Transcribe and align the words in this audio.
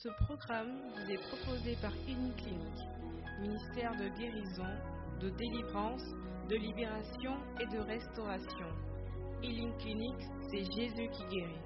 Ce 0.00 0.08
programme 0.26 0.78
vous 0.94 1.10
est 1.10 1.18
proposé 1.28 1.76
par 1.82 1.90
Clinique, 2.04 2.86
ministère 3.40 3.90
de 3.96 4.06
guérison, 4.16 4.70
de 5.20 5.28
délivrance, 5.30 6.04
de 6.48 6.54
libération 6.54 7.32
et 7.58 7.66
de 7.66 7.80
restauration. 7.80 8.66
Healing 9.42 9.76
Clinic, 9.78 10.14
c'est 10.52 10.62
Jésus 10.70 11.10
qui 11.10 11.24
guérit. 11.34 11.58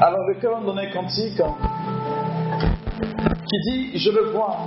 Alors 0.00 0.26
le 0.26 0.40
cœur 0.40 0.64
donne 0.64 0.80
un 0.80 0.90
cantique 0.90 1.40
qui 3.48 3.60
dit 3.70 3.98
Je 4.00 4.10
le 4.10 4.32
vois. 4.32 4.66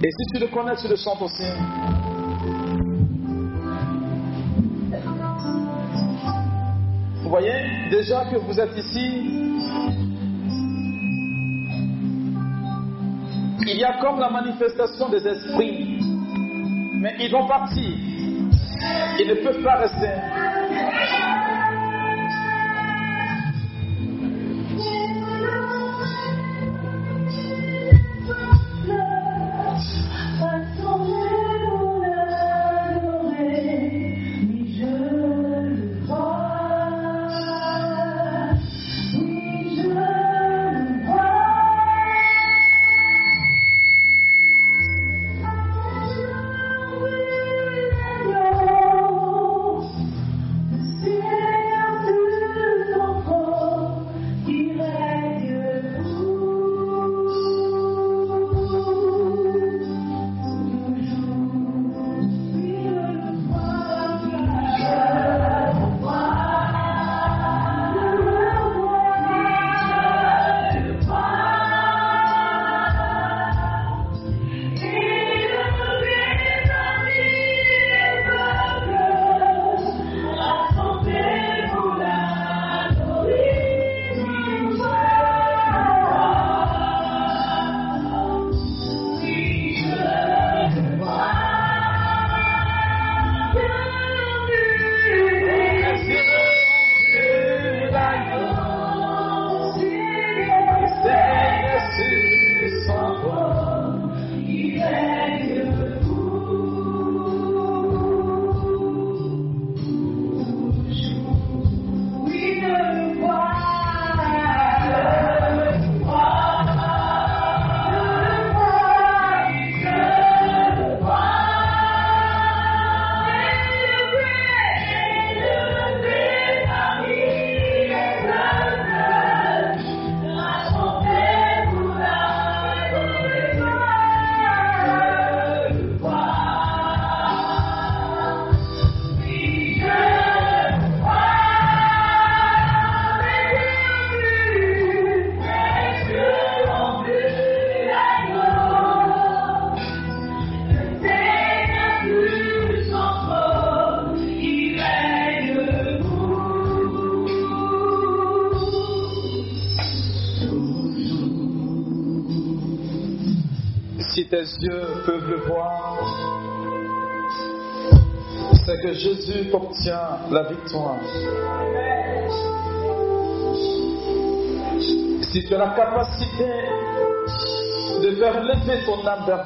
Et 0.00 0.10
si 0.12 0.26
tu 0.32 0.38
le 0.38 0.46
connais, 0.46 0.76
tu 0.76 0.86
le 0.86 0.94
chantes 0.94 1.22
aussi. 1.22 1.99
Vous 7.30 7.36
voyez, 7.36 7.62
déjà 7.90 8.24
que 8.24 8.38
vous 8.38 8.58
êtes 8.58 8.76
ici, 8.76 9.22
il 13.68 13.76
y 13.78 13.84
a 13.84 14.00
comme 14.00 14.18
la 14.18 14.30
manifestation 14.30 15.08
des 15.10 15.24
esprits, 15.24 16.00
mais 16.94 17.14
ils 17.20 17.30
vont 17.30 17.46
partir. 17.46 17.88
Ils 19.20 19.28
ne 19.28 19.34
peuvent 19.44 19.62
pas 19.62 19.76
rester. 19.76 20.10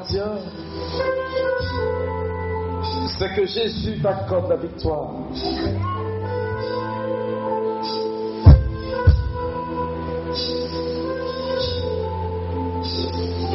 Dieu, 0.09 0.23
c'est 3.19 3.35
que 3.35 3.47
Jésus 3.47 4.01
t'accorde 4.01 4.51
la 4.51 4.57
victoire. 4.57 5.11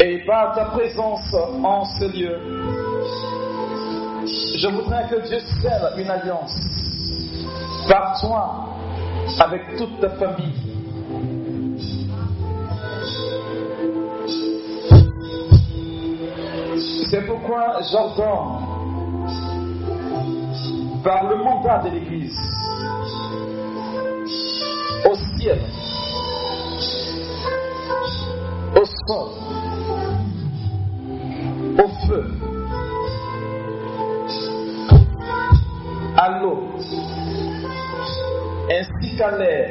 Et 0.02 0.26
par 0.26 0.56
ta 0.56 0.66
présence 0.66 1.34
en 1.64 1.86
ce 1.86 2.06
lieu, 2.06 2.38
je 4.58 4.68
voudrais 4.68 5.08
que 5.10 5.28
Dieu 5.28 5.40
scelle 5.40 5.94
une 5.98 6.10
alliance 6.10 6.56
par 7.88 8.20
toi 8.20 8.70
avec 9.40 9.78
toute 9.78 10.00
ta 10.00 10.10
famille. 10.12 10.59
Pourquoi 17.50 17.82
j'ordonne 17.92 18.62
par 21.04 21.30
le 21.30 21.36
mandat 21.38 21.80
de 21.80 21.90
l'Église 21.90 22.38
au 25.04 25.16
ciel, 25.16 25.60
au 28.76 28.86
sol, 28.86 29.30
au 31.80 31.88
feu, 32.06 32.24
à 36.18 36.40
l'eau, 36.40 36.60
ainsi 38.70 39.18
qu'à 39.18 39.32
l'air, 39.38 39.70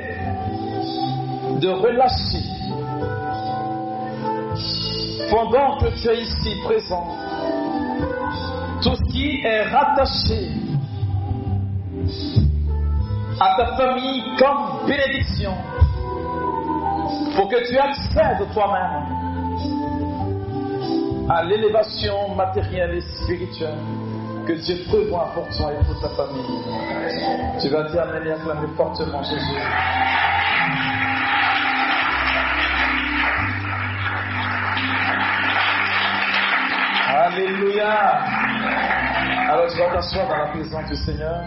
de 1.60 1.68
relâcher 1.68 2.42
pendant 5.30 5.78
que 5.78 5.86
tu 6.02 6.08
es 6.08 6.22
ici 6.22 6.60
présent? 6.64 7.27
Qui 9.18 9.40
est 9.44 9.62
rattaché 9.64 10.48
à 13.40 13.56
ta 13.56 13.76
famille 13.76 14.22
comme 14.38 14.86
bénédiction 14.86 15.54
pour 17.34 17.48
que 17.48 17.68
tu 17.68 17.76
accèdes 17.76 18.46
toi-même 18.54 19.06
à 21.28 21.42
l'élévation 21.42 22.36
matérielle 22.36 22.94
et 22.94 23.00
spirituelle 23.00 23.78
que 24.46 24.52
Dieu 24.52 24.84
prévoit 24.88 25.32
pour 25.34 25.48
toi 25.48 25.72
et 25.72 25.84
pour 25.84 26.00
ta 26.00 26.10
famille. 26.10 26.62
Tu 27.60 27.68
vas 27.70 27.82
dire 27.90 28.02
Amen 28.02 28.22
et 28.24 28.30
acclamer 28.30 28.68
fortement 28.76 29.22
Jésus. 29.24 29.58
Alléluia. 37.08 38.37
Alors 39.50 39.64
vas 39.64 39.94
t'asseoir 39.94 40.28
dans 40.28 40.36
la 40.36 40.46
présence 40.48 40.90
du 40.90 40.96
Seigneur. 40.96 41.42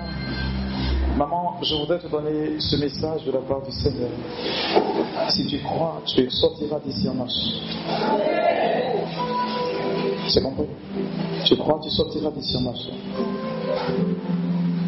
Maman, 1.16 1.60
je 1.62 1.76
voudrais 1.76 2.00
te 2.00 2.08
donner 2.08 2.60
ce 2.60 2.76
message 2.78 3.26
de 3.26 3.32
la 3.32 3.42
part 3.42 3.62
du 3.62 3.72
Seigneur. 3.72 4.10
Si 5.30 5.46
tu 5.46 5.60
crois, 5.60 6.02
tu 6.08 6.28
sortiras 6.32 6.80
d'ici 6.84 7.08
en 7.08 7.14
marche. 7.14 7.32
C'est 10.30 10.42
compris 10.42 10.66
Tu 11.46 11.56
crois, 11.58 11.80
tu 11.84 11.92
sortiras 11.92 12.32
d'ici 12.32 12.58
en 12.58 12.62
marche. 12.62 12.90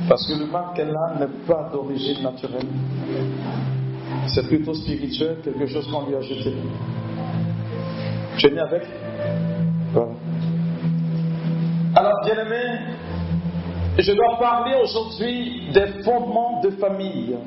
Parce 0.09 0.25
que 0.25 0.33
le 0.33 0.47
mal 0.47 0.73
qu'elle 0.75 0.95
a 0.95 1.19
n'est 1.19 1.45
pas 1.45 1.69
d'origine 1.71 2.23
naturelle. 2.23 2.65
C'est 4.25 4.47
plutôt 4.47 4.73
spirituel, 4.73 5.37
quelque 5.43 5.67
chose 5.67 5.87
qu'on 5.91 6.07
lui 6.07 6.15
a 6.15 6.21
jeté. 6.21 6.51
Tu 8.37 8.47
es 8.47 8.51
né 8.51 8.59
avec? 8.59 8.87
Voilà. 9.93 10.13
Alors, 11.95 12.21
bien 12.25 12.43
aimé, 12.43 12.92
je 13.97 14.11
dois 14.11 14.37
parler 14.39 14.75
aujourd'hui 14.81 15.69
des 15.71 16.03
fondements 16.03 16.61
de 16.61 16.71
famille. 16.71 17.37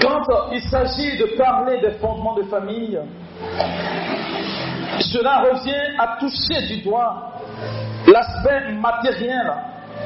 Quand 0.00 0.52
il 0.52 0.60
s'agit 0.62 1.18
de 1.18 1.36
parler 1.36 1.80
des 1.80 1.92
fondements 1.92 2.34
de 2.34 2.44
famille, 2.44 2.98
cela 5.00 5.42
revient 5.50 5.96
à 5.98 6.16
toucher 6.20 6.66
du 6.68 6.82
doigt 6.82 7.32
l'aspect 8.06 8.72
matériel 8.72 9.52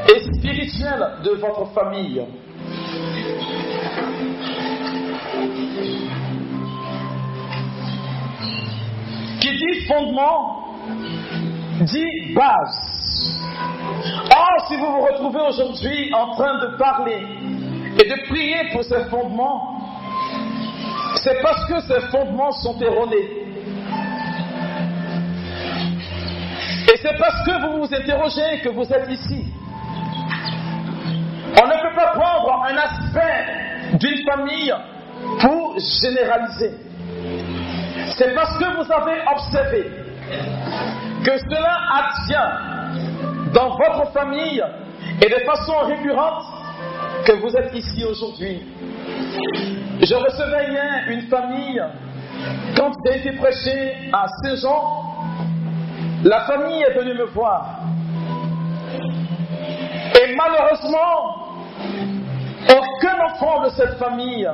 et 0.09 0.21
spirituel 0.39 1.07
de 1.23 1.31
votre 1.33 1.67
famille. 1.73 2.23
Dit 9.61 9.87
fondement, 9.87 10.65
dit 11.81 12.35
base. 12.35 13.39
Or, 14.31 14.67
si 14.69 14.77
vous 14.77 14.87
vous 14.87 15.01
retrouvez 15.01 15.41
aujourd'hui 15.41 16.13
en 16.15 16.35
train 16.35 16.59
de 16.61 16.77
parler 16.77 17.27
et 17.99 18.09
de 18.09 18.29
prier 18.29 18.71
pour 18.73 18.85
ces 18.85 19.05
fondements, 19.11 19.79
c'est 21.17 21.43
parce 21.43 21.67
que 21.67 21.81
ces 21.81 22.01
fondements 22.09 22.53
sont 22.53 22.79
erronés. 22.81 23.41
Et 26.93 26.97
c'est 27.03 27.19
parce 27.19 27.45
que 27.45 27.61
vous 27.61 27.81
vous 27.81 27.95
interrogez 27.95 28.61
que 28.63 28.71
vous 28.71 28.91
êtes 28.93 29.11
ici. 29.11 29.45
On 31.63 31.67
ne 31.67 31.83
peut 31.83 31.95
pas 31.95 32.13
prendre 32.15 32.65
un 32.65 32.77
aspect 32.77 33.99
d'une 33.99 34.25
famille 34.25 34.73
pour 35.41 35.77
généraliser. 35.79 36.90
C'est 38.17 38.35
parce 38.35 38.59
que 38.59 38.65
vous 38.77 38.93
avez 38.93 39.21
observé 39.33 39.91
que 41.25 41.39
cela 41.39 41.77
advient 41.95 43.53
dans 43.53 43.71
votre 43.77 44.13
famille 44.13 44.63
et 45.23 45.29
de 45.29 45.45
façon 45.45 45.79
récurrente 45.85 46.45
que 47.25 47.33
vous 47.33 47.57
êtes 47.57 47.75
ici 47.75 48.05
aujourd'hui. 48.05 48.63
Je 50.03 50.15
recevais 50.15 50.71
hier 50.71 51.05
une 51.09 51.23
famille, 51.29 51.83
quand 52.77 52.93
j'ai 53.05 53.19
été 53.19 53.33
prêché 53.33 54.11
à 54.13 54.27
Saint-Jean, 54.43 55.01
la 56.25 56.41
famille 56.43 56.83
est 56.83 56.99
venue 56.99 57.15
me 57.15 57.25
voir. 57.27 57.81
Et 60.21 60.35
malheureusement, 60.35 61.57
aucun 62.69 63.25
enfant 63.25 63.65
de 63.65 63.71
cette 63.71 63.99
famille 63.99 64.49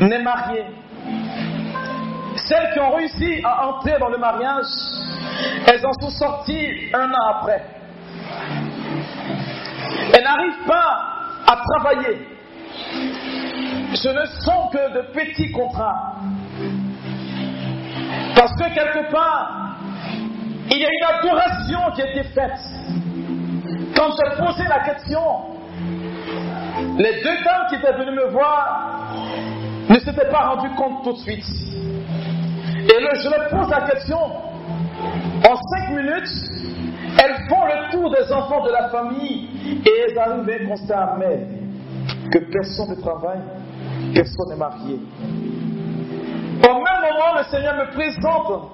n'est 0.00 0.22
marié. 0.22 0.64
Celles 2.50 2.72
qui 2.72 2.80
ont 2.80 2.90
réussi 2.96 3.40
à 3.44 3.68
entrer 3.68 3.96
dans 4.00 4.08
le 4.08 4.18
mariage, 4.18 4.66
elles 5.68 5.86
en 5.86 5.92
sont 6.00 6.10
sorties 6.10 6.90
un 6.92 7.08
an 7.08 7.38
après. 7.38 7.64
Elles 10.12 10.24
n'arrivent 10.24 10.66
pas 10.66 10.98
à 11.46 11.56
travailler. 11.56 12.26
Ce 13.94 14.08
ne 14.08 14.24
sont 14.40 14.68
que 14.72 14.94
de 14.94 15.12
petits 15.12 15.52
contrats. 15.52 16.16
Parce 18.34 18.52
que 18.56 18.74
quelque 18.74 19.12
part, 19.12 19.76
il 20.72 20.78
y 20.78 20.84
a 20.84 20.88
une 20.88 21.18
adoration 21.18 21.92
qui 21.94 22.02
a 22.02 22.10
été 22.10 22.24
faite. 22.30 22.58
Quand 23.94 24.10
j'ai 24.10 24.44
posé 24.44 24.64
la 24.68 24.80
question, 24.80 25.22
les 26.98 27.22
deux 27.22 27.44
dames 27.44 27.66
qui 27.68 27.76
étaient 27.76 27.92
venues 27.92 28.16
me 28.16 28.30
voir 28.30 29.12
ne 29.88 29.98
s'étaient 30.00 30.30
pas 30.30 30.48
rendues 30.48 30.74
compte 30.74 31.04
tout 31.04 31.12
de 31.12 31.18
suite. 31.18 31.46
Et 32.90 33.16
je 33.22 33.28
leur 33.28 33.48
pose 33.48 33.70
la 33.70 33.82
question. 33.82 34.18
En 34.18 35.56
cinq 35.56 35.90
minutes, 35.90 36.28
elles 37.18 37.48
font 37.48 37.64
le 37.64 37.90
tour 37.92 38.10
des 38.10 38.32
enfants 38.32 38.64
de 38.64 38.70
la 38.70 38.88
famille 38.88 39.48
et 39.86 39.90
elles 40.08 40.18
arrivent 40.18 40.50
à 40.50 40.64
un 40.64 40.68
constat 40.68 41.16
que 42.32 42.38
personne 42.50 42.90
ne 42.90 43.00
travaille, 43.00 43.40
personne 44.14 44.48
n'est 44.48 44.56
marié. 44.56 44.98
Au 46.62 46.74
même 46.74 47.00
moment, 47.02 47.38
le 47.38 47.44
Seigneur 47.50 47.74
me 47.76 47.90
présente 47.92 48.70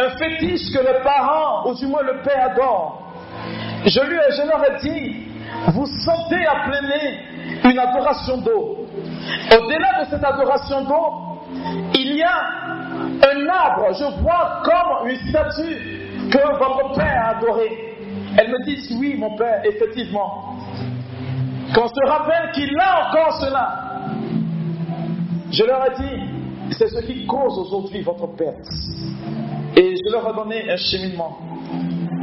un 0.00 0.10
fétiche 0.16 0.72
que 0.72 0.78
les 0.78 1.02
parents, 1.02 1.68
ou 1.68 1.74
du 1.74 1.86
moins 1.86 2.02
le 2.02 2.22
père 2.22 2.50
adore. 2.50 3.12
Je 3.84 4.00
lui 4.00 4.16
ai, 4.16 4.32
je 4.32 4.48
leur 4.48 4.64
ai 4.64 4.80
dit, 4.80 5.26
vous 5.72 5.86
sentez 5.86 6.46
à 6.46 6.68
plein 6.68 7.70
une 7.70 7.78
adoration 7.78 8.38
d'eau. 8.38 8.86
Au-delà 9.52 10.04
de 10.04 10.10
cette 10.10 10.24
adoration 10.24 10.84
d'eau, 10.84 11.34
il 11.94 12.16
y 12.16 12.22
a 12.22 12.73
un 13.24 13.48
arbre, 13.48 13.94
je 13.98 14.22
vois 14.22 14.62
comme 14.64 15.08
une 15.08 15.16
statue 15.28 16.30
que 16.30 16.58
votre 16.58 16.94
père 16.94 17.22
a 17.24 17.36
adorée. 17.38 17.96
Elle 18.36 18.50
me 18.50 18.64
dit, 18.64 18.96
oui, 18.98 19.16
mon 19.16 19.36
père, 19.36 19.62
effectivement. 19.64 20.56
Qu'on 21.74 21.88
se 21.88 22.08
rappelle 22.08 22.50
qu'il 22.52 22.76
a 22.78 23.08
encore 23.08 23.40
cela. 23.40 23.84
Je 25.50 25.64
leur 25.64 25.86
ai 25.86 25.94
dit, 26.02 26.74
c'est 26.78 26.88
ce 26.88 27.00
qui 27.06 27.26
cause 27.26 27.58
aujourd'hui 27.58 28.02
votre 28.02 28.26
perte. 28.34 28.66
Et 29.76 29.94
je 29.96 30.12
leur 30.12 30.28
ai 30.30 30.34
donné 30.34 30.70
un 30.70 30.76
cheminement. 30.76 31.38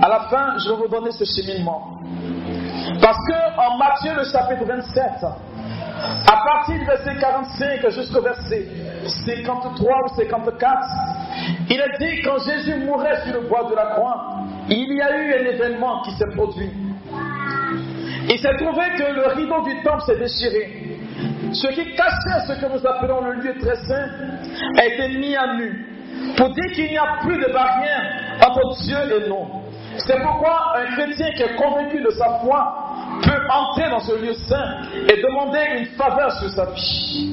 À 0.02 0.10
la 0.10 0.20
fin, 0.30 0.58
je 0.58 0.70
vais 0.70 0.76
vous 0.76 0.88
donner 0.88 1.12
ce 1.12 1.24
cheminement. 1.26 2.00
Parce 3.02 3.18
que 3.28 3.60
en 3.60 3.78
Matthieu 3.78 4.14
le 4.16 4.24
chapitre 4.26 4.66
27, 4.66 5.04
à 6.28 6.44
partir 6.44 6.80
du 6.80 6.86
verset 6.86 7.16
45 7.20 7.90
jusqu'au 7.90 8.22
verset 8.22 8.68
53 9.26 9.96
ou 10.06 10.16
54, 10.16 10.78
il 11.70 11.80
est 11.80 11.98
dit 12.00 12.22
quand 12.24 12.38
Jésus 12.40 12.76
mourait 12.86 13.22
sur 13.26 13.42
le 13.42 13.48
bois 13.48 13.68
de 13.70 13.76
la 13.76 13.86
croix, 13.88 14.46
il 14.70 14.94
y 14.94 15.02
a 15.02 15.18
eu 15.18 15.34
un 15.34 15.46
événement 15.46 16.02
qui 16.04 16.12
s'est 16.12 16.30
produit. 16.36 16.72
Il 18.30 18.40
s'est 18.40 18.56
trouvé 18.58 18.84
que 18.98 19.14
le 19.14 19.28
rideau 19.36 19.62
du 19.64 19.82
temple 19.84 20.04
s'est 20.06 20.18
déchiré. 20.18 20.98
Ce 21.54 21.68
qui 21.68 21.96
cachait 21.96 22.48
ce 22.48 22.54
que 22.54 22.72
nous 22.72 22.88
appelons 22.88 23.22
le 23.22 23.34
lieu 23.34 23.56
très 23.60 23.76
saint 23.76 24.08
a 24.78 24.86
été 24.86 25.18
mis 25.18 25.36
à 25.36 25.56
nu 25.56 25.86
pour 26.38 26.50
dire 26.50 26.72
qu'il 26.74 26.90
n'y 26.90 26.98
a 26.98 27.18
plus 27.22 27.38
de 27.38 27.52
barrière 27.52 28.38
entre 28.48 28.82
Dieu 28.84 28.98
et 28.98 29.28
nous. 29.28 29.48
C'est 29.98 30.22
pourquoi 30.22 30.78
un 30.78 30.86
chrétien 30.96 31.32
qui 31.32 31.44
est 31.44 31.56
convaincu 31.56 32.02
de 32.02 32.10
sa 32.12 32.40
foi 32.40 32.91
peut 33.22 33.42
entrer 33.50 33.90
dans 33.90 34.00
ce 34.00 34.14
lieu 34.24 34.34
saint 34.34 34.82
et 35.10 35.22
demander 35.22 35.60
une 35.80 35.86
faveur 35.98 36.32
sur 36.40 36.50
sa 36.52 36.66
vie. 36.66 37.30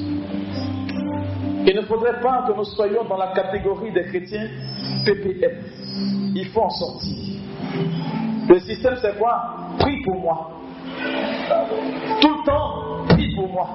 Il 1.67 1.75
ne 1.75 1.81
faudrait 1.81 2.19
pas 2.21 2.45
que 2.47 2.55
nous 2.55 2.63
soyons 2.63 3.03
dans 3.05 3.17
la 3.17 3.27
catégorie 3.33 3.91
des 3.91 4.03
chrétiens 4.05 4.47
PPM. 5.05 5.51
Il 6.35 6.47
faut 6.49 6.61
en 6.61 6.69
sortir. 6.69 7.17
Le 8.47 8.59
système, 8.59 8.95
c'est 9.01 9.17
quoi? 9.17 9.55
Prie 9.79 10.01
pour 10.03 10.19
moi. 10.19 10.51
Tout 12.21 12.29
le 12.29 12.45
temps, 12.45 13.05
prie 13.09 13.35
pour 13.35 13.49
moi. 13.49 13.67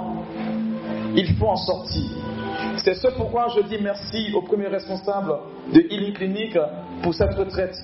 Il 1.15 1.35
faut 1.37 1.47
en 1.47 1.57
sortir. 1.57 2.11
C'est 2.79 2.95
ce 2.95 3.09
pourquoi 3.09 3.47
je 3.55 3.63
dis 3.63 3.79
merci 3.81 4.33
au 4.35 4.43
premier 4.43 4.67
responsable 4.67 5.33
de 5.73 5.81
Healing 5.81 6.13
Clinic 6.15 6.59
pour 7.03 7.15
cette 7.15 7.35
retraite. 7.35 7.77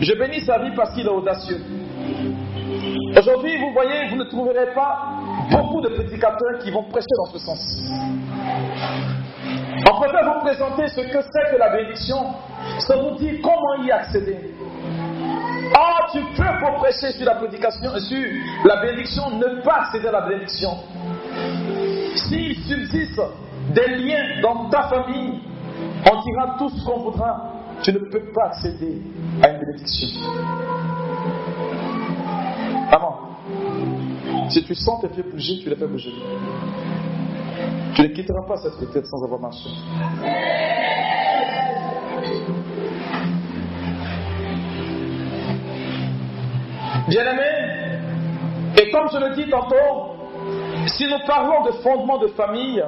Je 0.00 0.12
bénis 0.14 0.40
sa 0.42 0.58
vie 0.58 0.70
parce 0.76 0.94
qu'il 0.94 1.06
est 1.06 1.10
audacieux. 1.10 1.60
Aujourd'hui, 3.18 3.56
vous 3.58 3.72
voyez, 3.72 4.08
vous 4.10 4.16
ne 4.16 4.24
trouverez 4.24 4.72
pas 4.74 5.08
beaucoup 5.50 5.80
de 5.80 5.88
prédicateurs 5.88 6.58
qui 6.60 6.70
vont 6.70 6.84
prêcher 6.84 7.06
dans 7.16 7.32
ce 7.32 7.38
sens. 7.38 7.78
On 9.90 9.94
préfère 10.00 10.24
vous 10.24 10.40
présenter 10.40 10.88
ce 10.88 11.00
que 11.00 11.20
c'est 11.22 11.50
que 11.50 11.56
la 11.58 11.70
bénédiction, 11.70 12.16
sans 12.80 13.02
vous 13.02 13.16
dire 13.16 13.34
comment 13.42 13.84
y 13.84 13.90
accéder. 13.90 14.54
Ah, 15.74 16.06
tu 16.12 16.20
peux 16.36 16.58
pour 16.60 16.76
prêcher 16.76 17.12
sur 17.12 17.26
la 17.26 17.34
prédication, 17.36 17.98
sur 17.98 18.26
la 18.64 18.80
bénédiction, 18.80 19.30
ne 19.30 19.62
pas 19.62 19.82
accéder 19.82 20.08
à 20.08 20.12
la 20.12 20.28
bénédiction. 20.28 20.70
S'il 22.16 22.56
subsiste 22.64 23.20
des 23.74 23.96
liens 23.96 24.40
dans 24.42 24.68
ta 24.70 24.88
famille, 24.88 25.40
on 26.10 26.22
dira 26.22 26.56
tout 26.58 26.68
ce 26.70 26.84
qu'on 26.84 27.00
voudra. 27.00 27.52
Tu 27.82 27.92
ne 27.92 27.98
peux 27.98 28.32
pas 28.34 28.46
accéder 28.46 29.00
à 29.42 29.50
une 29.50 29.60
bénédiction. 29.60 30.08
Vraiment. 32.88 33.18
Si 34.48 34.64
tu 34.64 34.74
sens 34.74 35.00
tes 35.02 35.08
pieds 35.08 35.22
bouger, 35.22 35.58
tu 35.62 35.68
les 35.68 35.76
fais 35.76 35.86
bouger. 35.86 36.12
Tu 37.94 38.02
ne 38.02 38.08
quitteras 38.08 38.46
pas 38.46 38.56
cette 38.56 38.74
retraite 38.74 39.06
sans 39.06 39.22
avoir 39.24 39.40
marché. 39.40 39.68
Bien-aimés, 47.08 48.00
et 48.78 48.90
comme 48.90 49.08
je 49.12 49.18
le 49.18 49.34
dis 49.34 49.50
tantôt, 49.50 50.16
si 50.86 51.04
nous 51.04 51.26
parlons 51.26 51.64
de 51.64 51.72
fondement 51.82 52.18
de 52.18 52.28
famille, 52.28 52.82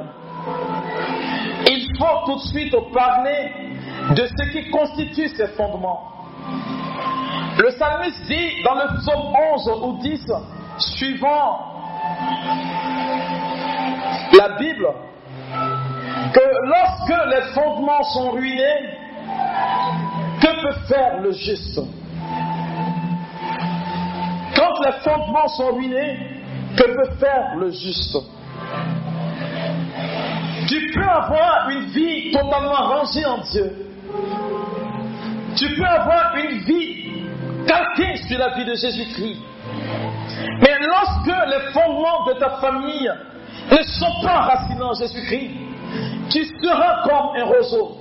il 1.66 1.96
faut 1.98 2.26
tout 2.26 2.36
de 2.36 2.46
suite 2.48 2.74
parler 2.92 3.50
de 4.14 4.26
ce 4.26 4.52
qui 4.52 4.70
constitue 4.70 5.28
ces 5.28 5.48
fondements. 5.48 6.19
Le 7.60 7.68
psalmiste 7.72 8.22
dit 8.26 8.62
dans 8.64 8.74
le 8.74 8.96
psaume 8.96 9.34
11 9.52 9.70
ou 9.82 9.98
10, 10.00 10.32
suivant 10.78 11.58
la 14.32 14.48
Bible, 14.56 14.88
que 16.32 16.40
lorsque 16.64 17.26
les 17.26 17.42
fondements 17.52 18.02
sont 18.14 18.30
ruinés, 18.30 18.96
que 20.40 20.62
peut 20.62 20.78
faire 20.88 21.20
le 21.20 21.32
juste? 21.32 21.80
Quand 24.56 24.80
les 24.86 24.92
fondements 25.04 25.48
sont 25.48 25.74
ruinés, 25.74 26.18
que 26.78 26.84
peut 26.84 27.14
faire 27.18 27.56
le 27.58 27.70
juste? 27.72 28.16
Tu 30.66 30.92
peux 30.94 31.04
avoir 31.04 31.68
une 31.68 31.90
vie 31.90 32.30
totalement 32.30 32.72
rangée 32.72 33.26
en 33.26 33.38
Dieu. 33.38 33.70
Tu 35.56 35.74
peux 35.74 35.84
avoir 35.84 36.34
une 36.36 36.58
vie 36.60 36.99
calquée 37.66 38.16
sur 38.28 38.38
la 38.38 38.54
vie 38.54 38.64
de 38.64 38.74
Jésus-Christ. 38.74 39.40
Mais 40.60 40.76
lorsque 40.80 41.48
les 41.48 41.72
fondements 41.72 42.24
de 42.26 42.32
ta 42.34 42.50
famille 42.60 43.10
ne 43.70 43.82
sont 43.82 44.22
pas 44.22 44.40
racinés 44.40 44.82
en 44.82 44.94
Jésus-Christ, 44.94 45.50
tu 46.30 46.44
seras 46.62 47.02
comme 47.02 47.36
un 47.36 47.44
roseau 47.44 47.96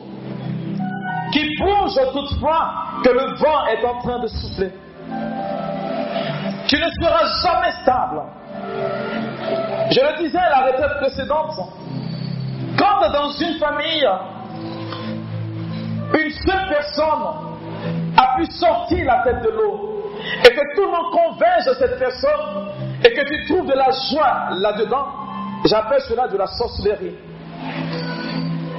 qui 1.32 1.48
bouge 1.58 2.00
toutefois 2.13 2.74
que 3.04 3.10
le 3.10 3.36
vent 3.38 3.66
est 3.68 3.86
en 3.86 4.00
train 4.01 4.20
de 4.20 4.28
souffler. 4.28 4.72
Tu 6.68 6.75
ne 6.78 6.89
seras 7.01 7.25
jamais 7.44 7.72
stable. 7.82 8.22
Je 9.92 10.00
le 10.00 10.24
disais 10.24 10.38
à 10.38 10.50
la 10.50 10.60
retraite 10.68 10.98
précédente, 11.00 11.56
quand 12.78 13.12
dans 13.12 13.32
une 13.32 13.58
famille, 13.58 14.08
une 16.13 16.32
seule 16.32 16.70
personne 16.70 17.50
sortir 18.48 19.05
la 19.05 19.24
tête 19.24 19.41
de 19.43 19.50
l'eau 19.50 20.12
et 20.46 20.50
que 20.50 20.75
tout 20.75 20.84
le 20.84 20.91
monde 20.91 21.12
convainc 21.12 21.62
cette 21.77 22.00
personne 22.00 22.69
et 23.03 23.12
que 23.13 23.22
tu 23.25 23.46
trouves 23.48 23.67
de 23.67 23.74
la 23.74 23.89
joie 24.12 24.50
là-dedans, 24.60 25.08
j'appelle 25.65 26.01
cela 26.01 26.27
de 26.27 26.38
la 26.38 26.48
sorcellerie. 26.48 27.15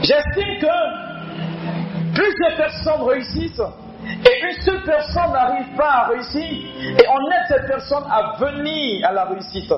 J'estime 0.02 0.58
que 0.60 2.14
plusieurs 2.14 2.56
personnes 2.56 3.02
réussissent 3.08 3.62
et 4.04 4.46
une 4.46 4.62
seule 4.62 4.82
personne 4.84 5.32
n'arrive 5.32 5.76
pas 5.76 5.90
à 5.90 6.08
réussir 6.08 6.42
et 6.42 7.06
on 7.08 7.30
aide 7.30 7.46
cette 7.48 7.66
personne 7.66 8.04
à 8.10 8.36
venir 8.38 9.06
à 9.06 9.12
la 9.12 9.24
réussite. 9.24 9.72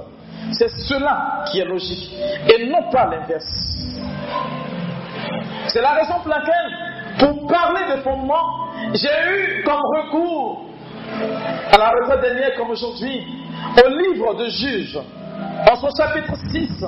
C'est 0.52 0.70
cela 0.70 1.44
qui 1.46 1.60
est 1.60 1.64
logique 1.64 2.12
et 2.48 2.66
non 2.68 2.90
pas 2.90 3.06
l'inverse. 3.06 3.46
C'est 5.68 5.80
la 5.80 5.92
raison 5.92 6.14
pour 6.20 6.28
laquelle, 6.28 6.91
pour 7.18 7.46
parler 7.46 7.96
de 7.96 8.02
fondement, 8.02 8.68
j'ai 8.94 9.08
eu 9.08 9.62
comme 9.64 9.80
recours 9.96 10.66
à 11.72 11.78
la 11.78 11.90
retraite 11.90 12.20
dernière 12.20 12.54
comme 12.56 12.70
aujourd'hui 12.70 13.26
au 13.84 13.88
livre 13.88 14.34
de 14.34 14.48
Juges, 14.48 14.98
en 15.70 15.76
son 15.76 15.88
chapitre 15.96 16.34
6, 16.50 16.84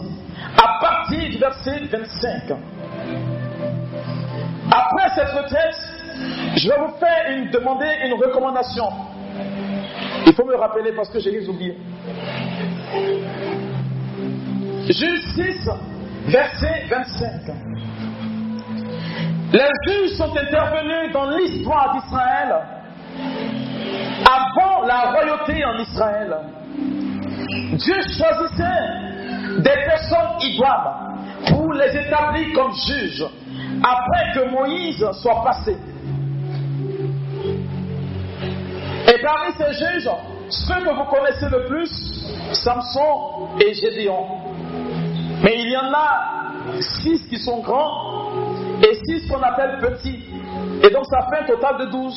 à 0.56 0.80
partir 0.80 1.30
du 1.30 1.38
verset 1.38 1.80
25. 1.90 2.56
Après 4.70 5.08
cette 5.14 5.30
retraite, 5.30 5.76
je 6.56 6.68
vais 6.68 6.76
vous 6.78 6.94
faire 6.98 7.50
demander 7.52 7.88
une 8.04 8.14
recommandation. 8.14 8.88
Il 10.26 10.32
faut 10.34 10.44
me 10.44 10.56
rappeler 10.56 10.92
parce 10.92 11.10
que 11.10 11.20
j'ai 11.20 11.30
les 11.30 11.48
oublié. 11.48 11.76
Juge 14.86 15.20
6, 15.34 15.70
verset 16.28 16.84
25. 16.88 17.73
Les 19.54 19.70
juges 19.86 20.16
sont 20.16 20.36
intervenus 20.36 21.12
dans 21.12 21.30
l'histoire 21.30 21.94
d'Israël 21.94 22.56
avant 24.26 24.82
la 24.84 25.12
royauté 25.12 25.64
en 25.64 25.78
Israël. 25.78 26.36
Dieu 27.74 27.94
choisissait 28.18 29.58
des 29.58 29.84
personnes 29.86 30.40
idoines 30.40 31.14
pour 31.50 31.72
les 31.74 31.96
établir 31.96 32.48
comme 32.52 32.72
juges 32.84 33.24
après 33.80 34.32
que 34.34 34.50
Moïse 34.50 35.06
soit 35.22 35.44
passé. 35.44 35.76
Et 39.06 39.22
parmi 39.22 39.52
ces 39.56 39.72
juges, 39.72 40.10
ceux 40.48 40.84
que 40.84 40.94
vous 40.96 41.04
connaissez 41.04 41.48
le 41.48 41.66
plus, 41.66 42.26
Samson 42.54 43.50
et 43.60 43.72
Gédéon. 43.72 44.26
Mais 45.44 45.60
il 45.60 45.70
y 45.70 45.76
en 45.76 45.92
a 45.92 46.80
six 46.80 47.24
qui 47.28 47.38
sont 47.38 47.60
grands 47.60 48.13
et 48.84 48.94
six 49.04 49.26
qu'on 49.28 49.42
appelle 49.42 49.78
petits. 49.80 50.24
Et 50.82 50.90
donc 50.90 51.06
ça 51.06 51.26
fait 51.30 51.42
un 51.42 51.46
total 51.46 51.78
de 51.78 51.86
douze. 51.86 52.14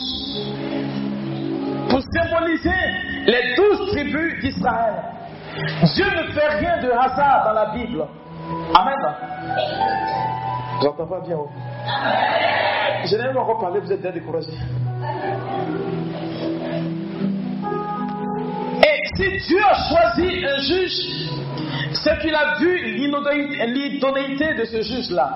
Pour 1.90 2.02
symboliser 2.02 2.70
les 3.26 3.56
douze 3.56 3.92
tribus 3.92 4.42
d'Israël. 4.42 4.96
Dieu 5.96 6.06
ne 6.06 6.32
fait 6.34 6.48
rien 6.60 6.82
de 6.82 6.92
hasard 6.92 7.46
dans 7.46 7.54
la 7.54 7.66
Bible. 7.72 8.06
Amen. 8.74 9.16
J'entends 10.82 11.08
pas 11.08 11.22
bien. 11.22 11.38
Oh. 11.40 11.50
Je 13.06 13.16
n'ai 13.16 13.24
même 13.24 13.38
encore 13.38 13.60
parlé, 13.60 13.80
vous 13.80 13.92
êtes 13.92 14.02
bien 14.02 14.12
découragés. 14.12 14.52
Et 18.84 19.02
si 19.16 19.48
Dieu 19.48 19.60
a 19.64 19.76
choisi 19.90 20.46
un 20.46 20.60
juge, 20.62 21.38
c'est 21.94 22.20
qu'il 22.20 22.36
a 22.36 22.56
vu 22.60 22.78
l'idonéité 22.96 24.54
de 24.54 24.66
ce 24.66 24.82
juge-là. 24.82 25.30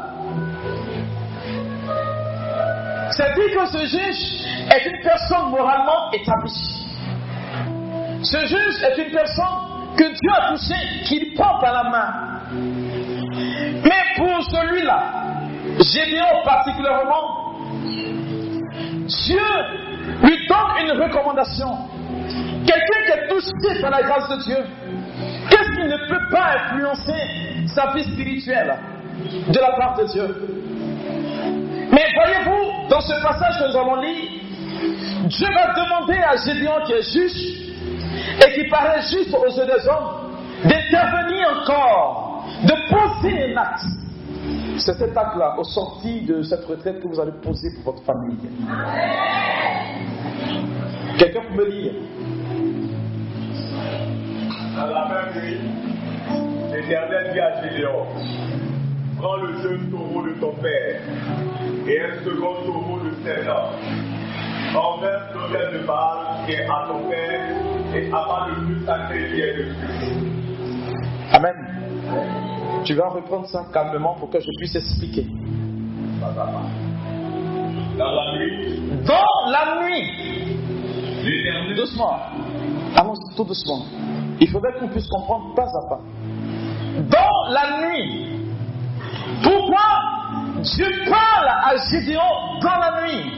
C'est 3.12 3.34
dire 3.36 3.60
que 3.60 3.66
ce 3.68 3.86
juge 3.88 4.46
est 4.72 4.86
une 4.86 5.02
personne 5.04 5.50
moralement 5.50 6.12
établie. 6.14 6.88
Ce 8.24 8.40
juge 8.46 8.84
est 8.84 9.04
une 9.06 9.12
personne 9.12 9.72
que 9.98 10.04
Dieu 10.04 10.32
a 10.34 10.52
touchée, 10.52 11.04
qu'il 11.06 11.34
porte 11.34 11.64
à 11.64 11.74
la 11.74 11.84
main. 11.90 12.14
Mais 13.84 14.04
pour 14.16 14.44
celui-là, 14.44 15.04
Gédéon 15.80 16.44
particulièrement, 16.46 17.56
Dieu 19.08 19.40
lui 20.24 20.48
donne 20.48 20.86
une 20.86 21.02
recommandation. 21.02 21.68
Quelqu'un 22.66 23.06
qui 23.06 23.12
est 23.12 23.28
touché 23.28 23.82
par 23.82 23.92
la 23.92 24.04
grâce 24.04 24.30
de 24.30 24.44
Dieu, 24.44 24.58
qu'est-ce 25.50 25.72
qui 25.72 25.84
ne 25.84 26.08
peut 26.08 26.30
pas 26.32 26.56
influencer 26.56 27.68
sa 27.68 27.94
vie 27.94 28.04
spirituelle 28.04 28.78
de 29.50 29.60
la 29.60 29.72
part 29.72 29.98
de 29.98 30.06
Dieu? 30.06 30.61
Mais 31.92 32.06
voyez-vous, 32.16 32.88
dans 32.90 33.02
ce 33.02 33.22
passage 33.22 33.60
que 33.60 33.72
nous 33.72 33.78
allons 33.78 34.02
lire, 34.02 34.42
Dieu 35.26 35.48
va 35.54 35.74
demander 35.74 36.20
à 36.20 36.36
Gédéon 36.38 36.74
qui 36.86 36.94
est 36.94 37.14
juste 37.14 37.62
et 38.46 38.54
qui 38.54 38.70
paraît 38.70 39.02
juste 39.02 39.34
aux 39.34 39.48
yeux 39.48 39.66
des 39.66 39.88
hommes 39.88 40.22
d'intervenir 40.64 41.62
encore, 41.62 42.46
de 42.64 42.74
poser 42.90 43.54
un 43.54 43.58
acte. 43.58 43.84
C'est 44.78 44.94
cet 44.94 45.16
acte-là, 45.16 45.56
au 45.58 45.64
sorti 45.64 46.22
de 46.22 46.42
cette 46.44 46.66
retraite, 46.66 47.02
que 47.02 47.08
vous 47.08 47.20
allez 47.20 47.34
poser 47.44 47.70
pour 47.76 47.94
votre 47.94 48.04
famille. 48.04 48.38
Quelqu'un 51.18 51.42
peut 51.42 51.56
me 51.56 51.70
lire? 51.70 51.94
Dans 54.76 54.88
la 54.88 55.08
même 55.10 55.44
nuit, 55.44 55.60
l'Éternel 56.74 57.34
dit 57.34 57.40
à 57.40 57.64
Gédéon 57.64 58.06
Prends 59.18 59.36
le 59.38 59.62
jeune 59.62 59.92
taureau 59.92 60.24
de 60.24 60.32
ton 60.40 60.54
père 60.54 61.02
et 61.88 62.02
un 62.02 62.24
second 62.24 62.56
taureau 62.66 63.00
de 63.00 63.12
7 63.24 63.50
ans. 63.50 63.72
Enverse 64.74 65.34
l'autel 65.34 65.82
de 65.82 65.86
Baal 65.86 66.46
qui 66.46 66.54
est 66.54 66.66
à 66.66 66.88
ton 66.88 67.10
père 67.10 67.42
et 67.94 68.08
abat 68.08 68.48
le 68.50 68.66
plus 68.66 68.86
sacré 68.86 69.32
qui 69.34 69.42
est 69.42 69.58
dessus. 69.58 69.76
Amen. 71.34 71.56
Tu 72.86 72.94
vas 72.94 73.10
reprendre 73.10 73.48
ça 73.48 73.66
calmement 73.74 74.16
pour 74.16 74.30
que 74.30 74.40
je 74.40 74.50
puisse 74.58 74.76
expliquer. 74.76 75.26
Dans 77.98 78.12
la 78.12 78.38
nuit, 78.38 78.80
Dans 79.06 79.52
la 79.52 79.82
nuit, 79.84 80.56
doucement, 81.76 82.18
allons 82.96 83.14
tout 83.36 83.44
doucement. 83.44 83.86
Il 84.40 84.50
faudrait 84.50 84.74
qu'on 84.80 84.88
puisse 84.88 85.08
comprendre 85.08 85.54
pas 85.56 85.64
à 85.68 85.90
pas. 85.90 86.02
Dans 87.10 87.54
la 87.54 87.88
nuit, 87.88 88.40
pourquoi 89.44 90.21
Dieu 90.62 90.86
parle 91.10 91.48
à 91.48 91.76
Gédéon 91.90 92.60
dans 92.62 92.78
la 92.78 93.02
nuit 93.02 93.34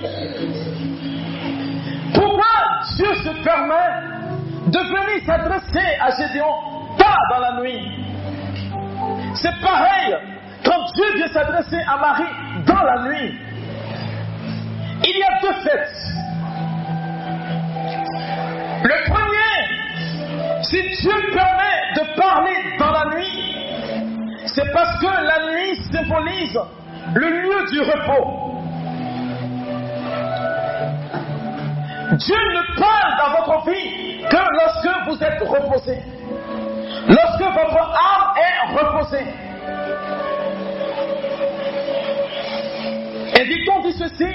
Pourquoi 2.14 2.46
Dieu 2.98 3.16
se 3.16 3.44
permet 3.44 3.92
de 4.68 4.80
venir 4.80 5.26
s'adresser 5.26 5.98
à 6.02 6.12
Gédéon 6.12 6.54
tard 6.98 7.18
dans 7.32 7.40
la 7.40 7.62
nuit? 7.62 7.80
C'est 9.36 9.58
pareil 9.62 10.18
quand 10.66 10.86
Dieu 10.96 11.16
vient 11.16 11.28
s'adresser 11.30 11.80
à 11.88 11.98
Marie 11.98 12.66
dans 12.66 12.84
la 12.84 13.04
nuit. 13.04 13.40
Il 15.06 15.18
y 15.18 15.24
a 15.24 15.42
deux 15.42 15.54
fêtes. 15.62 16.14
Le 18.84 19.10
premier, 19.10 19.34
Dieu 20.72 21.34
permet 21.34 21.94
de 21.96 22.16
parler 22.18 22.78
dans 22.80 22.92
la 22.92 23.06
nuit, 23.16 24.46
c'est 24.46 24.72
parce 24.74 25.00
que 25.00 25.06
la 25.06 25.52
nuit 25.52 25.76
symbolise 25.92 26.60
le 27.14 27.30
lieu 27.30 27.66
du 27.72 27.80
repos. 27.82 28.44
Dieu 32.18 32.36
ne 32.36 32.80
parle 32.80 33.18
dans 33.18 33.32
votre 33.42 33.70
vie 33.70 34.24
que 34.30 34.38
lorsque 34.38 35.08
vous 35.08 35.24
êtes 35.24 35.42
reposé. 35.42 36.00
Lorsque 37.08 37.42
votre 37.42 37.78
âme 37.78 38.34
est 38.38 38.78
reposée. 38.78 39.28
Et 43.36 43.46
dit-on 43.46 43.82
dit 43.82 43.94
ceci, 43.94 44.34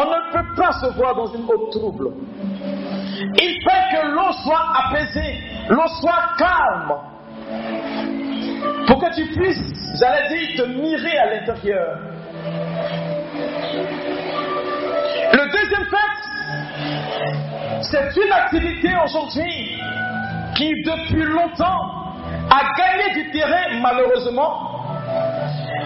on 0.00 0.04
ne 0.04 0.32
peut 0.32 0.54
pas 0.56 0.72
se 0.72 0.86
voir 0.96 1.14
dans 1.14 1.32
une 1.32 1.44
eau 1.44 1.70
trouble. 1.70 2.10
Il 3.40 3.58
fait 3.62 3.96
que 3.96 4.06
l'eau 4.08 4.32
soit 4.44 4.66
apaisée, 4.84 5.40
l'eau 5.68 5.88
soit 6.00 6.22
calme. 6.38 6.92
Pour 8.92 9.00
que 9.00 9.14
tu 9.14 9.24
puisses, 9.28 9.98
j'allais 9.98 10.28
dire, 10.28 10.48
te 10.58 10.68
mirer 10.68 11.16
à 11.16 11.26
l'intérieur. 11.34 11.98
Le 15.32 15.44
deuxième 15.50 15.86
fait, 15.86 16.12
c'est 17.80 18.14
une 18.22 18.32
activité 18.32 18.90
aujourd'hui 19.02 19.80
qui 20.56 20.74
depuis 20.84 21.24
longtemps 21.24 21.88
a 22.50 22.60
gagné 22.76 23.14
du 23.14 23.30
terrain 23.30 23.80
malheureusement 23.80 24.84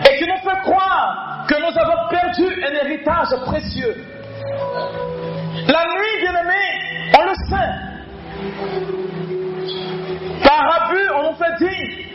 et 0.05 0.19
qui 0.19 0.25
nous 0.29 0.39
fait 0.39 0.61
croire 0.65 1.47
que 1.49 1.55
nous 1.61 1.79
avons 1.79 2.09
perdu 2.11 2.45
un 2.65 2.75
héritage 2.87 3.29
précieux. 3.45 4.05
La 5.69 5.85
nuit, 5.95 6.17
bien-aimé, 6.23 6.65
on 7.17 7.23
le 7.23 7.35
sait. 7.51 7.73
Par 10.43 10.83
abus, 10.83 11.09
on 11.15 11.31
nous 11.31 11.37
fait 11.37 11.55
dire 11.65 12.06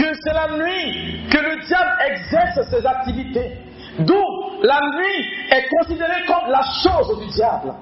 que 0.00 0.14
c'est 0.22 0.32
la 0.32 0.48
nuit 0.56 1.28
que 1.30 1.38
le 1.38 1.60
diable 1.66 1.90
exerce 2.08 2.70
ses 2.70 2.86
activités. 2.86 3.58
D'où 3.98 4.24
la 4.62 4.80
nuit 4.80 5.28
est 5.50 5.68
considérée 5.68 6.24
comme 6.26 6.50
la 6.50 6.62
chose 6.82 7.20
du 7.20 7.26
diable. 7.26 7.74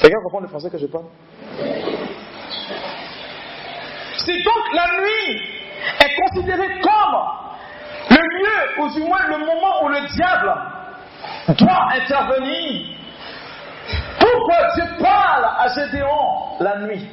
Quelqu'un 0.00 0.18
comprend 0.24 0.40
le 0.40 0.48
français 0.48 0.70
que 0.70 0.78
je 0.78 0.86
parle? 0.86 1.04
C'est 4.16 4.42
donc 4.42 4.62
la 4.74 4.86
nuit 5.00 5.42
est 6.00 6.14
considérée 6.22 6.80
comme 6.80 7.16
le 8.10 8.16
lieu, 8.16 8.82
ou 8.82 8.90
du 8.94 9.00
moins 9.00 9.26
le 9.28 9.38
moment 9.38 9.84
où 9.84 9.88
le 9.88 10.00
diable 10.14 10.54
doit 11.58 11.88
intervenir. 11.94 12.96
Pourquoi 14.18 14.56
Dieu 14.74 14.84
parle 15.00 15.44
à 15.58 15.68
Gédéon 15.74 16.58
la 16.60 16.78
nuit? 16.78 17.08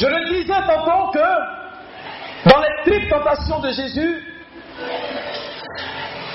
Je 0.00 0.06
le 0.06 0.28
disais 0.28 0.54
tantôt 0.66 1.10
que 1.10 2.48
dans 2.48 2.60
les 2.60 2.90
tripes 2.90 3.08
tentations 3.10 3.58
de 3.60 3.70
Jésus, 3.70 4.22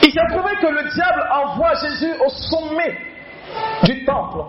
il 0.04 0.12
s'est 0.12 0.28
trouvé 0.32 0.54
que 0.62 0.68
le 0.68 0.84
diable 0.94 1.24
envoie 1.32 1.74
Jésus 1.76 2.12
au 2.26 2.30
sommet 2.30 2.98
du 3.84 4.04
temple. 4.04 4.40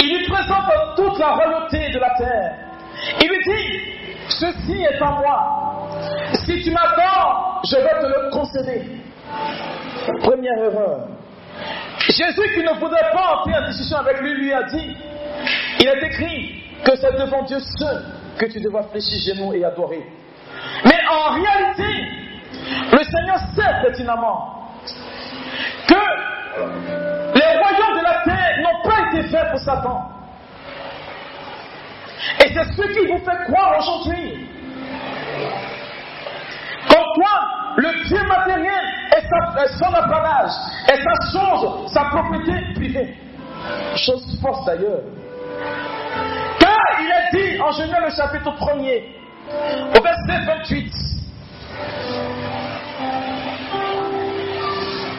Il 0.00 0.18
lui 0.18 0.26
présente 0.26 0.64
toute 0.96 1.18
la 1.18 1.34
royauté 1.34 1.90
de 1.90 1.98
la 1.98 2.10
terre. 2.18 2.54
Il 3.22 3.28
lui 3.28 3.38
dit, 3.44 3.80
ceci 4.28 4.82
est 4.82 5.00
en 5.02 5.12
moi. 5.20 5.88
Si 6.44 6.62
tu 6.62 6.70
m'adores, 6.72 7.62
je 7.70 7.76
vais 7.76 8.00
te 8.00 8.06
le 8.06 8.30
concéder. 8.30 9.02
Première 10.22 10.58
erreur. 10.58 11.08
Jésus 12.08 12.54
qui 12.54 12.62
ne 12.62 12.78
voudrait 12.80 13.10
pas 13.12 13.36
entrer 13.36 13.54
en 13.54 13.68
discussion 13.68 13.98
avec 13.98 14.20
lui, 14.20 14.34
lui 14.34 14.52
a 14.52 14.64
dit, 14.64 14.96
il 15.80 15.86
est 15.86 16.06
écrit 16.06 16.65
que 16.84 16.96
c'est 16.96 17.18
devant 17.18 17.42
Dieu 17.42 17.58
seul 17.78 18.04
que 18.38 18.46
tu 18.46 18.60
devras 18.60 18.84
fléchir 18.84 19.34
genoux 19.34 19.52
et 19.54 19.64
adorer. 19.64 20.04
Mais 20.84 20.98
en 21.10 21.32
réalité, 21.32 22.26
le 22.92 23.02
Seigneur 23.02 23.38
sait 23.54 23.82
pertinemment 23.82 24.70
que 25.88 25.94
les 27.34 27.58
royaumes 27.58 27.98
de 27.98 28.02
la 28.02 28.22
terre 28.24 28.58
n'ont 28.62 28.88
pas 28.88 29.08
été 29.08 29.28
faits 29.28 29.50
pour 29.50 29.60
Satan. 29.60 30.10
Et 32.44 32.48
c'est 32.52 32.64
ce 32.64 32.82
qui 32.82 33.06
vous 33.06 33.18
fait 33.18 33.52
croire 33.52 33.78
aujourd'hui. 33.78 34.48
Comme 36.88 37.04
quoi, 37.14 37.56
le 37.76 38.04
Dieu 38.06 38.22
matériel 38.26 38.84
est, 39.16 39.22
sa, 39.28 39.78
son 39.78 39.94
apanage, 39.94 40.50
est 40.88 41.02
sa 41.02 41.32
chose, 41.32 41.92
sa 41.92 42.04
propriété 42.04 42.74
privée. 42.74 43.16
Chose 43.96 44.38
force 44.40 44.64
d'ailleurs. 44.64 45.02
Il 47.00 47.06
est 47.06 47.30
dit 47.32 47.60
en 47.60 47.70
Genèse 47.72 47.96
le 48.04 48.10
chapitre 48.10 48.50
1er, 48.50 49.04
au 49.96 50.02
verset 50.02 50.44
28, 50.46 50.92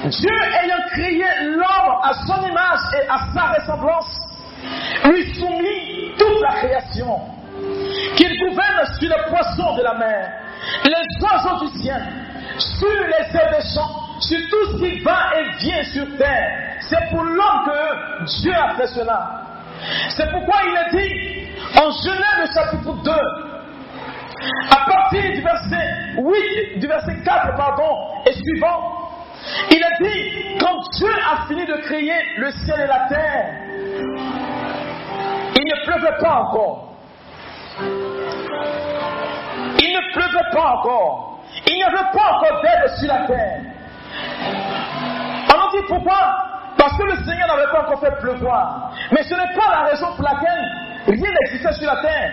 Dieu 0.10 0.30
ayant 0.64 0.84
créé 0.92 1.24
l'homme 1.42 2.00
à 2.04 2.14
son 2.26 2.46
image 2.46 2.80
et 2.94 3.08
à 3.10 3.18
sa 3.34 3.52
ressemblance, 3.54 4.20
lui 5.06 5.34
soumit 5.36 6.14
toute 6.18 6.42
la 6.42 6.54
création, 6.56 7.20
qu'il 8.16 8.40
gouverne 8.40 8.86
sur 9.00 9.10
les 9.10 9.30
poissons 9.30 9.76
de 9.76 9.84
la 9.84 9.94
mer, 9.96 10.32
les 10.86 11.24
oiseaux 11.24 11.66
du 11.66 11.80
ciel, 11.80 12.02
sur 12.58 12.88
les 12.88 13.38
airs 13.38 13.52
des 13.52 13.68
champs, 13.74 14.08
sur 14.20 14.40
tout 14.50 14.72
ce 14.72 14.84
qui 14.84 15.00
va 15.04 15.32
et 15.38 15.58
vient 15.60 15.84
sur 15.84 16.18
terre. 16.18 16.78
C'est 16.80 17.10
pour 17.10 17.24
l'homme 17.24 17.66
que 17.66 18.26
Dieu 18.42 18.54
a 18.54 18.76
fait 18.76 18.88
cela. 18.88 19.48
C'est 20.10 20.30
pourquoi 20.32 20.56
il 20.66 20.74
est 20.74 20.92
dit 20.98 21.48
en 21.80 21.92
Genèse 21.92 22.54
chapitre 22.54 22.94
2, 23.04 23.12
à 24.72 24.86
partir 24.86 25.22
du 25.22 25.42
verset 25.42 25.90
8, 26.18 26.80
du 26.80 26.88
verset 26.88 27.16
4, 27.24 27.56
pardon, 27.56 27.98
et 28.26 28.34
suivant, 28.34 29.10
il 29.72 29.84
a 29.84 29.98
dit, 30.02 30.58
quand 30.60 30.80
Dieu 30.98 31.10
a 31.10 31.48
fini 31.48 31.66
de 31.66 31.76
créer 31.78 32.14
le 32.38 32.52
ciel 32.52 32.80
et 32.82 32.88
la 32.88 33.08
terre, 33.08 33.46
il 35.56 35.64
ne 35.64 35.86
pleuvait 35.86 36.18
pas 36.20 36.34
encore. 36.42 36.96
Il 39.80 39.94
ne 39.94 40.14
pleuvait 40.14 40.52
pas 40.52 40.74
encore. 40.78 41.40
Il 41.68 41.76
n'y 41.76 41.84
avait 41.84 42.12
pas 42.14 42.32
encore 42.34 42.62
d'aide 42.62 42.90
sur 43.00 43.08
la 43.08 43.28
terre. 43.28 43.62
Nous 45.72 45.80
dit 45.80 45.86
pourquoi 45.88 46.57
Parce 46.78 46.98
que 46.98 47.04
le 47.04 47.18
Seigneur 47.24 47.48
n'avait 47.48 47.72
pas 47.72 47.82
encore 47.82 48.00
fait 48.00 48.16
pleuvoir. 48.20 48.92
Mais 49.12 49.24
ce 49.24 49.34
n'est 49.34 49.54
pas 49.56 49.70
la 49.72 49.82
raison 49.90 50.08
pour 50.16 50.24
laquelle 50.24 50.66
rien 51.08 51.32
n'existait 51.42 51.74
sur 51.74 51.88
la 51.88 52.02
terre. 52.02 52.32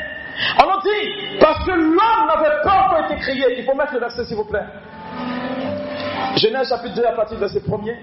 On 0.63 0.67
nous 0.67 0.81
dit 0.83 1.39
parce 1.41 1.65
que 1.65 1.71
l'homme 1.71 2.27
n'avait 2.27 2.63
pas 2.63 2.87
encore 2.87 3.05
été 3.07 3.17
créé. 3.21 3.59
Il 3.59 3.65
faut 3.65 3.75
mettre 3.75 3.95
le 3.95 4.01
verset 4.01 4.25
s'il 4.25 4.37
vous 4.37 4.45
plaît. 4.45 4.67
Genèse 6.37 6.69
chapitre 6.69 6.97
2 6.97 7.05
à 7.05 7.13
partir 7.13 7.37
du 7.37 7.41
verset 7.41 7.61
1er. 7.61 7.97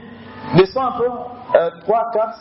Descends 0.56 0.88
un 0.88 0.92
peu. 0.94 1.10
3, 1.82 2.12
4. 2.14 2.38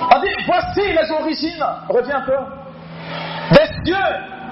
On 0.00 0.20
dit, 0.20 0.28
voici 0.46 0.92
les 0.92 1.10
origines, 1.10 1.64
reviens 1.88 2.16
un 2.18 2.22
peu, 2.22 2.36
des 3.52 3.66
cieux 3.84 3.96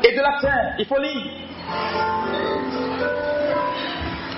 et 0.02 0.16
de 0.16 0.20
la 0.22 0.40
terre. 0.40 0.74
Il 0.78 0.86
faut 0.86 0.98
lire. 0.98 1.22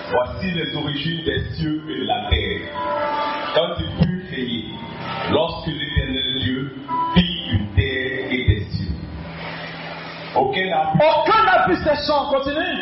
Voici 0.09 0.53
les 0.53 0.77
origines 0.77 1.25
des 1.25 1.40
cieux 1.57 1.83
et 1.88 2.01
de 2.01 2.07
la 2.07 2.31
terre. 2.31 2.61
Quand 3.55 3.75
il 3.81 4.07
fut 4.07 4.27
créé, 4.29 4.64
lorsque 5.31 5.66
l'éternel 5.66 6.40
Dieu 6.42 6.73
fit 7.14 7.51
une 7.53 7.75
terre 7.75 8.31
et 8.31 8.45
des 8.47 8.64
cieux. 8.71 8.95
Aucun 10.37 10.71
abus, 10.71 11.83
des 11.85 12.07
champs, 12.07 12.29
continue. 12.31 12.79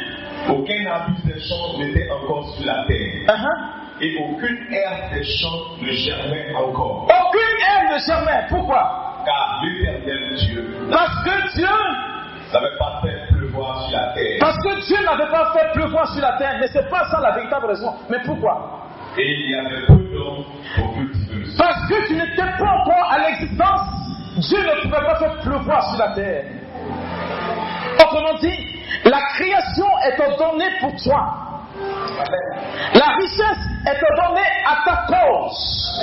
aucun 0.51 0.87
abus 0.87 1.23
des 1.25 1.41
champs 1.41 1.79
n'était 1.79 2.11
encore 2.11 2.55
sur 2.57 2.67
la 2.67 2.85
terre. 2.87 3.27
Uh-huh. 3.29 4.03
Et 4.03 4.17
aucune 4.19 4.59
herbe 4.73 5.15
des 5.15 5.25
champs 5.25 5.79
ne 5.81 5.93
germait 5.93 6.55
encore. 6.55 7.05
Aucune 7.05 7.61
herbe 7.71 7.95
ne 7.95 7.99
germait. 8.07 8.47
Pourquoi? 8.51 9.23
Car 9.25 9.63
l'éternel 9.65 10.35
Dieu 10.37 10.77
Parce 10.91 11.25
que 11.25 11.57
Dieu, 11.57 11.69
n'avait 12.53 12.77
pas 12.79 13.01
fait 13.03 13.34
pleuvoir 13.55 13.89
sur 13.89 13.97
la 13.99 14.13
terre. 14.13 14.37
parce 14.41 14.59
que 14.59 14.87
Dieu 14.87 14.97
n'avait 15.05 15.31
pas 15.31 15.53
fait 15.53 15.73
pleuvoir 15.73 16.09
sur 16.13 16.23
la 16.23 16.37
terre. 16.39 16.57
Mais 16.61 16.67
c'est 16.69 16.89
pas 16.89 17.05
ça 17.11 17.21
la 17.21 17.33
véritable 17.33 17.67
raison. 17.67 17.95
Mais 18.09 18.19
pourquoi? 18.25 18.81
Et 19.17 19.33
il 19.33 19.51
y 19.51 19.55
avait 19.55 19.87
peu 19.87 19.95
d'hommes 20.13 20.45
pour 20.77 20.95
cultiver 20.95 21.35
le 21.37 21.45
sol. 21.47 21.55
Parce 21.59 21.89
que 21.89 22.07
tu 22.07 22.15
n'étais 22.15 22.59
pas 22.59 22.71
encore 22.71 23.13
à 23.13 23.19
l'existence, 23.19 23.81
Dieu 24.39 24.59
ne 24.59 24.83
pouvait 24.83 25.07
pas 25.07 25.17
faire 25.17 25.39
pleuvoir 25.41 25.91
sur 25.91 25.99
la 25.99 26.15
terre. 26.15 26.45
Autrement 28.01 28.35
dit, 28.41 28.67
la 29.05 29.21
création 29.37 29.87
est 30.09 30.21
ordonnée 30.21 30.71
pour 30.81 30.91
toi. 31.03 31.41
La 32.95 33.17
richesse 33.17 33.65
est 33.87 34.01
ordonnée 34.11 34.49
à 34.67 34.85
ta 34.85 35.07
cause. 35.07 36.03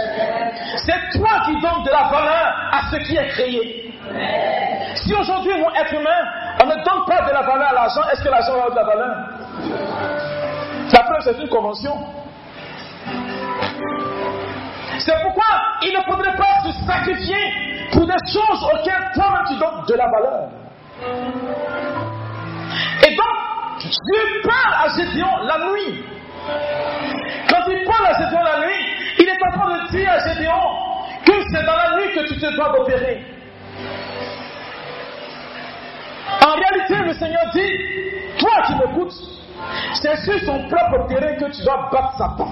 C'est 0.86 1.18
toi 1.20 1.42
qui 1.46 1.54
donnes 1.62 1.84
de 1.84 1.90
la 1.90 2.10
valeur 2.10 2.70
à 2.72 2.82
ce 2.92 2.98
qui 2.98 3.18
est 3.18 3.28
créé. 3.28 3.94
Si 4.96 5.14
aujourd'hui, 5.14 5.54
mon 5.60 5.74
être 5.74 5.94
humain, 5.94 6.24
on 6.62 6.66
ne 6.66 6.76
donne 6.76 7.06
pas 7.08 7.22
de 7.28 7.34
la 7.34 7.42
valeur 7.42 7.70
à 7.70 7.74
l'argent, 7.74 8.02
est-ce 8.12 8.24
que 8.24 8.30
l'argent 8.30 8.54
avoir 8.54 8.72
de 8.72 8.76
la 8.76 8.84
valeur? 8.84 9.16
La 10.94 11.04
preuve, 11.04 11.22
c'est 11.24 11.42
une 11.42 11.50
convention. 11.50 11.94
C'est 15.00 15.20
pourquoi 15.24 15.46
il 15.82 15.94
ne 15.94 16.02
faudrait 16.04 16.36
pas 16.36 16.64
se 16.66 16.86
sacrifier 16.86 17.90
pour 17.92 18.06
des 18.06 18.14
choses 18.32 18.64
auxquelles 18.74 19.12
toi-même 19.16 19.46
tu 19.48 19.56
donnes 19.56 19.86
de 19.88 19.94
la 19.96 20.06
valeur. 20.08 20.50
Et 23.08 23.16
donc, 23.16 23.80
Dieu 23.80 24.42
parle 24.44 24.74
à 24.86 24.96
Gédéon 24.96 25.38
la 25.44 25.58
nuit. 25.72 26.06
Quand 27.50 27.68
il 27.68 27.84
parle 27.86 28.06
à 28.08 28.14
Gédéon 28.22 28.44
la 28.44 28.68
nuit, 28.68 28.86
il 29.20 29.28
est 29.28 29.44
en 29.44 29.52
train 29.58 29.78
de 29.78 29.90
dire 29.92 30.12
à 30.12 30.20
Gédéon 30.20 30.62
que 31.26 31.34
c'est 31.52 31.66
dans 31.66 31.78
la 31.78 31.96
nuit 31.96 32.14
que 32.14 32.28
tu 32.28 32.40
te 32.40 32.56
dois 32.56 32.80
opérer. 32.80 33.31
En 36.40 36.54
réalité, 36.56 36.96
le 37.06 37.14
Seigneur 37.14 37.44
dit, 37.54 38.38
toi 38.40 38.62
qui 38.66 38.74
m'écoutes, 38.76 39.14
c'est 39.94 40.16
sur 40.18 40.40
son 40.46 40.68
propre 40.70 41.08
terrain 41.08 41.36
que 41.36 41.52
tu 41.52 41.64
dois 41.64 41.90
battre 41.92 42.18
Satan. 42.18 42.48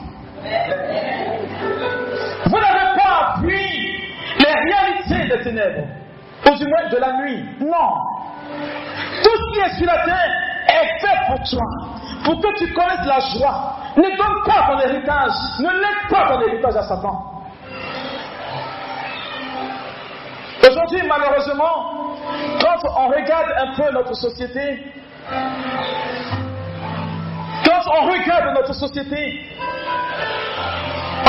Vous 2.45 2.57
n'avez 2.57 2.87
pas 2.95 3.35
appris 3.35 3.99
les 4.39 4.53
réalités 4.71 5.37
des 5.37 5.43
ténèbres, 5.43 5.87
ou 6.47 6.55
du 6.55 6.65
moins 6.67 6.89
de 6.89 6.97
la 6.97 7.13
nuit. 7.21 7.45
Non. 7.61 7.91
Tout 9.23 9.37
ce 9.37 9.53
qui 9.53 9.59
est 9.59 9.77
sur 9.77 9.87
la 9.87 10.05
terre 10.05 10.31
est 10.67 10.99
fait 10.99 11.19
pour 11.27 11.39
toi, 11.49 11.65
pour 12.23 12.41
que 12.41 12.57
tu 12.57 12.73
connaisses 12.73 13.05
la 13.05 13.19
joie. 13.19 13.75
Ne 13.97 14.09
donne 14.17 14.43
pas 14.45 14.67
ton 14.67 14.79
héritage, 14.79 15.31
ne 15.59 15.69
laisse 15.69 16.09
pas 16.09 16.27
ton 16.27 16.41
héritage 16.41 16.75
à 16.75 16.83
Satan. 16.83 17.28
Aujourd'hui, 20.67 21.01
malheureusement, 21.07 22.15
quand 22.61 22.89
on 22.97 23.07
regarde 23.07 23.51
un 23.57 23.75
peu 23.75 23.91
notre 23.93 24.13
société, 24.13 24.93
quand 27.65 27.81
on 27.87 28.05
regarde 28.11 28.55
notre 28.55 28.73
société, 28.73 29.45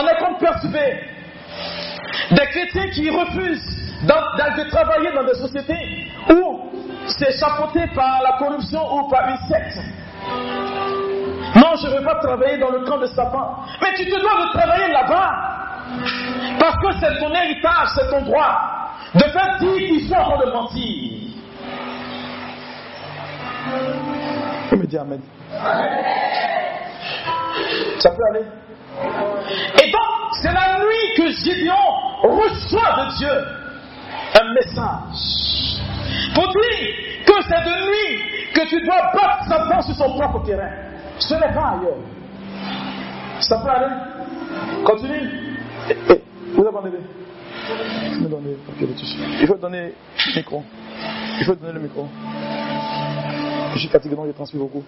on 0.00 0.06
est 0.06 0.18
comme 0.18 0.38
perturbé. 0.38 1.00
Des 2.30 2.46
chrétiens 2.46 2.90
qui 2.90 3.10
refusent 3.10 3.80
de 4.02 4.70
travailler 4.70 5.12
dans 5.12 5.24
des 5.24 5.34
sociétés 5.34 6.08
où 6.30 6.70
c'est 7.06 7.38
chapeauté 7.38 7.86
par 7.94 8.22
la 8.22 8.38
corruption 8.38 8.80
ou 8.96 9.08
par 9.08 9.28
une 9.28 9.38
secte. 9.48 9.78
Non, 11.56 11.74
je 11.80 11.86
ne 11.88 11.98
veux 11.98 12.04
pas 12.04 12.16
travailler 12.16 12.58
dans 12.58 12.70
le 12.70 12.84
camp 12.84 12.98
de 12.98 13.06
Satan. 13.06 13.56
Mais 13.82 13.94
tu 13.96 14.04
te 14.04 14.20
dois 14.20 14.46
de 14.46 14.52
travailler 14.52 14.92
là-bas. 14.92 15.50
Parce 16.58 16.76
que 16.76 16.92
c'est 17.00 17.18
ton 17.18 17.34
héritage, 17.34 17.88
c'est 17.94 18.08
ton 18.10 18.22
droit. 18.22 18.60
De 19.14 19.22
faire 19.24 19.58
dire 19.58 19.76
qu'ils 19.76 20.08
sont 20.08 20.14
en 20.14 20.36
train 20.36 20.46
de 20.46 20.52
mentir. 20.52 21.30
me 24.76 24.86
dit 24.86 24.98
Amen. 24.98 25.20
Ça 27.98 28.10
peut 28.10 28.22
aller. 28.30 28.46
Et 29.82 29.90
donc, 29.90 30.34
c'est 30.40 30.52
la 30.52 30.78
nuit 30.78 31.14
que 31.16 31.32
Gideon 31.32 31.74
reçoit 32.22 33.04
de 33.04 33.16
Dieu 33.16 33.30
un 34.40 34.54
message. 34.54 35.82
Pour 36.34 36.48
dire 36.48 37.24
que 37.26 37.32
c'est 37.48 37.64
de 37.64 37.74
nuit 37.86 38.52
que 38.54 38.68
tu 38.68 38.80
dois 38.84 39.10
battre 39.14 39.44
Satan 39.48 39.82
sur 39.82 39.94
son 39.96 40.18
propre 40.18 40.44
terrain. 40.44 40.89
Ce 41.20 41.34
n'est 41.34 41.54
pas 41.54 41.78
ailleurs. 41.78 41.96
Ça 43.40 43.58
peut 43.58 43.70
aller. 43.70 44.84
Continue. 44.84 45.30
Eh, 45.88 45.96
eh, 46.10 46.22
vous 46.54 46.66
avez 46.66 46.90
il 49.40 49.46
faut 49.46 49.54
donner 49.54 49.92
le 50.26 50.36
micro. 50.36 50.62
Il 51.40 51.44
faut 51.44 51.54
donner 51.54 51.72
le 51.72 51.80
micro. 51.80 52.08
Je 53.74 53.78
suis 53.78 53.88
fatigué, 53.88 54.16
donc 54.16 54.26
je 54.26 54.32
transmets 54.32 54.60
beaucoup. 54.60 54.84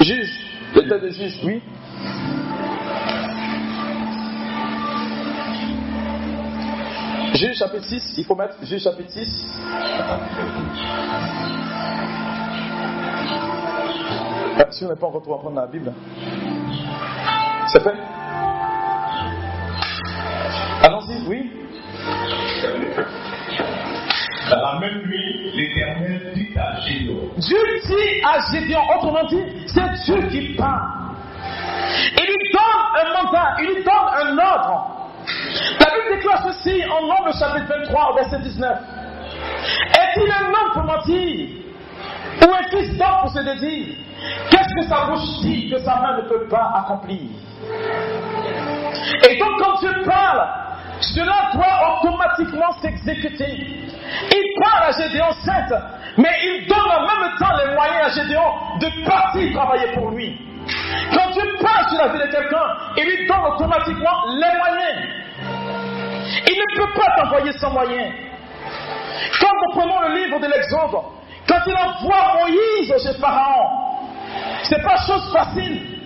Juge, 0.00 0.30
le 0.74 0.88
tête 0.88 1.02
de 1.02 1.10
juge, 1.10 1.40
oui. 1.44 1.62
Juge 7.38 7.56
chapitre 7.56 7.84
6, 7.84 8.14
il 8.18 8.24
faut 8.24 8.34
mettre 8.34 8.56
Juge 8.64 8.82
chapitre 8.82 9.12
6. 9.12 9.46
Ah, 14.58 14.66
si 14.70 14.84
on 14.84 14.88
n'est 14.88 14.96
pas 14.96 15.06
encore 15.06 15.22
trop 15.22 15.34
à 15.34 15.38
prendre 15.38 15.54
la 15.54 15.68
Bible, 15.68 15.92
c'est 17.68 17.80
fait 17.80 17.94
Allons-y, 20.82 21.28
oui. 21.28 21.52
Dans 24.50 24.56
la 24.56 24.80
même 24.80 25.06
nuit, 25.06 25.52
l'Éternel 25.54 26.32
dit 26.34 26.58
à 26.58 26.80
Gédéon. 26.80 27.20
Dieu 27.36 27.58
dit 27.86 28.20
à 28.24 28.40
Gédéon, 28.50 28.80
autrement 28.96 29.24
dit, 29.28 29.44
c'est 29.68 29.92
Dieu 30.06 30.28
qui 30.28 30.56
parle. 30.56 30.88
Il 32.18 32.26
lui 32.26 32.52
donne 32.52 33.06
un 33.06 33.22
mandat, 33.22 33.54
il 33.60 33.66
lui 33.76 33.84
donne 33.84 34.08
un 34.22 34.38
ordre. 34.38 34.97
La 35.80 35.86
Bible 35.86 36.16
déclare 36.16 36.42
ceci 36.44 36.82
en 36.84 37.06
Nombre 37.06 37.32
chapitre 37.38 37.66
23 37.68 38.10
au 38.10 38.14
verset 38.16 38.38
19. 38.40 38.78
Est-il 39.94 40.30
un 40.30 40.48
homme 40.48 40.72
pour 40.74 40.82
mentir 40.84 41.48
Ou 42.42 42.52
un 42.52 42.68
fils 42.70 42.98
d'homme 42.98 43.20
pour 43.22 43.30
se 43.30 43.40
dédire? 43.40 43.96
Qu'est-ce 44.50 44.74
que 44.74 44.82
sa 44.88 45.06
bouche 45.06 45.40
dit 45.40 45.70
que 45.70 45.78
sa 45.78 45.96
main 45.96 46.16
ne 46.18 46.22
peut 46.28 46.46
pas 46.48 46.72
accomplir? 46.76 47.20
Et 49.28 49.38
donc 49.38 49.58
quand 49.58 49.78
Dieu 49.80 49.92
parle, 50.04 50.46
cela 51.00 51.50
doit 51.54 51.98
automatiquement 52.02 52.72
s'exécuter. 52.82 53.88
Il 54.30 54.62
parle 54.62 54.88
à 54.88 55.02
Gédéon, 55.02 55.32
certes, 55.44 55.74
mais 56.18 56.34
il 56.44 56.66
donne 56.68 56.78
en 56.78 57.02
même 57.02 57.32
temps 57.38 57.56
les 57.64 57.74
moyens 57.74 58.04
à 58.04 58.20
Gédéon 58.20 58.52
de 58.80 59.06
partir 59.06 59.54
travailler 59.54 59.92
pour 59.94 60.10
lui. 60.10 60.38
Quand 61.14 61.30
Dieu 61.30 61.42
parle 61.62 61.88
sur 61.88 61.98
la 62.04 62.08
vie 62.12 62.18
de 62.18 62.30
quelqu'un, 62.30 62.66
il 62.98 63.04
lui 63.04 63.26
donne 63.26 63.44
automatiquement 63.54 64.26
les 64.28 64.58
moyens. 64.58 65.27
Il 66.46 66.58
ne 66.58 66.76
peut 66.76 66.92
pas 66.94 67.16
t'envoyer 67.16 67.52
sans 67.52 67.70
moyens. 67.70 68.12
Quand 69.40 69.52
nous 69.52 69.80
prenons 69.80 70.00
le 70.08 70.14
livre 70.16 70.38
de 70.40 70.46
l'Exode, 70.46 71.00
quand 71.48 71.60
il 71.66 71.76
envoie 71.76 72.40
Moïse 72.40 72.94
chez 73.02 73.14
Pharaon, 73.20 73.68
c'est 74.62 74.82
pas 74.82 74.96
chose 75.06 75.32
facile. 75.32 75.98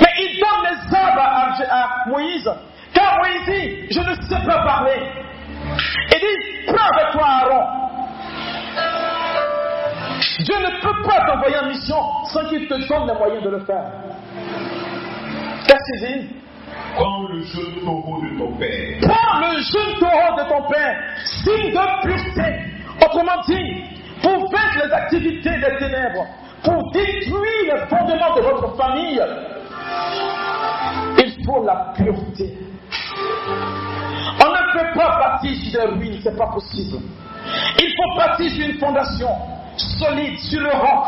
Mais 0.00 0.12
il 0.18 0.40
donne 0.40 0.70
les 0.70 0.96
arbres 0.96 1.22
à 1.70 2.08
Moïse 2.08 2.50
car 2.92 3.18
Moïse 3.18 3.46
dit, 3.46 3.86
je 3.90 4.00
ne 4.00 4.14
sais 4.22 4.46
pas 4.46 4.62
parler. 4.64 5.00
Il 6.12 6.18
dit, 6.18 6.66
prends 6.66 6.88
avec 6.96 7.12
toi 7.12 7.26
Aaron. 7.26 7.78
Dieu 10.40 10.54
ne 10.58 10.80
peut 10.80 11.02
pas 11.08 11.26
t'envoyer 11.26 11.58
en 11.58 11.66
mission 11.66 12.00
sans 12.32 12.48
qu'il 12.48 12.66
te 12.66 12.74
donne 12.88 13.06
les 13.06 13.14
moyens 13.14 13.42
de 13.42 13.50
le 13.50 13.64
faire. 13.64 13.84
Qu'est-ce 15.66 16.06
qu'il 16.06 16.20
dit? 16.20 16.28
Prends 16.94 17.22
le 17.28 17.40
jeune 17.42 17.84
taureau 17.84 18.20
de 18.22 18.38
ton 18.38 18.52
père. 18.56 19.00
Prends 19.02 19.40
le 19.40 19.60
jeune 19.60 19.98
taureau 20.00 20.36
de 20.36 20.48
ton 20.48 20.68
père, 20.68 20.96
signe 21.24 21.70
de 21.70 22.02
pureté. 22.02 22.48
Autrement 23.04 23.40
dit, 23.46 23.84
pour 24.22 24.50
vaincre 24.50 24.84
les 24.84 24.92
activités 24.92 25.50
des 25.50 25.78
ténèbres, 25.78 26.26
pour 26.64 26.90
détruire 26.92 27.74
les 27.74 27.86
fondements 27.86 28.34
de 28.34 28.40
votre 28.42 28.76
famille, 28.76 29.22
il 31.18 31.44
faut 31.44 31.64
la 31.64 31.92
pureté. 31.96 32.58
On 34.40 34.50
ne 34.50 34.72
peut 34.72 34.98
pas 34.98 35.18
bâtir 35.18 35.56
sur 35.56 35.80
des 35.80 35.86
ruines, 35.86 36.20
c'est 36.22 36.36
pas 36.36 36.48
possible. 36.48 36.98
Il 37.78 37.94
faut 37.96 38.18
bâtir 38.18 38.50
sur 38.50 38.68
une 38.68 38.78
fondation 38.78 39.30
solide, 39.76 40.38
sur 40.40 40.60
le 40.60 40.70
roc. 40.70 41.04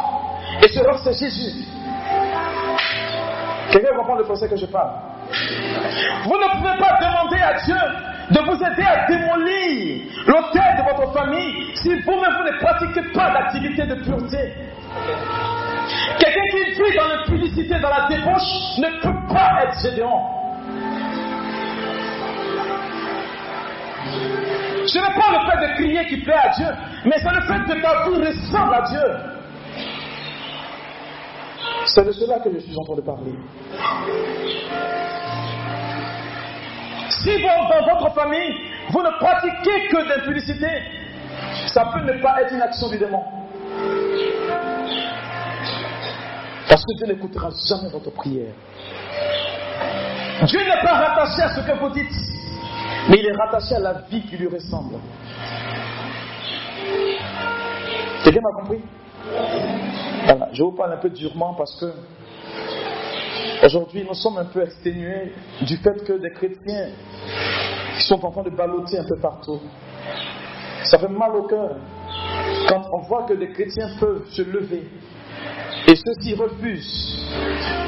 Et 0.63 0.69
ce 0.69 0.81
roc, 0.81 0.97
c'est 1.05 1.19
Jésus. 1.19 1.65
Quelqu'un 3.71 3.97
comprend 3.97 4.17
le 4.17 4.25
français 4.25 4.49
que 4.49 4.57
je 4.57 4.67
parle? 4.67 4.91
Vous 6.25 6.37
ne 6.37 6.49
pouvez 6.57 6.79
pas 6.79 6.99
demander 7.01 7.41
à 7.41 7.55
Dieu 7.65 7.77
de 8.31 8.39
vous 8.41 8.63
aider 8.63 8.83
à 8.83 9.07
démolir 9.07 10.03
l'hôtel 10.27 10.77
de 10.79 10.83
votre 10.91 11.13
famille 11.13 11.75
si 11.77 11.89
vous-même 11.89 12.35
vous 12.37 12.45
ne 12.45 12.59
pratiquez 12.59 13.03
pas 13.13 13.31
d'activité 13.31 13.87
de 13.87 13.95
pureté. 13.95 14.55
Quelqu'un 16.19 16.43
qui 16.51 16.65
vit 16.73 16.97
dans 16.97 17.09
l'impudicité, 17.09 17.79
dans 17.81 17.91
la 17.91 18.09
débauche, 18.09 18.79
ne 18.79 19.01
peut 19.03 19.35
pas 19.35 19.65
être 19.65 19.81
Gédéon. 19.83 20.21
Ce 24.87 24.99
n'est 24.99 25.15
pas 25.15 25.31
le 25.33 25.51
fait 25.51 25.69
de 25.69 25.75
crier 25.75 26.07
qui 26.07 26.17
plaît 26.19 26.35
à 26.43 26.49
Dieu, 26.51 26.69
mais 27.05 27.17
c'est 27.19 27.35
le 27.35 27.41
fait 27.43 27.61
que 27.65 27.81
ta 27.81 28.09
vie 28.09 28.27
ressemble 28.27 28.75
à 28.75 28.83
Dieu. 28.83 29.40
C'est 31.87 32.05
de 32.05 32.13
cela 32.13 32.39
que 32.41 32.53
je 32.53 32.59
suis 32.59 32.77
en 32.77 32.85
train 32.85 32.97
de 32.97 33.01
parler. 33.01 33.35
Si 37.09 37.43
dans 37.43 37.95
votre 37.95 38.15
famille, 38.15 38.55
vous 38.91 39.03
ne 39.03 39.11
pratiquez 39.19 39.89
que 39.89 40.09
d'impudicité, 40.09 40.69
ça 41.67 41.87
peut 41.93 42.01
ne 42.01 42.21
pas 42.23 42.43
être 42.43 42.55
une 42.55 42.63
action 42.63 42.89
du 42.89 42.99
démon. 42.99 43.23
Parce 46.69 46.83
que 46.83 46.97
Dieu 46.97 47.15
n'écoutera 47.15 47.51
jamais 47.69 47.89
votre 47.91 48.11
prière. 48.13 48.53
Dieu 50.45 50.61
n'est 50.61 50.83
pas 50.83 50.95
rattaché 50.95 51.43
à 51.43 51.55
ce 51.55 51.61
que 51.61 51.79
vous 51.79 51.91
dites 51.91 52.31
mais 53.09 53.19
il 53.19 53.27
est 53.27 53.37
rattaché 53.37 53.75
à 53.77 53.81
la 53.81 53.93
vie 54.11 54.23
qui 54.23 54.37
lui 54.37 54.49
ressemble. 54.49 54.97
Quelqu'un 58.23 58.41
m'a 58.41 58.63
compris? 58.63 58.81
Voilà, 60.25 60.49
je 60.53 60.63
vous 60.63 60.73
parle 60.73 60.93
un 60.95 60.99
peu 60.99 61.11
durement 61.11 61.55
parce 61.55 61.79
que 61.81 61.93
aujourd'hui 63.65 64.05
nous 64.07 64.15
sommes 64.15 64.39
un 64.39 64.47
peu 64.47 64.63
exténués 64.63 65.33
du 65.63 65.77
fait 65.77 66.05
que 66.05 66.15
des 66.15 66.31
chrétiens 66.31 66.89
sont 68.01 68.25
en 68.25 68.31
train 68.31 68.43
de 68.43 68.51
balloter 68.51 68.99
un 68.99 69.05
peu 69.05 69.19
partout. 69.21 69.61
Ça 70.85 70.99
fait 70.99 71.09
mal 71.09 71.35
au 71.37 71.43
cœur 71.45 71.77
quand 72.69 72.83
on 72.93 72.99
voit 73.03 73.25
que 73.25 73.35
les 73.35 73.53
chrétiens 73.53 73.91
peuvent 73.99 74.27
se 74.31 74.43
lever 74.43 74.89
et 75.87 75.95
ceux-ci 75.95 76.35
refusent 76.35 77.19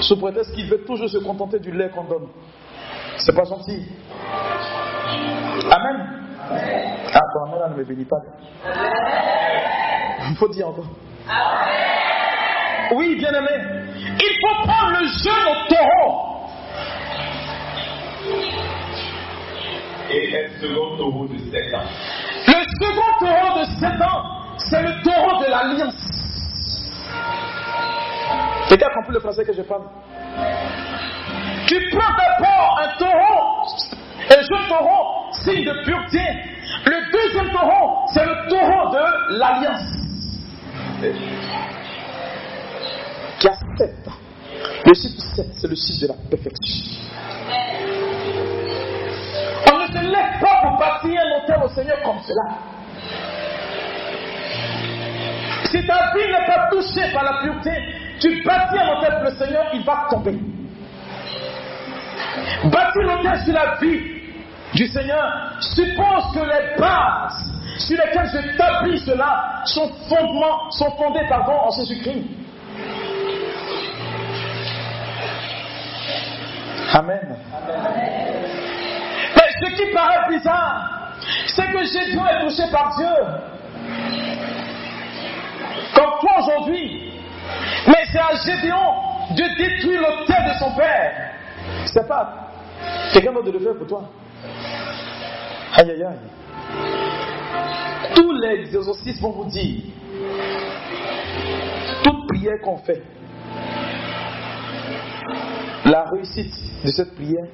sous 0.00 0.16
prétexte 0.18 0.54
qu'ils 0.54 0.68
veulent 0.68 0.84
toujours 0.84 1.08
se 1.08 1.18
contenter 1.18 1.58
du 1.58 1.72
lait 1.72 1.90
qu'on 1.90 2.04
donne. 2.04 2.28
C'est 3.18 3.34
pas 3.34 3.44
gentil. 3.44 3.82
Amen. 5.70 6.22
Ah, 7.14 7.20
ton 7.32 7.52
amen 7.52 7.72
ne 7.72 7.76
me 7.76 7.84
bénit 7.84 8.04
pas. 8.04 8.16
Il 10.28 10.36
faut 10.36 10.48
dire 10.48 10.68
encore. 10.68 10.86
Oui, 12.92 13.16
bien 13.16 13.32
aimé. 13.32 13.48
Il 13.96 14.35
faut 14.40 14.62
prendre 14.66 14.98
le 14.98 15.06
jeûne 15.06 15.46
au 15.48 15.54
taureau. 15.68 16.32
Et 20.11 20.37
un 20.37 20.61
second 20.61 20.96
taureau 20.96 21.26
de 21.26 21.38
7 21.38 21.74
ans. 21.74 21.88
Le 22.48 22.64
second 22.87 23.12
taureau 23.20 23.61
de 23.61 23.64
7 23.64 24.02
ans, 24.02 24.22
c'est 24.58 24.82
le 24.82 25.02
taureau 25.02 25.42
de 25.42 25.50
l'alliance. 25.50 25.94
Quelqu'un 28.68 28.87
a 28.87 28.94
compris 28.94 29.12
le 29.12 29.20
français 29.20 29.44
que 29.44 29.52
je 29.52 29.62
parle 29.62 29.82
Tu 31.66 31.90
prends 31.90 32.14
d'abord 32.16 32.80
un 32.82 32.98
taureau, 32.98 33.66
un 34.30 34.42
jeune 34.42 34.68
taureau, 34.68 35.30
signe 35.44 35.64
de 35.64 35.85
pureté. 35.85 36.20
Le 36.85 37.12
deuxième 37.12 37.50
taureau, 37.52 38.06
c'est 38.12 38.24
le 38.24 38.48
taureau 38.48 38.90
de 38.92 39.38
l'alliance. 39.38 40.01
Qui 43.40 43.48
a 43.48 43.54
7 43.76 44.08
ans. 44.08 44.12
Le 44.86 44.94
chiffre 44.94 45.20
7, 45.34 45.46
c'est 45.54 45.68
le 45.68 45.74
chiffre 45.74 46.02
de 46.02 46.08
la 46.08 46.14
perfection. 46.30 46.84
On 49.72 49.78
ne 49.78 49.86
se 49.86 49.98
lève 49.98 50.40
pas 50.40 50.60
pour 50.62 50.78
bâtir 50.78 51.20
un 51.20 51.42
hôtel 51.42 51.60
au 51.64 51.68
Seigneur 51.74 52.00
comme 52.02 52.20
cela. 52.22 52.42
Si 55.64 55.86
ta 55.86 56.12
vie 56.14 56.26
n'est 56.30 56.46
pas 56.46 56.68
touchée 56.70 57.12
par 57.12 57.24
la 57.24 57.42
pureté, 57.42 57.72
tu 58.20 58.42
bâtis 58.44 58.78
un 58.78 58.96
hôtel 58.96 59.14
pour 59.14 59.24
le 59.24 59.36
Seigneur, 59.36 59.64
il 59.74 59.82
va 59.84 60.06
tomber. 60.08 60.38
Bâtir 62.64 63.02
l'hôtel 63.02 63.44
sur 63.44 63.54
la 63.54 63.76
vie 63.80 64.00
du 64.74 64.86
Seigneur 64.86 65.56
suppose 65.60 66.32
que 66.34 66.40
les 66.40 66.78
bases 66.78 67.51
sur 67.78 67.96
lesquelles 67.96 68.30
j'établis 68.32 68.98
cela 69.00 69.62
sont, 69.64 69.90
fondements, 70.08 70.70
sont 70.70 70.90
fondées 70.92 71.26
pardon, 71.28 71.52
en 71.52 71.70
Jésus-Christ. 71.70 72.24
Amen. 76.94 77.37
Mais 79.37 79.48
ce 79.61 79.74
qui 79.74 79.94
paraît 79.94 80.28
bizarre, 80.28 81.16
c'est 81.46 81.66
que 81.66 81.85
Gédéon 81.85 82.26
est 82.26 82.40
touché 82.40 82.70
par 82.70 82.94
Dieu. 82.96 83.06
Comme 85.94 86.11
toi 86.20 86.38
aujourd'hui. 86.40 87.12
Mais 87.87 88.04
c'est 88.11 88.18
à 88.18 88.35
Gédéon 88.44 88.94
de 89.30 89.56
détruire 89.56 90.00
l'autel 90.00 90.52
de 90.52 90.58
son 90.58 90.70
père. 90.72 91.30
C'est 91.87 92.06
pas 92.06 92.50
quelqu'un 93.12 93.32
d'autre 93.32 93.46
de 93.46 93.52
le 93.52 93.61
faire 93.61 93.74
pour 93.76 93.87
toi. 93.87 94.02
Aïe 95.76 95.90
aïe 95.90 96.04
aïe. 96.04 97.01
Tous 98.14 98.32
les 98.32 98.74
exorcistes 98.74 99.20
vont 99.20 99.30
vous 99.30 99.50
dire, 99.50 99.82
toute 102.02 102.26
prière 102.28 102.60
qu'on 102.62 102.78
fait, 102.78 103.02
la 105.84 106.04
réussite 106.10 106.54
de 106.84 106.90
cette 106.90 107.14
prière 107.14 107.46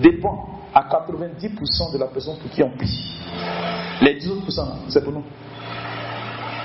dépend 0.00 0.46
à 0.74 0.82
90% 0.82 1.92
de 1.92 1.98
la 1.98 2.06
personne 2.06 2.36
pour 2.38 2.50
qui 2.50 2.62
on 2.62 2.70
prie. 2.70 3.20
Les 4.02 4.14
10 4.14 4.30
autres 4.30 4.50
c'est 4.88 5.02
pour 5.02 5.12
nous. 5.12 5.24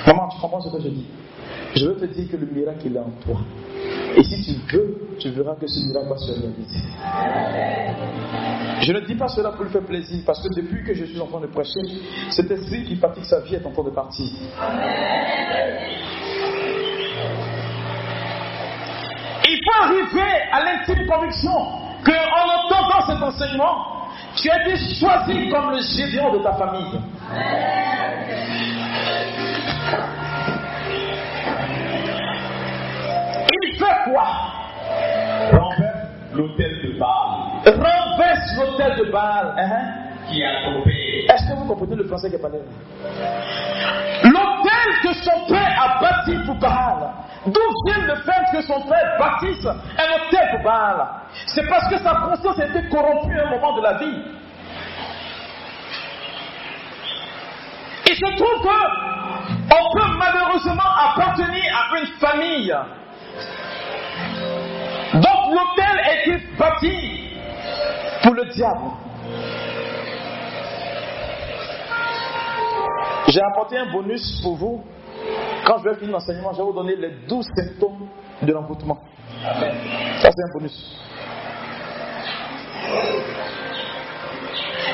Maman, 0.07 0.29
tu 0.29 0.39
comprends 0.39 0.61
ce 0.61 0.69
que 0.69 0.81
je 0.81 0.89
dis? 0.89 1.05
Je 1.75 1.85
veux 1.85 1.95
te 1.95 2.05
dire 2.05 2.29
que 2.29 2.37
le 2.37 2.47
miracle 2.47 2.81
il 2.85 2.95
est 2.95 2.99
en 2.99 3.11
toi. 3.23 3.39
Et 4.15 4.23
si 4.23 4.43
tu 4.43 4.75
veux, 4.75 5.15
tu 5.19 5.29
verras 5.29 5.55
que 5.55 5.67
ce 5.67 5.79
miracle 5.87 6.09
va 6.09 6.17
se 6.17 6.31
réaliser. 6.31 6.83
Je 8.81 8.91
ne 8.93 8.99
dis 9.01 9.15
pas 9.15 9.27
cela 9.27 9.51
pour 9.51 9.63
lui 9.63 9.71
faire 9.71 9.83
plaisir, 9.83 10.21
parce 10.25 10.41
que 10.41 10.53
depuis 10.53 10.83
que 10.83 10.93
je 10.93 11.05
suis 11.05 11.19
en 11.19 11.27
train 11.27 11.39
de 11.39 11.47
prêcher, 11.47 11.79
cet 12.29 12.49
esprit 12.51 12.83
qui 12.83 12.95
fatigue 12.95 13.23
sa 13.23 13.39
vie 13.41 13.55
est 13.55 13.65
en 13.65 13.71
train 13.71 13.83
de 13.83 13.91
partir. 13.91 14.25
Il 19.47 19.59
faut 19.63 19.83
arriver 19.83 20.31
à 20.51 20.63
l'intime 20.63 21.05
conviction 21.07 21.51
qu'en 22.03 22.47
entendant 22.65 23.05
cet 23.05 23.21
enseignement, 23.21 23.75
tu 24.35 24.49
as 24.49 24.67
été 24.67 24.77
choisi 24.95 25.49
comme 25.49 25.71
le 25.71 25.81
géant 26.09 26.33
de 26.33 26.39
ta 26.39 26.53
famille. 26.53 26.99
Il 33.53 33.77
fait 33.77 34.11
quoi? 34.11 34.27
Renverse 35.51 36.07
l'hôtel 36.33 36.81
de 36.83 36.99
Baal 36.99 37.31
Renverse 37.65 38.55
l'hôtel 38.57 39.05
de 39.05 39.11
Baal. 39.11 39.53
Hein? 39.57 40.01
qui 40.31 40.43
a 40.43 40.63
tombé. 40.65 41.25
Est-ce 41.29 41.47
que 41.47 41.53
vous 41.57 41.65
comprenez 41.65 41.95
le 41.95 42.05
français 42.05 42.29
qui 42.29 42.35
est 42.35 42.39
parlé? 42.39 42.59
L'hôtel 44.23 44.87
que 45.03 45.13
son 45.13 45.45
père 45.47 45.75
a 45.79 46.01
bâti 46.01 46.37
pour 46.45 46.55
Baal. 46.55 47.09
D'où 47.45 47.59
vient 47.85 48.05
le 48.05 48.15
fait 48.21 48.45
que 48.51 48.61
son 48.61 48.81
père 48.81 49.17
bâtisse 49.19 49.65
un 49.65 49.71
hôtel 49.71 50.49
pour 50.51 50.63
Baal? 50.63 51.07
C'est 51.47 51.67
parce 51.67 51.87
que 51.89 51.97
sa 51.99 52.15
conscience 52.15 52.59
été 52.59 52.87
corrompue 52.89 53.37
à 53.39 53.47
un 53.47 53.51
moment 53.51 53.75
de 53.77 53.81
la 53.81 53.93
vie. 53.93 54.21
Il 58.11 58.17
se 58.17 58.35
trouve 58.35 58.61
que 58.61 58.67
on 59.73 59.97
peut 59.97 60.17
malheureusement 60.17 60.91
appartenir 60.99 61.63
à 61.73 61.97
une 61.97 62.07
famille. 62.19 62.75
Donc 65.13 65.53
l'hôtel 65.53 65.99
a 66.03 66.19
été 66.19 66.43
bâti 66.59 67.29
pour 68.21 68.33
le 68.33 68.45
diable. 68.47 68.81
J'ai 73.29 73.41
apporté 73.41 73.77
un 73.77 73.89
bonus 73.93 74.41
pour 74.43 74.57
vous. 74.57 74.83
Quand 75.65 75.77
je 75.77 75.89
vais 75.89 75.95
finir 75.95 76.11
l'enseignement, 76.11 76.51
je 76.51 76.57
vais 76.57 76.63
vous 76.63 76.73
donner 76.73 76.97
les 76.97 77.11
12 77.29 77.45
symptômes 77.55 78.09
de 78.41 78.51
l'envoûtement. 78.51 78.99
Ça, 80.21 80.31
c'est 80.31 80.43
un 80.43 80.53
bonus. 80.53 80.97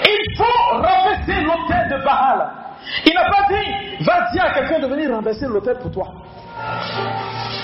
Il 0.07 0.37
faut 0.37 0.73
renverser 0.73 1.41
l'hôtel 1.41 1.89
de 1.89 2.03
Baal. 2.03 2.49
Il 3.05 3.13
n'a 3.13 3.25
pas 3.25 3.43
dit, 3.49 4.05
va 4.05 4.31
dire 4.31 4.45
à 4.45 4.51
quelqu'un 4.53 4.79
de 4.79 4.87
venir 4.87 5.11
renverser 5.11 5.45
l'hôtel 5.47 5.77
pour 5.79 5.91
toi. 5.91 6.13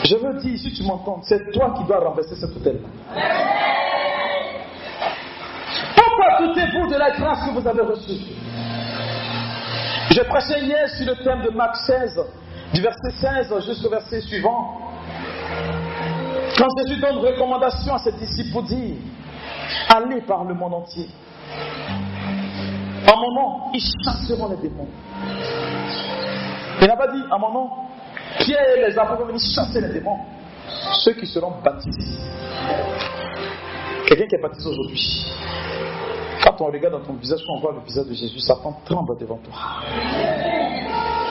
Je 0.04 0.16
veux 0.16 0.34
dire, 0.40 0.60
si 0.60 0.74
tu 0.74 0.84
m'entends, 0.84 1.22
c'est 1.24 1.52
toi 1.52 1.74
qui 1.78 1.86
dois 1.86 2.00
renverser 2.00 2.36
cet 2.36 2.56
hôtel. 2.56 2.80
Pourquoi 5.96 6.48
doutez-vous 6.48 6.88
de 6.90 6.98
la 6.98 7.12
grâce 7.12 7.46
que 7.46 7.52
vous 7.52 7.68
avez 7.68 7.82
reçue? 7.82 8.20
Je 10.12 10.22
prêchais 10.22 10.60
hier 10.60 10.90
sur 10.90 11.08
le 11.08 11.16
thème 11.24 11.42
de 11.44 11.50
Marc 11.52 11.76
16, 11.78 12.20
du 12.74 12.82
verset 12.82 13.12
16 13.12 13.66
jusqu'au 13.66 13.90
verset 13.90 14.22
suivant. 14.22 14.80
Quand 16.58 16.68
Jésus 16.80 17.00
donne 17.00 17.18
recommandation 17.18 17.96
à 17.96 18.00
ses 18.00 18.12
disciples 18.12 18.52
pour 18.52 18.64
dire 18.64 18.96
Allez 19.90 20.22
par 20.22 20.44
le 20.44 20.54
monde 20.54 20.74
entier. 20.74 21.08
En 23.12 23.18
mon 23.18 23.32
nom, 23.34 23.72
ils 23.74 23.82
chasseront 24.04 24.50
les 24.50 24.58
démons. 24.58 24.88
Il 26.82 26.88
n'a 26.88 26.96
pas 26.96 27.08
dit 27.08 27.24
en 27.32 27.40
mon 27.40 27.52
nom, 27.52 27.70
Pierre 28.40 28.78
et 28.78 28.90
les 28.90 28.98
apôtres 28.98 29.22
vont 29.22 29.28
venir 29.28 29.42
chasser 29.42 29.82
les 29.82 29.94
démons. 29.94 30.18
Ceux 31.04 31.14
qui 31.14 31.26
seront 31.28 31.62
baptisés. 31.64 32.18
Quelqu'un 34.08 34.28
qui 34.28 34.36
est 34.36 34.42
baptisé 34.42 34.70
aujourd'hui. 34.70 35.26
Quand 36.44 36.60
on 36.60 36.66
regarde 36.66 36.94
dans 36.94 37.06
ton 37.06 37.14
visage, 37.14 37.40
quand 37.48 37.54
on 37.54 37.60
voit 37.60 37.74
le 37.74 37.86
visage 37.86 38.06
de 38.06 38.14
Jésus, 38.14 38.40
Satan 38.40 38.78
tremble 38.86 39.18
devant 39.18 39.38
toi. 39.38 39.54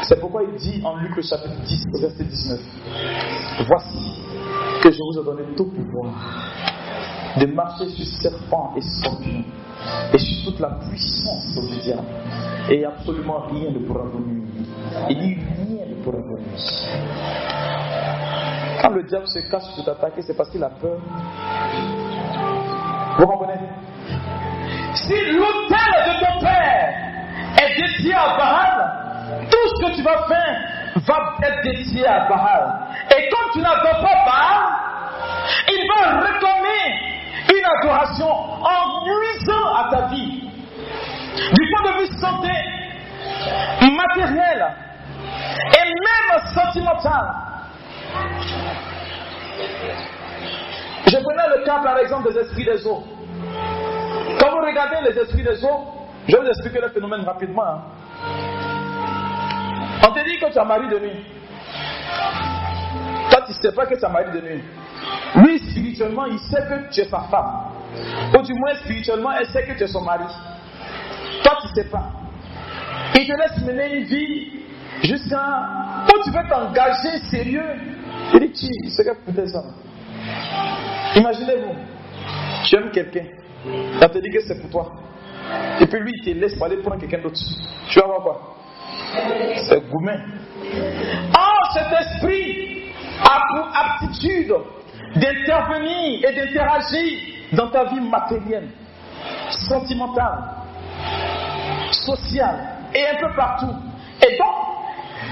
C'est 0.02 0.18
pourquoi 0.20 0.42
il 0.42 0.54
dit 0.56 0.82
en 0.84 0.96
Luc 0.96 1.14
le 1.16 1.22
chapitre 1.22 1.60
10, 1.64 1.86
verset 2.00 2.24
19 2.24 2.60
Voici 3.66 3.98
que 4.82 4.90
je 4.90 4.98
vous 4.98 5.20
ai 5.20 5.24
donné 5.24 5.54
tout 5.54 5.66
pouvoir 5.66 6.12
de 7.38 7.46
marcher 7.46 7.88
sur 7.88 8.06
serpents 8.06 8.74
et 8.76 8.80
scorpions 8.80 9.44
et 10.12 10.18
sur 10.18 10.44
toute 10.44 10.60
la 10.60 10.70
puissance 10.88 11.58
du 11.70 11.78
diable. 11.80 12.06
Et 12.70 12.84
absolument 12.84 13.40
rien 13.50 13.70
ne 13.70 13.78
pourra 13.86 14.04
vous 14.04 14.20
nuire. 14.20 14.42
Il 15.08 15.18
dit 15.18 15.38
rien 15.56 15.86
ne 15.88 15.94
pourra 16.02 16.18
vous 16.18 16.38
nuire. 16.38 16.58
Quand 18.80 18.90
le 18.90 19.02
diable 19.04 19.26
se 19.28 19.38
cache 19.50 19.74
pour 19.74 19.84
t'attaquer, 19.84 20.22
c'est 20.22 20.36
parce 20.36 20.50
qu'il 20.50 20.62
a 20.62 20.70
peur. 20.70 20.98
Vous 23.18 23.26
comprenez? 23.26 23.60
Si 24.94 25.14
l'autel 25.32 25.92
de 26.06 26.24
ton 26.24 26.40
père 26.40 26.94
est 27.58 27.80
dédié 27.80 28.14
à 28.14 28.36
Baal, 28.36 29.48
tout 29.50 29.68
ce 29.68 29.86
que 29.86 29.96
tu 29.96 30.02
vas 30.02 30.26
faire 30.28 30.56
va 31.06 31.34
être 31.42 31.62
dédié 31.62 32.06
à 32.06 32.28
Baal. 32.28 32.80
Et 33.10 33.28
quand 33.30 33.52
tu 33.52 33.60
n'adores 33.60 34.02
pas 34.02 34.24
Baal, 34.26 34.60
il 35.68 35.88
va 35.88 36.20
réclamer 36.20 36.84
adoration 37.64 38.28
en 38.28 39.04
nuisant 39.04 39.74
à 39.76 39.90
ta 39.90 40.06
vie. 40.08 40.50
Du 41.54 41.70
point 41.70 41.90
de 41.90 41.98
vue 42.00 42.18
santé, 42.18 42.52
matériel 43.96 44.66
et 45.78 45.88
même 45.88 46.54
sentimental. 46.54 47.34
Je 51.06 51.16
prenais 51.18 51.56
le 51.56 51.64
cas 51.64 51.78
par 51.82 51.98
exemple 51.98 52.32
des 52.32 52.38
esprits 52.40 52.64
des 52.64 52.86
eaux. 52.86 53.02
Quand 54.38 54.50
vous 54.50 54.64
regardez 54.66 54.96
les 55.10 55.18
esprits 55.20 55.42
des 55.42 55.64
eaux, 55.64 55.84
je 56.28 56.36
vais 56.36 56.42
vous 56.42 56.48
expliquer 56.48 56.80
le 56.80 56.88
phénomène 56.90 57.24
rapidement. 57.24 57.64
hein. 57.64 57.82
On 60.06 60.12
te 60.12 60.24
dit 60.24 60.38
que 60.38 60.52
tu 60.52 60.58
as 60.58 60.64
mari 60.64 60.88
de 60.88 60.98
nuit. 60.98 61.24
Toi, 63.30 63.40
tu 63.46 63.52
ne 63.52 63.56
sais 63.56 63.72
pas 63.72 63.86
que 63.86 63.94
tu 63.98 64.04
as 64.04 64.08
mari 64.08 64.30
de 64.32 64.40
nuit. 64.40 64.62
Lui, 65.36 65.58
spirituellement, 65.58 66.26
il 66.26 66.38
sait 66.38 66.62
que 66.62 66.92
tu 66.92 67.00
es 67.00 67.08
sa 67.08 67.20
femme. 67.20 67.72
Ou 68.34 68.42
du 68.42 68.54
moins, 68.54 68.74
spirituellement, 68.84 69.32
elle 69.32 69.46
sait 69.46 69.64
que 69.64 69.72
tu 69.72 69.84
es 69.84 69.86
son 69.86 70.02
mari. 70.02 70.24
Toi, 71.42 71.58
tu 71.60 71.68
ne 71.68 71.74
sais 71.74 71.90
pas. 71.90 72.10
Il 73.14 73.26
te 73.26 73.32
laisse 73.32 73.64
mener 73.64 73.98
une 73.98 74.04
vie 74.04 74.52
jusqu'à 75.02 75.68
où 76.06 76.22
tu 76.22 76.30
veux 76.30 76.48
t'engager 76.48 77.18
sérieux. 77.30 77.74
Il 78.34 78.40
dit, 78.40 78.52
tu, 78.52 78.90
c'est 78.90 79.04
que 79.04 79.14
pour 79.24 79.34
tes 79.34 79.54
hommes. 79.54 79.74
Imaginez-vous, 81.16 81.74
tu 82.64 82.76
aimes 82.76 82.90
quelqu'un, 82.90 83.24
on 84.00 84.08
te 84.08 84.18
dit 84.18 84.30
que 84.30 84.40
c'est 84.42 84.60
pour 84.62 84.70
toi. 84.70 84.92
Et 85.80 85.86
puis 85.86 86.00
lui, 86.00 86.12
il 86.14 86.24
te 86.24 86.38
laisse 86.38 86.54
pour 86.54 86.66
aller 86.66 86.76
prendre 86.78 86.98
quelqu'un 86.98 87.18
d'autre. 87.18 87.38
Tu 87.88 87.98
vas 87.98 88.06
voir 88.06 88.22
quoi? 88.22 88.56
C'est 89.68 89.90
gourmet. 89.90 90.18
Oh, 91.36 91.64
cet 91.74 91.86
esprit 92.00 92.84
a 93.22 93.40
pour 93.50 93.68
aptitude 93.74 94.54
d'intervenir 95.16 96.28
et 96.28 96.34
d'interagir 96.34 97.18
dans 97.52 97.68
ta 97.68 97.84
vie 97.84 98.00
matérielle, 98.00 98.68
sentimentale, 99.50 100.38
sociale 101.90 102.58
et 102.94 103.06
un 103.06 103.16
peu 103.20 103.34
partout. 103.36 103.74
Et 104.22 104.36
donc, 104.38 104.72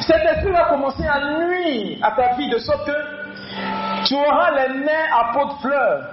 cet 0.00 0.22
esprit 0.24 0.52
va 0.52 0.64
commencer 0.64 1.04
à 1.06 1.20
nuire 1.38 1.98
à 2.02 2.12
ta 2.12 2.34
vie 2.36 2.48
de 2.48 2.58
sorte 2.58 2.86
que 2.86 4.06
tu 4.06 4.14
auras 4.14 4.50
les 4.52 4.74
mains 4.80 5.08
à 5.12 5.32
peau 5.32 5.46
de 5.46 5.52
fleurs. 5.60 6.04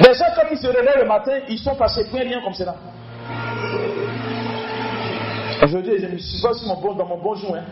Les 0.00 0.14
gens, 0.14 0.26
quand 0.34 0.46
ils 0.50 0.58
se 0.58 0.66
réveillent 0.66 1.02
le 1.02 1.08
matin, 1.08 1.32
ils 1.48 1.58
sont 1.58 1.74
passés 1.74 2.08
point 2.10 2.20
rien 2.20 2.40
comme 2.42 2.54
cela. 2.54 2.74
Aujourd'hui, 5.62 5.94
je 5.98 6.06
ne 6.06 6.18
suis 6.18 6.42
pas 6.42 6.52
sur 6.52 6.68
mon 6.68 6.80
bon, 6.80 6.94
dans 6.94 7.06
mon 7.06 7.18
bon 7.18 7.34
jour. 7.34 7.56
Hein. 7.56 7.64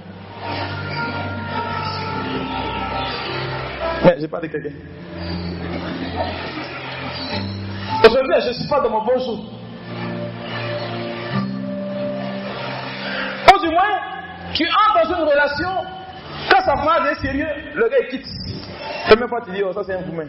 Mais 4.04 4.16
j'ai 4.18 4.28
pas 4.28 4.40
de 4.40 4.46
quelqu'un. 4.46 4.70
Aujourd'hui, 8.06 8.34
je 8.42 8.48
ne 8.48 8.52
suis 8.52 8.68
pas 8.68 8.80
dans 8.80 8.90
mon 8.90 9.04
bon 9.04 9.18
jour. 9.18 9.38
Ou 13.52 13.58
du 13.60 13.70
moins, 13.70 13.94
tu 14.52 14.64
entres 14.64 15.08
dans 15.08 15.16
une 15.16 15.24
relation, 15.28 15.70
quand 16.50 16.60
ça 16.60 16.74
prend 16.74 17.02
des 17.02 17.14
sérieux, 17.16 17.48
le 17.74 17.88
gars 17.88 17.96
il 18.02 18.08
quitte. 18.08 18.28
Première 19.08 19.28
fois, 19.28 19.40
tu 19.44 19.52
dis, 19.52 19.62
oh, 19.64 19.72
ça 19.72 19.82
c'est 19.84 19.94
un 19.94 20.02
gourmet. 20.02 20.28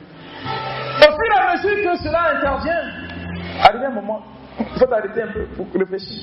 Au 0.98 1.12
fur 1.12 1.30
et 1.36 1.40
à 1.40 1.54
mesure 1.54 1.92
que 1.92 1.98
cela 2.04 2.36
intervient, 2.38 2.82
arrive 3.62 3.84
un 3.84 3.90
moment, 3.90 4.22
il 4.60 4.80
faut 4.80 4.86
t'arrêter 4.86 5.22
un 5.24 5.28
peu 5.28 5.46
pour 5.56 5.68
réfléchir. 5.74 6.22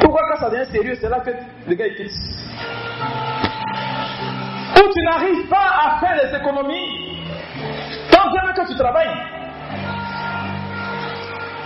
Pourquoi 0.00 0.20
quand 0.30 0.40
ça 0.40 0.50
devient 0.50 0.70
sérieux, 0.70 0.96
c'est 1.00 1.08
là 1.08 1.20
que 1.20 1.30
le 1.68 1.74
gars 1.74 1.88
quitte? 1.90 2.12
Ou 4.76 4.92
tu 4.92 5.02
n'arrives 5.04 5.48
pas 5.48 5.68
à 5.84 6.00
faire 6.00 6.16
les 6.22 6.36
économies, 6.36 7.05
tant 8.30 8.42
bien 8.42 8.52
que 8.52 8.68
tu 8.68 8.76
travailles. 8.76 9.16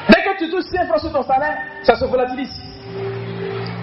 Dès 0.09 0.23
que 0.23 0.39
tu 0.39 0.51
touches 0.51 0.71
5 0.73 0.87
francs 0.87 1.01
sur 1.01 1.13
ton 1.13 1.23
salaire, 1.23 1.59
ça 1.83 1.95
se 1.97 2.05
volatilise. 2.05 2.53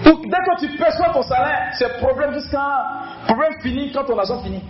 Dès 0.04 0.36
que 0.36 0.60
tu 0.60 0.76
perçois 0.76 1.08
ton 1.12 1.22
salaire, 1.22 1.70
c'est 1.78 1.98
problème 1.98 2.34
jusqu'à 2.34 2.84
problème 3.26 3.60
fini 3.62 3.90
quand 3.92 4.04
ton 4.04 4.18
argent 4.18 4.42
finit. 4.42 4.62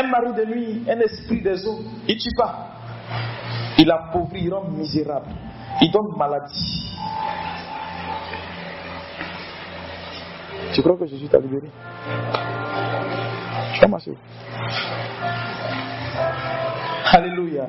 Un 0.00 0.06
mari 0.06 0.32
de 0.34 0.44
nuit, 0.44 0.84
un 0.88 1.00
esprit 1.00 1.42
des 1.42 1.66
eaux, 1.66 1.80
il 2.06 2.14
ne 2.14 2.20
tue 2.20 2.34
pas. 2.36 2.66
Il 3.78 3.90
appauvrit, 3.90 4.42
il 4.44 4.54
rend 4.54 4.64
misérable. 4.64 5.30
Il 5.80 5.90
donne 5.90 6.16
maladie. 6.16 6.96
Tu 10.74 10.82
crois 10.82 10.96
que 10.96 11.06
Jésus 11.06 11.28
t'a 11.28 11.38
libéré? 11.38 11.68
Vas 13.80 13.88
marcher. 13.88 14.14
Alléluia. 17.12 17.66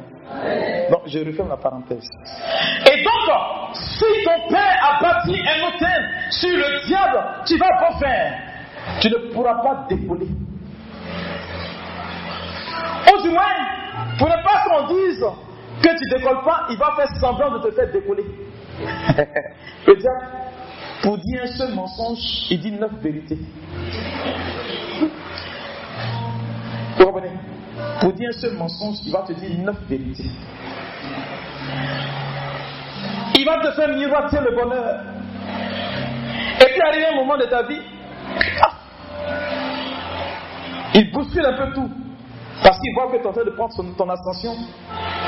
Donc, 0.91 1.01
je 1.07 1.19
referme 1.19 1.49
la 1.49 1.57
parenthèse. 1.57 2.09
Et 2.91 3.03
donc, 3.03 3.35
si 3.73 4.05
ton 4.23 4.49
père 4.49 4.77
a 4.83 5.01
bâti 5.01 5.39
un 5.39 5.67
hôtel 5.67 6.09
sur 6.31 6.49
le 6.49 6.87
diable, 6.87 7.19
tu 7.45 7.57
vas 7.57 7.77
pas 7.79 7.97
faire. 7.99 8.33
Tu 9.01 9.09
ne 9.09 9.31
pourras 9.33 9.61
pas 9.61 9.85
décoller. 9.89 10.27
Ou 13.11 13.21
du 13.21 13.29
moins, 13.29 13.43
pour 14.17 14.27
ne 14.27 14.43
pas 14.43 14.63
qu'on 14.65 14.87
dise 14.87 15.25
que 15.81 15.89
tu 15.89 16.09
décolles 16.09 16.43
pas, 16.43 16.67
il 16.69 16.77
va 16.77 16.93
faire 16.95 17.07
semblant 17.19 17.51
de 17.51 17.69
te 17.69 17.71
faire 17.71 17.91
décoller. 17.91 18.25
le 19.87 19.95
diable, 19.95 20.27
pour 21.01 21.17
dire 21.17 21.43
un 21.43 21.47
seul 21.47 21.73
mensonge, 21.73 22.47
il 22.49 22.59
dit 22.59 22.71
neuf 22.71 22.91
vérités. 23.01 23.37
Vous 26.99 27.05
comprenez 27.05 27.31
Pour 28.01 28.11
dire 28.13 28.29
un 28.29 28.39
seul 28.39 28.53
mensonge, 28.55 28.97
il 29.05 29.11
va 29.11 29.21
te 29.21 29.31
dire 29.31 29.57
neuf 29.59 29.77
vérités. 29.87 30.29
Il 33.37 33.45
va 33.45 33.59
te 33.61 33.71
faire 33.71 33.87
miroiter 33.87 34.37
le 34.41 34.53
bonheur. 34.53 34.99
Et 36.59 36.65
puis 36.65 36.81
arrivé 36.81 37.05
un 37.05 37.15
moment 37.15 37.37
de 37.37 37.45
ta 37.45 37.63
vie, 37.63 37.79
ah, 38.61 38.71
il 40.93 41.09
bouscule 41.11 41.45
un 41.45 41.53
peu 41.53 41.73
tout. 41.73 41.89
Parce 42.61 42.77
qu'il 42.79 42.93
voit 42.93 43.07
que 43.07 43.15
tu 43.15 43.23
es 43.23 43.27
en 43.27 43.31
train 43.31 43.45
de 43.45 43.51
prendre 43.51 43.95
ton 43.95 44.09
ascension. 44.09 44.51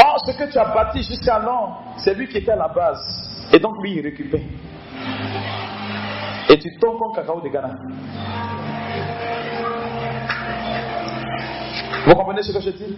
Or, 0.03 0.17
ce 0.25 0.37
que 0.37 0.51
tu 0.51 0.57
as 0.57 0.65
bâti 0.65 1.01
jusqu'alors, 1.03 1.81
c'est 1.97 2.13
lui 2.13 2.27
qui 2.27 2.39
était 2.39 2.51
à 2.51 2.57
la 2.57 2.67
base. 2.67 3.47
Et 3.53 3.59
donc, 3.59 3.81
lui, 3.81 3.93
il 3.95 4.01
récupère. 4.01 4.41
Et 6.49 6.59
tu 6.59 6.77
tombes 6.79 6.99
comme 6.99 7.15
cacao 7.15 7.39
de 7.39 7.47
Ghana. 7.47 7.69
Vous 12.05 12.15
comprenez 12.15 12.41
ce 12.41 12.51
que 12.51 12.61
je 12.61 12.69
dis? 12.71 12.97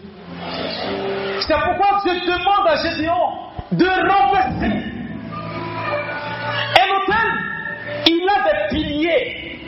C'est 1.41 1.53
pourquoi 1.53 2.01
Dieu 2.03 2.13
demande 2.21 2.67
à 2.67 2.75
Gédéon 2.77 3.43
de 3.71 3.85
renverser 3.85 4.93
un 6.79 6.87
hôtel. 6.95 7.27
Il 8.07 8.29
a 8.29 8.43
des 8.43 8.69
piliers. 8.69 9.59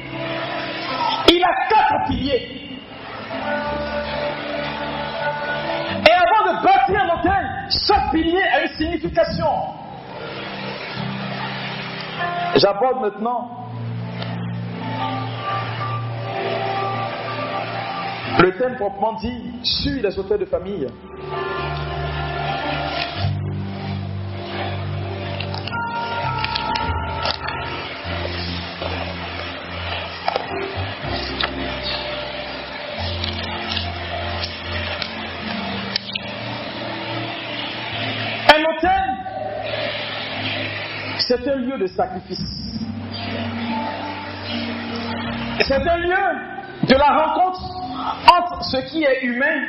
Il 1.30 1.44
a 1.44 1.54
quatre 1.70 2.08
piliers. 2.08 2.80
Et 6.08 6.12
avant 6.12 6.44
de 6.52 6.64
bâtir 6.64 7.02
un 7.02 7.20
hôtel, 7.20 7.44
chaque 7.88 8.12
pilier 8.12 8.44
a 8.54 8.62
une 8.62 8.74
signification. 8.78 9.52
J'aborde 12.56 13.02
maintenant 13.02 13.50
le 18.40 18.52
thème 18.58 18.76
proprement 18.76 19.14
dit 19.14 19.60
sur 19.64 20.02
les 20.02 20.20
hôtels 20.20 20.40
de 20.40 20.46
famille. 20.46 20.88
Un 38.48 38.62
hôtel, 38.64 38.92
c'est 41.20 41.48
un 41.48 41.56
lieu 41.56 41.78
de 41.78 41.88
sacrifice. 41.88 42.40
C'est 45.62 45.88
un 45.88 45.98
lieu 45.98 46.16
de 46.88 46.96
la 46.96 47.24
rencontre 47.24 47.85
entre 48.06 48.64
ce 48.64 48.78
qui 48.90 49.04
est 49.04 49.24
humain, 49.24 49.64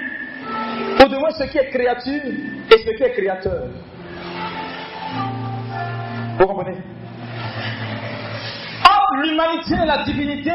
ou 1.01 1.09
de 1.09 1.16
moins 1.16 1.30
ce 1.30 1.45
qui 1.45 1.59
est 1.59 1.70
créature, 1.70 2.22
et 2.70 2.78
ce 2.78 2.91
qui 2.97 3.03
est 3.03 3.12
créateur. 3.12 3.68
Vous 6.39 6.47
comprenez? 6.47 6.76
Entre 8.82 9.22
l'humanité 9.22 9.74
et 9.82 9.87
la 9.87 10.05
divinité, 10.05 10.53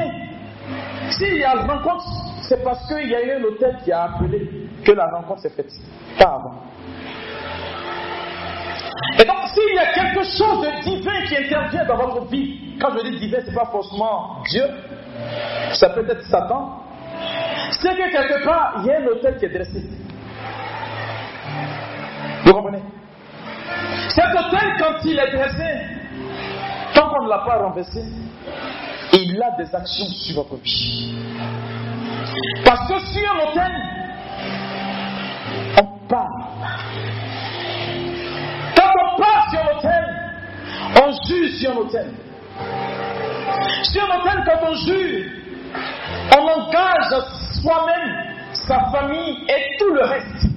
s'il 1.09 1.37
y 1.37 1.43
a 1.43 1.53
rencontre, 1.53 2.05
c'est 2.43 2.63
parce 2.63 2.87
qu'il 2.87 3.07
y 3.09 3.15
a 3.15 3.23
eu 3.23 3.31
un 3.39 3.43
hôtel 3.43 3.77
qui 3.83 3.91
a 3.91 4.03
appelé 4.03 4.67
que 4.83 4.91
la 4.91 5.07
rencontre 5.07 5.41
s'est 5.41 5.49
faite. 5.49 5.71
Pas 6.17 6.35
avant. 6.35 6.63
Et 9.19 9.25
donc, 9.25 9.37
s'il 9.53 9.75
y 9.75 9.79
a 9.79 9.93
quelque 9.93 10.23
chose 10.23 10.61
de 10.61 10.83
divin 10.83 11.25
qui 11.27 11.35
intervient 11.37 11.85
dans 11.85 11.97
votre 11.97 12.25
vie, 12.25 12.77
quand 12.79 12.89
je 12.97 13.09
dis 13.09 13.19
divin, 13.19 13.39
ce 13.41 13.49
n'est 13.49 13.55
pas 13.55 13.65
forcément 13.65 14.41
Dieu, 14.49 14.63
ça 15.73 15.89
peut 15.89 16.05
être 16.09 16.23
Satan, 16.23 16.80
c'est 17.71 17.95
que 17.95 18.11
quelque 18.11 18.43
part, 18.43 18.75
il 18.79 18.85
y 18.87 18.91
a 18.91 18.99
un 18.99 19.05
hôtel 19.07 19.37
qui 19.37 19.45
est 19.45 19.49
dressé. 19.49 19.83
Vous 22.45 22.53
comprenez? 22.53 22.83
Cet 24.09 24.25
hôtel, 24.25 24.75
quand 24.79 25.05
il 25.05 25.17
est 25.17 25.31
dressé, 25.31 25.81
tant 26.93 27.09
qu'on 27.09 27.23
ne 27.23 27.29
l'a 27.29 27.39
pas 27.39 27.57
renversé, 27.59 28.03
il 29.13 29.41
a 29.41 29.51
des 29.57 29.73
actions 29.73 30.05
sur 30.05 30.43
votre 30.43 30.55
vie. 30.61 31.15
Parce 32.65 32.87
que 32.87 32.99
sur 32.99 33.31
un 33.31 33.47
hôtel, 33.47 33.71
on 35.81 36.07
parle. 36.07 36.43
Quand 38.75 38.91
on 39.03 39.21
parle 39.21 39.49
sur 39.49 39.73
l'hôtel, 39.73 40.03
on 41.03 41.27
juge 41.27 41.59
sur 41.59 41.73
l'hôtel. 41.73 42.13
Sur 43.83 44.07
l'hôtel, 44.07 44.43
quand 44.45 44.69
on 44.69 44.75
juge, 44.75 45.31
on 46.37 46.41
engage 46.41 47.40
soi-même, 47.61 48.35
sa 48.53 48.79
famille 48.91 49.45
et 49.47 49.77
tout 49.79 49.93
le 49.93 50.03
reste. 50.03 50.47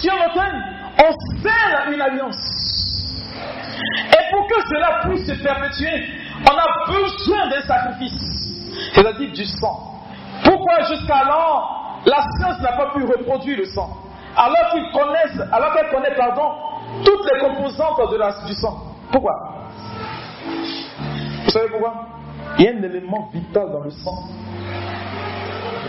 Sur 0.00 0.14
l'automne, 0.14 0.62
on 0.98 1.12
scelle 1.42 1.94
une 1.94 2.00
alliance. 2.00 2.36
Et 4.10 4.34
pour 4.34 4.46
que 4.46 4.60
cela 4.68 5.00
puisse 5.02 5.26
se 5.26 5.42
perpétuer, 5.42 6.08
on 6.50 6.56
a 6.56 6.66
besoin 6.92 7.48
d'un 7.48 7.62
sacrifice, 7.62 8.92
c'est-à-dire 8.94 9.32
du 9.32 9.44
sang. 9.44 9.94
Pourquoi 10.44 10.82
jusqu'alors 10.84 12.00
la 12.06 12.22
science 12.36 12.60
n'a 12.60 12.72
pas 12.72 12.92
pu 12.94 13.04
reproduire 13.04 13.58
le 13.58 13.64
sang? 13.66 13.90
Alors 14.36 14.72
qu'ils 14.72 14.90
connaissent, 14.92 15.48
alors 15.52 15.72
qu'elle 15.74 15.90
connaît 15.90 16.14
toutes 17.04 17.32
les 17.32 17.40
composantes 17.40 18.10
de 18.10 18.16
la, 18.16 18.32
du 18.46 18.54
sang. 18.54 18.76
Pourquoi? 19.10 19.32
Vous 21.44 21.50
savez 21.50 21.68
pourquoi? 21.68 21.94
Il 22.58 22.64
y 22.64 22.68
a 22.68 22.70
un 22.70 22.82
élément 22.82 23.30
vital 23.32 23.70
dans 23.72 23.80
le 23.80 23.90
sang 23.90 24.28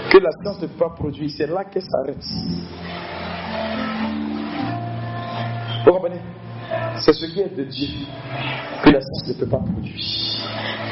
que 0.09 0.18
la 0.18 0.30
science 0.41 0.61
ne 0.61 0.68
peut 0.68 0.86
pas 0.86 0.89
produire. 0.95 1.30
C'est 1.36 1.47
là 1.47 1.63
qu'elle 1.66 1.84
s'arrête. 1.84 2.24
Vous 5.86 5.91
comprenez? 5.91 6.22
C'est 6.97 7.13
ce 7.13 7.26
qui 7.26 7.41
est 7.41 7.55
de 7.55 7.63
Dieu 7.66 7.88
que 8.84 8.89
la 8.89 9.01
science 9.01 9.28
ne 9.28 9.34
peut 9.34 9.49
pas 9.49 9.59
produire. 9.59 9.95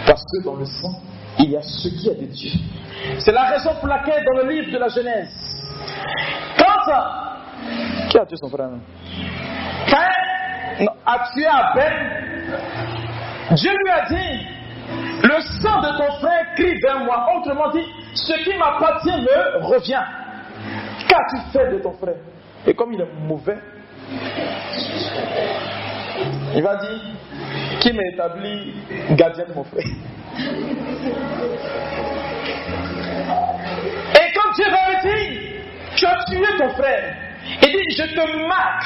Parce 0.06 0.24
que 0.24 0.44
dans 0.44 0.56
le 0.56 0.66
sang, 0.66 1.02
il 1.40 1.52
y 1.52 1.58
a 1.58 1.62
ce 1.62 1.88
qui 1.88 2.10
est 2.10 2.22
de 2.22 2.26
Dieu. 2.26 2.52
C'est 3.20 3.32
la 3.32 3.50
raison 3.50 3.72
pour 3.80 3.88
laquelle 3.88 4.24
dans 4.24 4.44
le 4.44 4.50
livre 4.52 4.72
de 4.72 4.78
la 4.78 4.88
Genèse, 4.90 5.64
quand 6.58 6.74
qui 8.10 8.18
a 8.18 8.26
tué 8.26 8.38
son 8.38 8.50
frère? 8.50 8.70
Quand 9.90 10.88
a 11.06 11.32
tué 11.34 11.46
Abel, 11.46 11.94
Dieu 13.56 13.72
lui 13.72 13.90
a 13.90 14.06
dit 14.10 14.53
le 15.24 15.42
sang 15.62 15.82
de 15.82 15.98
ton 15.98 16.12
frère 16.20 16.54
crie 16.56 16.78
vers 16.82 17.00
moi. 17.00 17.28
Autrement 17.36 17.72
dit, 17.72 17.86
ce 18.14 18.34
qui 18.44 18.58
m'appartient 18.58 19.10
me 19.10 19.66
revient. 19.66 20.04
Qu'as-tu 21.08 21.38
fait 21.52 21.72
de 21.72 21.80
ton 21.80 21.94
frère? 21.94 22.16
Et 22.68 22.74
comme 22.74 22.94
il 22.94 23.02
est 23.02 23.08
mauvais, 23.26 23.58
il 26.56 26.62
va 26.62 26.76
dire 26.76 27.02
Qui 27.80 27.94
m'a 27.94 28.04
établi 28.14 28.74
gardien 29.12 29.46
de 29.46 29.54
mon 29.54 29.64
frère 29.64 29.86
Et 34.16 34.34
quand 34.34 34.52
Dieu 34.56 34.66
va 34.70 34.90
me 34.90 35.02
dire 35.02 35.42
Tu 35.96 36.06
as 36.06 36.24
tué 36.26 36.46
ton 36.58 36.70
frère, 36.70 37.16
il 37.62 37.72
dit 37.72 37.96
Je 37.98 38.04
te 38.04 38.48
marque. 38.48 38.86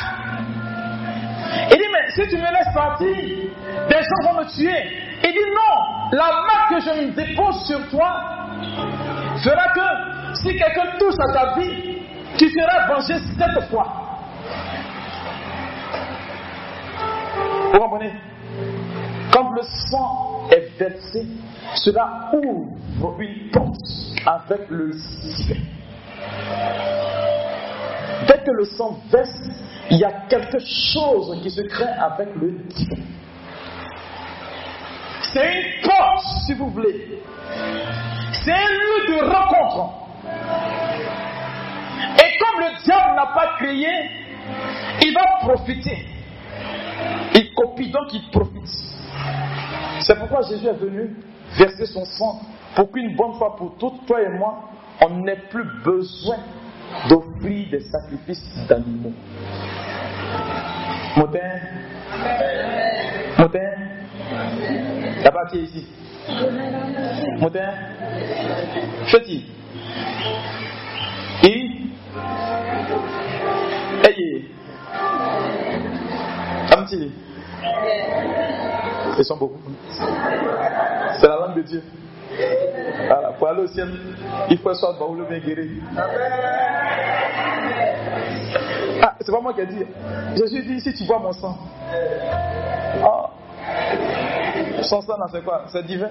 Il 1.71 1.77
dit 1.77 1.87
Mais 1.91 2.09
si 2.11 2.29
tu 2.29 2.37
me 2.37 2.51
laisses 2.51 2.73
partir, 2.73 3.07
des 3.07 3.95
gens 3.95 4.31
vont 4.31 4.39
me 4.39 4.45
tuer. 4.55 5.06
Il 5.23 5.31
dit 5.31 5.51
Non, 5.53 6.17
la 6.17 6.25
marque 6.25 6.69
que 6.69 6.79
je 6.81 7.09
dépose 7.15 7.65
sur 7.65 7.89
toi 7.89 8.21
fera 9.43 9.67
que 9.73 10.35
si 10.35 10.55
quelqu'un 10.57 10.97
touche 10.99 11.15
à 11.29 11.33
ta 11.33 11.59
vie, 11.59 11.97
tu 12.37 12.49
seras 12.49 12.87
vengé 12.87 13.15
cette 13.37 13.69
fois. 13.69 13.87
Vous 17.73 17.79
comprenez? 17.79 18.13
Quand 19.31 19.51
le 19.51 19.61
sang 19.63 20.47
est 20.51 20.77
versé, 20.79 21.25
cela 21.75 22.31
ouvre 22.33 23.19
une 23.19 23.49
porte 23.51 23.75
avec 24.25 24.69
le 24.69 24.91
divin. 24.91 25.61
Dès 28.27 28.39
que 28.39 28.51
le 28.51 28.65
sang 28.65 28.99
verse, 29.11 29.49
il 29.91 29.97
y 29.97 30.03
a 30.03 30.11
quelque 30.29 30.59
chose 30.59 31.39
qui 31.41 31.51
se 31.51 31.61
crée 31.61 31.85
avec 31.85 32.29
le 32.35 32.51
divin. 32.51 33.03
C'est 35.37 35.53
une 35.53 35.81
porte, 35.83 36.25
si 36.47 36.53
vous 36.55 36.69
voulez. 36.71 37.21
C'est 38.43 38.51
un 38.51 38.69
lieu 38.69 39.07
de 39.07 39.23
rencontre. 39.23 39.93
Et 42.17 42.37
comme 42.39 42.59
le 42.61 42.83
diable 42.83 43.15
n'a 43.15 43.27
pas 43.35 43.55
créé, 43.59 43.87
il 45.03 45.13
va 45.13 45.37
profiter. 45.41 46.07
Il 47.35 47.53
copie 47.53 47.91
donc 47.91 48.11
il 48.13 48.31
profite. 48.31 48.67
C'est 49.99 50.17
pourquoi 50.17 50.41
Jésus 50.41 50.65
est 50.65 50.73
venu 50.73 51.15
verser 51.55 51.85
son 51.85 52.05
sang 52.05 52.41
pour 52.75 52.91
qu'une 52.91 53.15
bonne 53.15 53.33
fois 53.33 53.55
pour 53.57 53.77
toutes, 53.77 54.07
toi 54.07 54.19
et 54.19 54.29
moi, 54.29 54.71
on 55.01 55.19
n'ait 55.19 55.43
plus 55.51 55.65
besoin 55.83 56.37
d'offrir 57.09 57.69
des 57.69 57.81
sacrifices 57.81 58.43
d'animaux. 58.67 59.13
Motin? 61.15 61.59
Motin? 63.37 63.96
La 65.23 65.31
partie 65.31 65.59
ici. 65.59 65.85
Motin 67.39 67.73
Feti 69.07 69.45
Et 71.43 71.71
Ayez 74.03 74.51
Amti 76.75 77.11
Ils 79.17 79.25
sont 79.25 79.37
beaucoup. 79.37 79.59
C'est 81.19 81.27
la 81.27 81.35
langue 81.35 81.55
de 81.55 81.61
Dieu. 81.61 81.83
Voilà, 83.07 83.29
pour 83.37 83.47
aller 83.47 83.61
au 83.61 83.67
ciel, 83.67 83.89
il 84.49 84.57
faut 84.57 84.73
soit 84.73 84.97
le 85.17 85.25
bien 85.25 85.39
guéri. 85.39 85.81
Ah, 89.01 89.15
c'est 89.21 89.31
pas 89.31 89.41
moi 89.41 89.53
qui 89.53 89.61
ai 89.61 89.65
dit. 89.67 89.85
Jésus 90.35 90.63
dit 90.63 90.81
si 90.81 90.93
tu 90.93 91.05
vois 91.05 91.19
mon 91.19 91.31
sang. 91.31 91.57
Oh. 93.03 93.36
Son 94.83 95.01
sang, 95.01 95.15
c'est 95.31 95.43
quoi? 95.43 95.65
C'est 95.67 95.85
divin. 95.85 96.09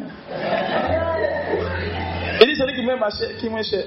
Il 2.40 2.46
dit 2.46 2.56
celui 2.56 2.74
qui 2.74 2.82
m'aime 2.84 3.02
qui 3.38 3.48
m'aime 3.48 3.64
cher. 3.64 3.84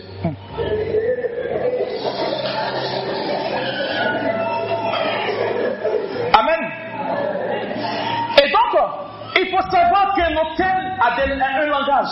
Amen. 6.34 6.62
Et 8.42 8.50
donc, 8.50 8.74
il 9.36 9.50
faut 9.52 9.62
savoir 9.70 10.14
qu'un 10.16 10.36
hôtel 10.36 10.98
a 11.02 11.62
un 11.62 11.66
langage. 11.66 12.08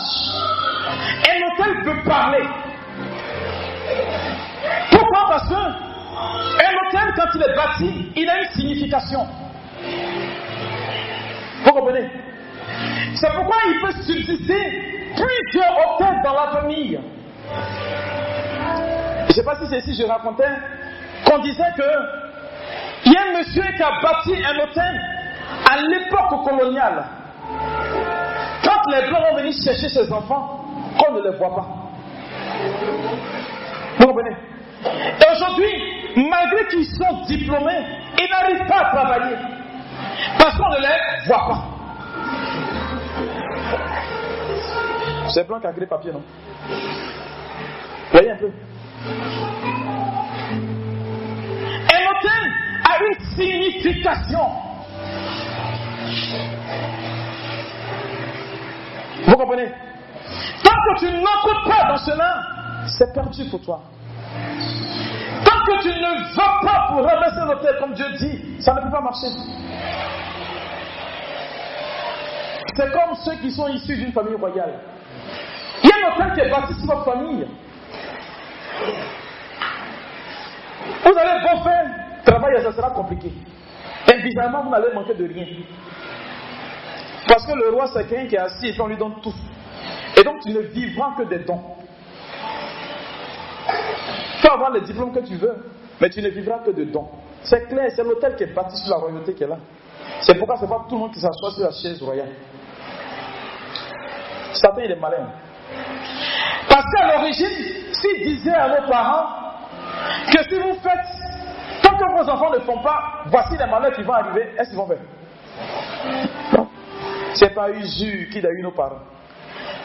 Un 1.28 1.38
hôtel 1.46 1.82
peut 1.84 2.08
parler. 2.08 2.44
Pourquoi? 4.90 5.26
Parce 5.28 5.48
que 5.48 5.54
un 5.54 6.72
hôtel, 6.86 7.14
quand 7.16 7.34
il 7.34 7.42
est 7.42 7.54
bâti, 7.56 8.12
il 8.16 8.28
a 8.28 8.42
une 8.42 8.50
signification. 8.50 9.26
Vous 11.64 11.72
comprenez? 11.72 12.10
C'est 13.14 13.32
pourquoi 13.32 13.56
il 13.66 13.80
peut 13.80 14.02
subsister 14.02 15.12
plusieurs 15.14 15.72
hôtels 15.78 16.20
dans 16.24 16.34
la 16.34 16.60
famille. 16.60 16.98
Je 19.20 19.26
ne 19.28 19.32
sais 19.32 19.44
pas 19.44 19.56
si 19.56 19.66
c'est 19.68 19.78
ici 19.78 20.02
je 20.02 20.06
racontais 20.06 20.48
qu'on 21.24 21.38
disait 21.38 21.72
que 21.76 21.82
il 23.06 23.12
y 23.12 23.16
a 23.16 23.20
un 23.22 23.38
monsieur 23.38 23.62
qui 23.62 23.82
a 23.82 23.90
bâti 24.02 24.34
un 24.44 24.58
hôtel 24.58 25.00
à 25.70 25.76
l'époque 25.80 26.44
coloniale. 26.44 27.04
Quand 28.62 28.90
les 28.90 29.08
blancs 29.08 29.22
vont 29.30 29.36
venir 29.38 29.52
chercher 29.64 29.88
ses 29.88 30.12
enfants, 30.12 30.64
on 31.08 31.12
ne 31.12 31.22
les 31.22 31.36
voit 31.36 31.54
pas. 31.54 31.66
Vous 33.98 34.06
comprenez? 34.06 34.36
Et 34.84 35.32
aujourd'hui, 35.32 36.24
malgré 36.28 36.66
qu'ils 36.68 36.86
sont 36.86 37.24
diplômés, 37.26 37.84
ils 38.18 38.30
n'arrivent 38.30 38.66
pas 38.66 38.80
à 38.86 38.94
travailler. 38.94 39.36
Parce 40.38 40.56
qu'on 40.56 40.68
ne 40.70 40.80
les 40.80 40.97
C'est 45.28 45.46
blanc 45.46 45.60
qui 45.60 45.66
a 45.66 45.72
créé 45.72 45.86
papier, 45.86 46.10
non? 46.10 46.22
Voyez 48.12 48.30
un 48.30 48.36
peu. 48.36 48.50
Un 51.84 52.02
hôtel 52.08 52.44
a 52.88 53.04
une 53.04 53.20
signification. 53.36 54.46
Vous 59.26 59.36
comprenez? 59.36 59.70
Tant 60.64 60.70
que 60.70 60.98
tu 60.98 61.06
n'entres 61.12 61.64
pas 61.68 61.88
dans 61.88 61.98
cela, 61.98 62.42
c'est 62.86 63.12
perdu 63.12 63.44
pour 63.50 63.60
toi. 63.60 63.82
Tant 65.44 65.58
que 65.66 65.82
tu 65.82 65.88
ne 65.88 66.34
vas 66.34 66.60
pas 66.62 66.86
pour 66.88 67.04
ramasser 67.04 67.40
l'hôtel 67.46 67.76
comme 67.80 67.92
Dieu 67.92 68.06
dit, 68.18 68.62
ça 68.62 68.72
ne 68.72 68.80
peut 68.80 68.90
pas 68.90 69.02
marcher. 69.02 69.28
C'est 72.78 72.92
comme 72.92 73.16
ceux 73.24 73.34
qui 73.40 73.50
sont 73.50 73.66
issus 73.66 73.96
d'une 73.96 74.12
famille 74.12 74.36
royale. 74.36 74.78
Il 75.82 75.88
y 75.88 75.92
a 75.92 75.96
un 75.96 76.14
hôtel 76.14 76.32
qui 76.32 76.40
est 76.46 76.48
bâti 76.48 76.74
sur 76.74 76.86
votre 76.86 77.04
famille. 77.06 77.44
Vous 81.02 81.18
allez 81.18 81.42
bon 81.42 81.60
faire 81.64 81.90
travailler, 82.24 82.62
ça 82.62 82.72
sera 82.72 82.90
compliqué. 82.90 83.32
Et 84.12 84.22
bizarrement, 84.22 84.62
vous 84.62 84.70
n'allez 84.70 84.94
manquer 84.94 85.14
de 85.14 85.26
rien. 85.26 85.46
Parce 87.26 87.44
que 87.46 87.52
le 87.52 87.70
roi, 87.70 87.88
c'est 87.88 88.06
quelqu'un 88.06 88.28
qui 88.28 88.36
est 88.36 88.38
assis 88.38 88.68
et 88.68 88.80
on 88.80 88.86
lui 88.86 88.96
donne 88.96 89.20
tout. 89.24 89.34
Et 90.16 90.22
donc, 90.22 90.40
tu 90.42 90.52
ne 90.52 90.60
vivras 90.60 91.14
que 91.18 91.24
des 91.24 91.40
dons. 91.40 91.60
Tu 93.66 94.46
peux 94.46 94.52
avoir 94.52 94.70
les 94.70 94.82
diplômes 94.82 95.12
que 95.12 95.26
tu 95.26 95.34
veux, 95.34 95.64
mais 96.00 96.10
tu 96.10 96.22
ne 96.22 96.28
vivras 96.28 96.60
que 96.60 96.70
de 96.70 96.84
dons. 96.84 97.08
C'est 97.42 97.66
clair, 97.66 97.90
c'est 97.90 98.04
l'hôtel 98.04 98.36
qui 98.36 98.44
est 98.44 98.54
bâti 98.54 98.76
sur 98.76 98.90
la 98.90 98.98
royauté 98.98 99.34
qui 99.34 99.42
est 99.42 99.48
là. 99.48 99.58
C'est 100.20 100.36
pourquoi 100.36 100.56
ce 100.56 100.62
n'est 100.62 100.68
pas 100.68 100.86
tout 100.88 100.94
le 100.94 101.00
monde 101.00 101.12
qui 101.12 101.20
s'assoit 101.20 101.50
sur 101.50 101.64
la 101.64 101.72
chaise 101.72 102.00
royale. 102.00 102.30
Satan, 104.52 104.80
il 104.84 104.90
est 104.90 105.00
malin. 105.00 105.28
Parce 106.68 106.84
qu'à 106.94 107.16
l'origine, 107.16 107.92
s'il 107.92 108.24
disait 108.24 108.54
à 108.54 108.68
nos 108.68 108.86
parents 108.88 109.26
que 110.32 110.42
si 110.48 110.56
vous 110.56 110.74
faites, 110.80 111.82
tant 111.82 111.96
que 111.96 112.16
vos 112.16 112.30
enfants 112.30 112.50
ne 112.50 112.60
font 112.60 112.80
pas, 112.82 113.24
voici 113.26 113.56
les 113.58 113.66
malheurs 113.66 113.92
qui 113.92 114.02
vont 114.02 114.12
arriver, 114.12 114.54
est-ce 114.58 114.70
qu'ils 114.70 114.78
vont 114.78 114.86
faire? 114.86 114.98
C'est 117.34 117.54
pas 117.54 117.70
Usur 117.70 118.28
qui 118.30 118.38
a 118.38 118.50
eu 118.50 118.62
nos 118.62 118.72
parents. 118.72 119.02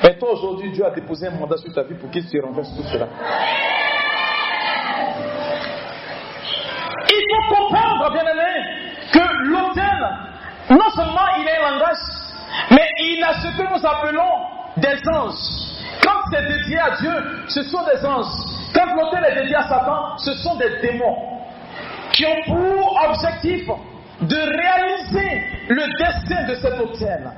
Mais 0.03 0.18
toi, 0.18 0.32
aujourd'hui, 0.34 0.72
Dieu 0.72 0.86
a 0.86 0.89
déposé 0.89 1.28
un 1.28 1.32
mandat 1.32 1.57
sur 1.57 1.74
ta 1.74 1.84
vie 1.84 1.95
pour 1.95 2.09
qu'il 2.09 2.24
se 2.24 2.38
renverse 2.41 2.70
tout 2.76 2.84
cela. 2.84 3.07
Il 7.09 7.26
faut 7.30 7.55
comprendre, 7.55 8.11
bien 8.11 8.22
aimé, 8.22 8.51
que 9.11 9.20
l'autel, 9.45 10.09
non 10.70 10.89
seulement 10.95 11.28
il 11.39 11.47
a 11.47 11.68
un 11.68 11.72
langage, 11.72 11.97
mais 12.72 12.88
il 12.99 13.24
a 13.24 13.34
ce 13.34 13.57
que 13.57 13.64
nous 13.64 13.86
appelons 13.86 14.53
des 14.78 15.09
anges. 15.13 15.36
Quand 16.03 16.21
c'est 16.32 16.47
dédié 16.47 16.80
à 16.80 16.91
Dieu, 16.97 17.13
ce 17.47 17.63
sont 17.63 17.84
des 17.86 18.05
anges. 18.05 18.34
Quand 18.74 18.95
l'autel 18.95 19.26
est 19.30 19.41
dédié 19.41 19.55
à 19.55 19.67
Satan, 19.67 20.17
ce 20.17 20.34
sont 20.36 20.55
des 20.55 20.82
démons 20.82 21.17
qui 22.11 22.26
ont 22.26 22.41
pour 22.45 22.99
objectif 23.07 23.67
de 24.21 24.36
réaliser 24.36 25.43
le 25.69 25.86
destin 25.97 26.47
de 26.47 26.55
cet 26.55 26.80
autel. 26.80 27.32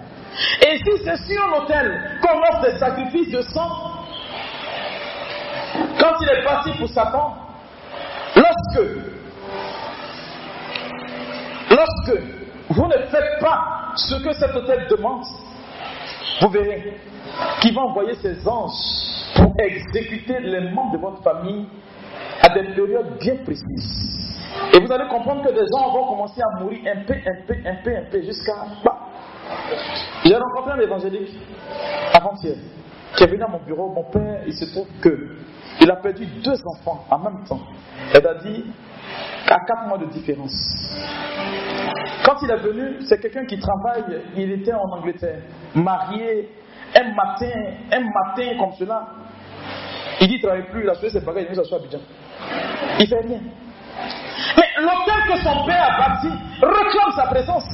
Et 0.62 0.78
si 0.78 1.04
c'est 1.04 1.18
sur 1.18 1.48
l'autel 1.48 2.20
qu'on 2.22 2.40
offre 2.40 2.62
des 2.62 2.78
sacrifices 2.78 3.32
de 3.32 3.42
sang, 3.42 3.70
quand 6.00 6.14
il 6.22 6.30
est 6.30 6.44
parti 6.44 6.72
pour 6.78 6.90
Satan, 6.90 7.36
lorsque, 8.36 8.90
lorsque 11.70 12.22
vous 12.70 12.88
ne 12.88 12.98
faites 13.10 13.40
pas 13.40 13.92
ce 13.96 14.16
que 14.16 14.34
cet 14.34 14.56
autel 14.56 14.88
demande, 14.90 15.24
vous 16.42 16.50
verrez 16.50 16.98
qu'il 17.62 17.74
va 17.74 17.82
envoyer 17.82 18.16
ses 18.16 18.48
anges 18.48 18.72
pour 19.36 19.54
exécuter 19.60 20.40
les 20.40 20.72
membres 20.72 20.94
de 20.94 20.98
votre 20.98 21.24
famille 21.24 21.66
à 22.42 22.50
des 22.50 22.74
périodes 22.74 23.18
bien 23.20 23.36
précises. 23.44 24.16
Et 24.74 24.80
vous 24.80 24.92
allez 24.92 25.08
comprendre 25.10 25.44
que 25.44 25.54
des 25.54 25.66
gens 25.74 25.92
vont 25.92 26.08
commencer 26.08 26.42
à 26.42 26.60
mourir 26.62 26.80
un 26.96 27.04
peu, 27.04 27.14
un 27.14 27.46
peu, 27.48 27.56
un 27.66 27.76
peu, 27.84 27.96
un 27.96 28.04
peu, 28.10 28.22
jusqu'à... 28.22 28.54
J'ai 30.24 30.36
rencontré 30.36 30.72
un 30.72 30.80
évangélique 30.80 31.38
avant-hier 32.14 32.56
qui 33.16 33.24
est 33.24 33.28
venu 33.28 33.44
à 33.44 33.48
mon 33.48 33.60
bureau. 33.60 33.90
Mon 33.94 34.04
père, 34.04 34.42
il 34.46 34.54
se 34.54 34.66
trouve 34.72 34.88
que 35.02 35.38
il 35.82 35.92
a 35.92 35.96
perdu 35.98 36.26
deux 36.26 36.56
enfants 36.66 37.06
en 37.10 37.20
même 37.20 37.44
temps. 37.48 37.60
Elle 38.14 38.26
a 38.28 38.36
dit 38.36 38.66
à 39.48 39.60
quatre 39.66 39.88
mois 39.88 39.98
de 39.98 40.06
différence. 40.06 40.54
Quand 42.24 42.36
il 42.42 42.50
est 42.50 42.58
venu, 42.58 42.98
c'est 43.08 43.20
quelqu'un 43.22 43.46
qui 43.46 43.60
travaille, 43.60 44.22
il 44.36 44.52
était 44.52 44.74
en 44.74 44.98
Angleterre, 44.98 45.42
marié, 45.76 46.50
un 46.96 47.14
matin, 47.14 47.52
un 47.92 48.00
matin 48.00 48.58
comme 48.60 48.74
cela. 48.80 49.08
Il 50.22 50.28
dit, 50.28 50.36
il 50.36 50.38
ne 50.38 50.42
travaille 50.42 50.70
plus, 50.70 50.84
il 50.84 50.90
a 50.90 50.96
souhaité 50.96 51.20
ses 51.20 51.26
bagages, 51.26 51.44
il 51.44 51.52
est 51.52 51.54
venu 51.54 51.64
s'asseoir 51.64 51.82
à 51.82 51.84
Abidjan. 51.84 52.00
Il 53.00 53.08
fait 53.08 53.20
rien. 53.20 53.40
Mais 54.58 54.82
l'hôtel 54.82 55.34
que 55.34 55.38
son 55.40 55.66
père 55.66 55.84
a 55.84 56.10
bâti 56.10 56.28
réclame 56.62 57.12
sa 57.16 57.28
présence. 57.28 57.66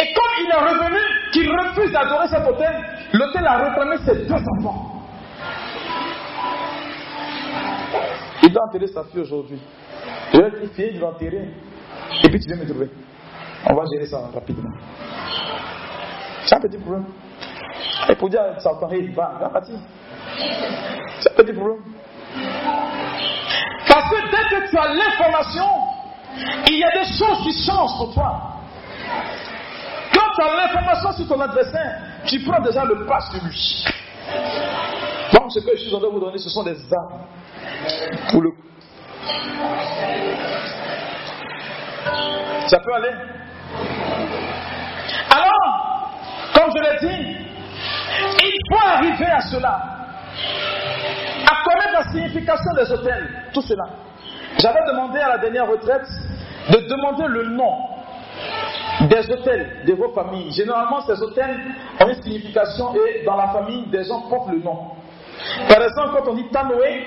Et 0.00 0.14
comme 0.14 0.34
il 0.40 0.50
est 0.50 0.60
revenu, 0.60 0.98
qu'il 1.32 1.50
refuse 1.50 1.92
d'adorer 1.92 2.28
cet 2.28 2.46
hôtel, 2.46 2.74
l'hôtel 3.12 3.46
a 3.46 3.56
réclamé 3.58 3.96
ses 4.06 4.26
deux 4.26 4.34
enfants. 4.34 4.93
Il 8.42 8.52
doit 8.52 8.64
enterrer 8.64 8.86
sa 8.86 9.04
fille 9.04 9.20
aujourd'hui. 9.20 9.58
Je 10.32 10.38
vais 10.40 10.50
dire, 10.50 10.70
fille, 10.74 10.90
il 10.94 11.00
va 11.00 11.08
enterrer. 11.08 11.50
Et 12.22 12.28
puis 12.28 12.40
tu 12.40 12.48
viens 12.48 12.56
me 12.56 12.68
trouver. 12.68 12.90
On 13.66 13.74
va 13.74 13.82
gérer 13.92 14.06
ça 14.06 14.18
rapidement. 14.32 14.70
C'est 16.44 16.56
un 16.56 16.60
petit 16.60 16.78
problème. 16.78 17.06
Et 18.08 18.14
pour 18.16 18.28
dire, 18.28 18.42
ça 18.58 18.70
paraît, 18.78 18.98
il 18.98 19.12
va, 19.14 19.38
va 19.40 19.48
partir. 19.48 19.76
C'est 21.20 21.32
un 21.32 21.34
petit 21.36 21.52
problème. 21.52 21.80
Parce 23.88 24.10
que 24.10 24.16
dès 24.30 24.44
que 24.50 24.70
tu 24.70 24.76
as 24.76 24.88
l'information, 24.92 25.68
il 26.68 26.78
y 26.78 26.84
a 26.84 26.90
des 26.90 27.12
choses 27.12 27.42
qui 27.42 27.64
changent 27.64 27.96
pour 27.96 28.12
toi. 28.12 28.40
Quand 30.12 30.30
tu 30.34 30.42
as 30.42 30.56
l'information 30.56 31.12
sur 31.12 31.28
ton 31.28 31.40
adversaire, 31.40 32.00
tu 32.26 32.40
prends 32.40 32.60
déjà 32.60 32.84
le 32.84 33.06
pas 33.06 33.20
sur 33.20 33.42
lui. 33.42 33.84
Donc, 35.34 35.50
ce 35.50 35.58
que 35.60 35.76
je 35.76 35.82
suis 35.82 35.94
en 35.94 35.98
train 35.98 36.08
de 36.08 36.12
vous 36.12 36.20
donner, 36.20 36.38
ce 36.38 36.48
sont 36.48 36.62
des 36.62 36.76
armes 36.92 37.20
pour 38.30 38.42
le 38.42 38.50
Ça 42.68 42.78
peut 42.78 42.94
aller 42.94 43.14
Alors, 45.30 46.10
comme 46.54 46.70
je 46.74 46.82
l'ai 46.82 47.08
dit, 47.08 47.36
il 48.44 48.58
faut 48.70 48.86
arriver 48.86 49.26
à 49.26 49.40
cela, 49.40 49.80
à 51.50 51.64
connaître 51.64 51.92
la 51.92 52.12
signification 52.12 52.72
des 52.76 52.92
hôtels, 52.92 53.28
tout 53.52 53.62
cela. 53.62 53.84
J'avais 54.58 54.84
demandé 54.86 55.18
à 55.18 55.30
la 55.30 55.38
dernière 55.38 55.68
retraite 55.68 56.06
de 56.70 56.78
demander 56.88 57.26
le 57.26 57.48
nom 57.48 57.72
des 59.08 59.30
hôtels 59.30 59.84
de 59.86 59.92
vos 59.94 60.12
familles. 60.12 60.52
Généralement, 60.52 61.00
ces 61.02 61.20
hôtels 61.20 61.58
ont 62.00 62.08
une 62.08 62.22
signification 62.22 62.94
et 62.94 63.24
dans 63.24 63.36
la 63.36 63.48
famille, 63.48 63.86
des 63.86 64.04
gens 64.04 64.22
portent 64.28 64.50
le 64.50 64.60
nom. 64.60 64.90
Par 65.68 65.82
exemple, 65.82 66.10
quand 66.16 66.30
on 66.30 66.34
dit 66.34 66.48
Tanoé, 66.50 67.06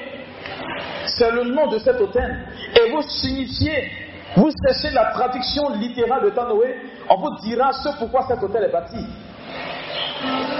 c'est 1.05 1.31
le 1.31 1.43
nom 1.43 1.67
de 1.67 1.79
cet 1.79 1.99
hôtel. 1.99 2.45
Et 2.75 2.89
vous 2.91 3.01
signifiez, 3.03 3.91
vous 4.35 4.51
cherchez 4.65 4.93
la 4.93 5.05
traduction 5.11 5.69
littérale 5.75 6.23
de 6.23 6.29
Tanoé, 6.29 6.75
on 7.09 7.17
vous 7.17 7.35
dira 7.41 7.71
ce 7.73 7.89
pourquoi 7.99 8.25
cet 8.27 8.41
hôtel 8.43 8.63
est 8.65 8.71
bâti. 8.71 8.97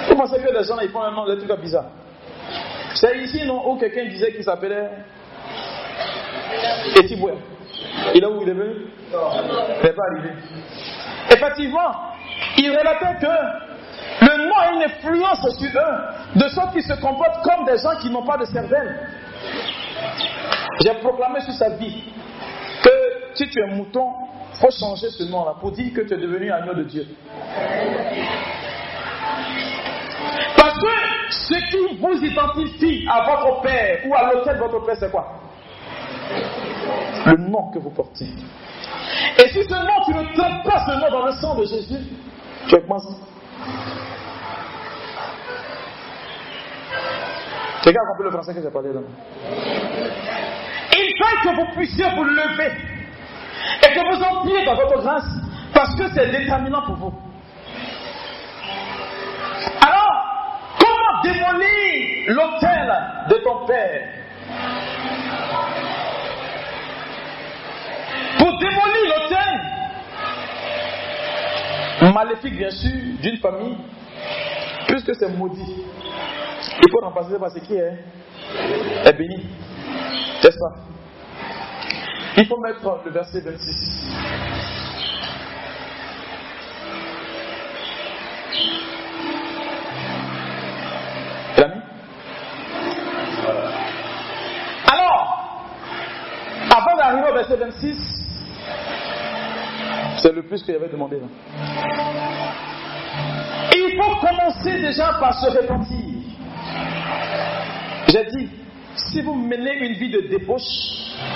Vous 0.09 0.15
pensez 0.15 0.39
que 0.39 0.51
les 0.51 0.63
gens 0.63 0.79
ils 0.79 0.89
font 0.89 1.01
un 1.01 1.11
nom, 1.11 1.25
des 1.25 1.37
trucs 1.37 1.61
bizarres. 1.61 1.89
C'est 2.95 3.17
ici, 3.19 3.45
non, 3.45 3.69
où 3.69 3.77
quelqu'un 3.77 4.05
disait 4.05 4.31
qu'il 4.31 4.43
s'appelait 4.43 4.89
Etiboué. 6.95 7.33
Il 8.15 8.23
est 8.23 8.27
où 8.27 8.41
il 8.41 8.49
est 8.49 8.53
venu? 8.53 8.75
Il 9.11 9.83
n'est 9.83 9.93
pas 9.93 10.03
arrivé. 10.11 10.29
Effectivement, 11.29 11.91
il 12.57 12.69
relatait 12.71 13.19
que 13.19 13.27
le 14.21 14.47
nom 14.47 14.55
a 14.57 14.71
une 14.73 14.83
influence 14.83 15.57
sur 15.57 15.69
eux, 15.69 16.39
de 16.39 16.47
sorte 16.49 16.73
qu'ils 16.73 16.83
se 16.83 16.93
comportent 16.99 17.43
comme 17.43 17.65
des 17.65 17.77
gens 17.77 17.95
qui 18.01 18.09
n'ont 18.09 18.25
pas 18.25 18.37
de 18.37 18.45
cervelle. 18.45 19.09
J'ai 20.83 20.93
proclamé 20.95 21.41
sur 21.41 21.53
sa 21.53 21.69
vie 21.69 22.03
que 22.83 22.89
si 23.35 23.47
tu 23.49 23.59
es 23.61 23.67
mouton, 23.75 24.07
il 24.53 24.59
faut 24.59 24.71
changer 24.71 25.09
ce 25.09 25.23
nom-là 25.23 25.55
pour 25.59 25.71
dire 25.71 25.93
que 25.93 26.01
tu 26.01 26.13
es 26.13 26.17
devenu 26.17 26.51
agneau 26.51 26.73
de 26.73 26.83
Dieu. 26.83 27.05
Parce 30.57 30.77
que 30.79 30.89
ce 31.29 31.53
qui 31.69 31.97
vous 31.97 32.23
identifie 32.23 33.07
à 33.09 33.23
votre 33.23 33.61
père 33.61 33.99
ou 34.07 34.15
à 34.15 34.33
l'hôtel 34.33 34.55
de 34.55 34.59
votre 34.59 34.85
père, 34.85 34.95
c'est 34.99 35.11
quoi? 35.11 35.27
Le 37.25 37.37
nom 37.37 37.69
que 37.71 37.79
vous 37.79 37.91
portez. 37.91 38.29
Et 39.37 39.47
si 39.49 39.63
ce 39.63 39.73
nom, 39.73 40.03
tu 40.05 40.13
ne 40.13 40.23
traites 40.35 40.63
pas 40.63 40.85
ce 40.85 40.91
nom 40.99 41.09
dans 41.09 41.25
le 41.25 41.31
sang 41.33 41.55
de 41.55 41.65
Jésus, 41.65 42.05
tu 42.67 42.75
es 42.75 42.81
Quelqu'un 47.83 48.01
a 48.01 48.07
compris 48.07 48.23
le 48.23 48.31
français 48.31 48.53
que 48.53 48.61
j'ai 48.61 48.69
parlé 48.69 48.93
là. 48.93 48.99
Il 50.99 51.13
faut 51.17 51.49
que 51.49 51.55
vous 51.55 51.75
puissiez 51.75 52.05
vous 52.15 52.23
lever 52.23 52.71
et 53.83 53.93
que 53.93 53.99
vous 53.99 54.23
entriez 54.23 54.65
dans 54.65 54.75
votre 54.75 55.01
grâce 55.01 55.29
parce 55.73 55.95
que 55.95 56.07
c'est 56.09 56.31
déterminant 56.31 56.81
pour 56.81 56.95
vous. 56.95 57.13
Alors, 59.85 60.25
comment 60.79 61.21
démolir 61.23 62.29
l'autel 62.29 62.93
de 63.29 63.35
ton 63.35 63.65
père? 63.65 64.09
Pour 68.37 68.59
démolir 68.59 69.05
l'autel 69.05 69.67
maléfique, 72.13 72.57
bien 72.57 72.69
sûr, 72.69 72.91
d'une 73.21 73.37
famille, 73.37 73.77
puisque 74.87 75.15
c'est 75.15 75.29
maudit, 75.37 75.83
il 76.83 76.91
faut 76.91 76.99
remplacer 76.99 77.37
par 77.39 77.51
ce 77.51 77.59
qui 77.59 77.73
est 77.75 77.97
est 79.05 79.13
béni. 79.13 79.45
C'est 80.41 80.51
ça. 80.51 80.69
Il 82.37 82.45
faut 82.45 82.59
mettre 82.59 83.01
le 83.05 83.11
verset 83.11 83.41
26. 83.41 84.03
Il 91.57 91.63
Alors, 94.91 95.27
avant 96.69 96.97
d'arriver 96.97 97.29
au 97.29 97.33
verset 97.33 97.55
26, 97.57 97.97
c'est 100.21 100.31
le 100.31 100.43
plus 100.43 100.61
que 100.63 100.73
j'avais 100.73 100.89
demandé. 100.89 101.19
Il 103.73 103.99
faut 103.99 104.15
commencer 104.27 104.79
déjà 104.81 105.13
par 105.19 105.33
se 105.33 105.49
repentir. 105.49 106.06
J'ai 108.09 108.23
dit, 108.25 108.49
si 108.95 109.21
vous 109.21 109.33
menez 109.33 109.73
une 109.85 109.93
vie 109.93 110.09
de 110.09 110.21
débauche, 110.29 110.61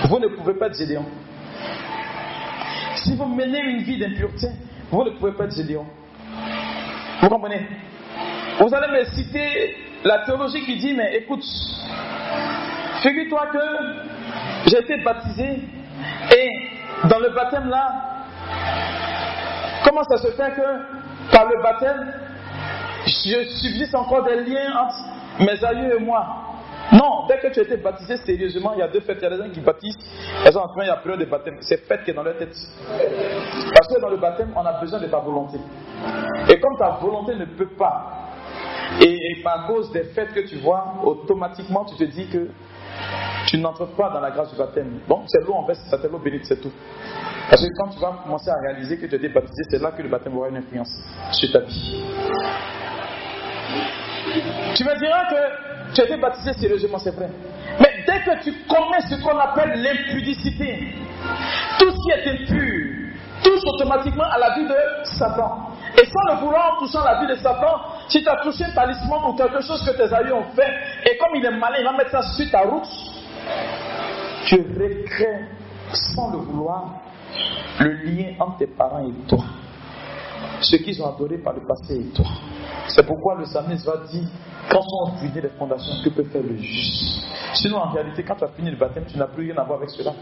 vous 0.05 0.19
ne 0.19 0.28
pouvez 0.28 0.53
pas 0.53 0.67
être 0.67 0.78
Gédéon. 0.78 1.05
Si 2.95 3.15
vous 3.15 3.26
menez 3.26 3.59
une 3.59 3.84
vie 3.84 3.99
d'impureté, 3.99 4.47
vous 4.89 5.03
ne 5.03 5.09
pouvez 5.11 5.34
pas 5.34 5.45
être 5.45 5.55
Gédéon. 5.55 5.86
Vous 7.22 7.30
comprenez? 7.30 7.67
Vous 8.59 8.74
allez 8.74 8.99
me 8.99 9.05
citer 9.05 9.76
la 10.03 10.19
théologie 10.19 10.61
qui 10.63 10.78
dit, 10.78 10.93
mais 10.93 11.17
écoute, 11.17 11.43
figure-toi 13.01 13.47
que 13.51 14.69
j'ai 14.69 14.80
été 14.80 14.97
baptisé 15.03 15.59
et 16.36 16.49
dans 17.07 17.19
le 17.19 17.30
baptême 17.30 17.67
là, 17.69 17.91
comment 19.84 20.03
ça 20.03 20.17
se 20.17 20.32
fait 20.32 20.53
que 20.55 21.32
par 21.32 21.45
le 21.49 21.61
baptême, 21.61 22.13
je 23.05 23.43
subsiste 23.61 23.95
encore 23.95 24.24
des 24.24 24.43
liens 24.45 24.74
entre 24.84 24.97
mes 25.39 25.63
aïeux 25.63 25.99
et 25.99 26.03
moi? 26.03 26.51
Non, 26.92 27.26
dès 27.28 27.38
que 27.39 27.54
tu 27.54 27.60
as 27.60 27.64
été 27.64 27.78
baptisé 27.78 28.18
sérieusement, 28.18 28.74
il 28.74 28.80
y 28.80 28.82
a 28.82 28.88
deux 28.88 29.00
fêtes. 29.00 29.18
Il 29.22 29.24
y 29.24 29.28
a 29.28 29.30
des 29.30 29.38
gens 29.38 29.50
qui 29.50 29.62
baptisent, 29.62 29.98
elles 30.46 30.52
sont 30.52 30.60
en 30.60 30.68
train, 30.68 30.84
il 30.84 30.88
y 30.88 30.89
a 30.89 31.18
de 31.18 31.26
baptême. 31.26 31.58
C'est 31.62 31.86
fête 31.88 32.04
qui 32.04 32.12
est 32.12 32.14
dans 32.14 32.24
leur 32.24 32.38
tête. 32.38 32.56
Parce 32.88 33.88
que 33.88 34.02
dans 34.02 34.10
le 34.10 34.18
baptême, 34.18 34.52
on 34.56 34.66
a 34.66 34.80
besoin 34.80 35.00
de 35.00 35.08
ta 35.08 35.20
volonté. 35.20 35.58
Et 36.50 36.60
comme 36.60 36.78
ta 36.78 36.98
volonté 37.02 37.36
ne 37.36 37.46
peut 37.46 37.70
pas, 37.78 38.32
et, 39.00 39.42
par 39.44 39.68
cause 39.68 39.92
des 39.92 40.04
fêtes 40.04 40.34
que 40.34 40.42
tu 40.42 40.58
vois, 40.58 40.96
automatiquement 41.04 41.86
tu 41.86 41.96
te 41.96 42.04
dis 42.04 42.28
que 42.28 42.50
tu 43.48 43.58
n'entres 43.58 43.88
pas 43.96 44.10
dans 44.10 44.20
la 44.20 44.32
grâce 44.32 44.52
du 44.52 44.58
baptême. 44.58 45.00
Bon, 45.08 45.22
c'est 45.28 45.46
l'eau 45.46 45.54
en 45.54 45.66
fait, 45.66 45.76
c'est 45.76 46.12
l'eau 46.12 46.20
bénite, 46.20 46.46
c'est 46.46 46.60
tout. 46.60 46.72
Parce 47.50 47.62
que 47.62 47.70
quand 47.78 47.89
tu 47.89 48.00
vas 48.00 48.20
commencer 48.24 48.50
à 48.50 48.56
réaliser 48.68 48.98
que 48.98 49.06
tu 49.06 49.16
as 49.16 49.18
été 49.18 49.30
baptisé, 49.30 49.64
c'est 49.70 49.82
là 49.82 49.92
que 49.92 50.02
le 50.02 50.10
baptême 50.10 50.38
aura 50.38 50.50
une 50.50 50.58
influence 50.58 50.92
sur 51.32 51.52
ta 51.52 51.60
vie. 51.60 52.04
Tu 54.76 54.84
me 54.84 55.00
diras 55.00 55.26
que 55.30 55.81
tu 55.94 56.02
as 56.02 56.06
été 56.06 56.18
baptisé 56.18 56.54
sérieusement, 56.54 57.00
c'est 57.00 57.16
vrai. 57.16 57.30
Mais 57.80 58.04
dès 58.06 58.20
que 58.22 58.44
tu 58.44 58.54
commets 58.68 59.02
ce 59.10 59.16
qu'on 59.22 59.38
appelle 59.38 59.82
l'impudicité, 59.82 60.96
tout 61.80 61.92
ce 61.92 61.98
qui 62.04 62.12
est 62.12 62.32
impur 62.32 63.02
touche 63.44 63.62
automatiquement 63.74 64.26
à 64.32 64.38
la 64.38 64.56
vie 64.56 64.68
de 64.68 64.76
Satan. 65.18 65.70
Et 66.00 66.06
sans 66.06 66.34
le 66.34 66.39
vouloir, 66.39 66.74
en 66.74 66.86
touchant 66.86 67.04
la 67.04 67.20
vie 67.20 67.28
de 67.28 67.36
Satan, 67.36 67.82
si 68.08 68.22
tu 68.22 68.30
as 68.30 68.38
touché 68.38 68.66
un 68.66 68.72
talisman 68.72 69.20
ou 69.30 69.34
quelque 69.34 69.62
chose 69.62 69.84
que 69.84 69.92
tes 69.92 70.14
aïeux 70.14 70.34
ont 70.34 70.52
fait, 70.56 70.72
et 71.10 71.18
comme 71.18 71.36
il 71.36 71.46
est 71.46 71.52
malin, 71.52 71.78
il 71.80 71.84
va 71.84 71.94
mettre 71.94 72.12
ça 72.12 72.22
sur 72.22 72.50
ta 72.52 72.62
route, 72.62 72.88
tu 74.46 74.56
recrées 74.56 75.46
sans 75.92 76.32
le 76.32 76.38
vouloir 76.38 77.02
le 77.80 77.92
lien 78.04 78.34
entre 78.39 78.58
tes 78.58 78.68
parents 78.68 79.04
et 79.06 79.28
toi. 79.28 79.44
Ce 80.62 80.76
qu'ils 80.78 81.01
ont 81.01 81.14
adoré 81.14 81.38
par 81.39 81.53
le 81.53 81.62
passé 81.66 81.95
et 81.95 82.14
toi. 82.14 82.26
C'est 82.88 83.05
pourquoi 83.05 83.36
le 83.36 83.43
psalmiste 83.43 83.86
va 83.86 83.97
dire 84.12 84.28
quand 84.70 84.82
sont 84.82 85.18
ruinées 85.20 85.41
les 85.41 85.49
fondations, 85.49 85.93
que 86.03 86.09
peut 86.09 86.24
faire 86.26 86.43
le 86.43 86.55
juste? 86.57 87.24
Sinon, 87.55 87.78
en 87.78 87.89
réalité, 87.91 88.24
quand 88.24 88.36
tu 88.36 88.43
as 88.43 88.49
fini 88.49 88.72
le 88.72 88.78
baptême, 88.78 89.05
tu 89.05 89.18
n'as 89.18 89.28
plus 89.28 89.51
rien 89.51 89.62
à 89.62 89.64
voir 89.64 89.80
avec 89.80 89.89
cela. 89.89 90.14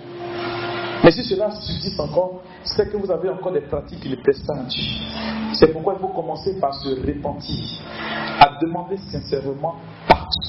Mais 1.03 1.11
si 1.11 1.23
cela 1.23 1.51
subsiste 1.51 1.99
encore, 1.99 2.41
c'est 2.63 2.91
que 2.91 2.97
vous 2.97 3.11
avez 3.11 3.29
encore 3.29 3.51
des 3.51 3.61
pratiques 3.61 3.99
qui 3.99 4.09
ne 4.09 4.15
plaisent 4.15 4.43
à 4.49 4.63
Dieu. 4.63 4.83
C'est 5.53 5.71
pourquoi 5.71 5.95
il 5.97 6.01
faut 6.01 6.09
commencer 6.09 6.59
par 6.59 6.73
se 6.73 6.89
repentir, 6.89 7.63
à 8.39 8.57
demander 8.61 8.97
sincèrement 9.11 9.75
partout. 10.07 10.39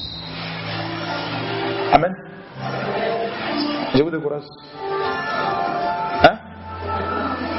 Amen. 1.93 2.15
Je 3.93 4.03
vous 4.03 4.11
décourage. 4.11 4.43
Hein? 6.23 6.37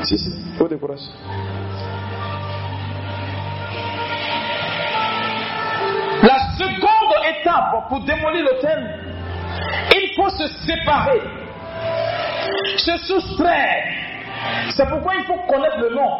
Si, 0.04 0.18
si, 0.18 0.30
je 0.54 0.58
vous 0.58 0.68
décourage. 0.68 1.00
Seconde 6.58 7.14
étape 7.40 7.88
pour 7.88 8.00
démolir 8.00 8.44
l'autel, 8.44 8.98
il 9.94 10.14
faut 10.16 10.30
se 10.30 10.46
séparer, 10.66 11.20
se 12.76 12.96
soustraire. 12.98 13.84
C'est 14.70 14.88
pourquoi 14.88 15.14
il 15.16 15.24
faut 15.24 15.38
connaître 15.48 15.78
le 15.78 15.94
nom. 15.94 16.10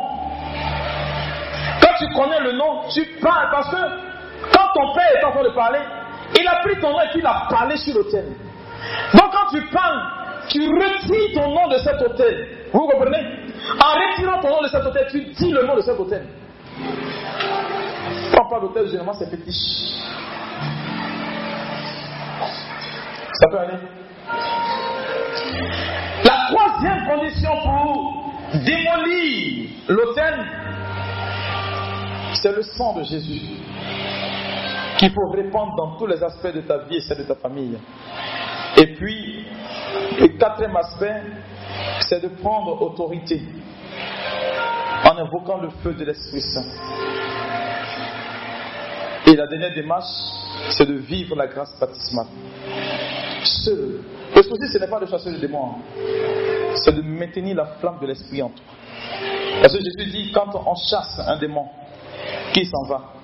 Quand 1.80 1.94
tu 1.98 2.06
connais 2.14 2.40
le 2.40 2.52
nom, 2.52 2.82
tu 2.92 3.04
parles 3.20 3.48
parce 3.50 3.68
que 3.70 3.76
quand 4.52 4.68
ton 4.74 4.94
père 4.94 5.20
est 5.20 5.24
en 5.24 5.32
train 5.32 5.42
de 5.42 5.54
parler, 5.54 5.80
il 6.38 6.46
a 6.46 6.56
pris 6.62 6.78
ton 6.80 6.90
nom 6.90 7.00
et 7.00 7.18
il 7.18 7.26
a 7.26 7.46
parlé 7.50 7.76
sur 7.76 7.94
l'autel. 7.94 8.26
Donc 9.14 9.30
quand 9.32 9.56
tu 9.56 9.62
parles, 9.68 10.00
tu 10.48 10.60
retires 10.60 11.42
ton 11.42 11.50
nom 11.50 11.68
de 11.68 11.78
cet 11.78 12.00
hôtel. 12.00 12.48
Vous 12.72 12.86
comprenez? 12.86 13.24
En 13.80 13.94
retirant 13.94 14.40
ton 14.40 14.48
nom 14.48 14.62
de 14.62 14.68
cet 14.68 14.84
hôtel, 14.84 15.06
tu 15.10 15.20
dis 15.20 15.50
le 15.50 15.66
nom 15.66 15.76
de 15.76 15.82
cet 15.82 15.98
hôtel. 15.98 16.26
On 18.32 18.48
parle 18.48 18.62
d'hôtel, 18.62 18.86
généralement 18.86 19.14
c'est 19.14 19.30
fétiche. 19.30 19.92
Ça 23.34 23.48
peut 23.50 23.58
aller 23.58 23.78
La 26.24 26.46
troisième 26.48 27.06
condition 27.06 27.50
pour 27.62 28.60
démolir 28.64 29.70
l'hôtel, 29.88 30.46
c'est 32.34 32.52
le 32.52 32.62
sang 32.62 32.94
de 32.94 33.04
Jésus 33.04 33.40
qu'il 34.98 35.10
faut 35.12 35.30
répandre 35.30 35.74
dans 35.76 35.96
tous 35.96 36.06
les 36.06 36.22
aspects 36.22 36.54
de 36.54 36.60
ta 36.60 36.78
vie 36.78 36.96
et 36.96 37.00
celle 37.00 37.18
de 37.18 37.24
ta 37.24 37.34
famille. 37.34 37.76
Et 38.76 38.94
puis, 38.94 39.44
le 40.20 40.38
quatrième 40.38 40.76
aspect, 40.76 41.22
c'est 42.00 42.22
de 42.22 42.28
prendre 42.28 42.80
autorité 42.80 43.42
en 45.04 45.18
invoquant 45.18 45.58
le 45.60 45.70
feu 45.82 45.94
de 45.94 46.04
l'Esprit 46.04 46.40
Saint. 46.40 46.64
Et 49.32 49.36
la 49.36 49.46
dernière 49.46 49.72
démarche, 49.72 50.12
c'est 50.68 50.84
de 50.84 50.92
vivre 50.92 51.34
la 51.34 51.46
grâce 51.46 51.74
baptismale. 51.80 52.26
Seul. 53.42 54.02
Le 54.36 54.42
souci, 54.42 54.68
ce 54.70 54.78
n'est 54.78 54.86
pas 54.88 55.00
de 55.00 55.06
chasser 55.06 55.30
le 55.30 55.38
démon, 55.38 55.70
hein. 55.70 55.78
c'est 56.74 56.94
de 56.94 57.00
maintenir 57.00 57.56
la 57.56 57.64
flamme 57.80 57.98
de 58.02 58.08
l'esprit 58.08 58.42
en 58.42 58.50
toi. 58.50 58.66
Parce 59.62 59.72
que 59.72 59.78
Jésus 59.82 60.10
dit, 60.10 60.32
quand 60.32 60.50
on 60.54 60.74
chasse 60.74 61.18
un 61.26 61.38
démon, 61.38 61.64
qui 62.52 62.66
s'en 62.66 62.82
va? 62.86 63.14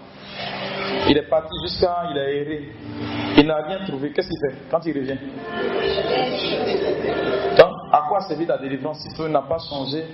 Il 1.10 1.18
est 1.18 1.28
parti 1.28 1.52
jusqu'à, 1.62 2.04
il 2.10 2.18
a 2.18 2.30
erré, 2.30 2.72
il 3.36 3.46
n'a 3.46 3.56
rien 3.56 3.84
trouvé. 3.86 4.10
Qu'est-ce 4.10 4.28
qu'il 4.28 4.38
fait 4.40 4.56
quand 4.70 4.80
il 4.86 4.96
revient? 4.96 5.18
Donc, 7.58 7.72
à 7.92 8.06
quoi 8.08 8.20
servit 8.22 8.46
la 8.46 8.56
délivrance 8.56 9.00
si 9.00 9.14
toi 9.14 9.28
n'a 9.28 9.42
pas 9.42 9.58
changé 9.58 10.06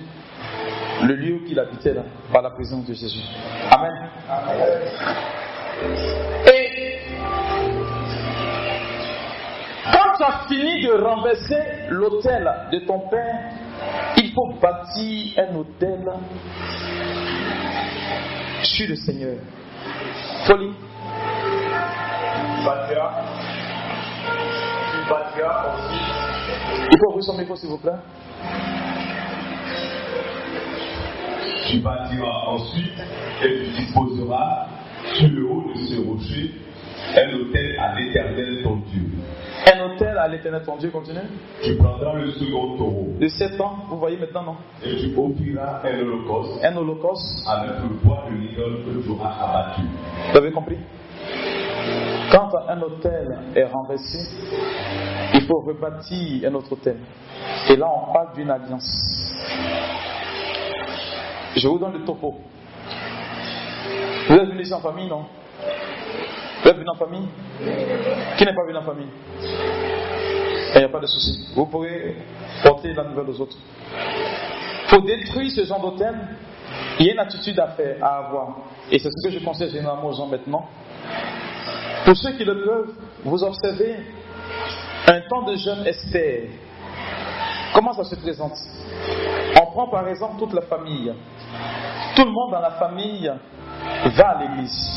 le 1.03 1.15
lieu 1.15 1.39
qu'il 1.47 1.57
habitait 1.57 1.93
là, 1.93 2.03
par 2.33 2.41
la 2.41 2.49
présence 2.49 2.85
de 2.85 2.93
Jésus? 2.93 3.23
Amen. 3.71 3.93
Et 6.47 6.99
quand 9.91 10.17
tu 10.17 10.23
as 10.23 10.47
fini 10.47 10.85
de 10.85 10.93
renverser 10.93 11.63
l'autel 11.89 12.49
de 12.71 12.79
ton 12.79 12.99
père, 13.09 13.39
il 14.17 14.31
faut 14.31 14.53
bâtir 14.61 15.33
un 15.37 15.55
autel 15.55 16.03
sur 18.63 18.87
le 18.89 18.95
Seigneur. 18.95 19.37
Folie. 20.45 20.73
Tu 22.35 22.65
bâtiras. 22.65 23.11
Tu 24.91 25.09
bâtiras 25.09 25.65
ensuite. 25.69 26.25
Il 26.91 26.97
faut 26.99 27.09
ouvrir 27.09 27.23
son 27.23 27.37
micro, 27.37 27.55
s'il 27.55 27.69
vous 27.69 27.77
plaît. 27.77 27.91
Tu 31.67 31.79
bâtiras 31.79 32.47
ensuite 32.47 32.99
et 33.43 33.47
tu 33.47 33.71
disposeras 33.71 34.67
sur 35.13 35.29
le 35.29 35.45
haut 35.45 35.63
de 35.73 35.79
ce 35.79 36.01
rocher 36.01 36.51
un 37.15 37.33
hôtel 37.33 37.77
à 37.79 37.95
l'éternel 37.95 38.63
ton 38.63 38.77
Dieu. 38.77 39.03
Un 39.73 39.79
hôtel 39.85 40.17
à 40.17 40.27
l'éternel 40.27 40.63
ton 40.65 40.75
Dieu, 40.77 40.89
continue. 40.89 41.19
Tu 41.63 41.75
prendras 41.75 42.13
le 42.13 42.31
second 42.31 42.77
taureau 42.77 43.07
De 43.19 43.27
7 43.27 43.59
ans, 43.61 43.85
vous 43.89 43.97
voyez 43.97 44.17
maintenant, 44.17 44.43
non? 44.43 44.55
Et 44.83 44.97
tu 44.97 45.15
offriras 45.17 45.81
un 45.83 45.99
holocauste 45.99 46.63
Un 46.63 46.75
holocauste, 46.75 47.47
avec 47.47 47.71
le 47.83 47.95
poids 47.97 48.25
de 48.29 48.35
l'idole 48.35 48.83
que 48.85 49.03
tu 49.03 49.09
auras 49.11 49.29
abattu. 49.29 49.81
vous 50.31 50.37
avez 50.37 50.51
compris? 50.51 50.77
Quand 52.31 52.49
un 52.67 52.81
hôtel 52.81 53.39
est 53.55 53.65
renversé, 53.65 54.19
il 55.33 55.41
faut 55.41 55.61
rebâtir 55.61 56.49
un 56.49 56.55
autre 56.55 56.73
hôtel. 56.73 56.97
Et 57.69 57.75
là, 57.75 57.87
on 57.87 58.11
parle 58.13 58.33
d'une 58.35 58.49
alliance. 58.49 59.33
Je 61.55 61.67
vous 61.67 61.79
donne 61.79 61.93
le 61.93 62.03
topo. 62.03 62.35
Venus 64.55 64.67
ici 64.67 64.73
en 64.73 64.79
famille, 64.79 65.09
non? 65.09 65.25
Vous 66.63 66.69
êtes 66.69 66.77
venu 66.77 66.89
en 66.89 66.95
famille? 66.95 67.27
Qui 68.37 68.45
n'est 68.45 68.55
pas 68.55 68.63
venu 68.65 68.77
en 68.77 68.83
famille? 68.83 69.09
Il 70.73 70.77
n'y 70.77 70.83
a 70.83 70.87
pas 70.87 71.01
de 71.01 71.07
souci. 71.07 71.49
Vous 71.53 71.65
pourrez 71.65 72.15
porter 72.63 72.93
la 72.93 73.03
nouvelle 73.03 73.29
aux 73.31 73.41
autres. 73.41 73.57
Pour 74.87 75.01
détruire 75.03 75.51
ce 75.51 75.65
genre 75.65 75.81
d'hôtel, 75.81 76.15
il 76.99 77.05
y 77.05 77.09
a 77.09 77.13
une 77.13 77.19
attitude 77.19 77.59
à 77.59 77.67
faire, 77.67 77.97
à 78.01 78.19
avoir. 78.19 78.55
Et 78.89 78.97
c'est 78.97 79.09
ce 79.09 79.27
que 79.27 79.33
je 79.33 79.43
conseille 79.43 79.71
généralement 79.71 80.07
aux 80.07 80.13
gens 80.13 80.27
maintenant. 80.27 80.65
Pour 82.05 82.15
ceux 82.15 82.31
qui 82.37 82.45
le 82.45 82.63
peuvent, 82.63 82.93
vous 83.25 83.43
observez 83.43 83.97
un 85.07 85.19
temps 85.27 85.41
de 85.41 85.55
jeûne 85.57 85.85
Esther. 85.85 86.47
Comment 87.73 87.91
ça 87.91 88.05
se 88.05 88.15
présente? 88.15 88.53
On 89.61 89.65
prend 89.71 89.89
par 89.89 90.07
exemple 90.07 90.39
toute 90.39 90.53
la 90.53 90.61
famille. 90.61 91.13
Tout 92.15 92.23
le 92.23 92.31
monde 92.31 92.51
dans 92.51 92.61
la 92.61 92.71
famille 92.71 93.29
va 94.15 94.29
à 94.29 94.41
l'église. 94.41 94.89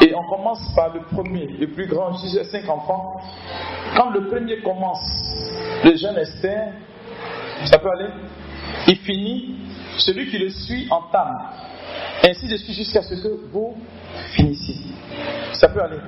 Et 0.00 0.14
on 0.14 0.24
commence 0.28 0.60
par 0.74 0.94
le 0.94 1.00
premier, 1.00 1.46
le 1.46 1.68
plus 1.68 1.86
grand, 1.86 2.12
j'ai 2.24 2.44
cinq 2.44 2.68
enfants. 2.68 3.20
Quand 3.96 4.10
le 4.10 4.28
premier 4.28 4.60
commence 4.62 5.00
le 5.84 5.96
jeûne 5.96 6.16
Esther, 6.16 6.72
ça 7.64 7.78
peut 7.78 7.90
aller? 7.90 8.10
Il 8.86 8.96
finit, 8.98 9.56
celui 9.98 10.30
qui 10.30 10.38
le 10.38 10.50
suit 10.50 10.86
entame. 10.90 11.36
Ainsi 12.24 12.46
de 12.48 12.56
suite 12.56 12.76
jusqu'à 12.76 13.02
ce 13.02 13.14
que 13.14 13.28
vous 13.52 13.76
finissiez. 14.32 14.76
Ça 15.52 15.68
peut 15.68 15.82
aller. 15.82 15.98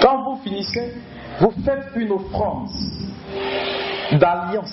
Quand 0.00 0.22
vous 0.24 0.40
finissez, 0.42 0.94
vous 1.40 1.52
faites 1.64 1.86
une 1.96 2.12
offrande 2.12 2.68
d'alliance 4.12 4.72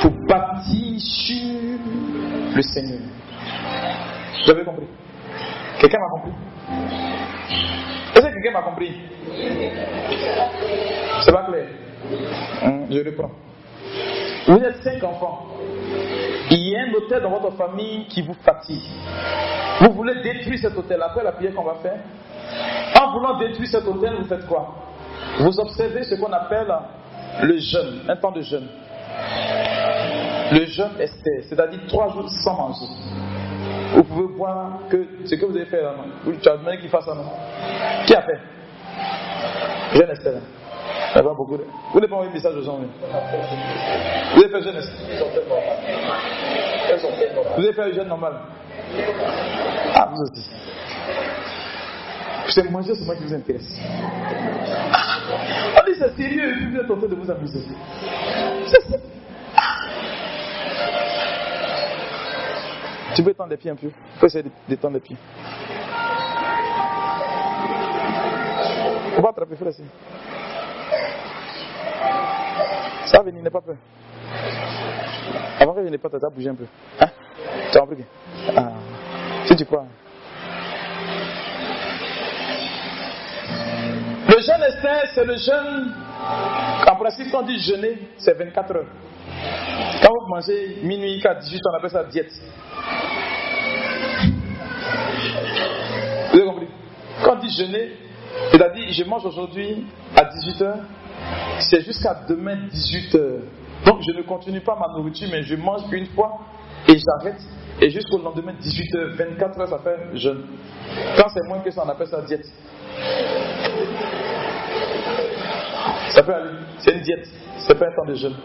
pour 0.00 0.12
bâtir 0.28 1.00
sur 1.00 1.78
le 2.54 2.62
Seigneur. 2.62 3.00
Vous 4.44 4.50
avez 4.50 4.64
compris? 4.64 4.86
Quelqu'un 5.80 5.98
m'a 5.98 6.08
compris? 6.10 6.32
Est-ce 8.14 8.26
que 8.26 8.34
quelqu'un 8.34 8.52
m'a 8.52 8.62
compris 8.62 9.00
C'est 11.22 11.32
pas 11.32 11.44
clair 11.44 11.66
hum, 12.62 12.86
Je 12.90 12.98
reprends. 12.98 13.30
Vous 14.46 14.62
êtes 14.62 14.82
cinq 14.82 15.02
enfants. 15.04 15.46
Il 16.50 16.68
y 16.68 16.76
a 16.76 16.80
un 16.82 16.92
hôtel 16.92 17.22
dans 17.22 17.30
votre 17.30 17.56
famille 17.56 18.06
qui 18.08 18.20
vous 18.20 18.34
fatigue. 18.34 18.82
Vous 19.80 19.92
voulez 19.94 20.20
détruire 20.22 20.58
cet 20.58 20.76
hôtel. 20.76 21.00
Après 21.00 21.24
la 21.24 21.32
prière 21.32 21.54
qu'on 21.54 21.64
va 21.64 21.76
faire, 21.76 21.98
en 23.00 23.12
voulant 23.12 23.38
détruire 23.38 23.68
cet 23.68 23.86
hôtel, 23.86 24.14
vous 24.18 24.26
faites 24.26 24.46
quoi? 24.46 24.74
Vous 25.38 25.60
observez 25.60 26.02
ce 26.02 26.14
qu'on 26.16 26.32
appelle 26.32 26.70
le 27.42 27.56
jeûne, 27.58 28.02
un 28.06 28.16
temps 28.16 28.32
de 28.32 28.42
jeûne. 28.42 28.68
Le 30.52 30.66
jeûne 30.66 30.90
Esther, 30.98 31.44
c'est-à-dire 31.48 31.80
trois 31.88 32.08
jours 32.08 32.28
sans 32.28 32.54
manger. 32.54 32.86
Vous 33.94 34.04
pouvez 34.04 34.34
voir 34.36 34.80
que 34.88 35.06
ce 35.24 35.34
que 35.34 35.46
vous 35.46 35.56
avez 35.56 35.66
fait 35.66 35.82
là, 35.82 35.94
Tu 36.24 36.48
as 36.48 36.56
demandé 36.56 36.78
qu'il 36.78 36.90
fasse 36.90 37.04
ça, 37.04 37.14
non 37.14 37.24
Qui 38.06 38.14
a 38.14 38.22
fait? 38.22 38.38
Il 39.92 39.98
n'y 39.98 40.04
a 41.18 41.22
beaucoup 41.22 41.56
de... 41.56 41.64
Vous 41.92 41.98
n'avez 41.98 42.08
pas 42.08 42.14
envoyé 42.14 42.30
un 42.30 42.34
message 42.34 42.54
aux 42.54 42.62
gens. 42.62 42.78
Vous 44.34 44.42
avez 44.42 44.48
fait 44.48 44.58
Esther. 44.58 44.82
Vous 47.56 47.64
avez 47.64 47.72
fait 47.72 47.82
un 47.82 47.92
jeûne 47.92 48.08
normal. 48.08 48.34
Ah, 49.94 50.08
vous 50.12 50.22
aussi. 50.22 50.50
C'est 52.48 52.70
manger, 52.70 52.92
moi 53.04 53.14
qui 53.14 53.24
vous 53.24 53.34
intéresse. 53.34 53.80
On 55.76 55.84
dit 55.86 55.96
c'est 55.98 56.16
sérieux 56.16 56.50
et 56.50 56.54
puis 56.54 56.70
vous 56.70 56.76
êtes 56.78 56.90
en 56.90 56.96
train 56.96 57.06
de 57.06 57.14
vous 57.14 57.30
amuser. 57.30 57.60
C'est 58.66 58.80
ça. 58.90 58.96
Tu 63.14 63.22
peux 63.22 63.30
étendre 63.30 63.50
les 63.50 63.56
pieds 63.56 63.70
un 63.70 63.76
peu? 63.76 63.88
Il 63.88 64.18
faut 64.18 64.26
essayer 64.26 64.44
d'étendre 64.68 64.94
les 64.94 65.00
pieds. 65.00 65.16
On 69.16 69.22
va 69.22 69.30
attraper, 69.30 69.56
frère. 69.56 69.72
Ça 73.06 73.18
va 73.18 73.22
venir, 73.24 73.42
n'aie 73.42 73.50
pas 73.50 73.60
peur. 73.60 73.76
Avant 75.58 75.74
que 75.74 75.84
je 75.84 75.88
n'ai 75.88 75.98
pas, 75.98 76.08
tu 76.08 76.16
as 76.24 76.30
bougé 76.30 76.48
un 76.48 76.54
peu. 76.54 76.66
Hein? 77.00 77.08
Tu 77.70 77.76
as 77.76 77.80
compris 77.80 78.04
ah. 78.56 78.70
Si 79.46 79.56
tu 79.56 79.64
crois. 79.64 79.84
Le 84.28 84.40
jeûne 84.40 84.62
Esther, 84.62 85.02
c'est 85.14 85.24
le 85.24 85.36
jeûne. 85.36 85.94
En 86.88 86.96
principe, 86.96 87.30
quand 87.32 87.40
on 87.40 87.46
dit 87.46 87.58
jeûner, 87.58 87.98
c'est 88.18 88.34
24 88.34 88.76
heures. 88.76 88.86
Quand 90.02 90.12
vous 90.12 90.28
mangez 90.28 90.78
minuit, 90.82 91.20
4, 91.20 91.40
18, 91.40 91.60
on 91.64 91.76
appelle 91.76 91.90
ça 91.90 92.04
diète. 92.04 92.32
Vous 96.32 96.38
avez 96.38 96.46
compris? 96.46 96.68
Quand 97.24 97.36
on 97.36 97.40
dit 97.40 97.50
jeûner, 97.56 97.92
c'est-à-dire 98.52 98.92
je 98.92 99.04
mange 99.04 99.24
aujourd'hui 99.26 99.86
à 100.16 100.24
18h, 100.24 100.74
c'est 101.60 101.82
jusqu'à 101.82 102.14
demain 102.28 102.56
18h. 102.72 103.40
Donc 103.84 104.00
je 104.06 104.16
ne 104.16 104.22
continue 104.22 104.60
pas 104.60 104.76
ma 104.76 104.88
nourriture, 104.96 105.28
mais 105.30 105.42
je 105.42 105.56
mange 105.56 105.82
une 105.92 106.06
fois 106.06 106.38
et 106.88 106.96
j'arrête. 106.98 107.40
Et 107.80 107.90
jusqu'au 107.90 108.18
lendemain 108.18 108.52
18h, 108.60 109.16
24h, 109.16 109.68
ça 109.68 109.78
fait 109.78 110.16
jeûne. 110.18 110.44
Quand 111.16 111.28
c'est 111.28 111.46
moins 111.48 111.60
que 111.60 111.70
ça, 111.70 111.82
on 111.84 111.88
appelle 111.88 112.08
ça 112.08 112.20
diète. 112.22 112.46
Ça 116.10 116.22
peut 116.22 116.34
aller. 116.34 116.50
C'est 116.78 116.92
une 116.92 117.00
diète. 117.00 117.28
C'est 117.66 117.78
pas 117.78 117.86
un 117.86 117.92
temps 117.92 118.04
de 118.06 118.14
jeûne. 118.14 118.36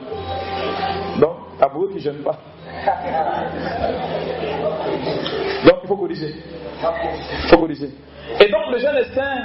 Donc, 1.20 1.38
à 1.62 1.68
beaucoup 1.70 1.88
qui 1.88 1.96
ne 1.96 2.00
jeûne 2.00 2.24
pas. 2.24 2.38
Donc, 5.66 5.80
il 5.84 5.88
faut 5.88 5.98
corriger. 5.98 6.36
Il 6.82 7.50
faut 7.50 7.58
corriger. 7.58 7.90
Et 8.40 8.50
donc, 8.50 8.72
le 8.72 8.80
jeûne 8.80 8.96
est 8.98 9.14
sain, 9.14 9.36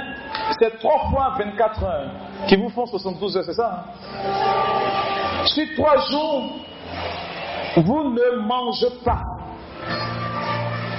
c'est 0.59 0.79
3 0.79 1.09
fois 1.11 1.35
24 1.37 1.83
heures 1.83 2.11
qui 2.47 2.55
vous 2.55 2.69
font 2.69 2.85
72 2.85 3.37
heures, 3.37 3.43
c'est 3.45 3.53
ça 3.53 3.85
hein? 3.85 5.45
Sur 5.45 5.65
3 5.77 5.97
jours, 6.09 6.55
vous 7.77 8.09
ne 8.11 8.37
mangez 8.41 8.89
pas. 9.05 9.21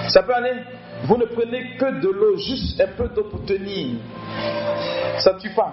Ça 0.08 0.22
peut 0.22 0.34
aller 0.34 0.54
Vous 1.04 1.16
ne 1.16 1.24
prenez 1.24 1.76
que 1.76 2.00
de 2.00 2.08
l'eau, 2.08 2.36
juste 2.36 2.80
un 2.80 2.86
peu 2.96 3.08
d'eau 3.08 3.24
pour 3.24 3.44
tenir. 3.44 3.96
Ça 5.18 5.32
ne 5.32 5.38
tue 5.40 5.50
pas. 5.50 5.72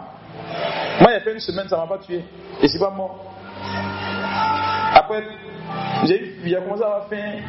Moi, 1.02 1.12
a 1.12 1.20
fait 1.22 1.34
une 1.34 1.40
semaine, 1.40 1.68
ça 1.68 1.78
ne 1.78 1.82
m'a 1.82 1.88
pas 1.88 1.98
tué. 2.00 2.24
Et 2.62 2.68
c'est 2.68 2.80
pas 2.80 2.90
mort. 2.90 3.34
Après, 4.94 5.24
j'ai 6.06 6.56
commencé 6.56 6.84
à 6.84 6.86
avoir 6.86 7.08
faim 7.08 7.40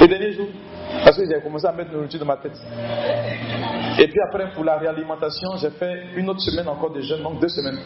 les 0.00 0.08
derniers 0.08 0.32
jours. 0.32 0.48
Parce 1.04 1.16
que 1.16 1.22
j'ai 1.24 1.40
commencé 1.40 1.66
à 1.66 1.72
mettre 1.72 1.92
nourriture 1.92 2.18
dans 2.20 2.26
ma 2.26 2.36
tête. 2.36 2.58
Et 3.98 4.08
puis 4.08 4.20
après, 4.28 4.50
pour 4.52 4.64
la 4.64 4.76
réalimentation, 4.76 5.56
j'ai 5.60 5.70
fait 5.70 6.06
une 6.16 6.28
autre 6.28 6.40
semaine 6.40 6.68
encore 6.68 6.90
de 6.92 7.00
jeûne, 7.00 7.22
donc 7.22 7.40
deux 7.40 7.48
semaines. 7.48 7.78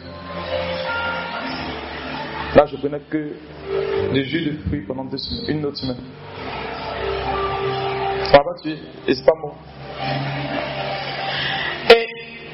Là, 2.54 2.66
je 2.66 2.76
prenais 2.76 3.00
que 3.10 3.32
du 4.12 4.24
jus 4.24 4.44
de 4.50 4.58
fruits 4.66 4.86
pendant 4.86 5.04
deux 5.04 5.18
semaines, 5.18 5.58
une 5.58 5.66
autre 5.66 5.76
semaine. 5.76 5.98
Ça 8.24 8.38
va 8.38 8.44
pas 8.44 8.54
tuer, 8.62 8.78
et 9.06 9.14
c'est 9.14 9.24
pas 9.24 9.34
mort. 9.42 9.56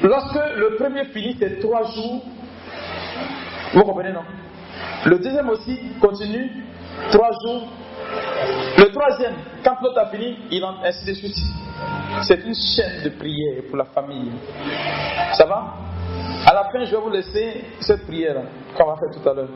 Lorsque 0.03 0.39
le 0.55 0.75
premier 0.77 1.05
finit, 1.05 1.35
c'est 1.39 1.59
trois 1.59 1.83
jours. 1.83 2.23
Vous 3.73 3.83
comprenez, 3.83 4.11
non? 4.11 4.23
Le 5.05 5.17
deuxième 5.19 5.49
aussi 5.49 5.79
continue, 5.99 6.49
trois 7.11 7.29
jours. 7.43 7.67
Le 8.77 8.91
troisième, 8.91 9.33
quand 9.63 9.75
l'autre 9.81 9.99
a 9.99 10.07
fini, 10.07 10.37
il 10.51 10.63
en 10.63 10.75
ainsi 10.83 11.05
de 11.05 11.13
suite. 11.13 11.37
C'est 12.23 12.43
une 12.45 12.53
chaîne 12.53 13.03
de 13.03 13.09
prière 13.09 13.63
pour 13.67 13.77
la 13.77 13.85
famille. 13.85 14.31
Ça 15.33 15.45
va? 15.45 15.75
À 16.45 16.53
la 16.53 16.63
fin, 16.65 16.83
je 16.83 16.91
vais 16.95 17.01
vous 17.01 17.09
laisser 17.09 17.63
cette 17.79 18.05
prière 18.05 18.35
qu'on 18.75 18.85
va 18.85 18.95
faire 18.95 19.21
tout 19.21 19.29
à 19.29 19.33
l'heure. 19.33 19.49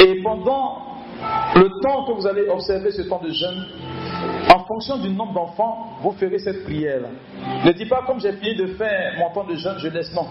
Et 0.00 0.22
pendant 0.22 0.82
le 1.56 1.68
temps 1.82 2.06
que 2.06 2.12
vous 2.12 2.26
allez 2.26 2.48
observer 2.48 2.90
ce 2.92 3.02
temps 3.02 3.20
de 3.22 3.30
jeûne, 3.30 3.66
en 4.54 4.64
fonction 4.64 4.98
du 4.98 5.08
nombre 5.10 5.34
d'enfants, 5.34 5.98
vous 6.02 6.12
ferez 6.12 6.38
cette 6.38 6.64
prière. 6.64 7.00
Ne 7.64 7.72
dites 7.72 7.88
pas 7.88 8.02
comme 8.06 8.20
j'ai 8.20 8.32
fini 8.32 8.54
de 8.56 8.66
faire 8.74 9.14
mon 9.18 9.30
temps 9.30 9.44
de 9.44 9.54
jeûne, 9.56 9.76
je 9.78 9.88
laisse. 9.88 10.12
Non. 10.14 10.26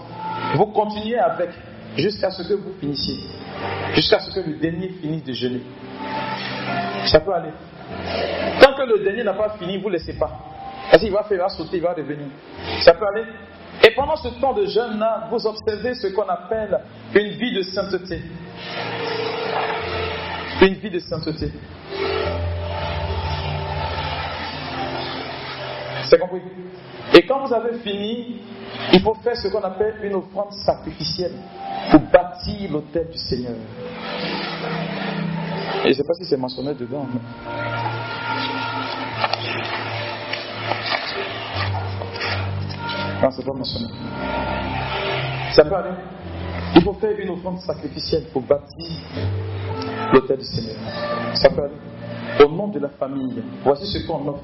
Vous 0.54 0.66
continuez 0.66 1.18
avec 1.18 1.50
jusqu'à 1.96 2.30
ce 2.30 2.42
que 2.42 2.54
vous 2.54 2.72
finissiez. 2.80 3.18
Jusqu'à 3.94 4.20
ce 4.20 4.30
que 4.30 4.40
le 4.40 4.56
dernier 4.56 4.88
finisse 5.00 5.24
de 5.24 5.32
jeûner. 5.32 5.62
Ça 7.06 7.20
peut 7.20 7.32
aller. 7.32 7.50
Tant 8.60 8.74
que 8.74 8.82
le 8.82 9.04
dernier 9.04 9.24
n'a 9.24 9.34
pas 9.34 9.50
fini, 9.58 9.78
vous 9.78 9.88
ne 9.88 9.94
laissez 9.94 10.14
pas. 10.14 10.30
Parce 10.90 11.02
qu'il 11.02 11.12
va 11.12 11.22
faire, 11.24 11.50
sauter, 11.50 11.78
il 11.78 11.82
va 11.82 11.92
revenir. 11.92 12.26
Ça 12.80 12.94
peut 12.94 13.06
aller. 13.14 13.24
Et 13.84 13.90
pendant 13.90 14.16
ce 14.16 14.28
temps 14.40 14.52
de 14.52 14.66
jeûne-là, 14.66 15.28
vous 15.30 15.46
observez 15.46 15.94
ce 15.94 16.08
qu'on 16.08 16.28
appelle 16.28 16.78
une 17.14 17.30
vie 17.30 17.54
de 17.54 17.62
sainteté. 17.62 18.20
Une 20.60 20.74
vie 20.74 20.90
de 20.90 20.98
sainteté. 21.00 21.50
C'est 26.12 26.18
compris 26.18 26.42
Et 27.14 27.22
quand 27.22 27.46
vous 27.46 27.54
avez 27.54 27.78
fini, 27.78 28.42
il 28.92 29.00
faut 29.00 29.14
faire 29.14 29.34
ce 29.34 29.48
qu'on 29.48 29.62
appelle 29.62 29.94
une 30.02 30.14
offrande 30.16 30.52
sacrificielle 30.52 31.32
pour 31.90 32.00
bâtir 32.00 32.70
l'autel 32.70 33.08
du 33.10 33.16
Seigneur. 33.16 33.54
Et 35.78 35.84
je 35.84 35.88
ne 35.88 35.92
sais 35.94 36.04
pas 36.04 36.12
si 36.12 36.26
c'est 36.26 36.36
mentionné 36.36 36.74
dedans. 36.74 37.06
Non, 43.22 43.30
c'est 43.30 43.46
pas 43.46 43.54
mentionné. 43.54 43.86
Ça 45.54 45.64
peut 45.64 45.76
aller. 45.76 45.96
Il 46.74 46.82
faut 46.82 46.92
faire 46.92 47.18
une 47.18 47.30
offrande 47.30 47.60
sacrificielle 47.60 48.24
pour 48.34 48.42
bâtir 48.42 48.86
l'autel 50.12 50.36
du 50.36 50.44
Seigneur. 50.44 50.76
Ça 51.36 51.48
peut 51.48 51.62
aller. 51.62 52.44
Au 52.44 52.50
nom 52.50 52.68
de 52.68 52.80
la 52.80 52.90
famille, 52.90 53.42
voici 53.64 53.86
ce 53.86 54.06
qu'on 54.06 54.28
offre. 54.28 54.42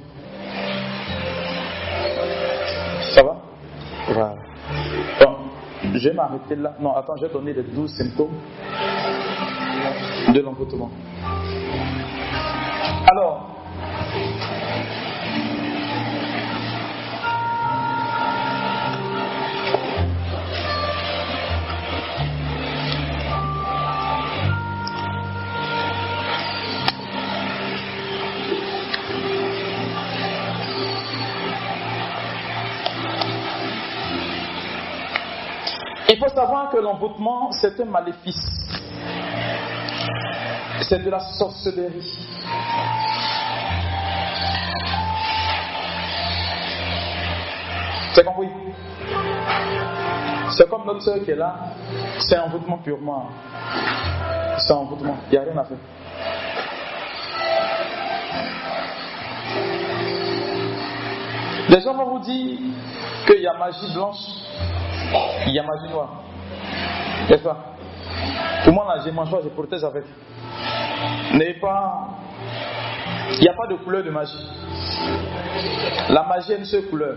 Ça 3.19 3.25
va 3.25 3.37
Voilà. 4.07 4.35
je 5.93 6.09
vais 6.09 6.15
m'arrêter 6.15 6.55
là. 6.55 6.75
Non, 6.79 6.95
attends, 6.95 7.17
je 7.17 7.27
vais 7.27 7.33
donner 7.33 7.53
les 7.53 7.65
12 7.65 7.91
symptômes 7.91 8.31
de 10.33 10.41
l'envoûtement. 10.41 10.89
Alors, 13.11 13.48
Il 36.11 36.17
faut 36.17 36.29
savoir 36.29 36.71
que 36.71 36.79
l'envoûtement, 36.79 37.53
c'est 37.53 37.79
un 37.81 37.85
maléfice. 37.85 38.41
C'est 40.81 41.05
de 41.05 41.11
la 41.11 41.21
sorcellerie. 41.21 42.19
C'est 48.15 48.25
compris? 48.25 48.49
C'est 50.57 50.69
comme 50.71 50.87
notre 50.87 51.03
soeur 51.03 51.23
qui 51.23 51.31
est 51.31 51.37
là. 51.37 51.57
C'est 52.21 52.37
un 52.37 52.45
envoûtement 52.45 52.79
purement. 52.79 53.29
C'est 54.57 54.73
un 54.73 54.77
envoûtement. 54.77 55.19
Il 55.31 55.33
n'y 55.33 55.39
a 55.39 55.43
rien 55.43 55.59
à 55.59 55.65
faire. 55.65 55.77
Les 61.69 61.81
gens 61.83 61.93
vont 61.93 62.17
vous 62.17 62.25
dire 62.25 62.59
qu'il 63.27 63.43
y 63.43 63.47
a 63.47 63.53
magie 63.59 63.93
blanche 63.93 64.48
il 65.47 65.55
y 65.55 65.59
a 65.59 65.63
magie 65.63 65.93
noire. 65.93 66.23
N'est-ce 67.29 67.43
pas? 67.43 67.57
Pour 68.65 68.73
moi, 68.75 68.87
là, 68.95 69.03
j'ai 69.05 69.13
mâchoire, 69.13 69.43
je 69.43 69.49
protège 69.49 69.85
avec. 69.85 70.05
N'est 71.35 71.55
pas. 71.61 72.09
Il 73.33 73.41
n'y 73.41 73.49
a 73.49 73.55
pas 73.55 73.67
de 73.67 73.75
couleur 73.77 74.03
de 74.03 74.11
magie. 74.11 74.47
La 76.09 76.25
magie 76.25 76.53
a 76.53 76.57
une 76.57 76.65
seule 76.65 76.87
couleur 76.87 77.17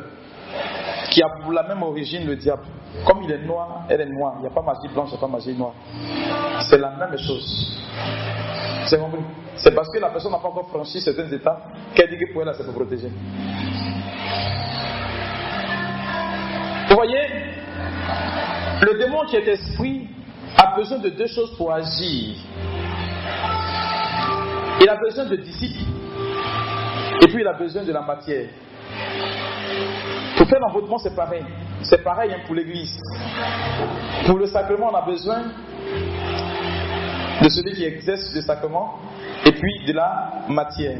qui 1.10 1.22
a 1.22 1.30
pour 1.42 1.52
la 1.52 1.64
même 1.64 1.82
origine 1.84 2.26
le 2.26 2.36
diable. 2.36 2.64
Comme 3.06 3.24
il 3.24 3.32
est 3.32 3.46
noir, 3.46 3.84
elle 3.89 4.02
est 4.02 4.06
noire. 4.06 4.34
Il 4.38 4.42
n'y 4.42 4.48
a 4.48 4.52
pas 4.52 4.62
magie 4.62 4.94
blanche, 4.94 5.10
il 5.10 5.14
n'y 5.14 5.18
a 5.18 5.22
pas 5.22 5.28
magie 5.28 5.54
noire. 5.54 5.74
C'est 6.70 6.78
la 6.78 6.92
même 6.92 7.18
chose. 7.18 7.82
C'est 8.86 9.00
compris? 9.00 9.22
C'est 9.56 9.74
parce 9.74 9.89
que 9.89 10.00
la 10.00 10.10
personne 10.10 10.32
n'a 10.32 10.39
pas 10.39 10.50
encore 10.50 10.70
franchi 10.70 11.00
certains 11.02 11.32
états 11.32 11.60
qu'elle 11.96 12.10
dit 12.10 12.18
que 12.18 12.34
pour 12.34 12.42
elle, 12.42 12.50
elle 12.50 12.66
se 12.66 12.72
protéger. 12.72 13.10
Vous 16.89 16.96
voyez? 16.96 17.51
Le 18.82 18.97
démon 18.97 19.25
qui 19.29 19.36
est 19.36 19.47
esprit 19.47 20.07
a 20.57 20.75
besoin 20.75 20.99
de 20.99 21.09
deux 21.09 21.27
choses 21.27 21.55
pour 21.57 21.71
agir. 21.71 22.36
Il 24.82 24.89
a 24.89 24.95
besoin 24.95 25.25
de 25.25 25.36
disciples 25.36 25.91
et 27.21 27.27
puis 27.27 27.41
il 27.41 27.47
a 27.47 27.53
besoin 27.53 27.84
de 27.84 27.91
la 27.91 28.01
matière. 28.01 28.49
Pour 30.38 30.47
faire 30.47 30.59
l'envoûtement, 30.59 30.97
c'est 30.97 31.15
pareil. 31.15 31.43
C'est 31.84 32.03
pareil 32.03 32.32
hein, 32.34 32.39
pour 32.45 32.55
l'église. 32.55 32.97
Pour 34.25 34.38
le 34.38 34.47
sacrement, 34.47 34.89
on 34.91 34.95
a 34.95 35.05
besoin 35.05 35.43
de 37.41 37.49
celui 37.49 37.73
qui 37.73 37.86
exerce 37.86 38.34
le 38.34 38.41
sacrement 38.41 38.99
et 39.45 39.51
puis 39.51 39.86
de 39.86 39.93
la 39.93 40.45
matière. 40.49 40.97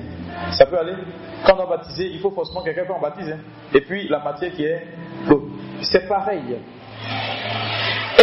Ça 0.52 0.66
peut 0.66 0.78
aller. 0.78 0.96
Quand 1.46 1.54
on 1.56 1.66
va 1.66 1.78
baptiser, 1.78 2.10
il 2.12 2.20
faut 2.20 2.32
forcément 2.32 2.62
quelqu'un 2.62 2.86
qui 2.86 2.92
en 2.92 3.00
baptise. 3.00 3.30
Hein. 3.30 3.40
Et 3.74 3.82
puis 3.82 4.08
la 4.08 4.20
matière 4.20 4.52
qui 4.54 4.64
est 4.64 4.86
l'eau. 5.28 5.50
C'est 5.82 6.08
pareil. 6.08 6.58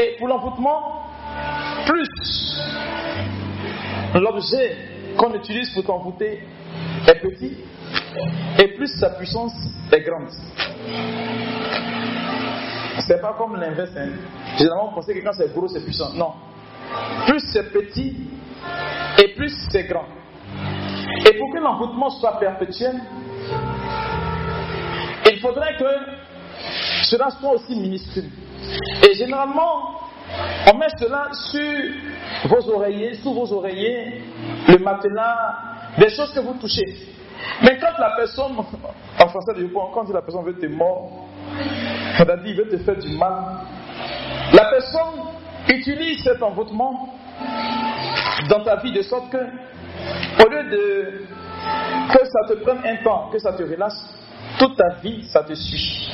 Et 0.00 0.16
pour 0.18 0.28
l'envoûtement, 0.28 1.02
plus 1.86 2.08
l'objet 4.14 4.76
qu'on 5.16 5.34
utilise 5.34 5.70
pour 5.74 5.84
t'envoûter 5.84 6.42
est 7.06 7.20
petit, 7.20 7.56
et 8.58 8.68
plus 8.68 8.88
sa 8.98 9.10
puissance 9.10 9.52
est 9.92 10.00
grande. 10.00 10.28
C'est 13.00 13.20
pas 13.20 13.34
comme 13.38 13.56
l'inverse. 13.56 13.90
Hein. 13.96 14.10
Généralement, 14.58 14.90
on 14.90 14.94
pensait 14.94 15.14
que 15.14 15.24
quand 15.24 15.32
c'est 15.32 15.52
gros, 15.52 15.68
c'est 15.68 15.82
puissant. 15.82 16.12
Non. 16.14 16.32
Plus 17.26 17.40
c'est 17.52 17.72
petit, 17.72 18.16
et 19.18 19.28
plus 19.34 19.52
c'est 19.70 19.84
grand. 19.84 20.06
Et 21.26 21.36
pour 21.36 21.52
que 21.52 21.58
l'envoûtement 21.58 22.10
soit 22.10 22.38
perpétuel, 22.38 23.00
il 25.30 25.40
faudrait 25.40 25.76
que 25.76 26.27
cela 27.04 27.30
soit 27.30 27.52
aussi 27.52 27.74
minuscule. 27.74 28.30
Et 29.08 29.14
généralement, 29.14 30.00
on 30.72 30.76
met 30.76 30.88
cela 30.98 31.28
sur 31.32 32.50
vos 32.50 32.74
oreillers, 32.74 33.14
sous 33.14 33.32
vos 33.32 33.50
oreillers, 33.52 34.22
le 34.68 34.78
matelas, 34.78 35.54
des 35.98 36.10
choses 36.10 36.32
que 36.32 36.40
vous 36.40 36.54
touchez. 36.54 37.14
Mais 37.62 37.78
quand 37.78 37.98
la 37.98 38.10
personne, 38.16 38.52
en 38.56 39.28
français, 39.28 39.52
quand 39.94 40.12
la 40.12 40.22
personne 40.22 40.44
veut 40.44 40.58
te 40.58 40.66
mordre, 40.66 41.28
il 42.44 42.56
veut 42.56 42.68
te 42.68 42.78
faire 42.78 42.96
du 42.96 43.16
mal, 43.16 43.32
la 44.52 44.64
personne 44.70 45.24
utilise 45.68 46.22
cet 46.22 46.42
envoûtement 46.42 47.14
dans 48.48 48.62
ta 48.64 48.76
vie 48.76 48.92
de 48.92 49.02
sorte 49.02 49.30
que, 49.30 49.38
au 49.38 50.48
lieu 50.48 50.70
de 50.70 51.26
que 52.12 52.24
ça 52.24 52.48
te 52.48 52.54
prenne 52.62 52.80
un 52.84 53.02
temps, 53.02 53.28
que 53.30 53.38
ça 53.38 53.52
te 53.52 53.62
relâche, 53.62 53.92
toute 54.58 54.76
ta 54.76 54.94
vie, 55.02 55.24
ça 55.24 55.42
te 55.42 55.54
suit. 55.54 56.10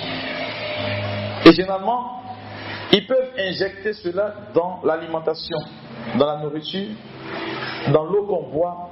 Et 1.46 1.52
généralement, 1.52 2.22
ils 2.92 3.06
peuvent 3.06 3.32
injecter 3.38 3.92
cela 3.92 4.34
dans 4.54 4.80
l'alimentation, 4.84 5.58
dans 6.18 6.26
la 6.26 6.38
nourriture, 6.38 6.90
dans 7.92 8.04
l'eau 8.04 8.26
qu'on 8.26 8.48
boit. 8.50 8.90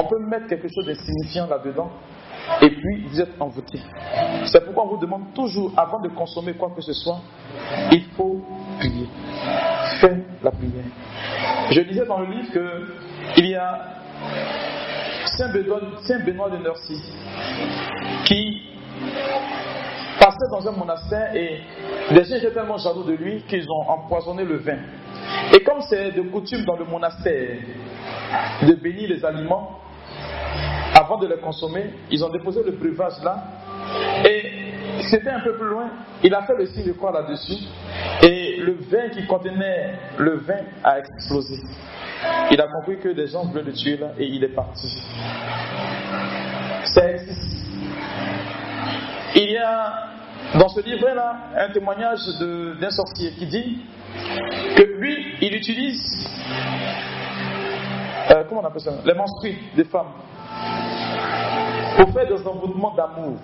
On 0.00 0.06
peut 0.06 0.18
mettre 0.18 0.48
quelque 0.48 0.68
chose 0.68 0.86
d'insignifiant 0.86 1.46
là-dedans 1.46 1.90
et 2.60 2.70
puis 2.70 3.06
vous 3.06 3.20
êtes 3.20 3.40
envoûté. 3.40 3.78
C'est 4.46 4.64
pourquoi 4.64 4.84
on 4.84 4.88
vous 4.88 5.00
demande 5.00 5.32
toujours, 5.34 5.72
avant 5.76 6.00
de 6.00 6.08
consommer 6.08 6.54
quoi 6.54 6.70
que 6.74 6.82
ce 6.82 6.92
soit, 6.92 7.20
il 7.92 8.04
faut 8.16 8.42
prier. 8.78 9.08
Faites 10.00 10.24
la 10.42 10.50
prière. 10.50 10.84
Je 11.70 11.80
disais 11.80 12.06
dans 12.06 12.18
le 12.18 12.26
livre 12.26 12.48
qu'il 13.34 13.46
y 13.46 13.54
a 13.54 13.80
Saint 15.36 15.48
Benoît, 15.48 16.50
de 16.50 16.56
Nursie 16.58 17.02
qui 18.24 18.62
passait 20.20 20.48
dans 20.50 20.68
un 20.68 20.72
monastère 20.72 21.34
et 21.34 21.60
les 22.10 22.24
gens 22.24 22.36
étaient 22.36 22.52
tellement 22.52 22.78
jaloux 22.78 23.02
de 23.02 23.14
lui 23.14 23.42
qu'ils 23.48 23.68
ont 23.68 23.88
empoisonné 23.88 24.44
le 24.44 24.58
vin. 24.58 24.78
Et 25.52 25.60
comme 25.64 25.80
c'est 25.88 26.12
de 26.12 26.22
coutume 26.22 26.64
dans 26.64 26.76
le 26.76 26.84
monastère 26.84 27.58
de 28.62 28.74
bénir 28.74 29.08
les 29.08 29.24
aliments, 29.24 29.80
avant 30.94 31.18
de 31.18 31.26
les 31.26 31.38
consommer, 31.38 31.90
ils 32.10 32.24
ont 32.24 32.30
déposé 32.30 32.62
le 32.64 32.72
breuvage 32.72 33.22
là. 33.24 33.42
Et 34.24 34.52
c'était 35.10 35.30
un 35.30 35.40
peu 35.40 35.56
plus 35.56 35.68
loin. 35.68 35.90
Il 36.22 36.32
a 36.32 36.42
fait 36.42 36.56
le 36.56 36.66
signe 36.66 36.86
de 36.86 36.92
croix 36.92 37.12
là-dessus. 37.12 37.64
Et 38.22 38.56
le 38.58 38.74
vin 38.74 39.08
qui 39.10 39.26
contenait 39.26 39.94
le 40.18 40.36
vin 40.38 40.60
a 40.84 41.00
explosé. 41.00 41.56
Il 42.50 42.60
a 42.60 42.68
compris 42.68 42.98
que 42.98 43.08
des 43.08 43.26
gens 43.26 43.44
voulaient 43.44 43.62
le 43.62 43.72
tuer 43.72 43.96
là 43.96 44.08
et 44.18 44.26
il 44.26 44.42
est 44.44 44.54
parti. 44.54 45.02
Ça 46.84 47.10
existe. 47.10 47.66
Il 49.36 49.50
y 49.50 49.56
a 49.58 49.92
dans 50.54 50.68
ce 50.68 50.80
livre-là 50.80 51.36
un 51.56 51.72
témoignage 51.72 52.20
d'un 52.40 52.90
sorcier 52.90 53.30
qui 53.32 53.46
dit 53.46 53.78
que 54.76 54.82
lui, 54.82 55.34
il 55.40 55.54
utilise, 55.56 56.28
euh, 58.30 58.44
comment 58.48 58.60
on 58.60 58.64
appelle 58.64 58.80
ça, 58.80 58.92
les 59.04 59.14
menstrues 59.14 59.58
des 59.74 59.84
femmes 59.84 60.12
pour 61.96 62.12
faire 62.12 62.26
des 62.26 62.46
envoûtements 62.46 62.94
d'amour. 62.94 63.38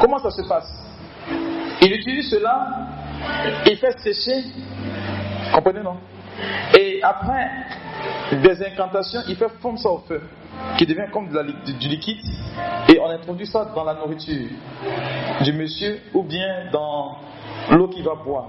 Comment 0.00 0.18
ça 0.18 0.30
se 0.30 0.42
passe? 0.46 0.70
Il 1.80 1.92
utilise 1.92 2.28
cela, 2.30 2.68
il 3.66 3.76
fait 3.76 3.98
sécher, 3.98 4.44
comprenez 5.54 5.82
non? 5.82 5.96
Et 6.78 7.00
après 7.02 7.50
des 8.32 8.62
incantations, 8.64 9.20
il 9.28 9.36
fait 9.36 9.48
fondre 9.60 9.78
ça 9.78 9.88
au 9.90 9.98
feu 9.98 10.20
qui 10.76 10.86
devient 10.86 11.10
comme 11.12 11.28
du 11.28 11.88
liquide 11.88 12.18
et 12.88 12.98
on 13.00 13.08
introduit 13.08 13.46
ça 13.46 13.66
dans 13.74 13.84
la 13.84 13.94
nourriture 13.94 14.48
du 15.42 15.52
monsieur 15.52 16.00
ou 16.14 16.22
bien 16.22 16.70
dans 16.72 17.16
l'eau 17.70 17.88
qu'il 17.88 18.04
va 18.04 18.14
boire. 18.14 18.46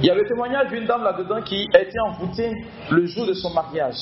Il 0.00 0.06
y 0.06 0.10
a 0.10 0.14
le 0.14 0.26
témoignage 0.26 0.68
d'une 0.68 0.86
dame 0.86 1.02
là-dedans 1.02 1.42
qui 1.42 1.68
a 1.74 1.80
été 1.80 1.98
envoûtée 2.06 2.52
le 2.90 3.06
jour 3.06 3.26
de 3.26 3.34
son 3.34 3.50
mariage 3.50 3.96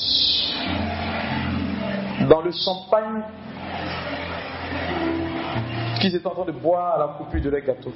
dans 2.29 2.41
le 2.41 2.51
champagne 2.51 3.23
qu'ils 5.99 6.15
étaient 6.15 6.27
en 6.27 6.31
train 6.31 6.45
de 6.45 6.51
boire 6.51 6.95
à 6.95 6.99
la 6.99 7.07
coupure 7.17 7.41
de 7.41 7.49
leur 7.49 7.61
gâteau. 7.61 7.91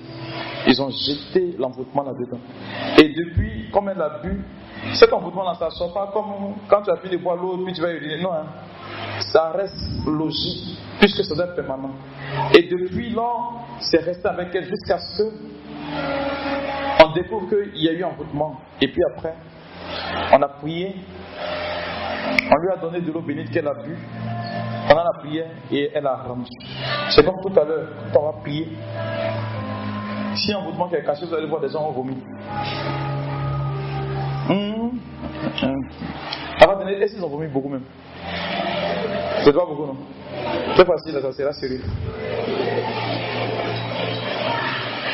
Ils 0.68 0.82
ont 0.82 0.90
jeté 0.90 1.56
l'envoûtement 1.58 2.04
là-dedans. 2.04 2.40
Et 2.98 3.10
depuis, 3.10 3.70
comme 3.72 3.90
elle 3.90 4.02
a 4.02 4.20
bu, 4.22 4.44
cet 4.94 5.14
envoûtement-là, 5.14 5.56
ça 5.60 5.66
ne 5.66 5.72
sort 5.72 5.94
pas 5.94 6.10
comme 6.14 6.56
quand 6.68 6.82
tu 6.82 6.92
as 6.92 6.98
fini 6.98 7.18
de 7.18 7.24
boire 7.24 7.36
l'eau, 7.36 7.58
puis 7.64 7.74
tu 7.74 7.82
vas 7.82 7.92
uriner. 7.92 8.22
Non, 8.22 8.34
hein. 8.34 8.46
ça 9.32 9.52
reste 9.52 9.76
logique, 10.06 10.78
puisque 11.00 11.24
ça 11.24 11.36
doit 11.36 11.46
être 11.46 11.56
permanent. 11.56 11.92
Et 12.54 12.64
depuis 12.64 13.10
lors, 13.12 13.66
c'est 13.80 14.00
resté 14.00 14.28
avec 14.28 14.54
elle 14.54 14.66
jusqu'à 14.66 14.98
ce 15.00 15.24
que 15.24 15.56
on 17.04 17.12
découvre 17.12 17.48
qu'il 17.50 17.84
y 17.84 17.90
a 17.90 17.94
eu 17.94 18.04
envoûtement. 18.04 18.60
Et 18.82 18.88
puis 18.88 19.02
après, 19.14 19.36
on 20.34 20.42
a 20.42 20.48
prié, 20.48 20.96
on 22.52 22.62
lui 22.62 22.72
a 22.72 22.78
donné 22.78 23.02
de 23.02 23.12
l'eau 23.12 23.22
bénite 23.22 23.52
qu'elle 23.52 23.68
a 23.68 23.74
bu, 23.74 23.96
on 24.90 24.98
a 24.98 25.20
prié 25.20 25.44
et 25.72 25.92
elle 25.94 26.08
a 26.08 26.16
rendu. 26.16 26.50
C'est 27.10 27.24
comme 27.24 27.40
tout 27.42 27.60
à 27.60 27.64
l'heure, 27.64 27.88
quand 28.14 28.20
on 28.22 28.26
va 28.26 28.42
prier. 28.42 28.68
Si 30.36 30.54
un 30.54 30.58
envoûtement 30.58 30.90
qui 30.90 30.96
est 30.96 31.04
caché, 31.04 31.26
vous 31.26 31.34
allez 31.34 31.48
voir 31.48 31.62
des 31.62 31.70
gens 31.70 31.88
ont 31.88 31.92
vomi. 31.92 32.16
Hum, 34.50 35.00
hum. 35.64 35.90
Est-ce 36.88 37.14
qu'ils 37.16 37.24
ont 37.24 37.30
vomi 37.30 37.48
beaucoup 37.48 37.70
même? 37.70 37.84
C'est 39.44 39.54
pas 39.54 39.66
beaucoup, 39.66 39.86
non? 39.86 39.98
Très 40.76 40.86
facile, 40.86 41.14
ça 41.22 41.32
sera 41.32 41.54
sérieux. 41.54 41.82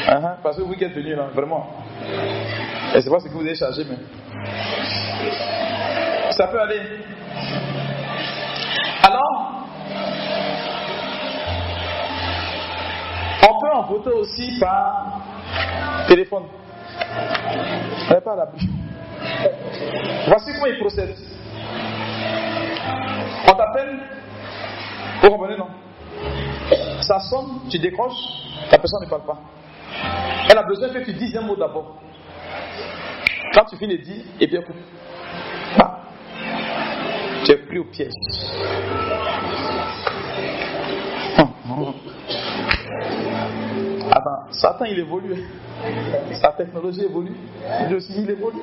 Uh 0.07 0.13
-huh, 0.13 0.35
parce 0.43 0.57
que 0.57 0.61
le 0.61 0.67
week-end 0.67 0.89
venu, 0.95 1.15
là, 1.15 1.27
vraiment. 1.33 1.67
Et 2.95 3.01
c'est 3.01 3.09
pas 3.09 3.19
ce 3.19 3.25
que 3.25 3.33
vous 3.33 3.41
avez 3.41 3.55
chargé, 3.55 3.85
mais. 3.89 3.97
Ça 6.31 6.47
peut 6.47 6.59
aller. 6.59 6.81
Alors, 9.03 9.50
on 13.43 13.59
peut 13.59 13.71
en 13.73 13.83
voter 13.83 14.11
aussi 14.11 14.59
par 14.59 15.21
téléphone. 16.07 16.43
Elle 18.09 18.21
pas 18.21 18.51
Voici 20.27 20.51
comment 20.53 20.65
il 20.67 20.79
procède. 20.79 21.15
On 23.47 23.53
t'appelle, 23.53 23.99
vous 25.21 25.29
comprenez, 25.29 25.57
non 25.57 25.67
Ça 27.01 27.19
sonne, 27.19 27.69
tu 27.69 27.79
décroches, 27.79 28.13
la 28.71 28.77
personne 28.77 29.03
ne 29.03 29.09
parle 29.09 29.25
pas. 29.25 29.39
Elle 30.49 30.57
a 30.57 30.63
besoin 30.63 30.89
que 30.89 30.99
tu 30.99 31.13
dises 31.13 31.35
un 31.37 31.41
mot 31.41 31.55
d'abord. 31.55 31.97
Quand 33.53 33.65
tu 33.65 33.77
finis 33.77 33.97
de 33.97 34.03
dire, 34.03 34.23
et 34.39 34.47
bien 34.47 34.61
écoute. 34.61 34.75
Ah. 35.77 35.99
Tu 37.43 37.51
es 37.51 37.57
pris 37.57 37.79
au 37.79 37.85
piège. 37.85 38.11
Attends, 44.11 44.43
Satan 44.51 44.85
il 44.85 44.99
évolue. 44.99 45.35
Sa 46.33 46.49
technologie 46.51 47.03
évolue. 47.03 47.35
Lui 47.87 47.95
aussi 47.95 48.13
il 48.17 48.29
évolue. 48.29 48.59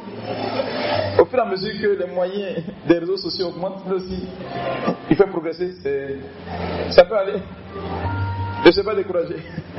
Au 1.18 1.24
fur 1.24 1.38
et 1.38 1.42
à 1.42 1.46
mesure 1.46 1.72
que 1.80 2.04
les 2.04 2.06
moyens 2.12 2.62
des 2.86 2.98
réseaux 2.98 3.16
sociaux 3.16 3.48
augmentent, 3.48 3.84
lui 3.86 3.94
aussi 3.94 4.28
il 5.10 5.16
fait 5.16 5.26
progresser. 5.26 5.72
Ça 6.90 7.04
peut 7.04 7.16
aller. 7.16 7.40
Ne 8.64 8.70
sois 8.70 8.84
pas 8.84 8.94
découragé. 8.94 9.36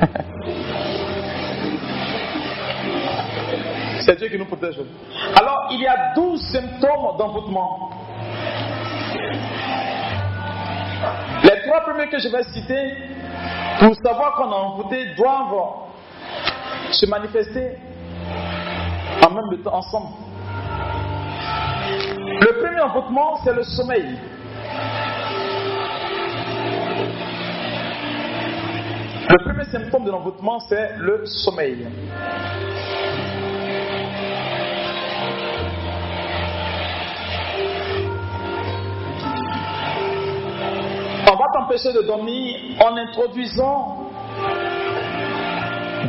C'est 4.00 4.16
Dieu 4.16 4.28
qui 4.28 4.38
nous 4.38 4.46
protège. 4.46 4.80
Alors, 5.38 5.68
il 5.70 5.80
y 5.80 5.86
a 5.86 6.14
12 6.14 6.40
symptômes 6.50 7.16
d'envoûtement. 7.18 7.90
Les 11.44 11.60
trois 11.66 11.80
premiers 11.80 12.08
que 12.08 12.18
je 12.18 12.28
vais 12.28 12.42
citer, 12.44 12.92
pour 13.80 13.94
savoir 13.96 14.34
qu'on 14.34 14.52
a 14.52 14.56
envoûté, 14.56 15.14
doivent 15.16 15.86
se 16.92 17.06
manifester 17.06 17.78
en 19.26 19.30
même 19.30 19.62
temps, 19.62 19.74
ensemble. 19.74 20.08
Le 22.40 22.60
premier 22.60 22.80
envoûtement, 22.80 23.38
c'est 23.44 23.52
le 23.52 23.62
sommeil. 23.62 24.18
Le 29.28 29.44
premier 29.44 29.64
symptôme 29.66 30.04
de 30.04 30.10
l'envoûtement, 30.10 30.58
c'est 30.60 30.96
le 30.98 31.24
sommeil. 31.26 31.86
On 41.32 41.36
va 41.36 41.44
t'empêcher 41.54 41.92
de 41.92 42.02
dormir 42.02 42.56
en 42.80 42.96
introduisant 42.96 44.10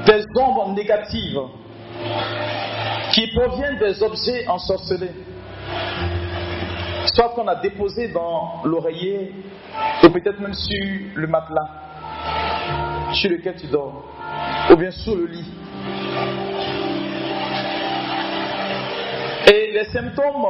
des 0.03 0.25
ombres 0.35 0.69
négatives 0.69 1.41
qui 3.11 3.27
proviennent 3.27 3.77
des 3.77 4.01
objets 4.01 4.47
ensorcelés. 4.47 5.11
Soit 7.13 7.29
qu'on 7.35 7.47
a 7.47 7.53
déposé 7.57 8.07
dans 8.07 8.63
l'oreiller 8.63 9.31
ou 10.03 10.09
peut-être 10.09 10.39
même 10.39 10.55
sur 10.55 10.99
le 11.13 11.27
matelas 11.27 11.69
sur 13.13 13.29
lequel 13.29 13.57
tu 13.57 13.67
dors 13.67 14.03
ou 14.71 14.75
bien 14.75 14.89
sous 14.89 15.13
le 15.13 15.27
lit. 15.27 15.53
Et 19.53 19.71
les 19.71 19.85
symptômes, 19.85 20.47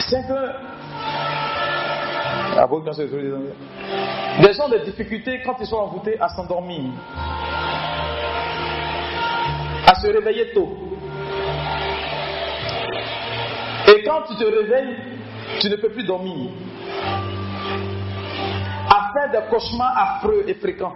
c'est 0.00 0.26
que 0.26 0.52
des 4.40 4.52
gens 4.52 4.66
ont 4.66 4.68
des 4.68 4.80
difficultés 4.80 5.40
quand 5.44 5.56
ils 5.60 5.66
sont 5.66 5.76
envoûtés 5.76 6.18
à 6.20 6.28
s'endormir, 6.28 6.90
à 9.86 9.94
se 9.94 10.06
réveiller 10.06 10.52
tôt. 10.52 10.68
Et 13.88 14.02
quand 14.02 14.22
tu 14.28 14.36
te 14.36 14.44
réveilles, 14.44 14.96
tu 15.60 15.68
ne 15.68 15.76
peux 15.76 15.90
plus 15.90 16.04
dormir. 16.04 16.50
À 18.90 19.12
faire 19.12 19.30
des 19.30 19.48
cauchemars 19.50 19.96
affreux 19.96 20.44
et 20.46 20.54
fréquents. 20.54 20.94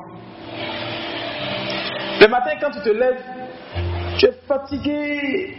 Le 2.20 2.28
matin, 2.28 2.50
quand 2.60 2.70
tu 2.70 2.80
te 2.80 2.90
lèves, 2.90 3.22
tu 4.18 4.26
es 4.26 4.32
fatigué. 4.46 5.56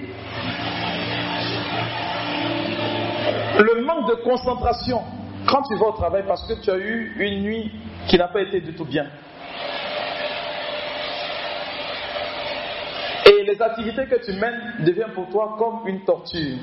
Le 3.60 3.86
manque 3.86 4.10
de 4.10 4.16
concentration 4.24 5.02
quand 5.54 5.62
tu 5.62 5.76
vas 5.76 5.86
au 5.86 5.92
travail 5.92 6.24
parce 6.28 6.48
que 6.48 6.54
tu 6.54 6.72
as 6.72 6.78
eu 6.78 7.14
une 7.20 7.44
nuit 7.44 7.72
qui 8.08 8.18
n'a 8.18 8.28
pas 8.28 8.42
été 8.42 8.60
du 8.60 8.74
tout 8.74 8.86
bien. 8.86 9.06
Et 13.28 13.44
les 13.44 13.62
activités 13.62 14.08
que 14.08 14.26
tu 14.26 14.34
mènes 14.34 14.60
deviennent 14.80 15.14
pour 15.14 15.30
toi 15.30 15.56
comme 15.60 15.88
une 15.88 16.04
torture. 16.06 16.58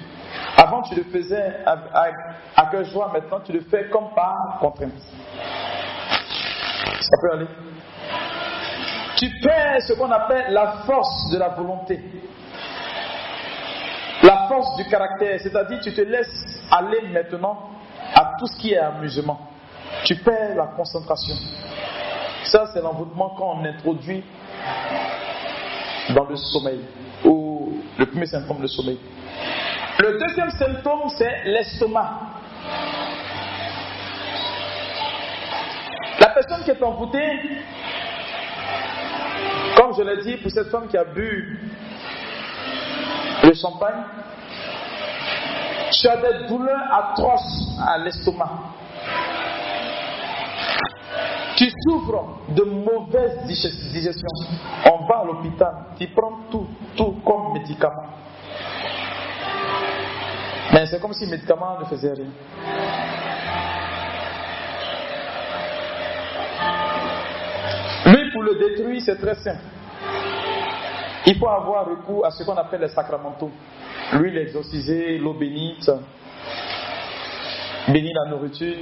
Avant, 0.56 0.82
tu 0.82 0.96
le 0.96 1.04
faisais 1.04 1.54
à, 1.64 2.66
cœur 2.66 2.84
joie, 2.86 3.10
maintenant, 3.12 3.38
tu 3.44 3.52
le 3.52 3.60
fais 3.60 3.88
comme 3.90 4.12
par 4.12 4.58
contrainte. 4.58 4.90
Ça 7.00 7.16
peut 7.22 7.32
aller. 7.36 7.46
Tu 9.18 9.30
perds 9.40 9.82
ce 9.86 9.92
qu'on 9.92 10.10
appelle 10.10 10.52
la 10.52 10.66
force 10.84 11.30
de 11.30 11.38
la 11.38 11.50
volonté. 11.50 12.00
La 14.24 14.48
force 14.48 14.76
du 14.76 14.84
caractère, 14.86 15.38
c'est-à-dire 15.40 15.78
tu 15.80 15.94
te 15.94 16.00
laisses 16.00 16.60
aller 16.72 17.02
maintenant 17.12 17.70
à 18.14 18.36
tout 18.38 18.46
ce 18.46 18.56
qui 18.58 18.72
est 18.72 18.78
amusement. 18.78 19.38
Tu 20.04 20.16
perds 20.16 20.56
la 20.56 20.66
concentration. 20.68 21.34
Ça, 22.44 22.70
c'est 22.72 22.82
l'envoûtement 22.82 23.30
qu'on 23.30 23.64
introduit 23.64 24.24
dans 26.14 26.24
le 26.24 26.36
sommeil, 26.36 26.80
ou 27.24 27.82
le 27.98 28.06
premier 28.06 28.26
symptôme, 28.26 28.62
le 28.62 28.68
sommeil. 28.68 28.98
Le 29.98 30.18
deuxième 30.18 30.50
symptôme, 30.50 31.08
c'est 31.16 31.44
l'estomac. 31.44 32.10
La 36.20 36.28
personne 36.30 36.64
qui 36.64 36.70
est 36.70 36.82
envoûtée, 36.82 37.28
comme 39.76 39.94
je 39.96 40.02
l'ai 40.02 40.22
dit, 40.22 40.36
pour 40.38 40.50
cette 40.50 40.70
femme 40.70 40.88
qui 40.88 40.96
a 40.96 41.04
bu 41.04 41.58
le 43.42 43.54
champagne, 43.54 44.02
tu 45.90 46.08
as 46.08 46.16
des 46.16 46.46
douleurs 46.46 46.92
atroces 46.92 47.78
à 47.86 47.98
l'estomac. 47.98 48.50
Tu 51.56 51.70
souffres 51.84 52.24
de 52.48 52.62
mauvaise 52.62 53.44
digestion. 53.46 54.28
On 54.86 55.06
va 55.06 55.20
à 55.20 55.24
l'hôpital, 55.24 55.74
tu 55.98 56.08
prends 56.08 56.38
tout, 56.50 56.66
tout 56.96 57.16
comme 57.24 57.52
médicament. 57.52 58.06
Mais 60.72 60.86
c'est 60.86 61.00
comme 61.00 61.12
si 61.12 61.24
le 61.24 61.32
médicament 61.32 61.78
ne 61.80 61.84
faisait 61.84 62.12
rien. 62.12 62.30
Lui, 68.06 68.30
pour 68.32 68.42
le 68.42 68.54
détruire, 68.54 69.02
c'est 69.04 69.20
très 69.20 69.34
simple. 69.34 69.60
Il 71.26 71.36
faut 71.38 71.48
avoir 71.48 71.86
recours 71.86 72.24
à 72.24 72.30
ce 72.30 72.42
qu'on 72.44 72.56
appelle 72.56 72.80
les 72.80 72.88
sacramentaux 72.88 73.50
l'huile 74.12 74.38
exorcisée, 74.38 75.18
l'eau 75.18 75.34
bénite, 75.34 75.90
bénir 77.88 78.12
la 78.24 78.30
nourriture. 78.30 78.76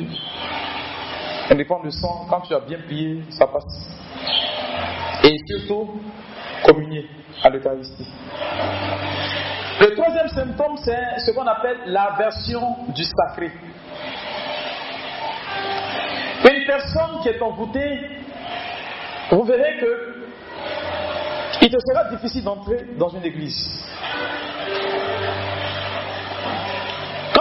On 1.51 1.55
dépend 1.55 1.83
du 1.83 1.91
sang, 1.91 2.26
quand 2.29 2.43
tu 2.43 2.55
as 2.55 2.61
bien 2.61 2.79
plié, 2.87 3.22
ça 3.31 3.47
passe. 3.47 3.64
et 5.24 5.37
surtout 5.47 6.01
communier 6.64 7.07
à 7.43 7.51
l'Eucharistie. 7.51 8.07
Le 9.81 9.95
troisième 9.95 10.29
symptôme, 10.29 10.76
c'est 10.76 11.20
ce 11.24 11.31
qu'on 11.33 11.47
appelle 11.47 11.79
l'aversion 11.87 12.61
du 12.95 13.05
sacré. 13.05 13.51
Une 16.51 16.66
personne 16.66 17.20
qui 17.22 17.29
est 17.29 17.43
envoûtée, 17.43 18.01
vous 19.31 19.45
verrez 19.45 19.79
que 19.81 20.14
il 21.61 21.70
te 21.70 21.79
sera 21.79 22.05
difficile 22.11 22.45
d'entrer 22.45 22.87
dans 22.99 23.09
une 23.09 23.24
église. 23.24 23.85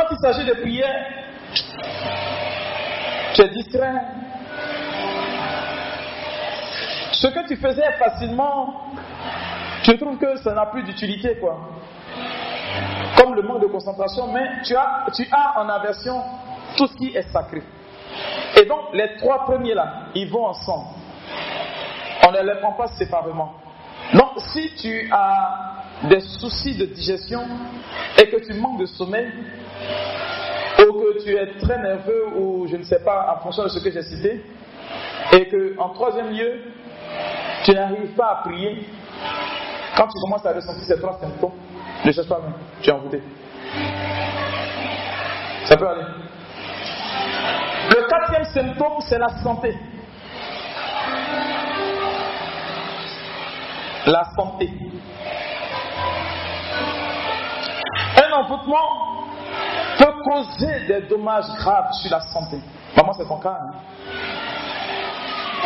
Quand 0.07 0.15
il 0.15 0.21
s'agit 0.21 0.45
de 0.45 0.53
prière, 0.53 1.05
tu 3.33 3.41
es 3.41 3.49
distrait. 3.49 3.93
Ce 7.11 7.27
que 7.27 7.47
tu 7.47 7.57
faisais 7.57 7.91
facilement, 7.99 8.91
tu 9.83 9.97
trouves 9.97 10.17
que 10.17 10.37
ça 10.37 10.53
n'a 10.53 10.67
plus 10.67 10.83
d'utilité, 10.83 11.37
quoi. 11.39 11.57
Comme 13.17 13.35
le 13.35 13.41
manque 13.41 13.61
de 13.63 13.67
concentration, 13.67 14.27
mais 14.31 14.61
tu 14.63 14.75
as, 14.75 15.07
tu 15.13 15.27
as 15.31 15.59
en 15.59 15.67
aversion 15.67 16.23
tout 16.77 16.87
ce 16.87 16.95
qui 16.95 17.07
est 17.15 17.29
sacré. 17.33 17.63
Et 18.55 18.65
donc, 18.65 18.93
les 18.93 19.17
trois 19.17 19.43
premiers 19.45 19.73
là, 19.73 20.03
ils 20.15 20.29
vont 20.29 20.45
ensemble. 20.45 20.87
On 22.25 22.31
ne 22.31 22.39
les 22.39 22.59
prend 22.61 22.73
pas 22.73 22.87
séparément. 22.87 23.55
Donc, 24.13 24.39
si 24.53 24.73
tu 24.75 25.09
as 25.11 25.83
des 26.03 26.21
soucis 26.21 26.75
de 26.77 26.85
digestion 26.85 27.43
et 28.17 28.29
que 28.29 28.45
tu 28.45 28.53
manques 28.53 28.79
de 28.79 28.85
sommeil, 28.85 29.27
ou 30.79 30.93
que 30.93 31.23
tu 31.23 31.35
es 31.35 31.57
très 31.59 31.77
nerveux, 31.81 32.27
ou 32.35 32.67
je 32.67 32.77
ne 32.77 32.83
sais 32.83 32.99
pas, 32.99 33.35
en 33.35 33.41
fonction 33.41 33.63
de 33.63 33.69
ce 33.69 33.79
que 33.83 33.91
j'ai 33.91 34.03
cité, 34.03 34.41
et 35.33 35.47
que, 35.47 35.75
en 35.79 35.89
troisième 35.89 36.31
lieu, 36.31 36.61
tu 37.65 37.71
n'arrives 37.71 38.13
pas 38.15 38.27
à 38.27 38.35
prier, 38.47 38.85
quand 39.95 40.07
tu 40.07 40.19
commences 40.21 40.45
à 40.45 40.53
ressentir 40.53 40.83
ces 40.83 40.99
trois 40.99 41.17
symptômes, 41.19 41.53
ne 42.05 42.11
cherche 42.11 42.29
pas 42.29 42.39
tu 42.81 42.89
es 42.89 42.93
envoûté. 42.93 43.21
Ça 45.65 45.75
peut 45.75 45.87
aller. 45.87 46.05
Le 47.89 48.07
quatrième 48.07 48.45
symptôme, 48.45 49.01
c'est 49.01 49.17
la 49.17 49.29
santé. 49.43 49.75
La 54.05 54.23
santé. 54.35 54.69
Un 58.23 58.31
envoûtement 58.33 59.06
causer 60.27 60.85
des 60.87 61.01
dommages 61.07 61.47
graves 61.57 61.91
sur 61.93 62.11
la 62.11 62.21
santé. 62.21 62.57
Maman, 62.95 63.13
c'est 63.13 63.27
ton 63.27 63.37
cas. 63.39 63.59
Hein? 63.61 63.71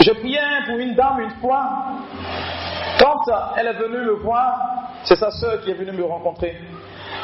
Je 0.03 0.11
priais 0.11 0.39
pour 0.67 0.77
une 0.77 0.95
dame 0.95 1.19
une 1.21 1.41
fois. 1.41 1.69
Quand 2.99 3.23
elle 3.57 3.67
est 3.67 3.73
venue 3.73 4.05
me 4.05 4.13
voir, 4.23 4.59
c'est 5.03 5.15
sa 5.15 5.31
soeur 5.31 5.61
qui 5.61 5.71
est 5.71 5.73
venue 5.73 5.91
me 5.91 6.05
rencontrer. 6.05 6.55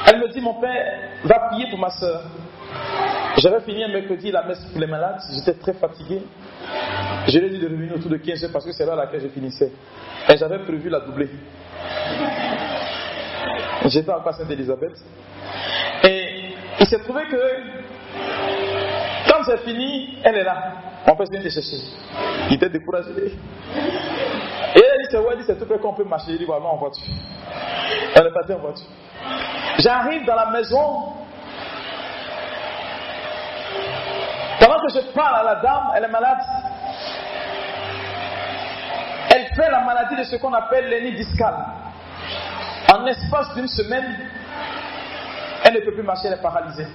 Elle 0.08 0.20
me 0.20 0.28
dit, 0.30 0.42
mon 0.42 0.56
père, 0.56 1.00
va 1.24 1.40
prier 1.50 1.70
pour 1.70 1.80
ma 1.80 1.90
soeur. 1.92 2.22
J'avais 3.38 3.62
fini 3.62 3.84
un 3.84 3.90
mercredi 3.90 4.32
la 4.32 4.44
messe 4.44 4.66
pour 4.66 4.80
les 4.80 4.88
malades, 4.88 5.22
j'étais 5.32 5.54
très 5.54 5.74
fatigué. 5.74 6.22
Je 7.28 7.40
lui 7.40 7.48
ai 7.48 7.50
dit 7.52 7.60
de 7.60 7.68
revenir 7.68 7.96
autour 7.96 8.10
de 8.10 8.18
15 8.18 8.44
heures 8.44 8.52
parce 8.52 8.66
que 8.66 8.72
c'est 8.72 8.86
là 8.86 8.94
à 8.94 8.96
laquelle 8.96 9.22
je 9.22 9.28
finissais. 9.28 9.72
Et 10.30 10.38
j'avais 10.38 10.60
prévu 10.60 10.90
la 10.90 11.02
doubler. 11.02 11.30
J'étais 13.86 14.12
en 14.12 14.22
face 14.22 14.46
d'Elisabeth. 14.46 14.98
Et 16.04 16.27
il 16.80 16.88
s'est 16.88 17.00
trouvé 17.00 17.24
que 17.26 17.38
quand 19.30 19.44
c'est 19.46 19.58
fini, 19.60 20.20
elle 20.24 20.38
est 20.38 20.44
là. 20.44 20.74
On 21.08 21.16
peut 21.16 21.26
te 21.26 21.50
chercher. 21.50 21.78
Il 22.50 22.56
était 22.56 22.70
découragé. 22.70 23.10
Et 23.12 23.32
elle 24.76 25.02
dit, 25.02 25.08
c'est 25.10 25.18
ouais, 25.18 25.36
c'est 25.46 25.58
tout 25.58 25.66
près 25.66 25.80
qu'on 25.80 25.94
peut 25.94 26.04
marcher. 26.04 26.32
Il 26.32 26.40
dit, 26.40 26.46
voilà, 26.46 26.66
en 26.66 26.78
voiture. 26.78 27.04
Elle 28.16 28.28
est 28.28 28.34
partie 28.34 28.54
en 28.54 28.60
voiture. 28.60 28.88
J'arrive 29.80 30.26
dans 30.26 30.36
la 30.36 30.52
maison, 30.52 31.14
Pendant 34.60 34.82
que 34.82 34.90
je 34.90 35.00
parle 35.14 35.48
à 35.48 35.54
la 35.54 35.56
dame, 35.62 35.92
elle 35.96 36.04
est 36.04 36.12
malade. 36.12 36.40
Elle 39.30 39.46
fait 39.56 39.70
la 39.70 39.82
maladie 39.82 40.16
de 40.16 40.24
ce 40.24 40.36
qu'on 40.38 40.54
appelle 40.54 40.90
l'ennemi 40.90 41.16
discale. 41.16 41.56
En 42.94 43.04
l'espace 43.04 43.54
d'une 43.56 43.68
semaine, 43.68 44.30
elle 45.68 45.74
ne 45.74 45.80
peut 45.82 45.94
plus 45.94 46.04
marcher, 46.04 46.28
elle 46.28 46.34
est 46.34 46.42
paralysée. 46.42 46.88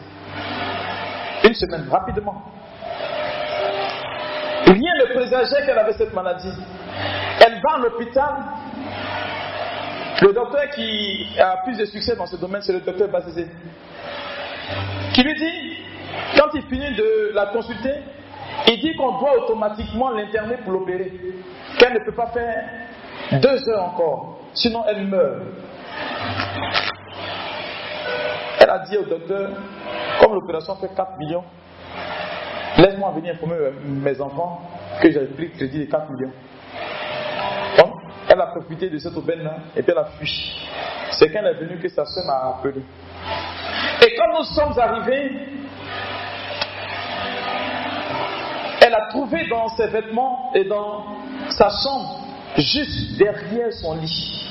Une 1.45 1.55
semaine, 1.55 1.87
rapidement. 1.91 2.43
Rien 4.67 4.93
ne 5.01 5.15
présageait 5.15 5.67
qu'elle 5.67 5.79
avait 5.79 5.93
cette 5.93 6.15
maladie. 6.15 6.55
Elle 7.45 7.61
va 7.61 7.75
à 7.75 7.79
l'hôpital. 7.79 8.35
Le 10.23 10.33
docteur 10.33 10.71
qui 10.71 11.37
a 11.39 11.59
plus 11.65 11.77
de 11.77 11.85
succès 11.85 12.17
dans 12.17 12.27
ce 12.27 12.37
domaine, 12.37 12.63
c'est 12.63 12.73
le 12.73 12.81
docteur 12.81 13.09
Bazizé. 13.09 13.47
Qui 15.13 15.23
lui 15.23 15.35
dit 15.35 15.77
quand 16.37 16.49
il 16.55 16.63
finit 16.63 16.95
de 16.95 17.33
la 17.35 17.47
consulter, 17.47 17.93
il 18.69 18.81
dit 18.81 18.95
qu'on 18.97 19.19
doit 19.19 19.43
automatiquement 19.43 20.11
l'interner 20.11 20.57
pour 20.59 20.73
l'opérer. 20.73 21.13
Qu'elle 21.79 21.95
ne 21.95 22.05
peut 22.05 22.15
pas 22.15 22.29
faire 22.29 22.65
deux 23.33 23.69
heures 23.69 23.85
encore, 23.85 24.39
sinon 24.55 24.85
elle 24.89 25.07
meurt. 25.07 25.43
A 28.73 28.79
dit 28.79 28.97
au 28.97 29.03
docteur, 29.03 29.51
comme 30.19 30.33
l'opération 30.33 30.75
fait 30.77 30.89
4 30.97 31.19
millions, 31.19 31.45
laisse-moi 32.79 33.11
venir 33.11 33.35
informer 33.35 33.57
mes 33.85 34.19
enfants 34.19 34.63
que 34.99 35.11
j'ai 35.11 35.27
pris 35.27 35.49
le 35.49 35.51
crédit 35.51 35.81
de 35.81 35.91
4 35.91 36.11
millions. 36.11 36.33
Donc, 37.77 37.93
elle 38.31 38.41
a 38.41 38.47
profité 38.47 38.89
de 38.89 38.97
cette 38.97 39.15
aubaine-là 39.15 39.57
et 39.77 39.83
puis 39.83 39.93
elle 39.93 39.99
a 39.99 40.07
fui. 40.19 40.57
C'est 41.11 41.31
quand 41.31 41.41
elle 41.41 41.55
est 41.55 41.61
venue 41.61 41.81
que 41.81 41.89
sa 41.91 42.07
soeur 42.07 42.25
m'a 42.25 42.57
appelé. 42.57 42.81
Et 44.07 44.17
quand 44.17 44.39
nous 44.39 44.45
sommes 44.45 44.79
arrivés, 44.79 45.33
elle 48.81 48.95
a 48.95 49.09
trouvé 49.11 49.49
dans 49.51 49.69
ses 49.69 49.89
vêtements 49.89 50.51
et 50.55 50.65
dans 50.65 51.05
sa 51.51 51.69
chambre, 51.69 52.21
juste 52.57 53.19
derrière 53.19 53.71
son 53.75 53.97
lit, 53.97 54.51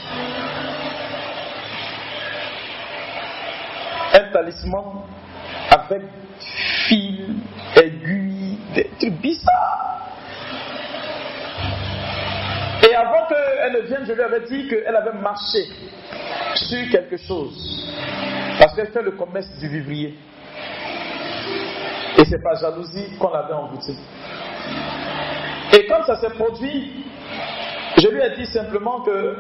un 4.22 4.32
talisman 4.32 5.04
avec 5.70 6.02
fil, 6.88 7.36
aiguille, 7.76 8.58
des 8.76 8.90
trucs 9.00 9.22
bizarres. 9.22 10.08
Et 12.90 12.96
avant 12.96 13.28
qu'elle 13.28 13.74
ne 13.74 13.88
vienne, 13.88 14.06
je 14.08 14.14
lui 14.14 14.22
avais 14.22 14.42
dit 14.42 14.68
qu'elle 14.68 14.96
avait 14.96 15.20
marché 15.20 15.66
sur 16.56 16.90
quelque 16.92 17.18
chose. 17.18 17.88
Parce 18.60 18.76
qu'elle 18.76 18.92
fait 18.92 19.02
le 19.02 19.12
commerce 19.12 19.48
du 19.60 19.68
vivrier. 19.68 20.16
Et 22.18 22.26
c'est 22.26 22.42
pas 22.44 22.56
jalousie 22.56 23.18
qu'on 23.20 23.32
l'avait 23.32 23.54
envoûté. 23.54 23.94
Et 25.74 25.88
quand 25.88 26.04
ça 26.06 26.20
s'est 26.20 26.32
produit, 26.32 27.06
je 27.98 28.08
lui 28.08 28.22
ai 28.22 28.36
dit 28.36 28.46
simplement 28.48 29.02
que 29.02 29.36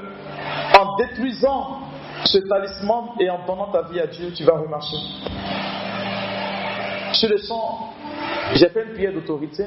en 0.77 0.95
détruisant 0.97 1.79
ce 2.25 2.37
talisman 2.39 3.09
et 3.19 3.29
en 3.29 3.45
donnant 3.45 3.71
ta 3.71 3.83
vie 3.83 3.99
à 3.99 4.07
Dieu, 4.07 4.31
tu 4.35 4.43
vas 4.43 4.57
remarcher. 4.57 4.97
Sur 7.13 7.29
le 7.29 7.37
sang, 7.37 7.93
j'ai 8.55 8.69
fait 8.69 8.83
une 8.83 8.93
prière 8.93 9.13
d'autorité, 9.13 9.65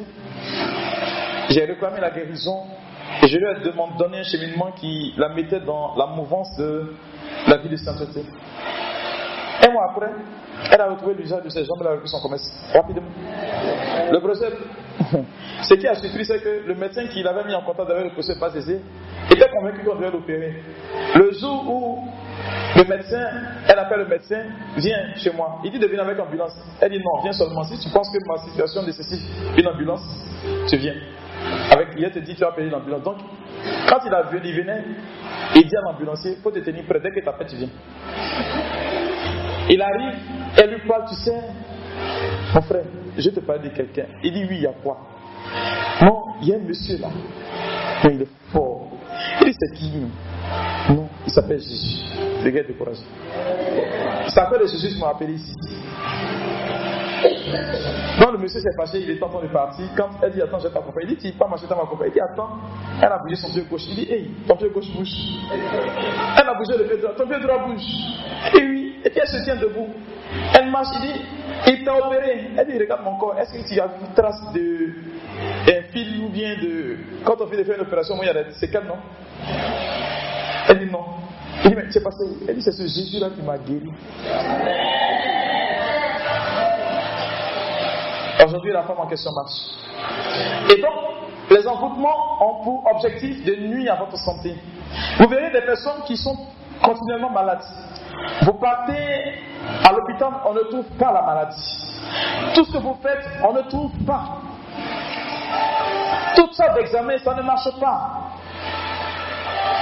j'ai 1.50 1.64
réclamé 1.64 2.00
la 2.00 2.10
guérison 2.10 2.64
et 3.22 3.28
je 3.28 3.38
lui 3.38 3.44
ai 3.44 3.64
demandé, 3.64 3.94
donné 3.98 4.18
un 4.18 4.24
cheminement 4.24 4.72
qui 4.72 5.14
la 5.16 5.28
mettait 5.28 5.60
dans 5.60 5.94
la 5.96 6.06
mouvance 6.06 6.56
de 6.56 6.94
la 7.46 7.58
vie 7.58 7.68
de 7.68 7.76
sainteté. 7.76 8.24
Un 9.66 9.70
mois 9.70 9.90
après, 9.90 10.10
elle 10.70 10.80
a 10.80 10.90
retrouvé 10.90 11.14
l'usage 11.14 11.42
de 11.42 11.48
ses 11.48 11.64
jambes, 11.64 11.78
elle 11.80 11.86
a 11.86 11.92
repris 11.92 12.08
son 12.08 12.20
commerce 12.20 12.50
rapidement. 12.72 13.08
Le 14.10 14.18
procès, 14.20 14.48
ce 15.62 15.74
qui 15.74 15.86
a 15.86 15.94
surpris, 15.94 16.24
c'est 16.24 16.40
que 16.40 16.66
le 16.66 16.74
médecin 16.74 17.06
qui 17.06 17.22
l'avait 17.22 17.44
mis 17.44 17.54
en 17.54 17.62
contact 17.62 17.90
avec 17.90 18.04
le 18.04 18.10
procès 18.10 18.38
pas 18.38 18.50
cessé 18.50 18.80
était 19.30 19.48
convaincu 19.50 19.84
qu'on 19.84 19.96
devait 19.96 20.10
l'opérer. 20.10 20.62
Le 21.14 21.32
jour 21.32 21.64
où 21.66 22.08
le 22.76 22.84
médecin, 22.84 23.22
elle 23.68 23.78
appelle 23.78 24.00
le 24.00 24.08
médecin, 24.08 24.42
viens 24.76 25.14
chez 25.16 25.30
moi. 25.32 25.60
Il 25.64 25.70
dit 25.70 25.78
de 25.78 25.86
venir 25.86 26.02
avec 26.02 26.18
ambulance. 26.18 26.52
Elle 26.80 26.90
dit 26.90 26.98
non, 26.98 27.22
viens 27.22 27.32
seulement. 27.32 27.62
Si 27.64 27.78
tu 27.78 27.88
penses 27.90 28.10
que 28.10 28.18
ma 28.26 28.38
situation 28.38 28.82
nécessite 28.82 29.20
une 29.56 29.66
ambulance, 29.68 30.02
tu 30.68 30.76
viens. 30.76 30.94
Avec 31.70 31.88
il 31.96 32.10
te 32.10 32.18
dit 32.18 32.34
tu 32.34 32.40
vas 32.40 32.52
payer 32.52 32.70
l'ambulance. 32.70 33.02
Donc, 33.02 33.18
quand 33.88 33.98
il 34.04 34.12
a 34.12 34.22
venu, 34.22 34.42
il 34.44 34.56
venait, 34.56 34.82
il 35.54 35.66
dit 35.66 35.76
à 35.76 35.92
l'ambulancier, 35.92 36.36
faut 36.42 36.50
te 36.50 36.58
tenir 36.58 36.84
prêt. 36.84 37.00
Dès 37.00 37.10
que 37.10 37.20
tu 37.20 37.28
appelles, 37.28 37.46
tu 37.46 37.56
viens. 37.56 37.68
Il 39.70 39.80
arrive, 39.80 40.18
elle 40.56 40.70
lui 40.70 40.88
parle, 40.88 41.04
tu 41.08 41.14
sais, 41.14 41.40
mon 42.54 42.60
frère, 42.62 42.84
je 43.16 43.30
te 43.30 43.40
parle 43.40 43.62
de 43.62 43.68
quelqu'un. 43.68 44.06
Il 44.22 44.32
dit 44.32 44.46
oui, 44.48 44.56
il 44.56 44.62
y 44.62 44.66
a 44.66 44.72
quoi? 44.82 44.98
Non, 46.02 46.22
il 46.42 46.48
y 46.48 46.52
a 46.52 46.56
un 46.56 46.60
monsieur 46.60 46.98
là. 46.98 47.08
il 48.04 48.22
est 48.22 48.28
fort. 48.52 48.90
Il 49.40 49.46
dit 49.46 49.56
c'est 49.58 49.74
qui 49.76 49.92
il 51.26 51.32
s'appelle 51.32 51.60
Jésus. 51.60 52.02
Le 52.44 52.50
gars 52.50 52.60
est 52.60 52.68
découragé. 52.68 53.00
Il 54.26 54.30
s'appelle 54.30 54.66
Jésus, 54.68 54.90
je 54.94 55.00
m'appelle 55.00 55.30
ici. 55.30 55.54
Donc 58.20 58.32
le 58.32 58.38
monsieur 58.38 58.60
s'est 58.60 58.76
fâché, 58.76 58.98
il 59.00 59.10
est 59.10 59.22
en 59.22 59.28
train 59.28 59.42
de 59.42 59.48
partir. 59.48 59.86
Quand 59.96 60.10
elle 60.22 60.32
dit 60.32 60.42
Attends, 60.42 60.58
je 60.58 60.68
vais 60.68 60.74
t'accompagner, 60.74 61.08
il 61.10 61.16
dit 61.16 61.32
Tu 61.32 61.38
pas 61.38 61.48
marcher 61.48 61.66
dans 61.66 61.76
ma 61.76 61.84
compagnie. 61.84 62.10
Il 62.10 62.14
dit 62.14 62.20
Attends. 62.20 62.58
Elle 63.00 63.12
a 63.12 63.18
bougé 63.18 63.36
son 63.36 63.50
pied 63.50 63.62
gauche. 63.68 63.82
Il 63.88 63.96
dit 63.96 64.12
Hey, 64.12 64.30
ton 64.46 64.56
pied 64.56 64.68
gauche 64.68 64.90
bouge. 64.94 65.08
Elle 65.52 66.48
a 66.48 66.54
bougé 66.54 66.76
le 66.78 66.84
pied 66.84 66.98
droit. 66.98 67.14
Ton 67.16 67.26
pied 67.26 67.40
droit 67.40 67.66
bouge. 67.66 67.82
Et 68.54 68.62
oui. 68.62 68.96
Et 69.04 69.10
puis 69.10 69.20
elle 69.20 69.28
se 69.28 69.44
tient 69.44 69.56
debout. 69.56 69.88
Elle 70.54 70.70
marche. 70.70 70.88
Il 70.96 71.12
dit 71.12 71.20
Il 71.68 71.84
t'a 71.84 71.96
opéré. 71.96 72.50
Elle 72.56 72.66
dit 72.66 72.78
Regarde 72.78 73.02
mon 73.04 73.16
corps. 73.16 73.36
Est-ce 73.38 73.52
que 73.52 73.66
tu 73.66 73.80
as 73.80 73.88
une 74.00 74.14
trace 74.14 74.52
de. 74.52 74.90
Un 75.68 75.82
fil 75.92 76.24
ou 76.24 76.28
bien 76.28 76.54
de. 76.56 76.96
Quand 77.24 77.40
on 77.40 77.46
fait 77.46 77.62
une 77.62 77.80
opération, 77.80 78.14
moi, 78.16 78.24
il 78.24 78.28
y 78.28 78.30
a 78.30 78.44
des 78.44 78.50
séquelles, 78.52 78.84
non? 78.86 78.98
Il 81.64 81.70
dit 81.70 81.76
Mais 81.76 81.90
c'est 81.90 82.02
passé. 82.02 82.24
Elle 82.48 82.56
dit 82.56 82.62
C'est 82.62 82.72
ce 82.72 82.82
Jésus-là 82.82 83.30
qui 83.30 83.42
m'a 83.42 83.58
guéri. 83.58 83.90
Aujourd'hui, 88.44 88.72
la 88.72 88.82
femme 88.82 88.98
en 88.98 89.06
question 89.06 89.32
marche. 89.32 89.52
Et 90.70 90.80
donc, 90.80 90.92
les 91.50 91.66
envoûtements 91.66 92.42
ont 92.42 92.64
pour 92.64 92.90
objectif 92.94 93.44
de 93.44 93.54
nuire 93.56 93.92
à 93.94 93.96
votre 93.96 94.16
santé. 94.18 94.54
Vous 95.18 95.28
verrez 95.28 95.50
des 95.50 95.62
personnes 95.62 96.02
qui 96.06 96.16
sont 96.16 96.36
continuellement 96.82 97.30
malades. 97.30 97.64
Vous 98.42 98.54
partez 98.54 99.40
à 99.84 99.92
l'hôpital, 99.92 100.32
on 100.46 100.52
ne 100.54 100.60
trouve 100.60 100.86
pas 100.98 101.12
la 101.12 101.22
maladie. 101.22 101.84
Tout 102.54 102.64
ce 102.64 102.72
que 102.72 102.78
vous 102.78 102.96
faites, 103.02 103.24
on 103.42 103.52
ne 103.52 103.62
trouve 103.62 103.92
pas. 104.04 104.40
Toutes 106.36 106.52
sortes 106.54 106.74
d'examens, 106.74 107.18
ça 107.18 107.34
ne 107.34 107.42
marche 107.42 107.68
pas. 107.80 108.30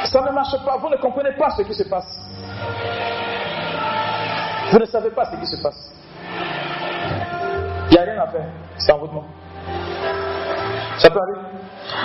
Ça 0.05 0.20
ne 0.23 0.32
marche 0.32 0.56
pas. 0.64 0.77
Vous 0.78 0.89
ne 0.89 0.97
comprenez 0.97 1.32
pas 1.32 1.51
ce 1.51 1.62
qui 1.62 1.74
se 1.74 1.85
passe. 1.85 2.19
Vous 4.70 4.78
ne 4.78 4.86
savez 4.86 5.10
pas 5.10 5.24
ce 5.27 5.36
qui 5.36 5.47
se 5.47 5.62
passe. 5.62 5.93
Il 7.90 7.94
n'y 7.94 7.98
a 7.98 8.02
rien 8.02 8.23
à 8.23 8.27
faire. 8.28 8.47
C'est 8.78 8.93
envoûtement. 8.93 9.24
Ça 10.98 11.10
peut 11.10 11.20
arriver. 11.20 11.40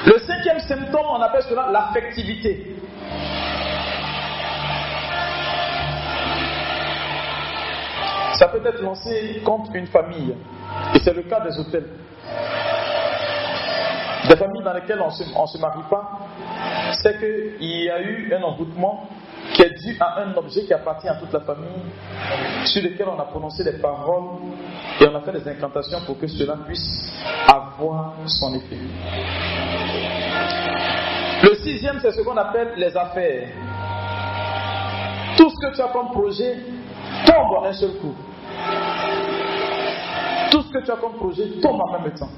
Le 0.05 0.19
cinquième 0.19 0.59
symptôme, 0.59 1.05
on 1.09 1.22
appelle 1.22 1.43
cela 1.43 1.69
l'affectivité. 1.72 2.76
Ça 8.34 8.47
peut 8.49 8.61
être 8.65 8.81
lancé 8.81 9.41
contre 9.43 9.76
une 9.76 9.88
famille. 9.88 10.35
Et 10.93 10.99
c'est 10.99 11.14
le 11.14 11.23
cas 11.23 11.39
des 11.39 11.57
hôtels. 11.57 11.88
Des 14.28 14.36
familles 14.36 14.64
dans 14.64 14.74
lesquelles 14.74 14.99
on 15.02 15.08
ne 15.08 15.48
se, 15.48 15.58
marie 15.58 15.84
pas, 15.90 16.20
c'est 17.02 17.18
qu'il 17.18 17.84
y 17.84 17.90
a 17.90 18.02
eu 18.02 18.34
un 18.34 18.44
envoûtement 18.44 19.08
qui 19.54 19.62
est 19.62 19.74
dû 19.80 19.95
à 19.99 20.22
un 20.22 20.36
objet 20.36 20.66
qui 20.66 20.74
appartient 20.74 21.08
à 21.08 21.16
toute 21.16 21.32
la 21.32 21.40
famille, 21.40 21.86
sur 22.66 22.84
lequel 22.84 23.08
on 23.08 23.20
a 23.20 23.26
prononcé 23.26 23.64
des 23.64 23.80
paroles 23.80 24.40
et 24.99 25.08
on 25.08 25.16
a 25.16 25.22
fait 25.22 25.32
des 25.32 25.48
incantations 25.48 25.99
pour 26.06 26.20
que 26.20 26.28
cela 26.28 26.58
puisse 26.66 27.10
avoir 27.48 28.14
son 28.26 28.54
effet. 28.56 28.78
Le 31.44 31.56
sixième, 31.56 31.99
c'est 32.02 32.12
ce 32.12 32.22
qu'on 32.22 32.36
appelle 32.36 32.74
les 32.76 32.98
affaires. 32.98 33.48
Tout 35.38 35.49
ce 35.49 35.68
que 35.68 35.76
tu 35.76 35.82
as 35.82 35.88
comme 35.88 36.12
projet 36.12 36.58
tombe 37.26 37.58
en 37.60 37.64
un 37.64 37.74
seul 37.74 37.91
coup. 38.02 38.16
Tout 40.52 40.62
ce 40.64 40.72
que 40.72 40.84
tu 40.84 40.91
as 40.91 40.95
comme 40.98 41.14
projet 41.14 41.48
tombe 41.62 41.80
en 41.80 42.02
même 42.02 42.12
temps. 42.14 42.30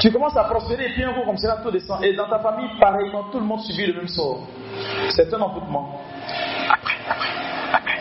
Tu 0.00 0.10
commences 0.10 0.36
à 0.36 0.44
prospérer 0.44 0.86
et 0.86 0.92
puis 0.92 1.04
un 1.04 1.12
coup 1.12 1.22
comme 1.26 1.36
cela, 1.36 1.58
tout 1.62 1.70
descend. 1.70 2.02
Et 2.02 2.14
dans 2.14 2.28
ta 2.28 2.38
famille, 2.38 2.70
pareillement, 2.80 3.24
tout 3.30 3.38
le 3.38 3.44
monde 3.44 3.60
subit 3.60 3.86
le 3.86 3.92
même 3.92 4.08
sort. 4.08 4.46
C'est 5.10 5.32
un 5.34 5.40
envoûtement. 5.40 6.00
Après, 6.70 6.96
après, 7.06 7.28
après. 7.72 7.98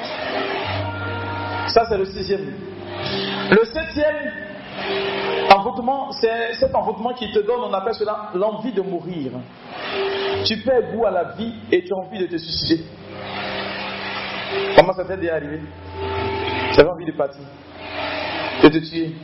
Ça, 1.68 1.86
c'est 1.90 1.98
le 1.98 2.06
sixième. 2.06 2.54
Le 3.52 3.66
septième 3.66 4.32
envoûtement, 5.54 6.12
c'est 6.12 6.54
cet 6.54 6.74
envoûtement 6.74 7.14
qui 7.14 7.32
te 7.32 7.40
donne, 7.40 7.62
on 7.62 7.74
appelle 7.74 7.96
cela 7.96 8.30
l'envie 8.34 8.72
de 8.72 8.82
mourir. 8.82 9.32
Tu 10.46 10.58
perds 10.58 10.94
goût 10.94 11.06
à 11.06 11.12
la 11.12 11.24
vie 11.34 11.54
et 11.72 11.84
tu 11.84 11.94
as 11.94 11.98
envie 11.98 12.20
de 12.20 12.28
te 12.28 12.38
suicider. 12.38 12.84
Comment 14.78 14.94
ça 14.94 15.04
t'est 15.04 15.18
déjà 15.18 15.36
arrivé? 15.36 15.60
Tu 16.74 16.80
avais 16.80 16.90
envie 16.90 17.06
de 17.06 17.12
partir, 17.12 17.42
de 18.64 18.70
te 18.70 18.78
tuer. 18.78 19.16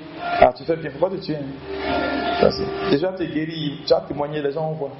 Ah, 0.41 0.52
tu 0.56 0.64
fais 0.64 0.76
bien, 0.76 0.91
pas 0.99 1.10
te 1.10 1.15
tuer. 1.15 1.38
Hein. 1.38 2.49
Déjà, 2.89 3.14
tu 3.14 3.23
es 3.23 3.27
guéri, 3.27 3.81
tu 3.88 3.93
as 3.93 4.02
témoigné, 4.02 4.41
les 4.41 4.52
gens 4.52 4.72
voient. 4.72 4.91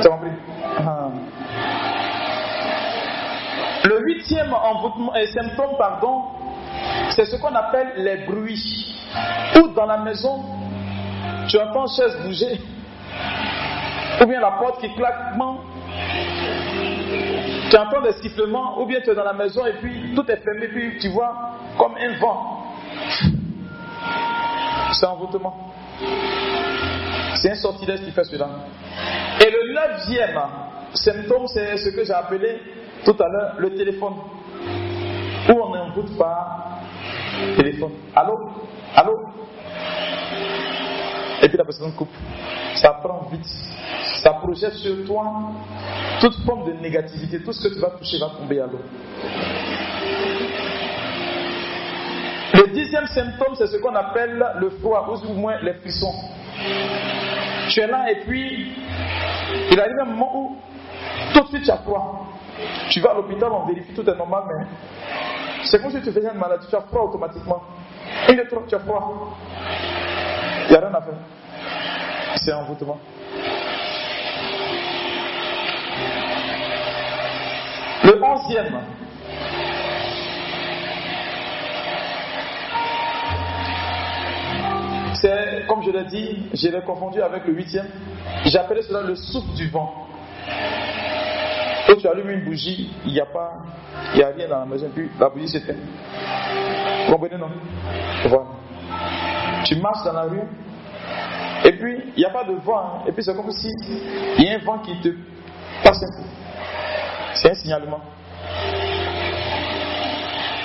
Tu 0.00 0.06
as 0.06 0.10
compris? 0.10 0.30
Ah. 0.78 1.08
Le 3.84 4.00
huitième 4.04 4.52
euh, 4.52 5.26
symptôme, 5.26 5.76
pardon, 5.78 6.22
c'est 7.10 7.24
ce 7.24 7.36
qu'on 7.36 7.54
appelle 7.54 7.92
les 7.96 8.26
bruits. 8.26 8.94
Ou 9.56 9.68
dans 9.68 9.86
la 9.86 9.98
maison, 9.98 10.44
tu 11.48 11.58
entends 11.58 11.86
chaise 11.86 12.16
bouger, 12.22 12.60
ou 14.20 14.26
bien 14.26 14.40
la 14.40 14.52
porte 14.52 14.80
qui 14.80 14.94
claque, 14.94 15.34
tu 17.70 17.76
entends 17.76 18.02
des 18.02 18.12
sifflements, 18.20 18.80
ou 18.80 18.86
bien 18.86 19.00
tu 19.02 19.10
es 19.10 19.14
dans 19.14 19.24
la 19.24 19.32
maison 19.32 19.64
et 19.66 19.72
puis 19.74 20.14
tout 20.14 20.30
est 20.30 20.36
fermé, 20.36 20.68
puis 20.68 20.98
tu 21.00 21.08
vois 21.08 21.34
comme 21.78 21.94
un 21.96 22.18
vent. 22.18 22.60
C'est 24.92 25.06
envoûtement. 25.06 25.72
C'est 27.36 27.50
un 27.50 27.54
sortilège 27.54 28.00
qui 28.00 28.10
fait 28.10 28.24
cela. 28.24 28.48
Et 29.40 29.50
le 29.50 29.74
neuvième 29.74 30.40
symptôme, 30.94 31.46
c'est 31.46 31.76
ce 31.76 31.90
que 31.90 32.04
j'ai 32.04 32.12
appelé 32.12 32.60
tout 33.04 33.16
à 33.18 33.28
l'heure 33.28 33.54
le 33.58 33.74
téléphone. 33.74 34.14
Où 35.48 35.52
on 35.52 35.74
n'envoûte 35.74 36.16
pas 36.18 36.80
téléphone. 37.56 37.92
Allô? 38.14 38.34
Allô? 38.94 39.12
Et 41.42 41.48
puis 41.48 41.56
la 41.56 41.64
personne 41.64 41.92
coupe. 41.94 42.12
Ça 42.74 42.90
prend 43.02 43.28
vite. 43.30 43.46
Ça 44.22 44.32
projette 44.34 44.74
sur 44.74 45.06
toi 45.06 45.52
toute 46.20 46.34
forme 46.44 46.66
de 46.66 46.72
négativité. 46.80 47.42
Tout 47.42 47.52
ce 47.52 47.68
que 47.68 47.74
tu 47.74 47.80
vas 47.80 47.90
toucher 47.90 48.18
va 48.18 48.30
tomber 48.38 48.60
à 48.60 48.66
l'eau. 48.66 48.80
Le 52.80 52.84
dixième 52.86 53.06
symptôme, 53.08 53.54
c'est 53.56 53.66
ce 53.66 53.76
qu'on 53.76 53.94
appelle 53.94 54.42
le 54.58 54.70
froid, 54.70 55.06
ou 55.10 55.30
au 55.30 55.34
moins 55.34 55.60
les 55.60 55.74
frissons. 55.74 56.14
Tu 57.68 57.78
es 57.78 57.86
là 57.86 58.10
et 58.10 58.20
puis 58.24 58.72
il 59.70 59.78
arrive 59.78 59.98
un 60.00 60.06
moment 60.06 60.34
où 60.34 60.56
tout 61.34 61.40
de 61.42 61.48
suite 61.48 61.64
tu 61.64 61.70
as 61.70 61.76
froid. 61.76 62.26
Tu 62.88 63.00
vas 63.00 63.10
à 63.10 63.14
l'hôpital, 63.16 63.50
on 63.52 63.66
vérifie, 63.66 63.92
tout 63.92 64.08
est 64.08 64.16
normal, 64.16 64.44
mais 64.48 64.64
c'est 65.64 65.78
comme 65.82 65.90
si 65.90 66.00
tu 66.00 66.10
faisais 66.10 66.30
une 66.32 66.38
maladie, 66.38 66.66
tu 66.70 66.74
as 66.74 66.80
froid 66.80 67.02
automatiquement. 67.02 67.62
Est 68.28 68.48
trop, 68.48 68.62
tu 68.66 68.74
as 68.74 68.78
froid. 68.78 69.36
Il 70.64 70.70
n'y 70.70 70.76
a 70.76 70.80
rien 70.80 70.94
à 70.94 71.02
faire. 71.02 71.14
C'est 72.36 72.52
un 72.52 72.60
envoûtement. 72.60 72.98
Le 78.04 78.24
onzième, 78.24 78.80
comme 85.70 85.84
je 85.84 85.90
l'ai 85.92 86.04
dit, 86.06 86.48
je 86.52 86.66
l'ai 86.66 86.82
confondu 86.82 87.22
avec 87.22 87.46
le 87.46 87.52
huitième. 87.52 87.86
J'appelais 88.46 88.82
cela 88.82 89.02
le 89.02 89.14
souffle 89.14 89.54
du 89.54 89.68
vent. 89.68 90.08
Quand 91.86 91.94
tu 91.94 92.08
allumes 92.08 92.30
une 92.30 92.44
bougie, 92.44 92.90
il 93.06 93.12
n'y 93.12 93.20
a 93.20 93.26
pas, 93.26 93.52
il 94.12 94.16
n'y 94.16 94.24
a 94.24 94.30
rien 94.30 94.48
dans 94.48 94.58
la 94.58 94.66
maison, 94.66 94.90
puis 94.92 95.08
la 95.20 95.28
bougie 95.28 95.46
s'éteint. 95.46 95.76
Vous 97.06 97.12
comprenez, 97.12 97.38
non 97.38 97.50
Voilà. 98.26 98.46
Tu 99.64 99.76
marches 99.76 100.02
dans 100.04 100.12
la 100.12 100.22
rue, 100.22 100.40
et 101.64 101.72
puis 101.76 102.02
il 102.16 102.18
n'y 102.18 102.24
a 102.24 102.30
pas 102.30 102.42
de 102.42 102.54
vent, 102.54 102.78
hein. 102.78 103.02
et 103.06 103.12
puis 103.12 103.22
c'est 103.22 103.36
comme 103.36 103.52
si 103.52 103.68
il 104.38 104.44
y 104.44 104.48
a 104.48 104.56
un 104.56 104.64
vent 104.64 104.78
qui 104.78 105.00
te 105.00 105.10
passe. 105.84 106.04
C'est 107.34 107.50
un 107.50 107.54
signalement. 107.54 108.00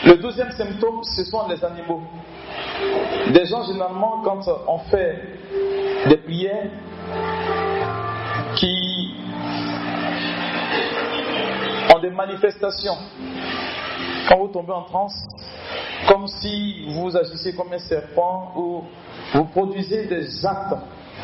Le 0.03 0.17
deuxième 0.17 0.49
symptôme, 0.51 1.03
ce 1.03 1.23
sont 1.25 1.47
les 1.47 1.63
animaux. 1.63 2.01
Des 3.33 3.45
gens, 3.45 3.63
généralement, 3.63 4.21
quand 4.23 4.41
on 4.67 4.77
fait 4.89 5.15
des 6.07 6.17
prières 6.17 6.69
qui 8.55 9.13
ont 11.93 11.99
des 11.99 12.11
manifestations, 12.11 12.97
quand 14.29 14.37
vous 14.37 14.47
tombez 14.49 14.73
en 14.73 14.83
transe, 14.83 15.25
comme 16.07 16.27
si 16.27 16.85
vous 16.89 17.17
agissiez 17.17 17.53
comme 17.53 17.73
un 17.73 17.79
serpent 17.79 18.51
ou 18.55 18.83
vous 19.33 19.45
produisez 19.45 20.05
des 20.05 20.45
actes 20.45 20.75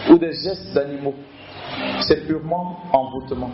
ou 0.09 0.17
des 0.17 0.33
gestes 0.33 0.73
d'animaux, 0.73 1.15
c'est 2.01 2.25
purement 2.25 2.77
envoûtement. 2.91 3.51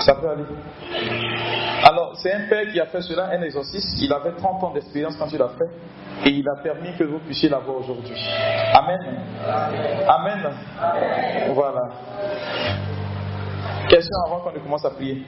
Ça 0.00 0.14
peut 0.14 0.28
aller. 0.28 0.44
Alors, 1.84 2.12
c'est 2.16 2.32
un 2.32 2.48
père 2.48 2.70
qui 2.72 2.80
a 2.80 2.86
fait 2.86 3.02
cela, 3.02 3.30
un 3.32 3.42
exorciste. 3.42 4.00
Il 4.00 4.12
avait 4.12 4.32
30 4.32 4.64
ans 4.64 4.70
d'expérience 4.72 5.16
quand 5.16 5.28
il 5.32 5.38
l'a 5.38 5.48
fait. 5.48 6.28
Et 6.28 6.30
il 6.30 6.48
a 6.48 6.56
permis 6.62 6.94
que 6.98 7.04
vous 7.04 7.18
puissiez 7.20 7.48
l'avoir 7.48 7.78
aujourd'hui. 7.78 8.16
Amen. 8.74 8.98
Amen. 10.08 10.52
Voilà. 11.54 11.88
Question 13.88 14.16
avant 14.26 14.40
qu'on 14.40 14.52
ne 14.52 14.58
commence 14.58 14.84
à 14.84 14.90
prier? 14.90 15.24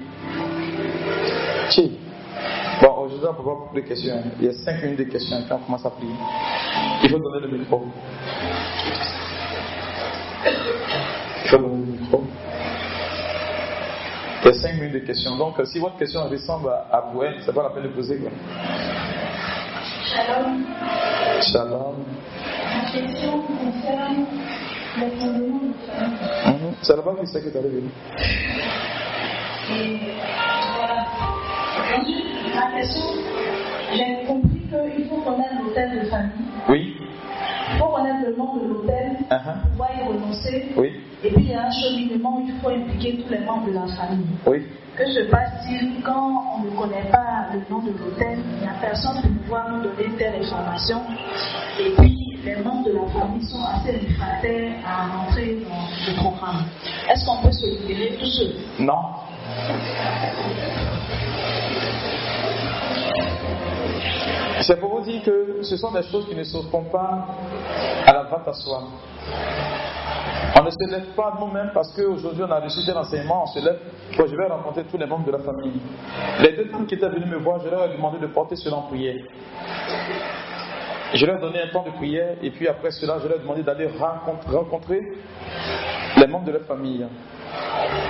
Bon, 2.81 2.95
aujourd'hui, 2.99 3.29
on 3.31 3.35
peut 3.35 3.45
pas 3.45 3.57
poser 3.69 3.83
des 3.83 3.89
questions. 3.89 4.23
Il 4.41 4.47
y 4.47 4.49
a 4.49 4.53
5 4.53 4.83
minutes 4.83 4.99
de 4.99 5.05
questions 5.05 5.43
puis 5.43 5.53
on 5.53 5.59
commence 5.59 5.85
à 5.87 5.91
prier. 5.91 6.15
Il 7.05 7.11
faut 7.11 7.19
donner 7.19 7.41
le 7.47 7.59
micro. 7.59 7.83
Il 11.45 11.49
faut 11.49 11.59
donner 11.59 11.87
le 11.87 11.93
micro. 11.93 12.23
Il 14.45 14.47
y 14.47 14.49
a 14.49 14.55
5 14.55 14.75
minutes 14.75 14.95
de 14.95 14.99
questions. 15.01 15.37
Donc, 15.37 15.55
si 15.67 15.79
votre 15.79 15.97
question 15.99 16.29
ressemble 16.29 16.69
à, 16.71 16.97
à 16.97 17.01
Bouet, 17.13 17.35
c'est 17.45 17.55
pas 17.55 17.63
la 17.63 17.71
peine 17.71 17.85
de 17.85 17.89
poser. 17.89 18.17
Quoi. 18.19 18.31
Shalom. 20.05 20.65
Shalom. 21.43 21.95
Ma 22.75 22.91
question 22.91 23.43
concerne 23.43 24.27
les 24.99 25.11
fondements 25.11 25.61
de 25.61 25.75
famille. 25.87 26.19
Mhm. 26.47 26.75
C'est 26.83 26.97
là-bas 26.97 27.13
qui 27.21 27.27
sait 27.29 27.41
que 27.41 27.49
tu 27.51 27.59
venir. 27.59 27.91
Et 29.71 29.99
voilà. 30.77 31.07
Ensuite, 31.97 32.55
ma 32.55 32.81
question, 32.81 33.05
j'ai 33.95 34.27
compris 34.27 34.95
qu'il 34.97 35.09
faut 35.09 35.21
connaître 35.23 35.55
l'hôtel 35.65 36.01
de 36.01 36.07
famille. 36.11 36.47
Oui. 36.69 36.97
Il 37.75 37.79
faut 37.79 37.87
connaître 37.87 38.27
le 38.29 38.37
nom 38.37 38.57
de 38.57 38.69
l'hôtel 38.69 39.17
Uh-huh. 39.31 39.63
pour 39.63 39.71
pouvoir 39.71 39.91
y 39.99 40.09
renoncer. 40.09 40.73
Oui. 40.77 41.02
Et 41.25 41.31
puis 41.31 41.45
il 41.45 41.51
y 41.51 41.55
a 41.55 41.67
un 41.67 41.71
cheminement 41.71 42.39
où 42.39 42.45
il 42.49 42.55
faut 42.61 42.69
impliquer 42.69 43.23
tous 43.23 43.33
les 43.33 43.39
membres 43.41 43.69
de 43.69 43.75
la 43.75 43.87
famille. 43.87 44.27
Oui. 44.45 44.67
Que 44.97 45.07
se 45.07 45.21
passe-t-il 45.31 46.03
quand 46.03 46.43
on 46.59 46.65
ne 46.65 46.71
connaît 46.77 47.09
pas 47.11 47.47
le 47.55 47.61
nom 47.71 47.81
de 47.81 47.93
l'hôtel 47.93 48.39
Il 48.57 48.63
n'y 48.63 48.67
a 48.67 48.75
personne 48.81 49.23
pour 49.23 49.31
pouvoir 49.43 49.71
nous 49.71 49.83
donner 49.83 50.09
telle 50.19 50.43
information. 50.43 51.01
Et 51.81 51.91
puis 51.97 52.39
les 52.45 52.57
membres 52.57 52.85
de 52.89 52.93
la 52.93 53.07
famille 53.07 53.45
sont 53.47 53.63
assez 53.65 53.93
réfractaires 53.93 54.73
à 54.85 55.07
rentrer 55.17 55.59
dans 55.69 56.13
le 56.13 56.17
programme. 56.17 56.65
Est-ce 57.09 57.25
qu'on 57.25 57.37
peut 57.41 57.53
se 57.53 57.67
libérer 57.67 58.17
tout 58.19 58.27
seul? 58.27 58.55
Non. 58.81 59.03
C'est 64.61 64.79
pour 64.81 64.99
vous 64.99 65.05
dire 65.05 65.23
que 65.23 65.63
ce 65.63 65.77
sont 65.77 65.93
des 65.93 66.03
choses 66.03 66.29
qui 66.29 66.35
ne 66.35 66.45
se 66.45 66.59
font 66.71 66.85
pas 66.85 67.27
à 68.07 68.13
la 68.13 68.25
vente 68.25 68.47
à 68.47 68.53
soi. 68.53 68.83
On 70.55 70.65
ne 70.65 70.71
se 70.71 70.91
lève 70.91 71.15
pas 71.17 71.35
nous-mêmes 71.41 71.71
parce 71.73 71.95
qu'aujourd'hui 71.95 72.43
on 72.47 72.51
a 72.51 72.61
reçu 72.61 72.85
tel 72.85 72.97
enseignement, 72.97 73.45
on 73.45 73.47
se 73.47 73.59
lève, 73.59 73.79
je 74.11 74.37
vais 74.37 74.47
rencontrer 74.47 74.85
tous 74.85 74.99
les 74.99 75.07
membres 75.07 75.27
de 75.27 75.33
la 75.33 75.39
famille. 75.39 75.81
Les 76.41 76.53
deux 76.53 76.67
femmes 76.67 76.87
qui 76.87 76.95
étaient 76.95 77.09
venues 77.09 77.27
me 77.27 77.39
voir, 77.39 77.59
je 77.61 77.69
leur 77.69 77.85
ai 77.85 77.97
demandé 77.97 78.19
de 78.19 78.27
porter 78.27 78.57
cela 78.57 78.77
en 78.77 78.83
prière. 78.83 79.25
Je 81.15 81.27
leur 81.27 81.37
ai 81.37 81.41
donné 81.41 81.63
un 81.63 81.69
temps 81.69 81.85
de 81.85 81.91
prière 81.91 82.37
et 82.43 82.51
puis 82.51 82.69
après 82.69 82.91
cela, 82.91 83.19
je 83.23 83.29
leur 83.29 83.39
ai 83.39 83.41
demandé 83.41 83.63
d'aller 83.63 83.87
rencontrer, 83.99 84.57
rencontrer 84.57 85.01
les 86.17 86.27
membres 86.27 86.45
de 86.45 86.53
leur 86.53 86.63
famille. 86.63 87.07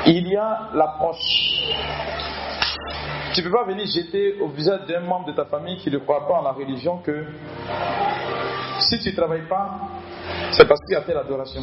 Il 0.06 0.28
y 0.28 0.36
a 0.36 0.68
l'approche. 0.74 1.62
Tu 3.34 3.40
ne 3.40 3.46
peux 3.46 3.52
pas 3.52 3.64
venir 3.64 3.86
jeter 3.86 4.40
au 4.40 4.48
visage 4.48 4.80
d'un 4.88 5.00
membre 5.00 5.26
de 5.26 5.32
ta 5.32 5.44
famille 5.44 5.76
qui 5.78 5.90
ne 5.90 5.98
croit 5.98 6.26
pas 6.26 6.34
en 6.34 6.42
la 6.42 6.52
religion 6.52 6.98
que 6.98 7.24
si 8.80 8.98
tu 8.98 9.10
ne 9.10 9.16
travailles 9.16 9.48
pas, 9.48 9.78
c'est 10.52 10.66
parce 10.68 10.80
qu'il 10.86 10.96
a 10.96 11.00
telle 11.02 11.16
adoration. 11.16 11.62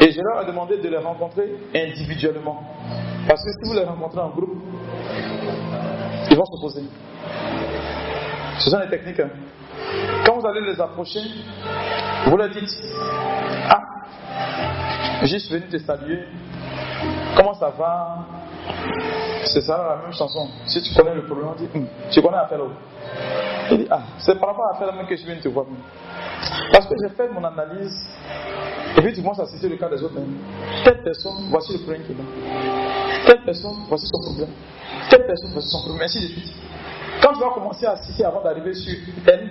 Et 0.00 0.12
je 0.12 0.20
leur 0.20 0.42
ai 0.42 0.46
demandé 0.46 0.78
de 0.78 0.88
les 0.88 0.96
rencontrer 0.98 1.50
individuellement. 1.74 2.62
Parce 3.26 3.42
que 3.44 3.50
si 3.50 3.68
vous 3.68 3.74
les 3.74 3.84
rencontrez 3.84 4.20
en 4.20 4.28
groupe, 4.30 4.56
ils 6.30 6.36
vont 6.36 6.44
s'opposer. 6.44 6.82
Ce 8.58 8.70
sont 8.70 8.78
les 8.78 8.88
techniques. 8.88 9.20
hein. 9.20 9.30
Quand 10.24 10.38
vous 10.38 10.46
allez 10.46 10.60
les 10.60 10.80
approcher, 10.80 11.20
vous 12.26 12.36
leur 12.36 12.48
dites 12.50 12.68
Ah, 13.68 13.80
suis 15.38 15.54
venu 15.54 15.68
te 15.68 15.78
saluer. 15.78 16.24
Comment 17.36 17.54
ça 17.54 17.70
va 17.70 18.18
C'est 19.44 19.60
ça 19.60 19.76
la 19.78 20.02
même 20.02 20.12
chanson. 20.12 20.48
Si 20.66 20.82
tu 20.82 20.94
connais 20.94 21.14
le 21.14 21.24
problème, 21.24 21.48
on 21.48 21.54
dit 21.54 21.68
Hum, 21.74 21.86
Tu 22.10 22.22
connais 22.22 22.38
Dit 23.70 23.86
Ah, 23.90 24.00
c'est 24.18 24.38
par 24.38 24.50
rapport 24.50 24.66
à 24.66 24.72
l'affaire 24.72 24.86
là 24.88 24.92
même 24.94 25.06
que 25.06 25.16
je 25.16 25.24
viens 25.24 25.36
de 25.36 25.40
te 25.40 25.48
voir. 25.48 25.66
Parce 26.72 26.86
que 26.86 26.94
j'ai 27.02 27.14
fait 27.14 27.28
mon 27.28 27.44
analyse. 27.44 28.06
Et 28.96 29.02
puis 29.02 29.12
tu 29.12 29.22
commences 29.22 29.40
à 29.40 29.46
citer 29.46 29.68
le 29.68 29.76
cas 29.76 29.88
des 29.88 30.02
autres. 30.02 30.14
hein. 30.18 30.82
Telle 30.84 31.02
personne, 31.02 31.48
voici 31.50 31.72
le 31.72 31.78
problème 31.80 32.02
qu'il 32.04 32.16
a. 32.16 33.26
Telle 33.26 33.44
personne, 33.44 33.76
voici 33.88 34.06
son 34.06 34.20
problème. 34.22 34.50
Telle 35.10 35.26
personne, 35.26 35.50
voici 35.52 35.68
son 35.68 35.80
problème. 35.80 36.02
Ainsi 36.04 36.20
de 36.20 36.26
suite. 36.28 36.52
Quand 37.22 37.32
tu 37.32 37.40
vas 37.40 37.50
commencer 37.50 37.86
à 37.86 37.96
citer 37.96 38.24
avant 38.24 38.42
d'arriver 38.42 38.74
sur 38.74 38.94
elle, 39.26 39.50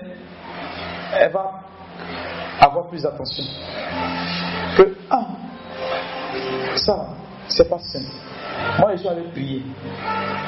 elle 1.19 1.31
va 1.31 1.61
avoir 2.60 2.88
plus 2.88 3.03
d'attention. 3.03 3.44
Que, 4.77 4.95
ah, 5.10 5.26
ça, 6.76 7.07
c'est 7.48 7.69
pas 7.69 7.80
simple. 7.80 8.06
Moi, 8.79 8.91
je 8.93 8.97
suis 8.97 9.07
allé 9.07 9.23
prier. 9.31 9.63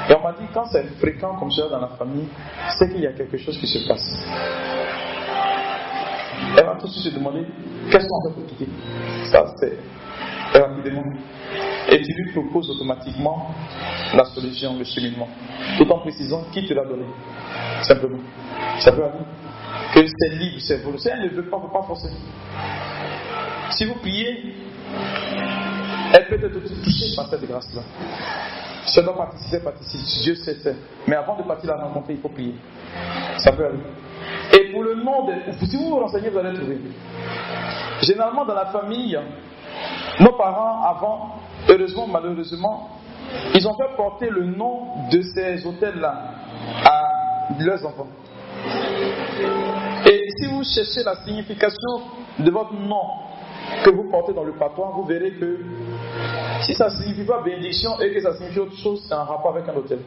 Et 0.10 0.16
on 0.16 0.24
m'a 0.24 0.32
dit, 0.34 0.46
quand 0.54 0.66
c'est 0.72 0.84
fréquent 1.00 1.36
comme 1.40 1.52
ça 1.52 1.68
dans 1.70 1.80
la 1.80 1.90
famille, 1.90 2.28
c'est 2.78 2.90
qu'il 2.90 3.02
y 3.02 3.08
a 3.08 3.14
quelque 3.14 3.38
chose 3.38 3.58
qui 3.58 3.68
se 3.68 3.88
passe. 3.88 4.18
Elle 6.58 6.66
va 6.66 6.76
tout 6.76 6.88
de 6.88 6.92
suite 6.92 7.14
se 7.14 7.18
demander, 7.18 7.46
qu'est-ce 7.92 8.08
qu'on 8.08 8.30
fait 8.30 8.36
pour 8.36 8.46
quitter? 8.48 8.68
Ça, 9.32 9.46
c'est 9.60 9.78
rapidement. 10.60 11.04
Et 11.90 12.02
tu 12.02 12.14
lui 12.14 12.32
proposes 12.32 12.70
automatiquement 12.70 13.54
la 14.14 14.26
solution, 14.26 14.78
le 14.78 14.84
cheminement. 14.84 15.28
Tout 15.78 15.90
en 15.92 16.00
précisant 16.00 16.44
qui 16.52 16.66
te 16.66 16.74
l'a 16.74 16.86
donné. 16.86 17.06
Simplement. 17.82 18.20
Ça 18.80 18.92
veut 18.92 19.04
dire 19.04 19.12
que 19.94 20.06
c'est 20.06 20.36
libre, 20.36 20.58
c'est 20.60 20.78
volontaire. 20.84 21.18
Elle 21.22 21.30
ne 21.32 21.36
veut 21.36 21.50
pas, 21.50 21.58
ne 21.58 21.64
peut 21.64 21.74
pas 21.74 21.84
forcer. 21.84 22.10
Si 23.72 23.86
vous 23.86 23.96
priez, 23.96 24.56
elle 26.14 26.28
peut 26.28 26.46
être 26.46 26.84
touchée 26.84 27.16
par 27.16 27.28
cette 27.30 27.48
grâce-là. 27.48 27.82
Si 28.86 29.02
doit 29.04 29.16
participer, 29.16 29.60
participe. 29.60 30.24
Dieu 30.24 30.36
sait. 30.36 30.58
Mais 31.08 31.16
avant 31.16 31.38
de 31.38 31.44
partir 31.44 31.70
la 31.70 31.84
rencontrer, 31.84 32.14
il 32.14 32.20
faut 32.20 32.30
prier. 32.30 32.56
Ça 33.38 33.52
peut 33.52 33.66
aller. 33.66 33.80
Et 34.54 34.72
pour 34.72 34.84
le 34.84 34.96
nom 34.96 35.26
de. 35.28 35.34
Si 35.66 35.76
vous 35.76 35.90
vous 35.90 36.00
renseignez, 36.00 36.30
vous 36.30 36.40
allez 36.40 36.58
trouver. 36.58 36.80
Généralement, 38.02 38.46
dans 38.46 38.56
la 38.56 38.68
famille, 38.68 39.20
nos 40.20 40.32
parents, 40.34 40.84
avant, 40.84 41.36
heureusement, 41.68 42.08
malheureusement, 42.08 42.90
ils 43.54 43.68
ont 43.68 43.76
fait 43.76 43.96
porter 43.96 44.30
le 44.30 44.46
nom 44.46 45.10
de 45.12 45.22
ces 45.22 45.66
hôtels-là 45.66 46.24
à 46.86 47.02
leurs 47.60 47.86
enfants. 47.86 48.08
Et 50.06 50.22
si 50.38 50.48
vous 50.48 50.64
cherchez 50.64 51.04
la 51.04 51.16
signification 51.24 52.02
de 52.40 52.50
votre 52.50 52.74
nom 52.74 53.04
que 53.84 53.90
vous 53.92 54.10
portez 54.10 54.34
dans 54.34 54.44
le 54.44 54.54
patois, 54.54 54.92
vous 54.96 55.04
verrez 55.04 55.32
que 55.32 55.60
si 56.62 56.74
ça 56.74 56.86
ne 56.86 56.92
signifie 56.92 57.24
pas 57.24 57.42
bénédiction 57.42 58.00
et 58.00 58.14
que 58.14 58.20
ça 58.22 58.36
signifie 58.36 58.60
autre 58.60 58.76
chose, 58.76 59.04
c'est 59.08 59.14
un 59.14 59.24
rapport 59.24 59.56
avec 59.56 59.68
un 59.70 59.76
hôtel. 59.76 60.00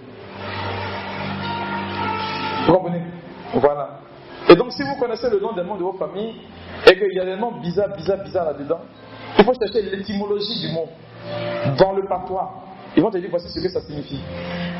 Vous 2.67 2.73
comprenez? 2.73 3.03
Voilà. 3.55 3.99
Et 4.49 4.57
donc, 4.57 4.73
si 4.73 4.83
vous 4.83 4.97
connaissez 4.99 5.31
le 5.31 5.41
nom 5.41 5.53
des 5.53 5.63
membres 5.63 5.79
de 5.79 5.85
vos 5.85 5.93
familles 5.95 6.35
et 6.87 6.99
qu'il 6.99 7.13
y 7.15 7.21
a 7.21 7.25
des 7.25 7.37
noms 7.37 7.53
bizarres, 7.61 7.95
bizarres, 7.97 8.23
bizarres 8.25 8.47
là-dedans, 8.47 8.81
il 9.39 9.45
faut 9.45 9.55
chercher 9.55 9.83
l'étymologie 9.83 10.61
du 10.61 10.73
mot 10.73 10.89
dans 11.79 11.93
le 11.93 12.07
patois. 12.07 12.51
Ils 12.97 13.03
vont 13.03 13.11
te 13.11 13.19
dire 13.19 13.31
voici 13.31 13.49
ce 13.49 13.61
que 13.61 13.69
ça 13.69 13.81
signifie. 13.81 14.21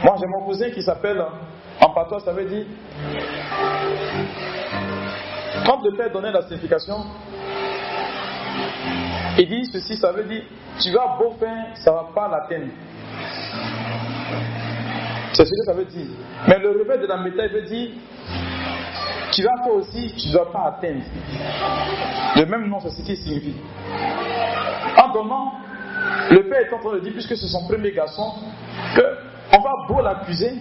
Moi, 0.05 0.15
j'ai 0.21 0.27
mon 0.27 0.45
cousin 0.45 0.71
qui 0.71 0.83
s'appelle, 0.83 1.25
en 1.81 1.91
patois, 1.91 2.21
ça 2.21 2.33
veut 2.33 2.45
dire. 2.45 2.67
Quand 5.65 5.83
le 5.83 5.97
père 5.97 6.11
donnait 6.13 6.33
la 6.33 6.43
signification, 6.43 6.97
il 9.39 9.49
dit 9.49 9.65
ceci, 9.73 9.97
ça 9.97 10.13
veut 10.13 10.25
dire 10.25 10.43
tu 10.81 10.91
vas 10.93 11.17
beau 11.19 11.35
faire, 11.39 11.77
ça 11.77 11.91
ne 11.91 11.97
va 11.97 12.09
pas 12.15 12.29
l'atteindre. 12.29 12.73
C'est 15.33 15.45
ce 15.45 15.51
que 15.51 15.65
ça 15.65 15.73
veut 15.73 15.85
dire. 15.85 16.07
Mais 16.47 16.59
le 16.59 16.71
revers 16.71 17.01
de 17.01 17.07
la 17.07 17.17
médaille 17.19 17.51
veut 17.53 17.63
dire 17.63 17.91
tu 19.33 19.43
vas 19.43 19.57
faire 19.65 19.75
aussi, 19.75 20.13
tu 20.17 20.29
ne 20.29 20.33
dois 20.33 20.53
pas 20.53 20.77
atteindre. 20.77 21.03
Le 22.37 22.45
même 22.45 22.69
nom, 22.69 22.81
c'est 22.81 22.91
ce 22.91 23.03
qui 23.03 23.17
signifie. 23.17 23.57
En 25.03 25.09
donnant, 25.13 25.55
le 26.31 26.49
père 26.49 26.61
est 26.61 26.73
en 26.75 26.79
train 26.79 26.95
de 26.95 27.01
dire, 27.01 27.13
puisque 27.13 27.37
c'est 27.37 27.47
son 27.47 27.67
premier 27.67 27.93
garçon, 27.93 28.35
qu'on 28.95 29.63
va 29.63 29.71
beau 29.89 30.03
l'accuser, 30.03 30.53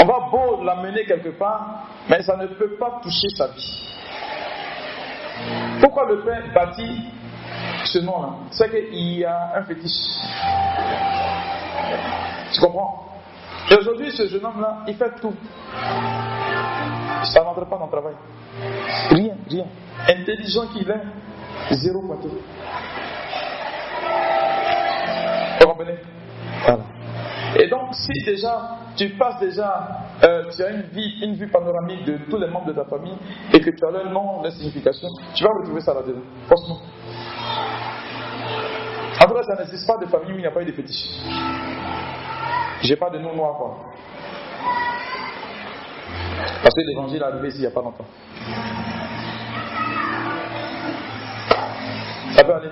on 0.00 0.04
va 0.04 0.28
beau 0.30 0.62
l'amener 0.62 1.04
quelque 1.04 1.30
part, 1.30 1.88
mais 2.08 2.22
ça 2.22 2.36
ne 2.36 2.46
peut 2.46 2.76
pas 2.78 3.00
toucher 3.02 3.28
sa 3.36 3.48
vie. 3.48 3.80
Pourquoi 5.80 6.06
le 6.06 6.22
père 6.22 6.42
bâtit 6.54 7.02
ce 7.86 7.98
nom-là 7.98 8.30
C'est 8.50 8.70
qu'il 8.70 9.18
y 9.18 9.24
a 9.24 9.52
un 9.56 9.62
fétiche. 9.64 9.92
Tu 12.52 12.60
comprends? 12.60 13.04
Et 13.70 13.74
aujourd'hui, 13.76 14.10
ce 14.12 14.28
jeune 14.28 14.44
homme-là, 14.44 14.84
il 14.86 14.94
fait 14.96 15.10
tout. 15.20 15.34
Ça 17.24 17.42
n'entre 17.42 17.64
pas 17.66 17.78
dans 17.78 17.86
le 17.86 17.90
travail. 17.90 18.14
Rien, 19.10 19.34
rien. 19.48 19.64
Intelligent 20.08 20.66
qu'il 20.68 20.88
est, 20.90 21.74
zéro 21.74 22.02
pointé. 22.02 22.28
Vous 25.60 25.66
comprenez? 25.66 25.98
Et 27.56 27.68
donc, 27.68 27.94
si 27.94 28.12
déjà 28.24 28.78
tu 28.96 29.10
passes 29.10 29.40
déjà, 29.40 30.06
euh, 30.22 30.44
tu 30.54 30.62
as 30.62 30.70
une, 30.70 30.82
vie, 30.92 31.18
une 31.22 31.34
vue 31.34 31.48
panoramique 31.48 32.04
de 32.04 32.18
tous 32.28 32.38
les 32.38 32.48
membres 32.48 32.66
de 32.66 32.72
ta 32.72 32.84
famille 32.84 33.16
et 33.52 33.60
que 33.60 33.70
tu 33.70 33.86
as 33.86 33.90
leur 33.90 34.10
nom, 34.10 34.42
leur 34.42 34.52
signification, 34.52 35.08
tu 35.34 35.44
vas 35.44 35.50
retrouver 35.60 35.80
ça 35.80 35.94
là-dedans. 35.94 36.22
Forcément. 36.48 36.80
Cas, 39.32 39.42
ça 39.42 39.54
n'existe 39.56 39.86
pas 39.86 39.96
de 39.96 40.06
famille 40.06 40.32
où 40.32 40.36
il 40.36 40.40
n'y 40.40 40.46
a 40.46 40.50
pas 40.50 40.62
eu 40.62 40.66
de 40.66 40.72
fétiche. 40.72 41.08
J'ai 42.82 42.96
pas 42.96 43.10
de 43.10 43.18
nom 43.18 43.34
noir, 43.34 43.56
quoi. 43.56 43.76
Parce 46.62 46.74
que 46.74 46.80
l'évangile 46.80 47.22
est 47.22 47.24
arrivé 47.24 47.48
ici 47.48 47.58
il 47.58 47.60
n'y 47.62 47.66
a 47.66 47.70
pas 47.70 47.82
longtemps. 47.82 48.04
Ça 52.34 52.44
peut 52.44 52.54
aller 52.54 52.70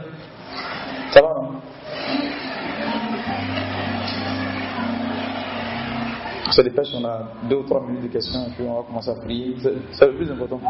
Ça 1.11 1.21
va, 1.23 1.35
non? 1.35 1.61
Ça 6.51 6.63
dépêche, 6.63 6.89
on 6.95 7.05
a 7.05 7.29
deux 7.45 7.57
ou 7.57 7.63
trois 7.63 7.81
minutes 7.81 8.03
de 8.03 8.09
questions 8.09 8.47
et 8.47 8.51
puis 8.51 8.65
on 8.67 8.75
va 8.75 8.83
commencer 8.83 9.11
à 9.11 9.15
prier. 9.15 9.57
C'est 9.93 10.07
le 10.07 10.17
plus 10.17 10.31
important. 10.31 10.61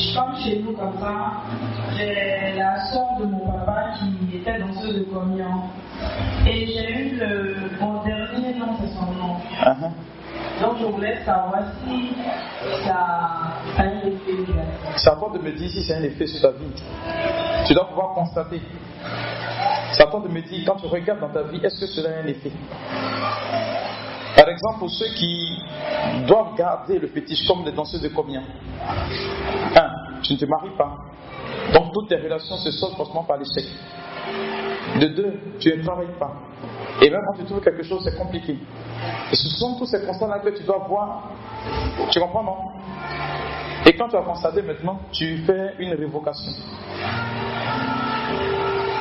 Jésus. 0.00 0.18
Comme 0.18 0.36
chez 0.36 0.58
nous, 0.58 0.72
comme 0.72 0.98
ça, 1.00 1.42
j'ai 1.96 2.54
la 2.56 2.84
soeur 2.86 3.18
de 3.20 3.26
mon 3.26 3.46
papa 3.50 3.90
qui 3.98 4.36
était 4.36 4.58
danseuse 4.58 4.98
de 4.98 5.04
communion. 5.04 5.62
Et 6.46 6.66
j'ai 6.66 6.92
eu 6.92 7.16
le, 7.16 7.56
mon 7.80 8.02
dernier 8.02 8.54
nom, 8.58 8.76
c'est 8.80 8.94
son 8.94 9.12
nom. 9.12 9.36
Uh-huh. 9.62 9.90
Donc 10.60 10.78
je 10.80 10.86
voulais 10.86 11.18
savoir 11.24 11.62
si 11.84 12.12
ça, 12.84 12.94
ça 13.76 13.82
a 13.82 13.84
un 13.84 13.98
effet. 14.00 14.52
C'est 14.96 15.10
à 15.10 15.16
toi 15.16 15.30
de 15.34 15.38
me 15.38 15.52
dire 15.52 15.70
si 15.70 15.82
c'est 15.82 15.94
un 15.94 16.02
effet 16.02 16.26
sur 16.26 16.40
ta 16.40 16.50
vie. 16.56 16.72
Tu 17.66 17.74
dois 17.74 17.88
pouvoir 17.88 18.14
constater. 18.14 18.60
C'est 19.92 20.02
à 20.02 20.06
toi 20.06 20.20
de 20.20 20.28
me 20.28 20.40
dire, 20.40 20.62
quand 20.66 20.76
tu 20.76 20.86
regardes 20.86 21.20
dans 21.20 21.28
ta 21.28 21.42
vie, 21.42 21.60
est-ce 21.64 21.80
que 21.80 21.86
cela 21.86 22.10
a 22.10 22.22
un 22.22 22.26
effet? 22.26 22.52
Par 24.40 24.48
exemple, 24.48 24.78
pour 24.78 24.90
ceux 24.90 25.12
qui 25.16 25.62
doivent 26.26 26.56
garder 26.56 26.98
le 26.98 27.08
fétiche 27.08 27.46
comme 27.46 27.62
les 27.62 27.72
danseuses 27.72 28.00
de 28.00 28.08
communion. 28.08 28.40
Un, 29.76 29.90
tu 30.22 30.32
ne 30.32 30.38
te 30.38 30.46
maries 30.46 30.74
pas. 30.78 30.96
Donc 31.74 31.92
toutes 31.92 32.08
tes 32.08 32.16
relations 32.16 32.56
se 32.56 32.70
soldent 32.70 32.96
forcément 32.96 33.24
par 33.24 33.36
l'échec. 33.36 33.66
De 34.98 35.08
deux, 35.08 35.34
tu 35.58 35.76
ne 35.76 35.84
travailles 35.84 36.16
pas. 36.18 36.32
Et 37.02 37.10
même 37.10 37.20
quand 37.26 37.36
tu 37.36 37.44
trouves 37.44 37.60
quelque 37.60 37.82
chose, 37.82 38.00
c'est 38.02 38.16
compliqué. 38.16 38.56
Et 39.30 39.36
ce 39.36 39.48
sont 39.58 39.76
tous 39.76 39.84
ces 39.84 40.06
constats-là 40.06 40.38
que 40.38 40.56
tu 40.56 40.62
dois 40.62 40.86
voir. 40.88 41.24
Tu 42.10 42.18
comprends, 42.18 42.42
non? 42.42 42.56
Et 43.84 43.92
quand 43.92 44.08
tu 44.08 44.16
as 44.16 44.22
constaté 44.22 44.62
maintenant, 44.62 45.00
tu 45.12 45.36
fais 45.44 45.74
une 45.80 45.92
révocation. 45.92 46.52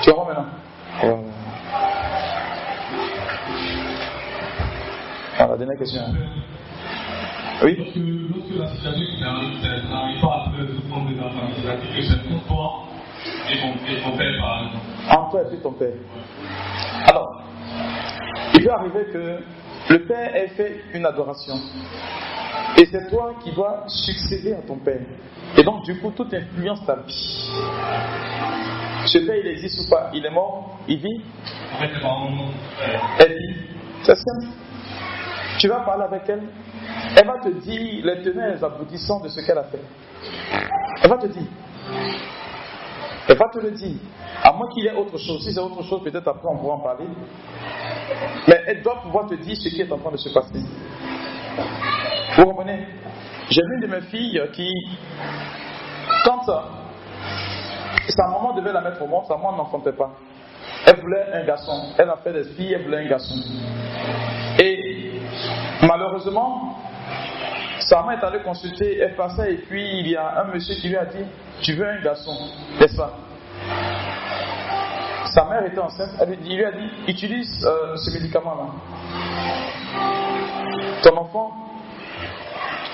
Tu 0.02 0.12
comprends 0.12 0.26
maintenant? 0.26 0.48
Euh, 5.40 5.44
ah, 5.44 5.48
La 5.52 5.58
dernière 5.58 5.78
question. 5.78 6.02
Oui 7.64 7.76
Lorsque, 7.78 7.96
lorsque 7.96 8.58
la 8.58 8.68
situation 8.68 9.02
qui 9.10 9.22
n'arrive 9.22 10.22
pas 10.22 10.28
à 10.28 10.50
trouver 10.50 10.68
le 10.68 10.80
fond 10.90 11.06
de 11.06 11.16
la 11.16 11.30
famille, 11.30 11.56
c'est-à-dire 11.62 11.96
que 11.96 12.02
c'est 12.02 12.30
pour 12.30 12.44
toi 12.44 12.84
et 13.52 13.58
ton, 13.60 14.18
père, 14.18 14.38
par 14.40 14.64
exemple. 14.64 14.86
En 15.10 15.30
toi 15.30 15.42
et 15.42 15.50
puis 15.50 15.58
ton 15.60 15.72
père. 15.74 15.94
Alors, 17.06 17.44
il 18.54 18.64
peut 18.64 18.72
arriver 18.72 19.06
que 19.12 19.94
le 19.94 20.06
père 20.06 20.36
ait 20.36 20.48
fait 20.50 20.84
une 20.94 21.06
adoration. 21.06 21.56
Et 22.78 22.86
c'est 22.86 23.10
toi 23.10 23.34
qui 23.44 23.52
dois 23.52 23.84
succéder 23.88 24.54
à 24.54 24.62
ton 24.62 24.78
père. 24.78 25.02
Et 25.58 25.64
donc, 25.64 25.84
du 25.84 26.00
coup, 26.00 26.12
tout 26.12 26.28
influence 26.32 26.86
ta 26.86 26.96
vie. 26.96 27.50
Ce 29.06 29.18
père, 29.20 29.36
il 29.36 29.48
existe 29.48 29.80
ou 29.86 29.90
pas? 29.90 30.12
Il 30.14 30.26
est 30.26 30.32
mort? 30.32 30.80
Il 30.88 30.98
vit 30.98 31.22
En 31.74 31.80
fait. 31.80 31.90
Elle 33.20 33.32
vit 33.38 33.56
C'est 34.04 34.16
simple. 34.16 34.48
Tu 35.60 35.68
vas 35.68 35.82
parler 35.82 36.06
avec 36.06 36.24
elle. 36.28 36.44
Elle 37.16 37.28
va 37.28 37.38
te 37.40 37.50
dire 37.50 38.06
les 38.06 38.24
tenants 38.24 38.48
et 38.48 38.54
les 38.54 38.64
aboutissants 38.64 39.20
de 39.20 39.28
ce 39.28 39.46
qu'elle 39.46 39.58
a 39.58 39.64
fait. 39.64 39.82
Elle 41.04 41.10
va 41.10 41.18
te 41.18 41.28
dire. 41.28 41.44
Elle 43.28 43.38
va 43.38 43.50
te 43.50 43.60
le 43.60 43.72
dire. 43.72 43.98
À 44.42 44.54
moins 44.54 44.70
qu'il 44.70 44.86
y 44.86 44.88
ait 44.88 44.96
autre 44.96 45.18
chose. 45.18 45.44
Si 45.44 45.54
c'est 45.54 45.60
autre 45.60 45.84
chose, 45.84 46.02
peut-être 46.04 46.28
après 46.28 46.48
on 46.50 46.58
pourra 46.58 46.76
en 46.76 46.80
parler. 46.80 47.06
Mais 48.48 48.62
elle 48.68 48.82
doit 48.82 49.02
pouvoir 49.02 49.28
te 49.28 49.36
dire 49.36 49.56
ce 49.56 49.70
qui 49.70 49.82
est 49.82 49.92
en 49.92 49.98
train 49.98 50.12
de 50.12 50.18
se 50.18 50.30
passer. 50.30 50.60
Vous 52.38 52.46
comprenez? 52.46 52.88
J'ai 53.50 53.62
vu 53.62 53.76
une 53.76 53.82
de 53.82 53.88
mes 53.88 54.02
filles 54.02 54.42
qui, 54.54 54.72
quand 56.24 56.44
sa 56.44 58.28
maman 58.28 58.54
devait 58.54 58.72
la 58.72 58.82
mettre 58.82 59.02
au 59.02 59.08
monde, 59.08 59.26
sa 59.28 59.36
maman 59.36 59.58
n'enfantait 59.58 59.92
pas. 59.92 60.12
Elle 60.86 61.02
voulait 61.02 61.26
un 61.34 61.46
garçon. 61.46 61.94
Elle 61.98 62.10
a 62.10 62.18
fait 62.18 62.32
des 62.32 62.44
filles, 62.44 62.74
elle 62.74 62.84
voulait 62.84 63.06
un 63.06 63.10
garçon. 63.10 63.36
Et 64.60 64.79
malheureusement, 65.82 66.78
sa 67.80 68.02
maman 68.02 68.12
est 68.12 68.24
allée 68.24 68.44
consulter, 68.44 68.98
elle 69.00 69.16
passait 69.16 69.54
et 69.54 69.58
puis 69.58 70.00
il 70.00 70.08
y 70.08 70.16
a 70.16 70.42
un 70.42 70.54
monsieur 70.54 70.76
qui 70.76 70.90
lui 70.90 70.98
a 70.98 71.06
dit 71.06 71.26
Tu 71.62 71.74
veux 71.74 71.88
un 71.88 72.02
garçon, 72.02 72.36
n'est-ce 72.80 72.96
pas? 72.96 73.14
Sa 75.34 75.46
mère 75.46 75.66
était 75.66 75.80
enceinte, 75.80 76.10
elle 76.20 76.30
lui, 76.30 76.38
il 76.46 76.58
lui 76.58 76.66
a 76.66 76.72
dit 76.72 76.90
Utilise 77.08 77.66
euh, 77.66 77.96
ce 77.96 78.12
médicament-là. 78.12 78.68
Ton 81.04 81.18
enfant, 81.18 81.52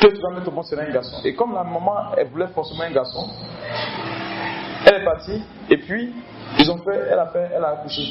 que 0.01 0.07
tu 0.07 0.21
vas 0.21 0.29
mettre 0.35 0.49
au 0.49 0.51
monde, 0.51 0.65
c'est 0.65 0.79
un 0.79 0.89
garçon. 0.91 1.17
Et 1.23 1.33
comme 1.33 1.53
la 1.53 1.63
maman, 1.63 2.13
elle 2.17 2.27
voulait 2.27 2.47
forcément 2.47 2.83
un 2.83 2.91
garçon, 2.91 3.27
elle 4.85 5.01
est 5.01 5.05
partie 5.05 5.43
et 5.69 5.77
puis 5.77 6.13
ils 6.59 6.69
ont 6.71 6.77
fait, 6.77 7.07
elle 7.11 7.19
a 7.19 7.27
fait, 7.27 7.49
elle 7.55 7.63
a 7.63 7.69
accouché. 7.69 8.03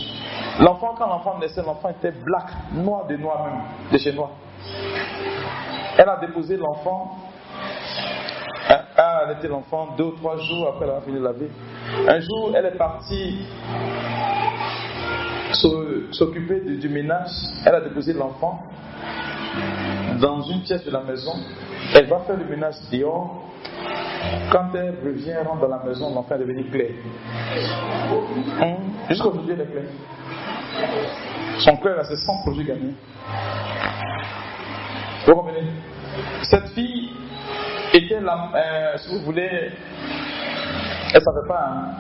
L'enfant, 0.60 0.94
quand 0.96 1.06
l'enfant 1.08 1.38
naissait, 1.38 1.62
l'enfant 1.62 1.88
était 1.90 2.12
black, 2.12 2.46
noir 2.72 3.06
de 3.06 3.16
noir 3.16 3.44
même, 3.44 3.60
de 3.92 3.98
chez 3.98 4.12
noir. 4.12 4.30
Elle 5.96 6.08
a 6.08 6.16
déposé 6.20 6.56
l'enfant. 6.56 7.16
Elle 8.68 8.80
a 8.96 9.16
allaité 9.26 9.48
l'enfant 9.48 9.88
deux 9.96 10.04
ou 10.04 10.12
trois 10.12 10.36
jours 10.38 10.68
après 10.68 10.84
avoir 10.86 11.02
fini 11.02 11.18
de 11.18 11.24
laver. 11.24 11.50
Un 12.08 12.20
jour, 12.20 12.52
elle 12.54 12.66
est 12.66 12.78
partie 12.78 13.44
s'o- 15.52 16.12
s'occuper 16.12 16.60
du, 16.60 16.76
du 16.78 16.88
ménage. 16.88 17.30
Elle 17.66 17.74
a 17.74 17.80
déposé 17.80 18.12
l'enfant 18.12 18.60
dans 20.20 20.40
une 20.42 20.62
pièce 20.62 20.84
de 20.84 20.90
la 20.90 21.00
maison. 21.00 21.32
Elle 21.94 22.06
va 22.06 22.20
faire 22.20 22.36
le 22.36 22.44
ménage 22.44 22.74
dehors. 22.92 23.42
Quand 24.50 24.68
elle 24.74 24.94
revient, 25.04 25.34
rentre 25.46 25.60
dans 25.62 25.76
la 25.76 25.82
maison, 25.84 26.14
l'enfant 26.14 26.34
est 26.36 26.38
devenu 26.38 26.64
clair. 26.64 26.90
Hum, 28.60 28.76
Jusqu'à 29.08 29.26
aujourd'hui, 29.26 29.52
elle 29.54 29.60
est 29.62 29.70
claire. 29.70 29.84
Son 31.58 31.76
cœur 31.76 31.98
a 31.98 32.04
ses 32.04 32.16
100 32.16 32.42
projets 32.42 32.64
gagnés. 32.64 32.94
Vous 35.26 35.34
comprenez 35.34 35.66
Cette 36.42 36.68
fille 36.70 37.10
était 37.92 38.20
la, 38.20 38.50
euh, 38.54 38.98
si 38.98 39.08
vous 39.14 39.24
voulez, 39.24 39.70
elle 41.14 41.20
savait 41.22 41.48
pas, 41.48 41.68
hein. 41.68 41.94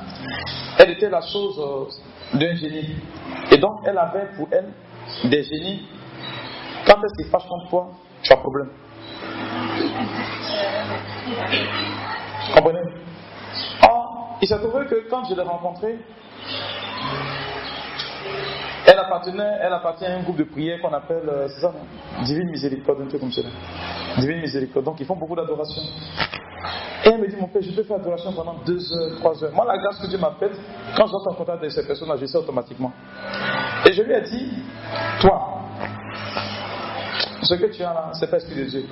elle 0.78 0.90
était 0.90 1.08
la 1.08 1.20
chose 1.20 1.58
euh, 1.58 2.38
d'un 2.38 2.54
génie. 2.56 2.96
Et 3.50 3.58
donc, 3.58 3.80
elle 3.86 3.98
avait 3.98 4.26
pour 4.36 4.48
elle 4.50 4.68
des 5.30 5.42
génies. 5.42 5.86
Quand 6.86 6.96
elle 7.02 7.24
se 7.24 7.30
fâche 7.30 7.46
contre 7.48 7.68
toi, 7.70 7.88
tu 8.22 8.32
as 8.32 8.36
problème. 8.36 8.68
Comprenez? 12.54 12.80
Or, 13.82 14.38
il 14.42 14.48
s'est 14.48 14.58
trouvé 14.58 14.86
que 14.86 15.08
quand 15.08 15.24
je 15.24 15.34
l'ai 15.34 15.42
rencontrée, 15.42 15.98
elle 18.86 18.98
appartenait, 18.98 19.58
elle 19.60 19.72
appartient 19.72 20.04
à 20.04 20.14
un 20.14 20.22
groupe 20.22 20.36
de 20.36 20.44
prière 20.44 20.80
qu'on 20.82 20.92
appelle, 20.92 21.28
euh, 21.28 21.48
c'est 21.48 21.60
ça, 21.60 21.72
Divine 22.22 22.50
Miséricorde, 22.50 23.00
un 23.02 23.06
truc 23.06 23.20
comme 23.20 23.32
ça. 23.32 23.42
Divine 24.18 24.40
Miséricorde. 24.40 24.84
Donc 24.84 25.00
ils 25.00 25.06
font 25.06 25.16
beaucoup 25.16 25.36
d'adoration. 25.36 25.82
Et 27.04 27.08
elle 27.10 27.20
me 27.20 27.28
dit, 27.28 27.36
mon 27.36 27.48
père, 27.48 27.60
je 27.60 27.70
peux 27.70 27.82
faire 27.82 27.96
adoration 27.96 28.32
pendant 28.32 28.54
deux 28.64 28.80
heures, 28.92 29.16
trois 29.18 29.44
heures. 29.44 29.52
Moi, 29.52 29.66
la 29.66 29.76
grâce 29.76 29.98
que 30.00 30.06
Dieu 30.06 30.18
m'a 30.18 30.32
faite, 30.40 30.52
quand 30.96 31.06
j'entre 31.06 31.28
en 31.32 31.34
contact 31.34 31.58
avec 31.58 31.72
ces 31.72 31.86
personnes-là, 31.86 32.16
je 32.18 32.24
sais 32.24 32.38
automatiquement. 32.38 32.92
Et 33.86 33.92
je 33.92 34.02
lui 34.02 34.12
ai 34.12 34.22
dit, 34.22 34.52
toi, 35.20 35.60
ce 37.42 37.54
que 37.54 37.66
tu 37.66 37.82
as 37.82 37.92
là, 37.92 38.10
c'est 38.14 38.30
pas 38.30 38.38
esprit 38.38 38.56
de 38.56 38.64
Dieu. 38.64 38.84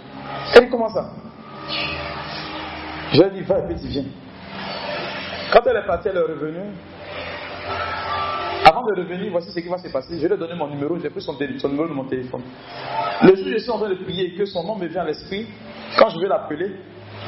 Elle 0.54 0.64
dit, 0.64 0.70
comment 0.70 0.88
ça 0.88 1.10
Je 3.12 3.20
lui 3.20 3.28
ai 3.28 3.30
dit, 3.30 3.40
va 3.42 3.58
et 3.58 3.66
puis 3.66 3.76
tu 3.80 3.88
viens. 3.88 4.04
Quand 5.52 5.60
elle 5.66 5.76
est 5.76 5.86
partie, 5.86 6.08
elle 6.08 6.16
est 6.16 6.20
revenue. 6.20 6.70
Avant 8.64 8.82
de 8.84 9.00
revenir, 9.00 9.30
voici 9.32 9.50
ce 9.50 9.58
qui 9.60 9.68
va 9.68 9.78
se 9.78 9.88
passer. 9.88 10.18
Je 10.18 10.26
lui 10.26 10.34
ai 10.34 10.36
donné 10.36 10.54
mon 10.54 10.68
numéro, 10.68 10.96
j'ai 10.98 11.10
pris 11.10 11.20
son, 11.20 11.36
numéro 11.68 11.88
de 11.88 11.92
mon 11.92 12.04
téléphone. 12.04 12.42
Le 13.22 13.34
jour 13.34 13.46
où 13.46 13.50
je 13.50 13.58
suis 13.58 13.70
en 13.70 13.78
train 13.78 13.88
de 13.90 13.96
prier 13.96 14.34
que 14.34 14.44
son 14.46 14.62
nom 14.64 14.76
me 14.76 14.86
vient 14.86 15.02
à 15.02 15.06
l'esprit, 15.06 15.46
quand 15.98 16.08
je 16.10 16.20
vais 16.20 16.28
l'appeler, 16.28 16.76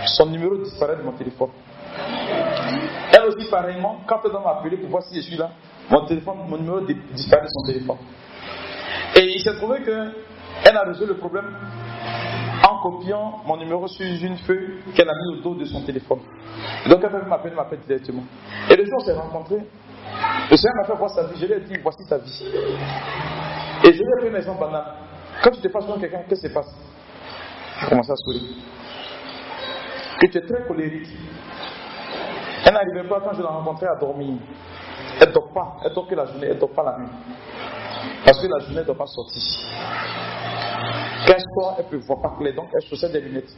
son 0.07 0.27
numéro 0.27 0.57
disparaît 0.59 0.97
de 0.97 1.03
mon 1.03 1.13
téléphone. 1.13 1.51
Elle 3.13 3.25
aussi, 3.29 3.49
pareillement, 3.51 4.01
quand 4.07 4.21
elle 4.25 4.31
doit 4.31 4.43
m'appeler 4.43 4.77
pour 4.77 4.91
voir 4.91 5.03
si 5.03 5.17
je 5.17 5.21
suis 5.23 5.37
là, 5.37 5.51
mon, 5.91 6.07
téléphone, 6.07 6.37
mon 6.49 6.57
numéro 6.57 6.81
di- 6.81 6.97
disparaît 7.13 7.45
de 7.45 7.51
son 7.53 7.67
téléphone. 7.67 7.99
Et 9.17 9.35
il 9.37 9.43
s'est 9.43 9.57
trouvé 9.57 9.83
qu'elle 10.65 10.77
a 10.77 10.83
résolu 10.83 11.09
le 11.09 11.19
problème 11.19 11.47
en 12.67 12.79
copiant 12.81 13.43
mon 13.47 13.57
numéro 13.59 13.87
sur 13.87 14.07
une 14.07 14.39
feuille 14.39 14.81
qu'elle 14.95 15.09
a 15.09 15.13
mis 15.13 15.39
au 15.39 15.43
dos 15.43 15.55
de 15.55 15.65
son 15.67 15.83
téléphone. 15.83 16.21
Donc 16.89 17.01
elle 17.03 17.11
peut 17.11 17.29
m'appeler, 17.29 17.55
m'appeler 17.55 17.81
directement. 17.87 18.25
Et 18.71 18.77
le 18.77 18.85
jour 18.85 18.95
où 18.95 19.03
on 19.03 19.05
s'est 19.05 19.13
rencontrés, 19.13 19.67
le 20.51 20.57
Seigneur 20.57 20.77
m'a 20.77 20.85
fait 20.85 20.97
voir 20.97 21.11
sa 21.11 21.25
vie. 21.25 21.41
Je 21.41 21.47
lui 21.47 21.53
ai 21.53 21.61
dit, 21.61 21.75
voici 21.83 22.07
ta 22.09 22.19
vie. 22.19 22.45
Et 23.85 23.93
je 23.93 23.99
lui 23.99 24.05
ai 24.05 24.21
pris 24.21 24.35
un 24.35 24.39
exemple 24.39 24.61
banal. 24.61 24.85
Quand 25.43 25.51
tu 25.51 25.61
te 25.61 25.69
passes 25.69 25.85
devant 25.85 25.99
quelqu'un, 25.99 26.23
qu'est-ce 26.29 26.43
qui 26.43 26.49
se 26.49 26.55
passe? 26.55 26.75
Tu 27.81 27.87
commences 27.87 28.11
à 28.11 28.17
sourire. 28.17 28.43
Que 30.21 30.27
tu 30.29 30.39
es 30.39 30.47
très 30.47 30.67
colérique. 30.67 31.09
Elle 32.65 32.73
n'arrivait 32.73 33.09
pas 33.09 33.21
quand 33.21 33.35
je 33.35 33.41
l'ai 33.41 33.47
rencontrée 33.47 33.87
à 33.87 33.97
dormir. 33.97 34.39
Elle 35.21 35.29
ne 35.29 35.35
dort 35.35 35.53
pas. 35.53 35.77
Elle 35.85 35.93
dort 35.93 36.07
que 36.07 36.15
la 36.15 36.25
journée, 36.27 36.47
elle 36.47 36.55
ne 36.55 36.61
dort 36.61 36.71
pas 36.71 36.85
la 36.85 36.99
nuit. 36.99 37.11
Parce 38.25 38.41
que 38.41 38.47
la 38.47 38.59
journée 38.61 38.81
ne 38.81 38.85
doit 38.85 38.97
pas 38.97 39.07
sortir. 39.07 39.43
Quand 41.27 41.35
elle 41.37 41.45
elle 41.79 41.85
ne 41.85 41.91
peut 41.91 41.97
voir 42.07 42.21
pas 42.21 42.37
donc 42.55 42.69
elle 42.75 42.89
chaussait 42.89 43.09
des 43.09 43.21
lunettes. 43.21 43.55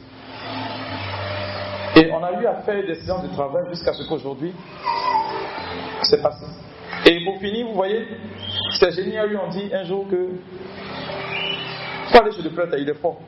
Et 1.95 2.11
on 2.11 2.23
a 2.23 2.31
eu 2.39 2.45
à 2.45 2.55
faire 2.61 2.85
des 2.85 2.95
séances 2.95 3.23
de 3.23 3.33
travail 3.33 3.63
jusqu'à 3.69 3.93
ce 3.93 4.07
qu'aujourd'hui, 4.07 4.53
c'est 6.03 6.21
passé. 6.21 6.45
Et 7.05 7.23
pour 7.25 7.39
finir, 7.39 7.67
vous 7.67 7.73
voyez, 7.73 8.07
ces 8.79 8.91
génies 8.91 9.17
lui 9.27 9.37
ont 9.37 9.49
dit 9.49 9.69
un 9.73 9.83
jour 9.83 10.05
que 10.09 10.29
faut 12.11 12.17
aller 12.21 12.31
chez 12.31 12.41
le 12.41 12.51
prêtre, 12.51 12.75
il 12.77 12.89
est 12.89 13.01
fort. 13.01 13.19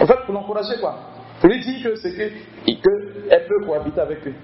En 0.00 0.06
fait, 0.06 0.24
pour 0.24 0.34
l'encourager, 0.34 0.78
quoi. 0.80 0.98
Pour 1.40 1.50
lui 1.50 1.60
dire 1.60 1.82
que 1.82 1.96
c'est 1.96 2.12
que, 2.12 2.28
que 2.28 3.48
peut 3.48 3.66
cohabiter 3.66 4.00
avec 4.00 4.26
eux. 4.26 4.34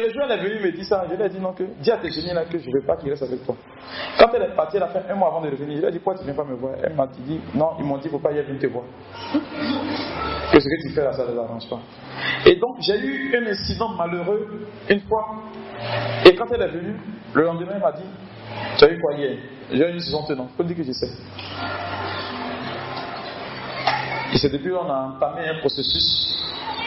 Le 0.00 0.08
jour, 0.14 0.22
elle 0.24 0.32
est 0.32 0.42
venue 0.42 0.60
me 0.60 0.72
dire 0.72 0.84
ça. 0.84 1.04
Je 1.10 1.14
lui 1.14 1.22
ai 1.22 1.28
dit 1.28 1.38
non, 1.38 1.52
que 1.52 1.62
dis 1.62 1.90
à 1.90 1.98
tes 1.98 2.10
génies 2.10 2.32
là 2.32 2.44
que 2.46 2.58
je 2.58 2.66
ne 2.68 2.72
veux 2.72 2.86
pas 2.86 2.96
qu'ils 2.96 3.10
restent 3.10 3.24
avec 3.24 3.44
toi. 3.44 3.54
Quand 4.18 4.30
elle 4.34 4.42
est 4.42 4.56
partie, 4.56 4.78
elle 4.78 4.82
a 4.82 4.88
fait 4.88 5.02
un 5.10 5.14
mois 5.14 5.28
avant 5.28 5.42
de 5.42 5.50
revenir. 5.50 5.76
Je 5.76 5.80
lui 5.82 5.88
ai 5.88 5.90
dit 5.90 5.98
pourquoi 5.98 6.14
tu 6.14 6.20
ne 6.20 6.32
viens 6.32 6.42
pas 6.42 6.48
me 6.48 6.56
voir? 6.56 6.72
Elle 6.82 6.94
m'a 6.94 7.06
dit 7.06 7.38
non, 7.54 7.72
ils 7.78 7.84
m'ont 7.84 7.98
dit 7.98 8.04
il 8.06 8.10
faut 8.10 8.18
pas 8.18 8.32
y 8.32 8.38
aller 8.38 8.58
te 8.58 8.66
voir? 8.66 8.84
Que 9.32 10.58
ce 10.58 10.64
que 10.64 10.82
tu 10.88 10.94
fais 10.94 11.04
là, 11.04 11.12
ça 11.12 11.26
ne 11.26 11.32
les 11.32 11.38
arrange 11.38 11.68
pas. 11.68 11.80
Et 12.46 12.56
donc, 12.56 12.76
j'ai 12.80 12.98
eu 12.98 13.36
un 13.36 13.46
incident 13.46 13.90
malheureux 13.90 14.66
une 14.88 15.00
fois. 15.00 15.26
Et 16.24 16.34
quand 16.34 16.46
elle 16.50 16.62
est 16.62 16.68
venue, 16.68 16.96
le 17.34 17.42
lendemain, 17.42 17.72
elle 17.74 17.80
m'a 17.80 17.92
dit 17.92 18.02
Tu 18.78 18.84
as 18.84 18.90
eu 18.90 18.98
quoi 19.00 19.14
hier? 19.14 19.36
J'ai 19.70 19.86
eu 19.86 19.92
une 19.92 20.00
saison 20.00 20.24
tenante. 20.24 20.50
Faut 20.56 20.62
dire 20.62 20.76
que 20.76 20.82
je 20.82 20.92
sais. 20.92 21.10
Et 24.32 24.38
c'est 24.38 24.50
depuis 24.50 24.70
qu'on 24.70 24.88
a 24.88 25.14
entamé 25.14 25.48
un 25.48 25.58
processus 25.58 26.28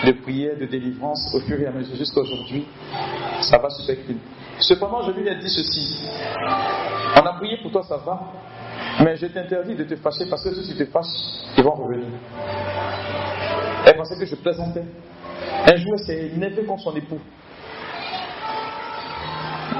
de 0.05 0.11
prière, 0.11 0.57
de 0.57 0.65
délivrance 0.65 1.33
au 1.33 1.39
fur 1.41 1.59
et 1.59 1.65
à 1.65 1.71
mesure 1.71 1.95
jusqu'à 1.95 2.21
aujourd'hui. 2.21 2.65
Ça 3.41 3.57
va 3.57 3.69
super 3.69 3.95
clean. 4.05 4.17
Cependant, 4.59 5.01
je 5.03 5.11
lui 5.11 5.27
ai 5.27 5.35
dit 5.35 5.49
ceci. 5.49 6.05
On 7.15 7.25
a 7.25 7.33
prié 7.33 7.57
pour 7.61 7.71
toi, 7.71 7.83
ça 7.83 7.97
va. 7.97 8.19
Mais 9.03 9.15
je 9.17 9.25
t'interdis 9.27 9.75
de 9.75 9.83
te 9.83 9.95
fâcher 9.95 10.25
parce 10.29 10.43
que 10.43 10.53
si 10.55 10.71
tu 10.71 10.85
te 10.85 10.91
fâches, 10.91 11.05
ils 11.57 11.63
vont 11.63 11.71
revenir. 11.71 12.07
Elle 13.85 13.95
pensait 13.95 14.17
que 14.17 14.25
je 14.25 14.35
plaisantais. 14.35 14.83
Un 15.65 15.75
jour, 15.77 15.93
elle 15.93 16.05
s'est 16.05 16.31
énervée 16.35 16.63
contre 16.63 16.83
son 16.83 16.95
époux. 16.95 17.19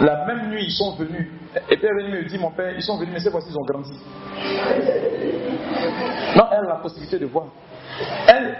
La 0.02 0.26
même 0.26 0.49
nuit, 0.49 0.65
ils 0.65 0.72
sont 0.72 0.95
venus. 0.95 1.28
Et 1.70 1.78
puis 1.78 1.86
elle 1.86 1.99
est 1.99 2.03
venue 2.07 2.24
me 2.24 2.28
dire, 2.28 2.40
mon 2.40 2.52
père, 2.52 2.74
ils 2.76 2.82
sont 2.82 2.98
venus, 2.98 3.14
mais 3.14 3.20
cette 3.20 3.32
fois-ci, 3.32 3.49
ils 3.49 3.57
ont 3.57 3.65
grandi. 3.65 3.94
Non, 6.36 6.45
elle 6.52 6.65
a 6.65 6.68
la 6.68 6.80
possibilité 6.82 7.20
de 7.20 7.26
voir. 7.28 7.45
Elle, 8.28 8.57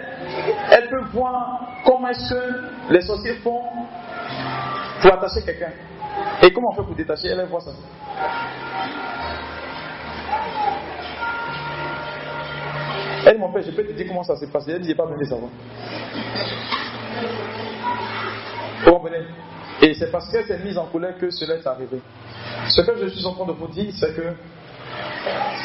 elle 0.70 0.88
peut 0.88 1.04
voir 1.12 1.60
comment 1.84 2.08
est-ce 2.08 2.32
que 2.32 2.92
les 2.92 3.00
sorciers 3.00 3.34
font 3.36 3.62
pour 5.00 5.12
attacher 5.12 5.42
quelqu'un. 5.44 5.72
Et 6.42 6.52
comment 6.52 6.68
on 6.70 6.74
fait 6.76 6.82
pour 6.82 6.94
détacher? 6.94 7.28
Elle, 7.28 7.46
voit 7.46 7.60
ça. 7.60 7.72
Elle, 13.26 13.38
mon 13.38 13.52
père, 13.52 13.62
je 13.62 13.70
peux 13.70 13.84
te 13.84 13.92
dire 13.92 14.06
comment 14.06 14.22
ça 14.22 14.36
s'est 14.36 14.46
passé? 14.46 14.72
Elle 14.72 14.82
dit, 14.82 14.88
j'ai 14.88 14.94
pas 14.94 15.04
besoin 15.04 15.18
de 15.18 15.24
savoir. 15.24 15.50
Vous 18.84 18.92
comprenez 18.92 19.24
Et 19.84 19.92
c'est 19.92 20.10
parce 20.10 20.30
qu'elle 20.30 20.46
s'est 20.46 20.60
mise 20.60 20.78
en 20.78 20.86
colère 20.86 21.18
que 21.18 21.30
cela 21.30 21.56
est 21.56 21.66
arrivé. 21.66 22.00
Ce 22.68 22.80
que 22.80 22.96
je 23.02 23.08
suis 23.08 23.26
en 23.26 23.34
train 23.34 23.44
de 23.44 23.52
vous 23.52 23.68
dire, 23.68 23.92
c'est 23.94 24.16
que 24.16 24.32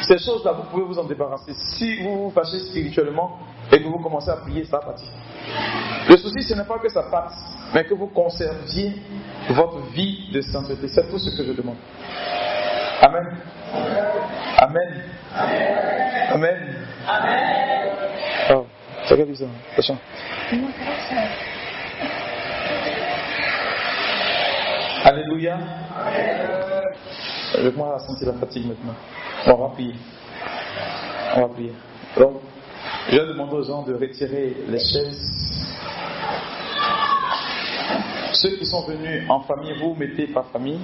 ces 0.01 0.17
choses-là, 0.17 0.51
vous 0.51 0.63
pouvez 0.63 0.83
vous 0.83 0.99
en 0.99 1.05
débarrasser. 1.05 1.53
Si 1.53 2.03
vous 2.03 2.23
vous 2.23 2.31
fâchez 2.31 2.59
spirituellement 2.59 3.37
et 3.71 3.81
que 3.81 3.87
vous 3.87 3.99
commencez 3.99 4.29
à 4.29 4.35
prier, 4.35 4.65
ça 4.65 4.79
va 4.79 4.87
partir. 4.87 5.07
Le 6.09 6.17
souci, 6.17 6.43
ce 6.43 6.53
n'est 6.53 6.65
pas 6.65 6.79
que 6.79 6.89
ça 6.89 7.03
passe, 7.03 7.33
mais 7.73 7.85
que 7.85 7.93
vous 7.93 8.07
conserviez 8.07 8.93
votre 9.51 9.79
vie 9.93 10.29
de 10.33 10.41
sainteté. 10.41 10.89
C'est 10.89 11.09
tout 11.09 11.17
ce 11.17 11.37
que 11.37 11.45
je 11.45 11.53
demande. 11.53 11.77
Amen. 13.01 13.37
Amen. 14.57 15.03
Amen. 16.29 16.75
Amen. 17.07 17.55
Oh, 18.51 18.65
ça 19.05 19.15
va 19.15 19.81
ça? 19.81 19.93
Alléluia. 25.10 25.57
Je 27.57 27.69
moi 27.69 27.98
sentir 27.98 28.27
la 28.27 28.34
fatigue 28.34 28.68
maintenant. 28.68 28.94
On 29.48 29.56
va 29.56 29.69
prier. 29.69 29.95
On 31.36 31.41
va 31.41 31.48
prier. 31.48 31.73
Donc, 32.15 32.34
je 33.10 33.18
demande 33.18 33.52
aux 33.53 33.64
gens 33.64 33.81
de 33.81 33.95
retirer 33.95 34.56
les 34.68 34.77
chaises. 34.77 35.31
Ceux 38.34 38.56
qui 38.57 38.68
sont 38.68 38.86
venus 38.86 39.23
en 39.27 39.40
famille, 39.40 39.73
vous 39.80 39.95
mettez 39.95 40.27
par 40.27 40.45
famille. 40.52 40.80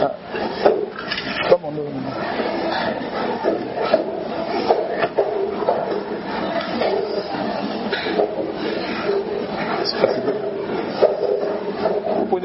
Ah. 0.00 0.14
Comme 1.50 1.64
on 1.66 1.76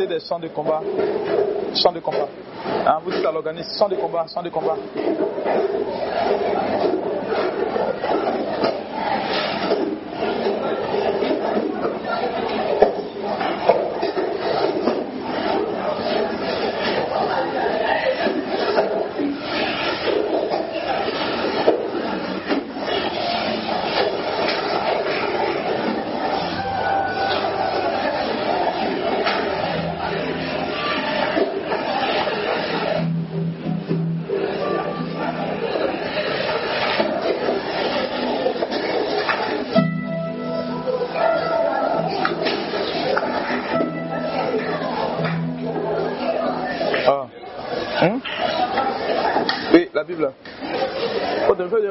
Des 0.07 0.19
champs 0.19 0.40
de 0.40 0.48
combat. 0.48 0.82
Champs 1.76 1.91
de 1.91 1.99
combat. 1.99 2.28
Hein, 2.88 2.99
vous 3.03 3.11
dites 3.11 3.26
à 3.26 3.32
l'organisme, 3.32 3.69
champ 3.78 3.88
de 3.88 3.95
combat, 3.95 4.26
champ 4.34 4.41
de 4.41 4.49
combat. 4.49 4.76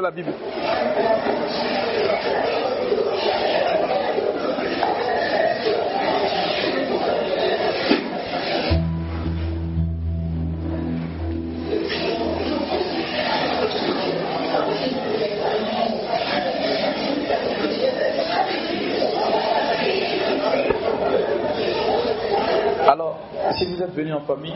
la 0.00 0.10
Bible. 0.10 0.32
Alors, 22.86 23.18
si 23.56 23.66
vous 23.66 23.82
êtes 23.82 23.94
venu 23.94 24.12
en 24.12 24.20
famille, 24.22 24.52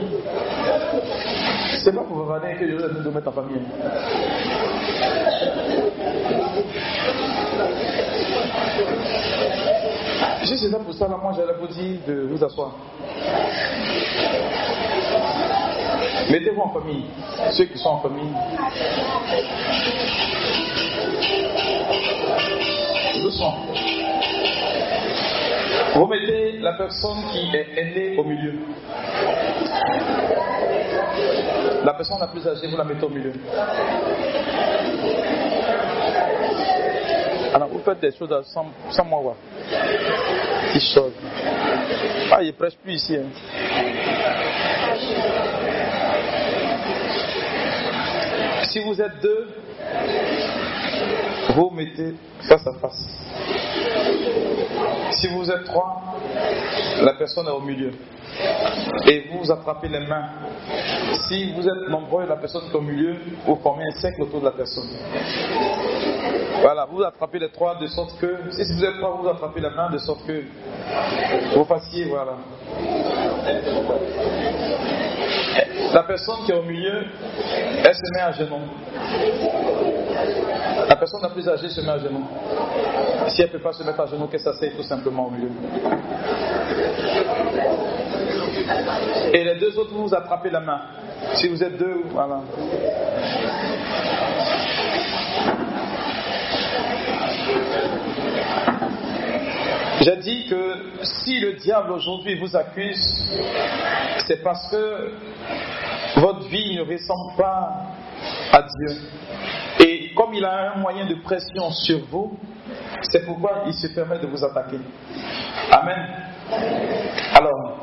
c'est 1.84 1.94
pas 1.94 2.02
pour 2.02 2.16
vous 2.16 2.24
que 2.58 2.66
je 2.68 2.74
vous 2.74 3.02
de 3.02 3.10
mettre 3.10 3.28
en 3.28 3.32
famille. 3.32 3.62
Mettez-vous 16.30 16.60
en 16.60 16.72
famille, 16.72 17.04
ceux 17.52 17.64
qui 17.64 17.78
sont 17.78 17.90
en 17.90 18.00
famille. 18.00 18.32
Doucement. 23.22 23.54
Vous 25.94 26.06
mettez 26.06 26.58
la 26.60 26.72
personne 26.72 27.18
qui 27.30 27.54
est 27.54 27.68
aînée 27.76 28.16
au 28.18 28.24
milieu. 28.24 28.54
La 31.84 31.94
personne 31.94 32.18
la 32.20 32.26
plus 32.28 32.46
âgée, 32.46 32.66
vous 32.68 32.76
la 32.76 32.84
mettez 32.84 33.04
au 33.04 33.10
milieu. 33.10 33.32
Alors 37.54 37.68
vous 37.68 37.80
faites 37.80 38.00
des 38.00 38.10
choses 38.10 38.34
sans, 38.46 38.66
sans 38.90 39.04
moi 39.04 39.20
voir. 39.20 39.36
Ah, 42.30 42.42
il 42.42 42.52
prêche 42.54 42.76
plus 42.82 42.94
ici. 42.94 43.16
Hein. 43.16 43.26
Si 48.64 48.80
vous 48.80 49.00
êtes 49.00 49.20
deux, 49.22 49.48
vous 51.50 51.70
mettez 51.70 52.14
face 52.48 52.66
à 52.66 52.72
face. 52.80 53.06
Si 55.12 55.28
vous 55.28 55.48
êtes 55.50 55.64
trois, 55.64 56.02
la 57.02 57.12
personne 57.14 57.46
est 57.46 57.50
au 57.50 57.60
milieu. 57.60 57.92
Et 59.06 59.24
vous 59.32 59.50
attrapez 59.52 59.88
les 59.88 60.00
mains. 60.00 60.28
Si 61.28 61.52
vous 61.52 61.62
êtes 61.62 61.88
nombreux, 61.88 62.26
la 62.26 62.36
personne 62.36 62.62
est 62.70 62.74
au 62.74 62.80
milieu, 62.80 63.14
vous 63.46 63.56
formez 63.62 63.84
un 63.84 64.00
cercle 64.00 64.22
autour 64.22 64.40
de 64.40 64.46
la 64.46 64.52
personne. 64.52 64.88
Voilà, 66.60 66.86
vous 66.90 67.02
attrapez 67.02 67.38
les 67.38 67.50
trois 67.50 67.76
de 67.76 67.86
sorte 67.86 68.18
que, 68.18 68.36
si 68.50 68.72
vous 68.72 68.84
êtes 68.84 68.98
trois, 68.98 69.18
vous 69.20 69.28
attrapez 69.28 69.60
la 69.60 69.70
main 69.70 69.90
de 69.90 69.98
sorte 69.98 70.24
que 70.26 70.42
vous 71.54 71.64
fassiez, 71.64 72.06
voilà. 72.06 72.32
La 75.92 76.02
personne 76.04 76.36
qui 76.44 76.52
est 76.52 76.56
au 76.56 76.62
milieu, 76.62 77.04
elle 77.84 77.94
se 77.94 78.14
met 78.14 78.20
à 78.22 78.32
genoux. 78.32 78.56
La 80.88 80.96
personne 80.96 81.22
la 81.22 81.28
plus 81.28 81.48
âgée 81.48 81.68
se 81.68 81.80
met 81.80 81.90
à 81.90 81.98
genoux. 81.98 82.24
Si 83.28 83.42
elle 83.42 83.48
ne 83.48 83.52
peut 83.52 83.62
pas 83.62 83.72
se 83.72 83.82
mettre 83.82 84.00
à 84.00 84.06
genoux, 84.06 84.26
qu'elle 84.26 84.40
s'asseye 84.40 84.72
tout 84.76 84.82
simplement 84.82 85.26
au 85.26 85.30
milieu. 85.30 85.50
Et 89.32 89.44
les 89.44 89.58
deux 89.58 89.78
autres, 89.78 89.92
vous 89.92 90.14
attrapez 90.14 90.50
la 90.50 90.60
main. 90.60 90.80
Si 91.34 91.48
vous 91.48 91.62
êtes 91.62 91.76
deux, 91.76 92.02
voilà. 92.10 92.40
J'ai 100.04 100.16
dit 100.16 100.46
que 100.48 100.74
si 101.02 101.40
le 101.40 101.54
diable 101.54 101.92
aujourd'hui 101.92 102.38
vous 102.38 102.54
accuse, 102.54 103.26
c'est 104.26 104.42
parce 104.42 104.70
que 104.70 105.14
votre 106.16 106.46
vie 106.48 106.76
ne 106.76 106.82
ressemble 106.82 107.34
pas 107.38 107.86
à 108.52 108.60
Dieu. 108.60 108.98
Et 109.80 110.12
comme 110.14 110.34
il 110.34 110.44
a 110.44 110.72
un 110.72 110.76
moyen 110.80 111.06
de 111.06 111.14
pression 111.22 111.70
sur 111.70 112.00
vous, 112.10 112.36
c'est 113.00 113.24
pourquoi 113.24 113.62
il 113.66 113.72
se 113.72 113.86
permet 113.94 114.18
de 114.18 114.26
vous 114.26 114.44
attaquer. 114.44 114.78
Amen. 115.72 116.06
Alors, 117.32 117.78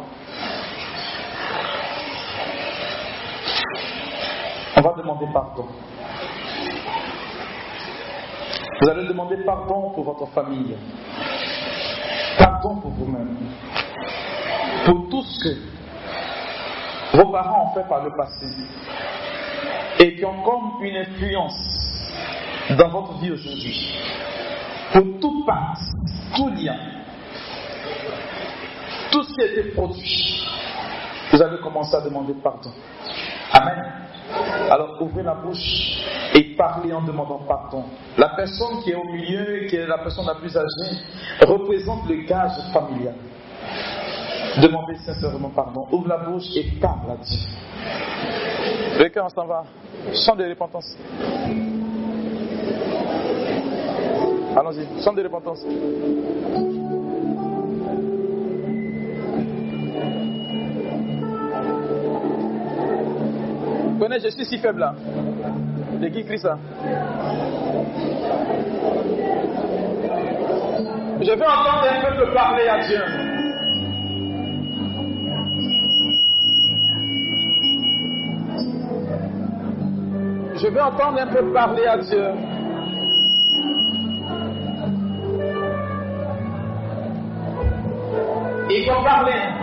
on 4.77 4.81
va 4.81 4.93
demander 4.95 5.25
pardon. 5.33 5.65
Vous 8.79 8.89
allez 8.89 9.07
demander 9.07 9.37
pardon 9.37 9.89
pour 9.95 10.03
votre 10.03 10.27
famille. 10.33 10.75
Pardon 12.61 12.79
pour 12.79 12.91
vous-même. 12.91 13.37
Pour 14.85 15.09
tout 15.09 15.23
ce 15.23 15.43
que 15.43 17.17
vos 17.17 17.31
parents 17.31 17.71
ont 17.71 17.73
fait 17.73 17.87
par 17.87 18.03
le 18.03 18.11
passé. 18.11 18.45
Et 19.99 20.15
qui 20.15 20.25
ont 20.25 20.41
comme 20.43 20.83
une 20.83 20.97
influence 20.97 22.11
dans 22.77 22.89
votre 22.89 23.13
vie 23.19 23.31
aujourd'hui. 23.31 23.95
Pour 24.93 25.03
tout 25.19 25.43
part, 25.45 25.77
tout 26.35 26.49
lien, 26.49 26.75
tout 29.11 29.23
ce 29.23 29.33
qui 29.33 29.41
a 29.41 29.45
été 29.45 29.63
produit, 29.71 30.47
vous 31.31 31.41
allez 31.41 31.57
commencer 31.61 31.95
à 31.95 32.01
demander 32.01 32.33
pardon. 32.43 32.71
Amen. 33.53 33.91
Alors 34.69 35.01
ouvrez 35.01 35.23
la 35.23 35.35
bouche 35.35 36.05
et 36.33 36.55
parlez 36.55 36.93
en 36.93 37.01
demandant 37.01 37.41
pardon. 37.47 37.83
La 38.17 38.29
personne 38.29 38.81
qui 38.83 38.91
est 38.91 38.95
au 38.95 39.03
milieu, 39.03 39.67
qui 39.67 39.75
est 39.75 39.85
la 39.85 39.97
personne 39.97 40.25
la 40.25 40.35
plus 40.35 40.55
âgée, 40.55 40.97
représente 41.45 42.07
le 42.07 42.25
gage 42.25 42.51
familial. 42.71 43.15
Demandez 44.61 44.95
sincèrement 45.05 45.49
pardon. 45.49 45.85
Ouvre 45.91 46.07
la 46.07 46.17
bouche 46.19 46.45
et 46.55 46.79
parle 46.79 47.11
à 47.11 47.17
Dieu. 47.17 47.39
Le 48.99 49.09
cœur 49.09 49.29
s'en 49.31 49.45
va? 49.45 49.63
Chant 50.13 50.35
de 50.35 50.45
repentance. 50.45 50.97
Allons-y, 54.55 55.03
chant 55.03 55.13
de 55.13 55.23
repentance. 55.23 55.65
Connais, 64.01 64.19
je 64.19 64.29
suis 64.29 64.45
si 64.45 64.57
faible 64.57 64.79
là. 64.79 64.95
De 66.01 66.07
qui 66.07 66.25
crie 66.25 66.39
ça? 66.39 66.57
Je 71.21 71.31
veux 71.31 71.45
entendre 71.45 71.85
un 71.87 72.01
peuple 72.01 72.33
parler 72.33 72.67
à 72.67 72.79
Dieu. 72.79 72.99
Je 80.55 80.67
veux 80.67 80.81
entendre 80.81 81.19
un 81.21 81.27
peu 81.27 81.53
parler 81.53 81.85
à 81.85 81.97
Dieu. 81.99 82.25
Il 88.71 88.83
faut 88.83 89.03
parler. 89.03 89.60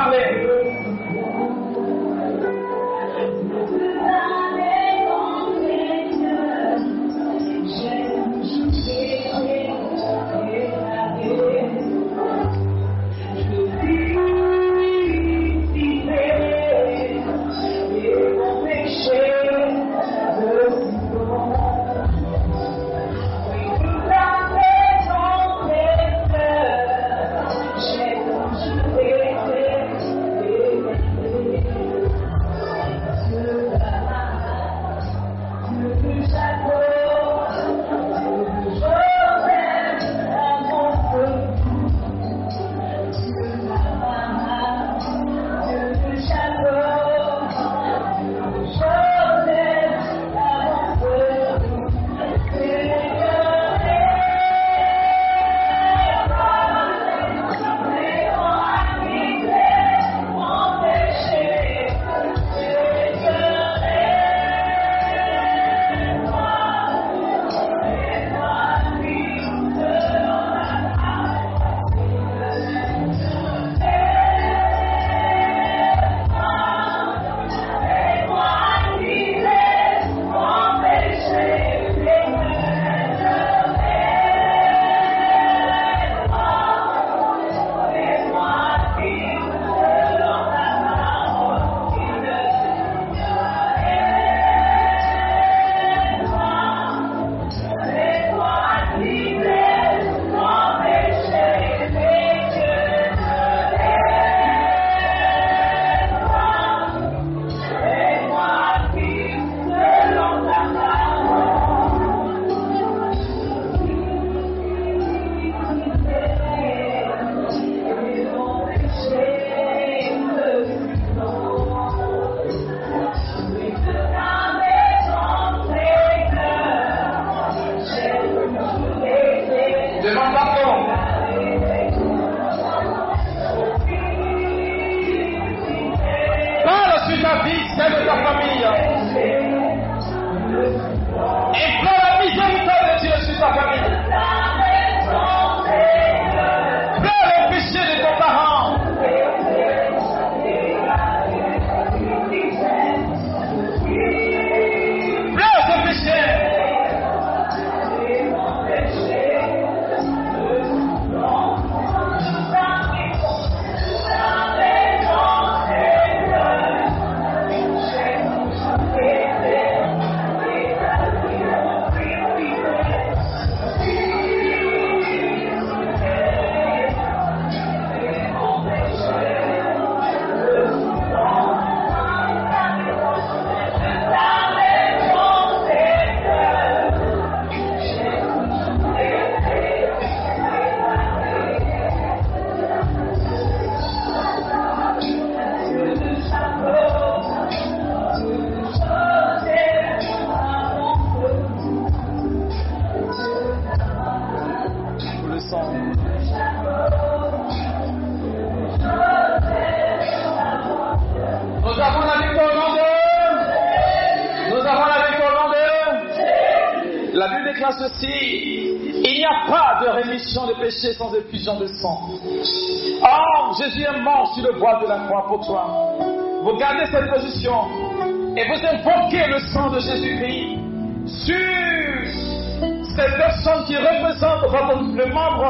Il 0.00 0.47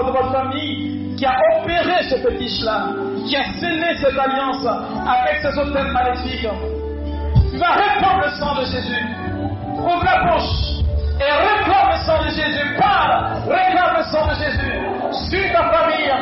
de 0.04 0.10
votre 0.10 0.32
famille 0.32 1.14
qui 1.16 1.26
a 1.26 1.34
opéré 1.56 2.02
ce 2.08 2.16
fétiche-là, 2.16 2.88
qui 3.26 3.36
a 3.36 3.44
scellé 3.58 3.96
cette 4.00 4.18
alliance 4.18 4.66
avec 4.66 5.42
ces 5.42 5.58
hôtels 5.58 5.92
maléfiques. 5.92 6.48
Tu 7.50 7.58
vas 7.58 7.72
répandre 7.72 8.24
le 8.24 8.30
sang 8.38 8.54
de 8.54 8.64
Jésus. 8.64 9.06
Ouvre 9.78 10.04
la 10.04 10.32
bouche 10.32 10.84
et 11.18 11.32
réclame 11.32 11.90
le 11.90 12.06
sang 12.06 12.22
de 12.24 12.28
Jésus. 12.30 12.76
Parle, 12.78 13.34
réclame 13.48 13.96
le 13.98 14.04
sang 14.04 14.26
de 14.28 14.34
Jésus 14.34 14.88
sur 15.28 15.52
ta 15.52 15.70
famille, 15.70 16.12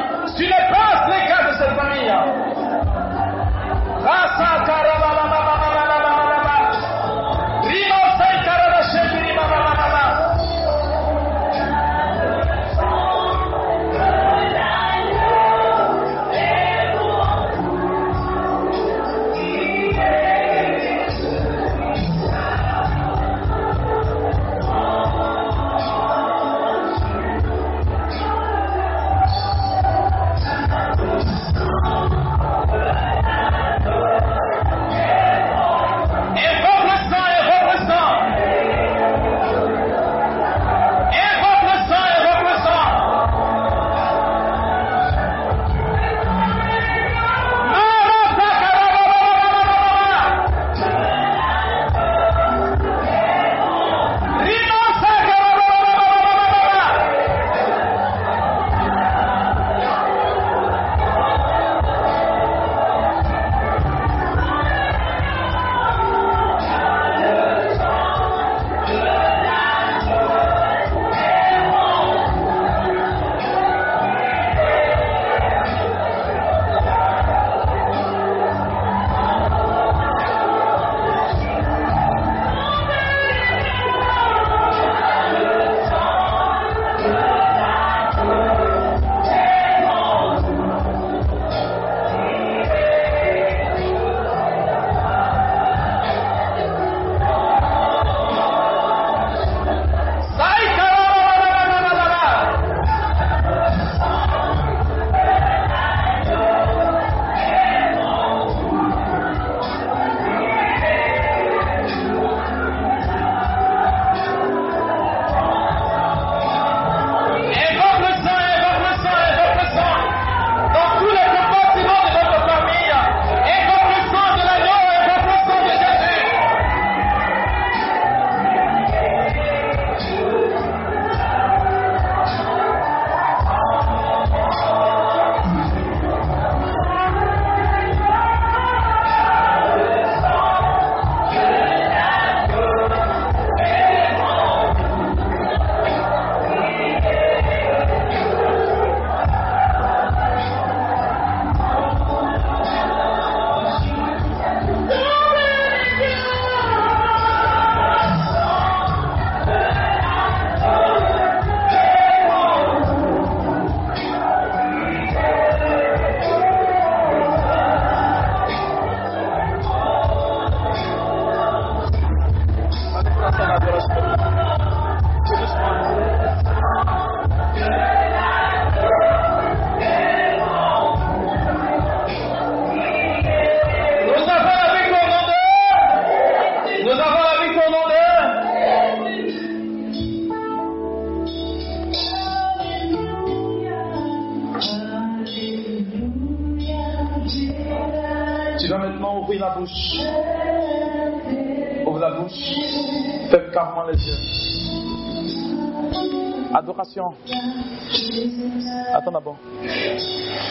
Attends 208.94 209.12
d'abord. 209.12 209.36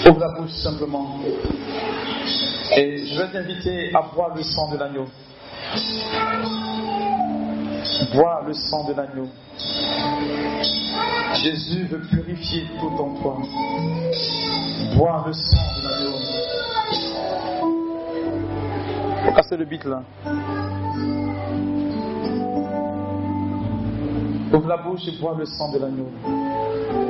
Ouvre 0.07 0.19
la 0.19 0.39
bouche 0.39 0.51
simplement. 0.51 1.19
Et 2.77 3.05
je 3.05 3.17
vais 3.19 3.31
t'inviter 3.31 3.91
à 3.95 4.01
boire 4.13 4.35
le 4.35 4.43
sang 4.43 4.71
de 4.71 4.77
l'agneau. 4.77 5.05
Bois 8.13 8.43
le 8.45 8.53
sang 8.53 8.87
de 8.87 8.93
l'agneau. 8.93 9.27
Jésus 11.43 11.85
veut 11.85 12.01
purifier 12.09 12.65
tout 12.79 12.93
en 13.01 13.15
toi. 13.21 13.37
Bois 14.95 15.23
le 15.25 15.33
sang 15.33 15.67
de 15.77 15.83
l'agneau. 15.87 16.17
Faut 19.25 19.33
casser 19.33 19.57
le 19.57 19.65
beat 19.65 19.83
là. 19.85 20.03
Ouvre 24.53 24.67
la 24.67 24.77
bouche 24.77 25.07
et 25.07 25.19
bois 25.19 25.35
le 25.37 25.45
sang 25.45 25.71
de 25.71 25.79
l'agneau. 25.79 26.09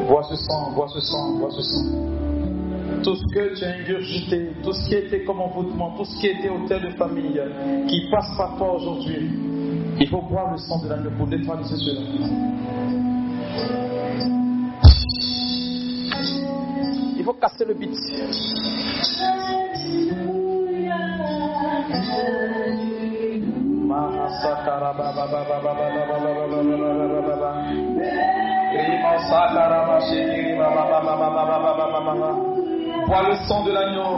Bois 0.08 0.24
ce 0.30 0.36
sang, 0.36 0.72
bois 0.74 0.88
ce 0.88 1.00
sang, 1.00 1.38
bois 1.38 1.52
ce 1.52 1.62
sang 1.62 1.86
tout 3.04 3.16
ce 3.16 3.26
que 3.36 3.56
tu 3.56 3.64
as 3.64 3.76
ingurgité, 3.76 4.50
tout 4.64 4.74
ce 4.74 4.88
qui 4.88 4.96
était 4.96 5.24
comme 5.24 5.40
envoûtement, 5.40 5.96
tout 5.96 6.06
ce 6.06 6.20
qui 6.20 6.26
était 6.26 6.50
hôtel 6.50 6.82
de 6.82 6.90
famille, 6.98 7.40
qui 7.88 8.10
passe 8.10 8.36
par 8.36 8.58
toi 8.58 8.74
aujourd'hui, 8.78 9.30
il 10.00 10.08
faut 10.08 10.22
boire 10.24 10.52
le 10.52 10.58
sang 10.58 10.82
de 10.82 10.90
l'agneau 10.90 11.12
pour 11.16 11.28
neutraliser 11.28 11.76
cela. 11.76 12.02
c'est 17.58 17.66
le 17.66 17.74
beat. 17.74 17.96
Vois 33.08 33.22
le 33.22 33.36
son 33.48 33.64
de 33.64 33.72
l'agneau. 33.72 34.18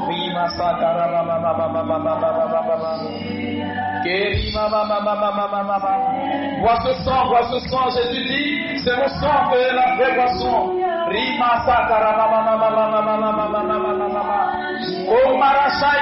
Vois 6.61 6.75
ce 6.83 6.93
sang, 7.03 7.27
vois 7.27 7.43
ce 7.51 7.59
sang. 7.67 7.89
Jésus 7.89 8.23
dit, 8.27 8.79
c'est 8.83 8.95
mon 8.95 9.07
sang 9.19 9.51
que 9.51 9.75
la 9.75 9.95
vraie 9.95 10.15
boisson. 10.15 10.57
Rima 11.09 11.51
Oh 15.09 15.37
marashai 15.37 15.99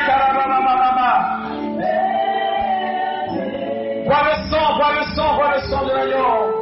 Vois 4.05 4.23
le 4.23 4.33
sang, 4.49 4.67
vois 4.77 4.91
le 4.93 5.03
sang, 5.15 5.31
vois 5.35 5.51
le 5.55 5.61
sang 5.69 5.83
de 5.85 5.91
l'agneau. 5.91 6.54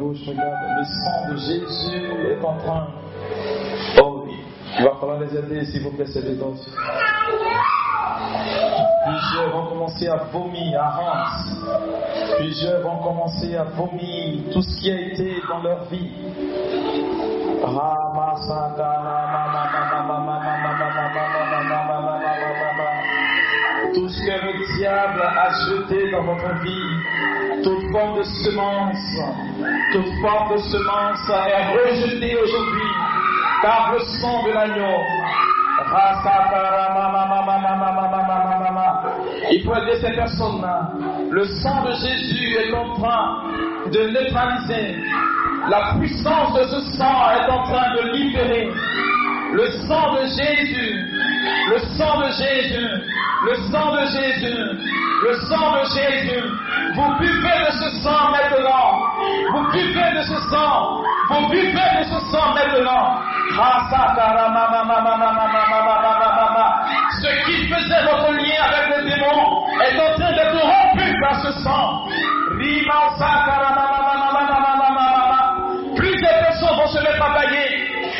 Regarde, 0.00 0.78
le 0.78 0.84
sang 0.84 1.30
de 1.30 1.36
Jésus 1.36 2.32
est 2.32 2.44
en 2.44 2.56
train. 2.58 2.86
Oh. 4.02 4.24
Il 4.76 4.84
va 4.84 4.94
falloir 4.98 5.20
les 5.20 5.36
aider, 5.36 5.64
s'il 5.66 5.82
vous 5.82 5.92
plaît, 5.92 6.06
c'est 6.06 6.22
les 6.22 6.40
autres. 6.40 6.66
Plusieurs 9.06 9.50
vont 9.52 9.66
commencer 9.68 10.08
à 10.08 10.16
vomir, 10.32 10.82
à 10.82 10.90
rendre. 10.90 12.36
Plusieurs 12.38 12.82
vont 12.82 12.96
commencer 12.98 13.54
à 13.54 13.64
vomir 13.64 14.42
tout 14.52 14.62
ce 14.62 14.80
qui 14.80 14.90
a 14.90 15.00
été 15.00 15.36
dans 15.48 15.62
leur 15.62 15.84
vie. 15.84 16.10
Tout 23.94 24.08
ce 24.08 24.18
que 24.18 24.46
le 24.46 24.76
diable 24.76 25.22
a 25.22 25.50
jeté 25.68 26.10
dans 26.10 26.22
votre 26.22 26.52
vie, 26.62 27.62
toute 27.62 27.92
forme 27.92 28.18
de 28.18 28.24
semence, 28.24 29.16
toute 29.92 30.12
forme 30.20 30.52
de 30.52 30.58
semence 30.58 31.30
est 31.30 31.78
rejetée 31.78 32.36
aujourd'hui 32.36 32.90
par 33.62 33.92
le 33.92 34.00
sang 34.20 34.42
de 34.46 34.50
l'agneau. 34.50 34.98
Il 39.52 39.64
faut 39.64 39.76
aider 39.76 40.00
ces 40.00 40.12
personnes-là. 40.16 40.90
Le 41.30 41.44
sang 41.44 41.84
de 41.84 41.92
Jésus 41.92 42.56
est 42.56 42.74
en 42.74 42.94
train 42.94 43.42
de 43.92 44.08
neutraliser. 44.10 45.04
La 45.70 45.94
puissance 45.98 46.52
de 46.54 46.64
ce 46.64 46.80
sang 46.96 47.30
est 47.30 47.50
en 47.50 47.62
train 47.62 47.94
de 47.94 48.12
libérer. 48.12 48.68
Le 49.54 49.70
sang 49.86 50.14
de 50.14 50.26
Jésus, 50.26 51.14
le 51.70 51.78
sang 51.96 52.18
de 52.18 52.26
Jésus, 52.26 52.90
le 53.46 53.54
sang 53.70 53.92
de 53.92 54.00
Jésus, 54.06 54.62
le 55.22 55.32
sang 55.48 55.72
de 55.74 55.84
Jésus. 55.94 56.44
Vous 56.96 57.14
buvez 57.20 57.58
de 57.64 57.70
ce 57.70 58.02
sang 58.02 58.32
maintenant. 58.32 58.98
Vous 59.52 59.64
buvez 59.70 60.10
de 60.16 60.22
ce 60.22 60.38
sang. 60.50 61.02
Vous 61.30 61.48
buvez 61.50 61.70
de 61.70 62.02
ce 62.02 62.18
sang 62.32 62.48
maintenant. 62.54 63.22
Ce 67.22 67.30
qui 67.46 67.68
faisait 67.68 68.02
votre 68.10 68.32
lien 68.32 68.60
avec 68.66 68.84
les 68.96 69.02
démons 69.08 69.46
est 69.82 69.96
en 70.00 70.10
train 70.18 70.32
d'être 70.32 70.60
rompu 70.60 71.06
par 71.20 71.34
ce 71.42 71.52
sang. 71.62 72.04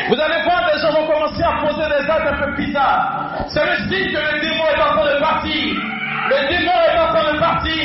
Vous 0.09 0.21
allez 0.21 0.43
voir, 0.45 0.71
des 0.71 0.81
gens 0.81 0.93
vont 0.93 1.07
commencer 1.07 1.43
à 1.43 1.67
poser 1.67 1.89
des 1.89 2.11
actes 2.11 2.29
un 2.29 2.45
peu 2.45 2.53
bizarres. 2.57 3.25
C'est 3.49 3.65
le 3.65 3.77
signe 3.89 4.13
que 4.13 4.21
le 4.21 4.41
démon 4.41 4.65
est 4.67 4.83
en 4.83 4.93
train 4.97 5.15
de 5.15 5.21
partir. 5.21 5.75
Le 6.29 6.49
démon 6.49 6.73
est 6.73 6.99
en 6.99 7.09
train 7.15 7.33
de 7.33 7.39
partir. 7.39 7.85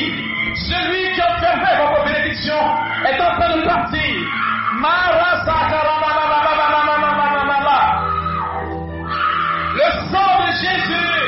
Celui 0.55 1.13
qui 1.13 1.21
enfermait 1.21 1.77
votre 1.77 2.03
bénédiction 2.05 2.59
est 3.05 3.21
en 3.21 3.31
train 3.39 3.55
de 3.55 3.61
partir. 3.65 3.79
Le 9.75 9.87
sang 10.11 10.31
de 10.39 10.51
Jésus, 10.61 11.19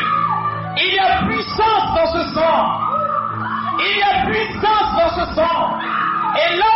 il 0.78 0.94
y 0.94 1.00
a 1.00 1.24
puissance 1.26 1.86
dans 1.96 2.10
ce 2.12 2.34
sang. 2.34 2.62
Il 3.80 3.98
y 3.98 4.04
a 4.04 4.26
puissance 4.26 4.90
dans 4.98 5.10
ce 5.10 5.36
sang. 5.36 5.80
Et 6.36 6.58
là 6.58 6.71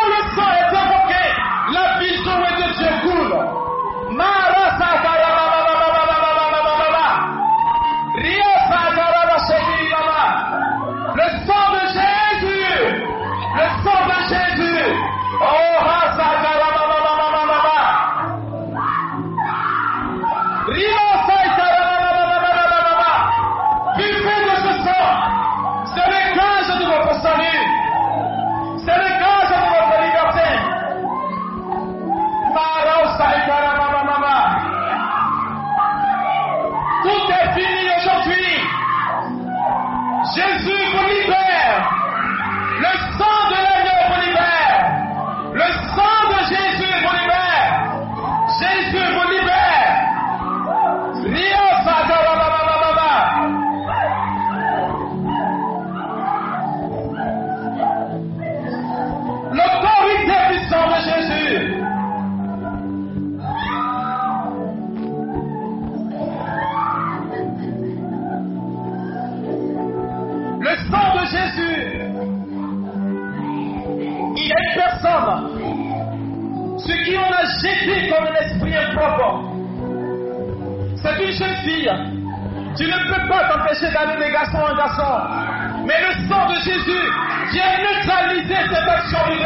Tu 82.77 82.83
ne 82.85 83.13
peux 83.13 83.27
pas 83.29 83.47
t'empêcher 83.49 83.91
d'aller 83.93 84.17
des 84.23 84.31
garçons 84.31 84.57
en 84.57 84.75
garçon. 84.75 85.85
Mais 85.85 85.95
le 86.01 86.27
sang 86.27 86.47
de 86.49 86.55
Jésus 86.55 87.05
vient 87.53 87.77
neutraliser 87.83 88.55
cette 88.69 88.89
action 88.89 89.19
du 89.29 89.45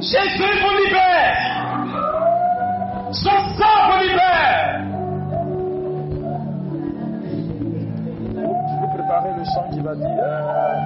Jésus 0.00 0.60
vous 0.62 0.76
libère. 0.86 1.36
Son 3.12 3.38
sang 3.58 3.78
vous 3.90 4.00
libère. 4.04 4.80
Vais 8.80 8.88
préparer 8.94 9.32
le 9.36 9.44
chant 9.44 9.68
qui 9.70 9.80
va 9.80 9.94
dire. 9.94 10.06
Euh, 10.08 10.77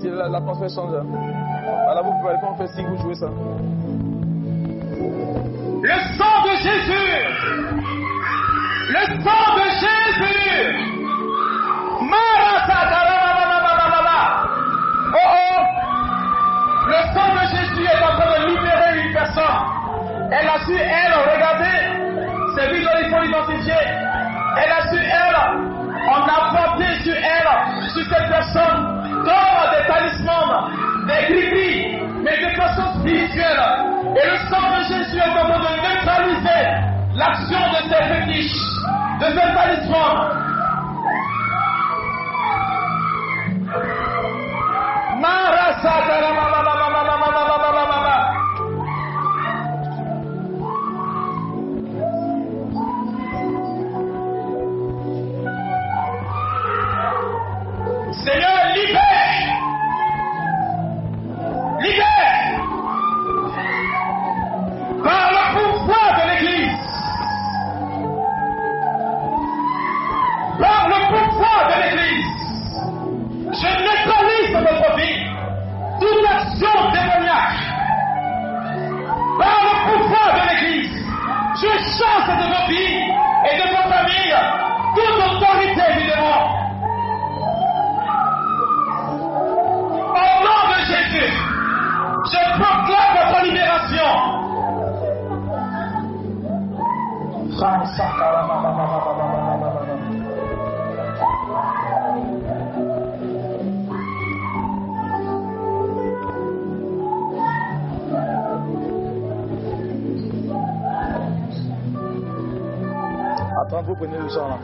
quand 0.00 0.10
l'atmosphère 0.10 0.70
change. 0.70 0.94
Alors 1.88 2.04
vous 2.04 2.20
pouvez 2.20 2.34
quand 2.40 2.52
on 2.52 2.56
fait 2.56 2.68
signe, 2.68 2.86
vous 2.86 3.02
jouez 3.02 3.14
ça. 3.14 3.26
Le 5.82 5.98
sang 6.16 6.42
de 6.44 6.54
Jésus. 6.62 7.12
Le 8.88 9.02
sang 9.22 9.44
de 9.56 9.66
Jésus. 9.82 10.92
Oh 15.14 15.18
oh. 15.18 15.60
Le 16.86 16.98
sang 17.14 17.30
de 17.34 17.44
Jésus 17.56 17.84
est 17.84 18.02
en 18.02 18.12
train 18.16 18.30
de 18.32 18.46
libérer 18.48 18.90
une 19.06 19.12
personne. 19.12 19.60
Elle 20.30 20.48
a 20.48 20.58
su, 20.64 20.74
elle, 20.74 21.14
regardez, 21.34 21.80
c'est 22.54 22.66
lui 22.72 22.80
il 22.80 23.10
faut 23.10 23.20
l'identifier. 23.22 23.82
Elle 24.56 24.72
a 24.72 24.80
su, 24.88 24.98
elle, 24.98 25.38
on 26.08 26.20
a 26.22 26.36
porté 26.56 26.86
sur 27.02 27.14
elle, 27.14 27.90
sur 27.90 28.02
cette 28.04 28.28
personne, 28.30 28.91
des 29.72 29.86
talismans, 29.86 30.70
des 31.06 31.32
gribis, 31.32 31.98
mais 32.22 32.36
des 32.38 32.54
personnes 32.56 33.00
spirituelles. 33.00 33.62
Et 34.16 34.26
le 34.26 34.36
sang 34.50 34.66
de 34.76 34.82
Jésus 34.84 35.18
est 35.18 35.30
en 35.30 35.48
train 35.48 35.58
de 35.58 35.72
neutraliser 35.82 36.62
l'action 37.14 37.58
de 37.58 37.88
ces 37.88 38.02
fétiches, 38.14 38.62
de 39.20 39.26
ces 39.26 39.54
talismans. 39.54 40.41
Je 81.92 81.98
chasse 81.98 82.26
de 82.26 82.46
vos 82.48 82.66
vies 82.68 83.00
et 83.44 83.54
de 83.58 83.64
vos 83.68 83.86
familles 83.92 84.38
toute 84.94 85.18
autorité 85.26 85.82
évidemment. 85.90 86.44
Au 90.14 90.32
nom 90.42 90.62
de 90.70 90.78
Jésus, 90.86 91.32
je 92.32 92.40
proclame 92.58 93.12
votre 93.18 93.38
libération. 93.44 94.10
Vous 113.84 113.94
prenez 113.96 114.16
le 114.18 114.28
sang 114.28 114.48
là. 114.48 114.58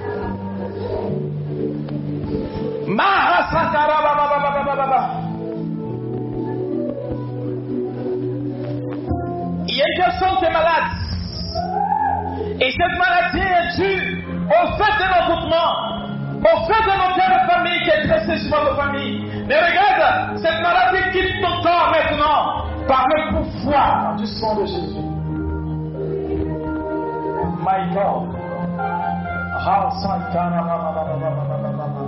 Il 9.67 9.77
y 9.77 9.83
a 9.83 9.85
une 9.87 9.97
personne 9.97 10.37
qui 10.39 10.45
est 10.45 10.53
malade. 10.53 10.85
Et 12.61 12.71
cette 12.71 12.99
maladie 12.99 13.39
est 13.39 13.77
due 13.77 14.25
au 14.47 14.67
fait 14.77 14.95
de 14.99 15.07
l'envoûtement, 15.11 15.71
au 16.41 16.67
fait 16.67 16.83
de 16.83 16.95
notre 16.97 17.19
famille 17.51 17.83
qui 17.83 17.91
est 17.91 18.07
dressé 18.07 18.39
sur 18.49 18.61
votre 18.61 18.77
famille. 18.77 19.31
Mais 19.47 19.57
regarde, 19.57 20.39
cette 20.39 20.61
maladie 20.61 21.11
quitte 21.13 21.41
ton 21.43 21.63
corps 21.63 21.91
maintenant 21.91 22.65
par 22.87 23.05
le 23.09 23.37
pouvoir 23.37 24.17
du 24.17 24.27
sang 24.27 24.55
de 24.57 24.67
Jésus. 24.67 25.09
My 27.61 27.93
God. 27.93 28.38
Ah, 29.61 29.91
Santana, 30.01 32.08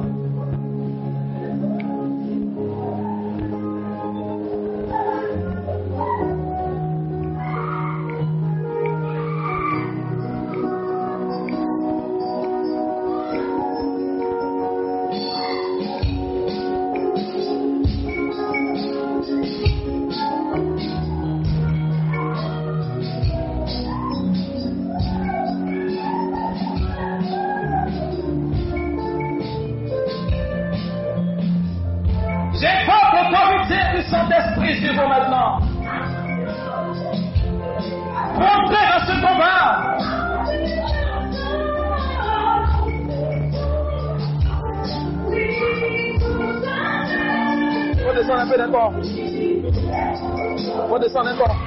Faut 51.12 51.24
descendre 51.24 51.42
encore. 51.42 51.59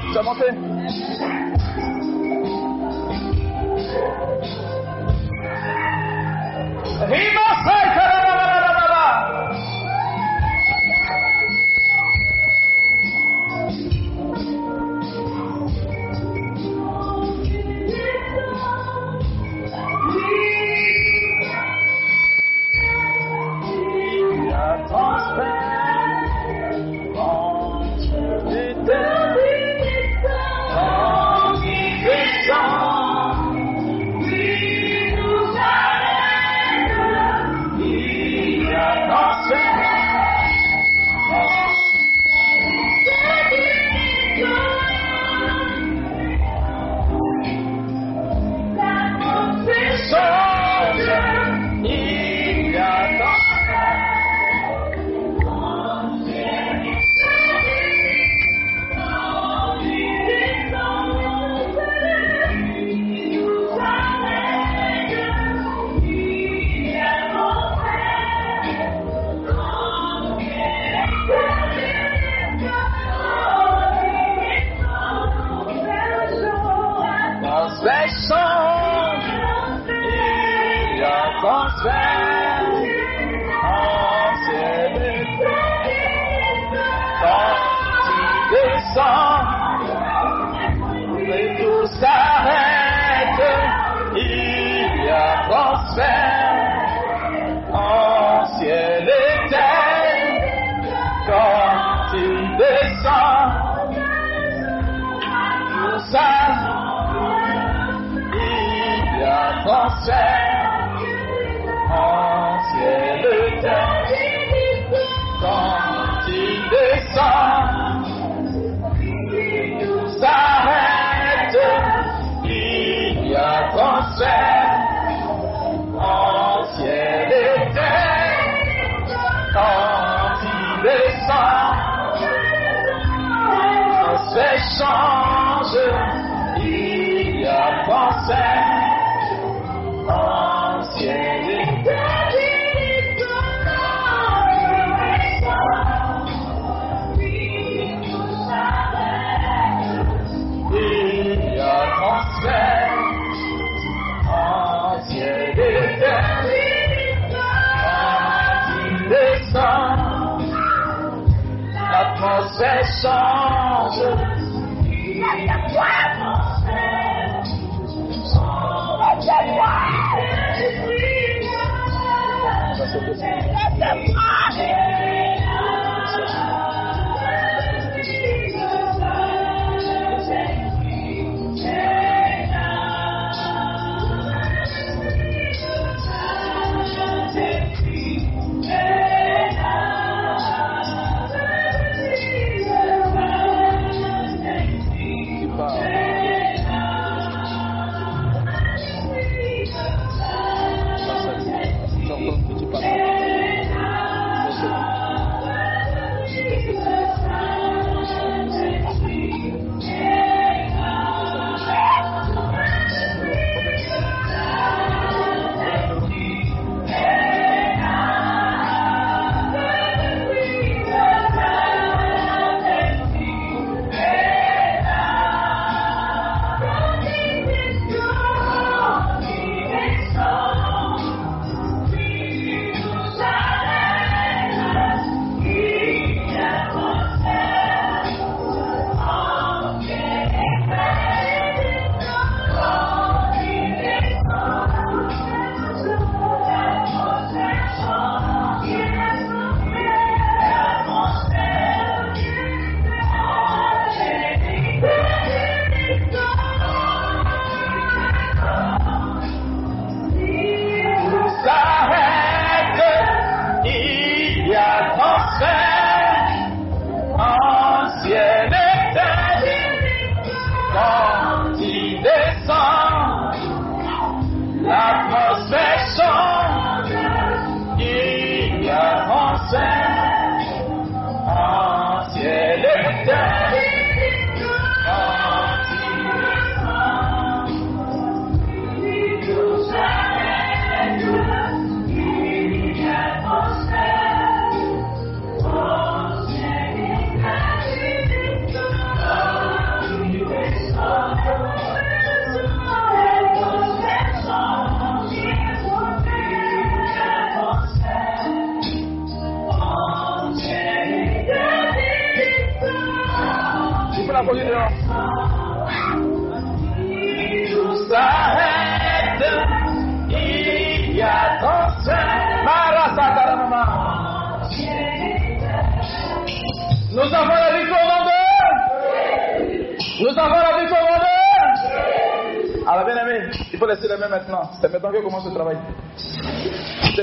Faut 333.64 333.70
laisser 333.70 333.88
les 333.88 333.98
mains 333.98 334.10
maintenant. 334.10 334.50
C'est 334.60 334.72
maintenant 334.72 334.92
que 334.92 335.02
commence 335.02 335.26
le 335.26 335.32
travail. 335.34 335.58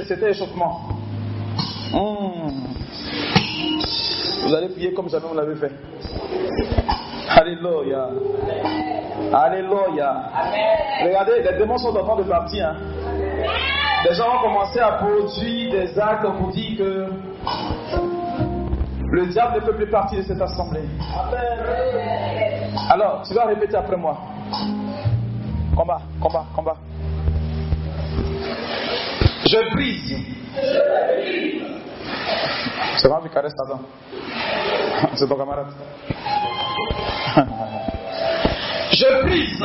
C'était 0.06 0.30
échauffement. 0.30 0.80
Hmm. 1.92 2.50
Vous 4.42 4.54
allez 4.54 4.68
prier 4.68 4.92
comme 4.92 5.08
jamais 5.08 5.26
vous 5.26 5.34
l'avez 5.34 5.54
fait. 5.54 5.72
Alléluia. 7.28 8.08
Alléluia. 9.32 10.22
Regardez, 11.02 11.42
les 11.42 11.58
démons 11.58 11.78
sont 11.78 11.96
en 11.96 12.04
train 12.04 12.16
de 12.16 12.28
partir. 12.28 12.68
hein. 12.68 12.76
Les 14.04 14.14
gens 14.14 14.30
vont 14.30 14.42
commencer 14.48 14.80
à 14.80 14.92
produire 14.92 15.72
des 15.72 15.98
actes 15.98 16.26
pour 16.38 16.48
dire 16.48 16.78
que 16.78 17.06
le 19.12 19.26
diable 19.26 19.56
ne 19.56 19.66
peut 19.66 19.76
plus 19.76 19.90
partir 19.90 20.18
de 20.18 20.24
cette 20.24 20.40
assemblée. 20.40 20.84
Alors, 22.90 23.22
tu 23.26 23.34
vas 23.34 23.46
répéter 23.46 23.76
après 23.76 23.96
moi. 23.96 24.18
Combat, 25.80 26.02
combat, 26.20 26.44
combat. 26.54 26.76
Je 29.46 29.70
brise. 29.72 30.14
C'est 32.98 33.08
moi 33.08 33.22
qui 33.22 33.30
caresse 33.30 33.54
Adam. 33.64 33.80
C'est 35.14 35.26
ton 35.26 35.36
camarade. 35.38 35.68
Je 38.92 39.22
brise. 39.22 39.64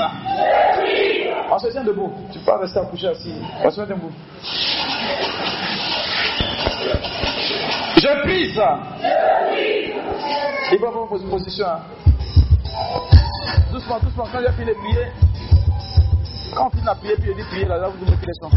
On 1.51 1.59
se 1.59 1.67
tient 1.67 1.83
debout. 1.83 2.13
Tu 2.31 2.39
peux 2.39 2.45
pas 2.45 2.59
rester 2.59 2.79
accouché 2.79 3.07
assis. 3.09 3.35
On 3.61 3.69
se 3.69 3.81
met 3.81 3.87
debout. 3.87 4.11
Je 7.97 8.21
brise. 8.23 8.61
Il 10.71 10.79
faut 10.79 10.85
avoir 10.87 11.13
une 11.13 11.29
position. 11.29 11.65
hein. 11.67 11.81
Doucement, 13.69 13.99
doucement. 13.99 14.27
Quand 14.31 14.39
il 14.39 14.47
a 14.47 14.53
fini 14.53 14.67
de 14.67 14.73
prier, 14.75 15.07
quand 16.53 16.67
on 16.67 16.69
finit 16.69 16.85
la 16.85 16.95
puis 16.95 17.09
il 17.27 17.35
dit 17.35 17.43
prier, 17.49 17.65
là, 17.65 17.77
là, 17.77 17.87
vous 17.87 18.05
mettez 18.05 18.25
les 18.27 18.33
sons. 18.33 18.49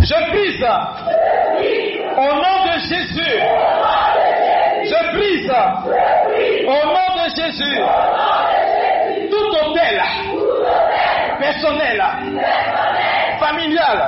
Je 0.00 0.14
prie. 0.30 0.64
Au 2.16 2.34
nom 2.34 2.56
de 2.66 2.74
Jésus. 2.88 3.38
Je 4.84 5.00
prie. 5.16 5.50
Au 6.66 6.80
nom 6.86 7.10
de 7.16 7.26
Jésus. 7.36 7.80
Tout 9.30 9.48
hôtel 9.68 9.96
personnel, 11.40 12.02
familial, 13.40 13.98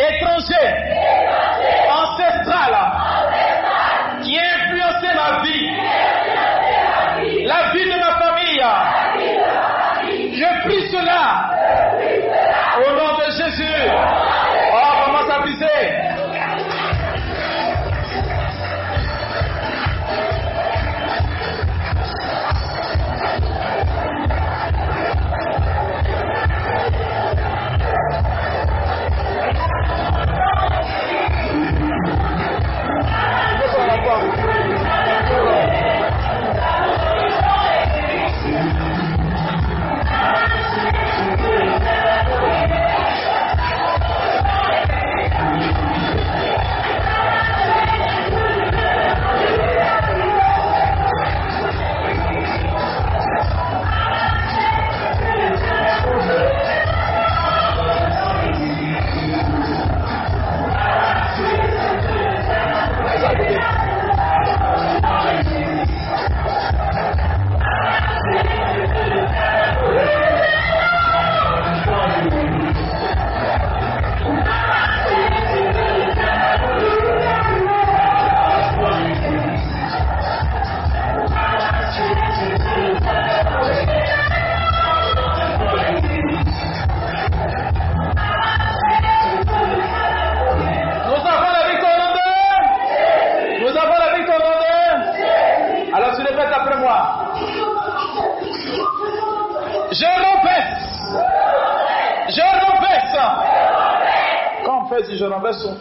étranger, 0.00 0.68
ancestral, 1.90 2.74
qui 4.22 4.38
a 4.38 4.42
influencé 4.56 5.08
ma 5.14 5.42
vie, 5.42 5.66
la 7.46 7.72
vie 7.72 7.87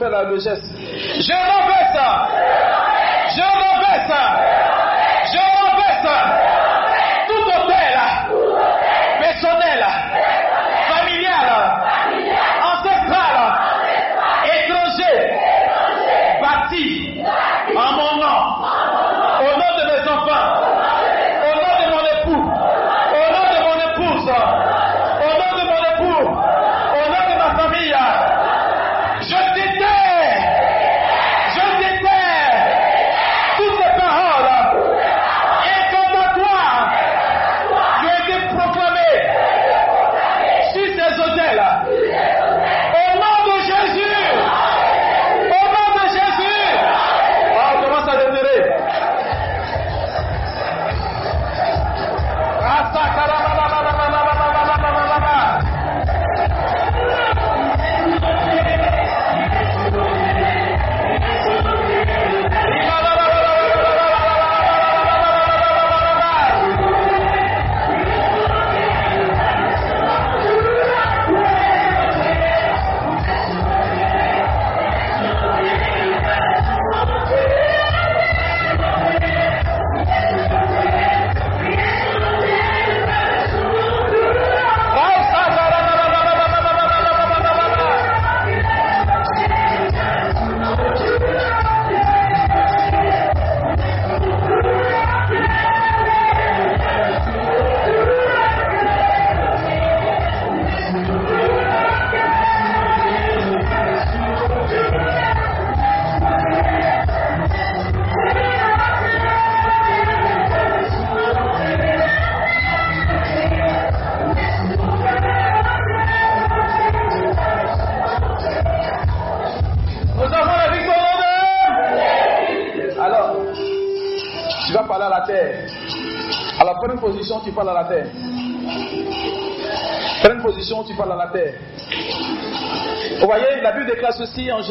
la 0.10 0.30
richesse. 0.30 0.64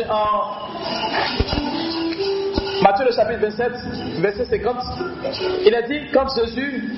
en 0.09 0.57
Matthieu 2.83 3.07
le 3.07 3.13
chapitre 3.13 3.41
27, 3.41 3.73
verset 4.21 4.45
50, 4.45 4.77
il 5.65 5.75
a 5.75 5.83
dit 5.83 6.11
quand 6.13 6.27
Jésus 6.37 6.93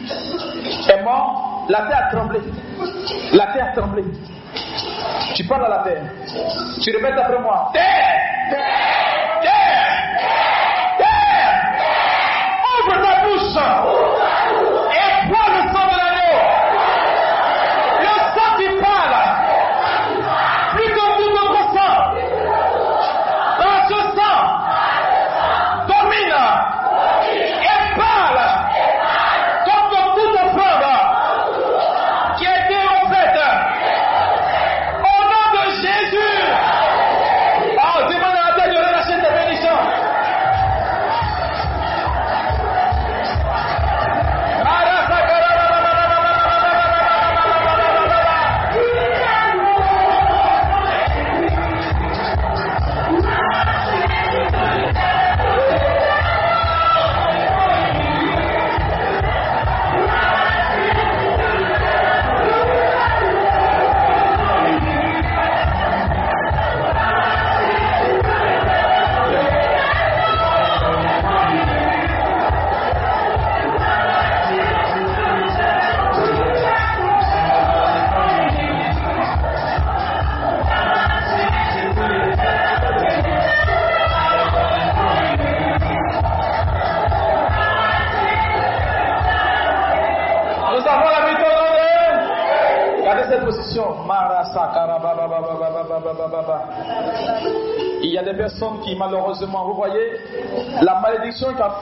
est 0.88 1.02
mort, 1.04 1.66
la 1.68 1.82
terre 1.82 2.06
a 2.08 2.14
tremblé. 2.14 2.40
La 3.32 3.46
terre 3.52 3.68
a 3.70 3.80
tremblé. 3.80 4.04
Tu 5.34 5.44
parles 5.44 5.66
à 5.66 5.68
la 5.68 5.78
terre. 5.84 6.02
Tu 6.82 6.90
répètes 6.90 7.18
après 7.18 7.40
moi. 7.40 7.72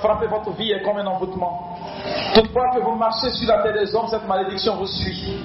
Frappé 0.01 0.27
votre 0.27 0.51
vie 0.53 0.73
est 0.73 0.83
comme 0.83 0.99
un 0.99 1.07
envoûtement. 1.07 1.77
Toutefois 2.35 2.71
que 2.75 2.81
vous 2.81 2.95
marchez 2.95 3.31
sur 3.31 3.49
la 3.49 3.63
terre 3.63 3.75
des 3.75 3.95
hommes, 3.95 4.07
cette 4.09 4.27
malédiction 4.29 4.77
vous 4.77 4.87
suit. 4.87 5.39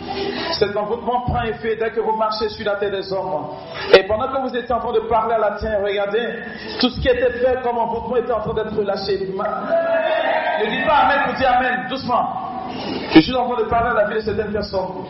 Cet 0.53 0.75
envoûtement 0.75 1.21
prend 1.21 1.43
effet 1.43 1.77
dès 1.77 1.91
que 1.91 1.99
vous 1.99 2.15
marchez 2.15 2.49
sur 2.49 2.65
la 2.65 2.75
terre 2.75 2.91
des 2.91 3.11
hommes. 3.13 3.47
Et 3.93 4.03
pendant 4.03 4.27
que 4.27 4.41
vous 4.41 4.55
étiez 4.55 4.73
en 4.73 4.79
train 4.79 4.93
de 4.93 4.99
parler 5.01 5.35
à 5.35 5.39
la 5.39 5.51
terre, 5.51 5.79
regardez, 5.83 6.43
tout 6.79 6.89
ce 6.89 6.99
qui 6.99 7.07
était 7.07 7.31
fait 7.31 7.61
comme 7.63 7.77
envoûtement 7.77 8.17
était 8.17 8.33
en 8.33 8.41
train 8.41 8.53
d'être 8.53 8.75
relâché. 8.75 9.19
Ne 9.19 10.69
dites 10.69 10.85
pas 10.85 10.93
Amen 10.93 11.19
vous 11.27 11.37
dire 11.37 11.51
Amen, 11.57 11.87
doucement. 11.89 12.51
Je 13.13 13.19
suis 13.19 13.35
en 13.35 13.49
train 13.49 13.63
de 13.63 13.67
parler 13.69 13.89
à 13.91 13.93
la 13.93 14.07
vie 14.07 14.15
de 14.15 14.19
certaines 14.21 14.51
personnes. 14.51 15.05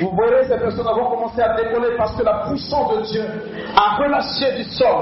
Vous 0.00 0.10
voyez, 0.10 0.44
ces 0.48 0.58
personnes 0.58 0.86
vont 0.86 1.10
commencé 1.10 1.40
à 1.40 1.54
décoller 1.54 1.96
parce 1.96 2.14
que 2.16 2.22
la 2.22 2.46
puissance 2.48 2.96
de 2.96 3.02
Dieu 3.02 3.24
a 3.76 3.96
relâché 3.96 4.52
du 4.56 4.64
sol, 4.64 4.96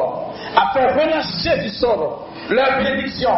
a 0.57 0.73
fait 0.73 0.93
relâcher 0.93 1.63
du 1.63 1.69
sol 1.71 1.99
leur 2.51 2.79
bénédiction. 2.79 3.31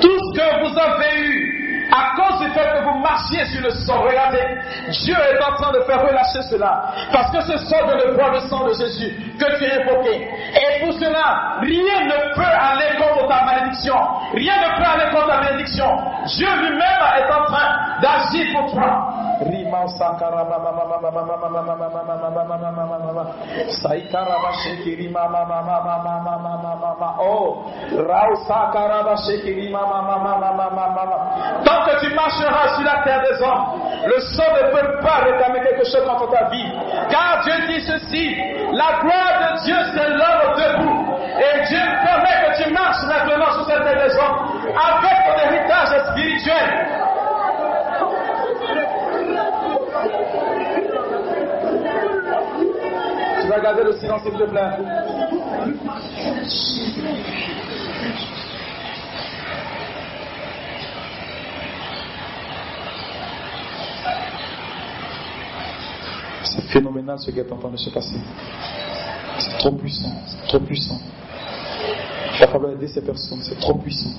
Tout 0.00 0.18
ce 0.18 0.38
que 0.38 0.60
vous 0.60 0.78
avez 0.78 1.20
eu 1.20 1.64
à 1.92 2.16
cause 2.16 2.40
du 2.40 2.50
fait 2.52 2.64
que 2.64 2.84
vous 2.84 2.98
marchiez 2.98 3.44
sur 3.46 3.62
le 3.62 3.70
sol, 3.70 3.98
regardez, 4.06 4.42
Dieu 4.88 5.14
est 5.14 5.44
en 5.44 5.54
train 5.54 5.72
de 5.72 5.80
faire 5.80 6.00
relâcher 6.00 6.42
cela. 6.50 6.90
Parce 7.12 7.30
que 7.30 7.40
ce 7.42 7.56
sol 7.58 7.86
de 7.86 8.08
le 8.08 8.14
bois 8.16 8.30
le 8.30 8.40
sang 8.48 8.64
de 8.66 8.72
Jésus 8.74 9.14
que 9.38 9.58
tu 9.58 9.64
évoqué. 9.64 10.28
Et 10.54 10.84
pour 10.84 10.92
cela, 10.94 11.58
rien 11.60 12.04
ne 12.06 12.34
peut 12.34 12.42
aller 12.42 12.96
contre 12.98 13.28
ta 13.28 13.44
malédiction. 13.44 13.94
Rien 14.32 14.54
ne 14.56 14.76
peut 14.76 14.90
aller 14.90 15.10
contre 15.12 15.28
ta 15.28 15.40
malédiction. 15.40 15.86
Dieu 16.26 16.48
lui-même 16.62 17.02
est 17.18 17.32
en 17.32 17.44
train 17.44 18.00
d'agir 18.00 18.46
pour 18.54 18.72
toi. 18.72 19.23
Oh, 27.20 27.64
Tant 31.64 31.84
que 31.84 32.00
tu 32.00 32.14
marcheras 32.14 32.68
sur 32.74 32.84
la 32.84 33.02
terre 33.04 33.22
des 33.22 33.42
hommes, 33.42 33.64
le 34.06 34.20
sang 34.20 34.44
ne 34.54 34.70
peut 34.70 35.00
pas 35.02 35.24
réclamer 35.24 35.60
quelque 35.60 35.84
chose 35.84 36.04
contre 36.06 36.30
ta 36.30 36.44
vie. 36.50 36.72
Car 37.10 37.42
Dieu 37.44 37.54
dit 37.68 37.80
ceci, 37.86 38.36
la 38.72 39.00
gloire 39.00 39.34
de 39.40 39.64
Dieu 39.64 39.76
c'est 39.94 40.08
l'homme 40.08 40.54
debout. 40.56 41.00
Et 41.36 41.64
Dieu 41.66 41.80
permet 42.04 42.36
que 42.46 42.62
tu 42.62 42.70
marches 42.72 43.04
maintenant 43.06 43.52
sur 43.54 43.64
cette 43.66 43.82
terre 43.84 44.08
des 44.08 44.14
hommes 44.16 44.38
avec 44.74 45.16
ton 45.26 45.36
héritage 45.48 46.06
spirituel. 46.10 47.13
Vas 53.54 53.60
garder 53.60 53.84
le 53.84 53.92
silence 53.92 54.22
s'il 54.24 54.32
te 54.32 54.42
plaît. 54.50 54.60
C'est 66.42 66.62
phénoménal 66.62 67.16
ce 67.20 67.30
qui 67.30 67.38
est 67.38 67.52
en 67.52 67.56
train 67.58 67.68
de 67.68 67.76
se 67.76 67.90
passer. 67.90 68.16
C'est 69.38 69.58
trop 69.58 69.70
puissant, 69.70 70.10
trop 70.48 70.58
puissant. 70.58 70.98
Il 72.34 72.40
va 72.40 72.48
falloir 72.48 72.72
aider 72.72 72.88
ces 72.88 73.02
personnes, 73.02 73.40
c'est 73.42 73.60
trop 73.60 73.74
puissant. 73.74 74.10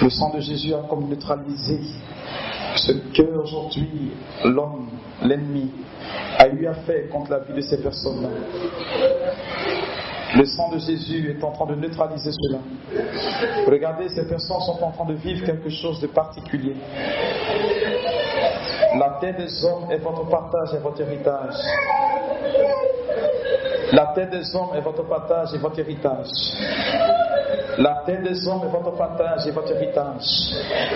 Le 0.00 0.10
sang 0.10 0.30
de 0.34 0.40
Jésus 0.40 0.74
a 0.74 0.82
comme 0.90 1.08
neutralisé 1.08 1.78
ce 2.74 2.90
que 2.90 3.22
aujourd'hui 3.36 4.10
l'homme, 4.44 4.88
l'ennemi, 5.22 5.70
a 6.42 6.48
eu 6.48 6.66
à 6.66 6.74
faire 6.74 7.08
contre 7.08 7.30
la 7.30 7.38
vie 7.40 7.54
de 7.54 7.60
ces 7.60 7.80
personnes-là. 7.80 8.28
Le 10.34 10.44
sang 10.46 10.70
de 10.70 10.78
Jésus 10.78 11.30
est 11.30 11.44
en 11.44 11.52
train 11.52 11.66
de 11.66 11.74
neutraliser 11.74 12.30
cela. 12.32 12.58
Regardez, 13.66 14.08
ces 14.08 14.26
personnes 14.26 14.60
sont 14.60 14.82
en 14.82 14.90
train 14.90 15.04
de 15.04 15.14
vivre 15.14 15.44
quelque 15.44 15.68
chose 15.68 16.00
de 16.00 16.06
particulier. 16.06 16.74
La 18.98 19.18
terre 19.20 19.36
des 19.36 19.64
hommes 19.64 19.90
est 19.90 19.98
votre 19.98 20.28
partage 20.28 20.74
et 20.74 20.78
votre 20.78 21.00
héritage. 21.00 21.54
La 23.92 24.06
terre 24.14 24.30
des 24.30 24.56
hommes 24.56 24.74
est 24.74 24.80
votre 24.80 25.02
partage 25.04 25.54
et 25.54 25.58
votre 25.58 25.78
héritage. 25.78 26.28
La 27.78 28.02
terre 28.04 28.22
des 28.22 28.46
hommes 28.46 28.62
est 28.64 28.70
votre 28.70 28.96
partage 28.96 29.46
et 29.46 29.50
votre 29.50 29.72
héritage. 29.72 30.52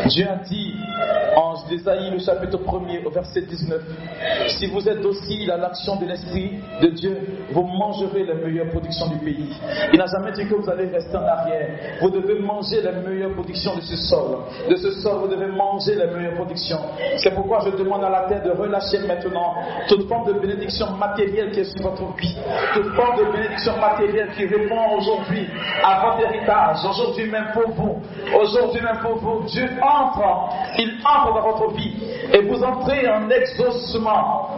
Dieu 0.08 0.26
a 0.28 0.36
dit 0.44 0.74
en 1.36 1.54
Isaïe, 1.70 2.10
le 2.10 2.18
chapitre 2.18 2.58
1er, 2.58 3.04
au 3.04 3.10
verset 3.10 3.42
19, 3.42 3.80
si 4.58 4.66
vous 4.66 4.88
êtes 4.88 5.00
docile 5.00 5.50
à 5.50 5.56
l'action 5.56 5.96
de 5.96 6.06
l'Esprit 6.06 6.52
de 6.80 6.88
Dieu, 6.88 7.16
vous 7.52 7.62
mangerez 7.62 8.24
les 8.24 8.34
meilleures 8.34 8.68
productions 8.68 9.06
du 9.08 9.16
pays. 9.18 9.48
Il 9.92 9.98
n'a 9.98 10.06
jamais 10.06 10.32
dit 10.32 10.46
que 10.46 10.54
vous 10.54 10.68
allez 10.68 10.86
rester 10.86 11.16
en 11.16 11.24
arrière. 11.24 11.68
Vous 12.00 12.10
devez 12.10 12.38
manger 12.40 12.82
les 12.82 13.08
meilleures 13.08 13.32
productions 13.32 13.74
de 13.76 13.80
ce 13.80 13.96
sol. 13.96 14.38
De 14.68 14.76
ce 14.76 14.90
sol, 15.02 15.18
vous 15.22 15.28
devez 15.28 15.46
manger 15.46 15.94
les 15.94 16.06
meilleures 16.06 16.34
productions. 16.34 16.80
C'est 17.18 17.34
pourquoi 17.34 17.60
je 17.64 17.70
demande 17.70 18.04
à 18.04 18.10
la 18.10 18.22
terre 18.28 18.42
de 18.42 18.50
relâcher 18.50 18.98
maintenant 19.06 19.54
toute 19.88 20.08
forme 20.08 20.32
de 20.32 20.38
bénédiction 20.38 20.90
matérielle 20.96 21.52
qui 21.52 21.60
est 21.60 21.64
sur 21.64 21.82
votre 21.82 22.04
vie. 22.16 22.36
Toute 22.74 22.94
forme 22.94 23.18
de 23.18 23.32
bénédiction 23.32 23.76
matérielle 23.78 24.28
qui 24.36 24.46
répond 24.46 24.96
aujourd'hui 24.98 25.46
à 25.82 26.04
votre 26.06 26.28
héritage. 26.28 26.65
Aujourd'hui 26.74 27.30
même 27.30 27.48
pour 27.52 27.70
vous. 27.72 28.02
Aujourd'hui 28.34 28.80
même 28.80 28.98
pour 28.98 29.16
vous. 29.16 29.44
Dieu 29.46 29.68
entre. 29.82 30.50
Il 30.78 30.98
entre 31.04 31.34
dans 31.34 31.42
votre 31.52 31.72
vie. 31.74 31.96
Et 32.32 32.42
vous 32.42 32.62
entrez 32.62 33.08
en 33.08 33.28
exaucement. 33.30 34.48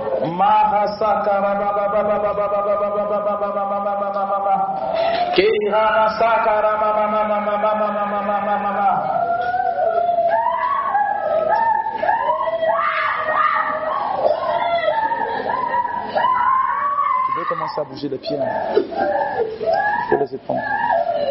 Tu 17.26 17.32
peux 17.34 17.44
commencer 17.48 17.80
à 17.80 17.84
bouger 17.84 18.08
les 18.08 18.18
pieds. 18.18 18.38
hein. 18.38 18.44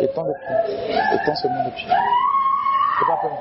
Étendre. 0.01 0.03
Étends 0.03 0.25
les 0.27 0.33
pieds. 0.33 0.95
Étends 1.13 1.35
seulement 1.35 1.63
les 1.65 1.71
pieds. 1.71 1.87
T'as 1.87 3.05
pas 3.05 3.21
peur. 3.21 3.31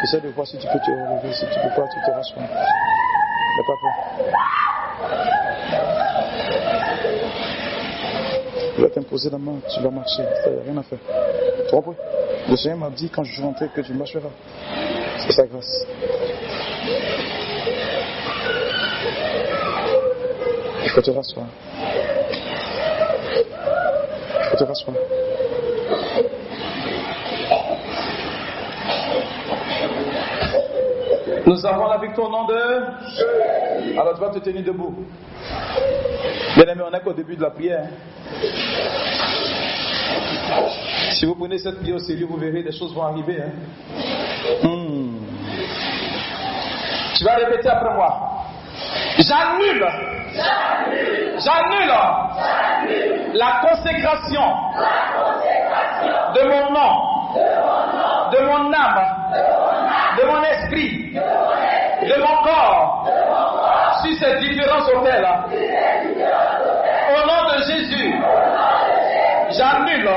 J'essaie 0.00 0.20
de 0.20 0.28
voir 0.30 0.46
si 0.46 0.58
tu 0.58 0.66
peux 0.66 0.78
te 0.78 0.90
relever. 0.90 1.32
Si 1.32 1.46
tu 1.46 1.60
peux 1.60 1.74
pas, 1.74 1.88
tu 1.88 2.00
te 2.00 2.10
rassois. 2.10 2.42
N'aie 2.42 3.66
pas 3.66 3.76
peur. 3.80 3.94
Je 8.76 8.82
vais 8.82 8.90
t'imposer 8.90 9.30
la 9.30 9.38
main, 9.38 9.54
tu 9.72 9.80
vas 9.80 9.90
marcher. 9.90 10.22
Ça 10.44 10.50
n'y 10.50 10.58
a 10.58 10.62
rien 10.64 10.76
à 10.76 10.82
faire. 10.82 10.98
Tu 11.68 11.74
comprends 11.74 11.94
Le 12.48 12.56
Seigneur 12.56 12.78
m'a 12.78 12.90
dit 12.90 13.08
quand 13.08 13.24
je 13.24 13.32
suis 13.32 13.42
rentré 13.42 13.68
que 13.74 13.80
tu 13.80 13.94
marcheras. 13.94 14.28
C'est 15.18 15.32
sa 15.32 15.46
grâce. 15.46 15.86
Il 20.84 20.90
faut 20.90 21.02
te 21.02 21.10
rasseoir. 21.10 21.46
Il 24.38 24.48
faut 24.50 24.56
te 24.56 24.64
rasseoir. 24.64 24.96
Nous 31.46 31.64
avons 31.64 31.86
la 31.88 31.98
victoire 31.98 32.28
au 32.28 32.32
nom 32.32 32.44
de. 32.44 33.98
Alors 33.98 34.14
tu 34.14 34.20
vas 34.20 34.30
te 34.30 34.38
tenir 34.40 34.64
debout. 34.64 34.94
Bien 36.56 36.66
aimé, 36.66 36.82
on 36.86 36.90
n'est 36.90 37.00
qu'au 37.00 37.12
début 37.12 37.36
de 37.36 37.42
la 37.42 37.50
prière. 37.50 37.86
Si 41.12 41.24
vous 41.24 41.34
prenez 41.36 41.58
cette 41.58 41.78
prière 41.78 41.96
au 41.96 41.98
sérieux, 42.00 42.26
vous 42.28 42.36
verrez 42.36 42.62
des 42.62 42.72
choses 42.72 42.92
vont 42.94 43.02
arriver. 43.04 43.38
hein. 43.42 43.50
Hmm. 44.62 45.18
Tu 47.16 47.24
vas 47.24 47.36
répéter 47.36 47.68
après 47.68 47.94
moi. 47.94 48.18
J'annule. 49.18 49.86
J'annule 51.38 51.94
la 53.34 53.60
consécration 53.62 54.42
de 56.34 56.42
mon 56.48 56.70
nom, 56.72 57.15
de 58.32 58.38
mon 58.46 58.72
âme, 58.72 59.02
de 60.18 60.26
mon 60.26 60.42
esprit, 60.42 61.12
de 61.14 62.20
mon 62.20 62.36
corps 62.42 63.06
sur 64.02 64.18
ces 64.18 64.38
différents 64.40 64.86
hôtels. 64.88 65.28
Au 67.08 67.26
nom 67.26 67.40
de 67.52 67.62
Jésus, 67.62 68.14
j'annule 69.50 70.10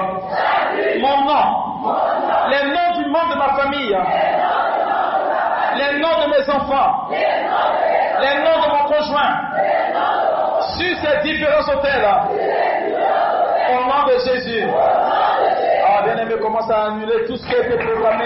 mon 1.01 1.21
nom, 1.21 1.45
les 2.49 2.63
noms 2.69 2.93
du 2.97 3.09
monde 3.09 3.31
de 3.31 3.37
ma 3.37 3.53
famille, 3.61 3.97
les 5.75 5.99
noms 5.99 6.19
de 6.23 6.29
mes 6.29 6.49
enfants, 6.49 7.09
les 7.11 8.35
noms 8.43 8.59
de 8.63 8.69
mon 8.69 8.83
conjoint 8.87 9.33
sur 10.77 10.97
ces 10.97 11.21
différents 11.23 11.73
hôtels. 11.73 12.07
Au 13.69 13.83
nom 13.83 14.01
de 14.07 14.17
Jésus. 14.25 14.67
Bien 16.03 16.17
aimé, 16.17 16.35
commence 16.41 16.69
à 16.71 16.85
annuler 16.85 17.25
tout 17.27 17.35
ce 17.35 17.45
qui 17.47 17.55
a 17.55 17.65
été 17.65 17.77
programmé. 17.77 18.25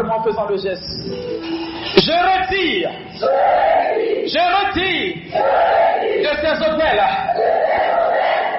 Avant 0.00 0.48
le 0.48 0.56
geste. 0.56 0.84
Je 1.96 2.12
retire. 2.12 2.90
Je 4.26 4.42
retire 4.56 5.16
de 6.22 6.30
ces 6.40 6.56
hôtels 6.66 7.02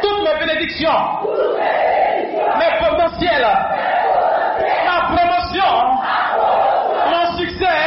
toutes 0.01 0.23
mes 0.23 0.45
bénédictions, 0.45 0.89
mes 2.57 2.73
potentiels, 2.79 3.47
ma 4.85 4.97
promotion, 5.15 5.73
mon 7.09 7.37
succès, 7.37 7.81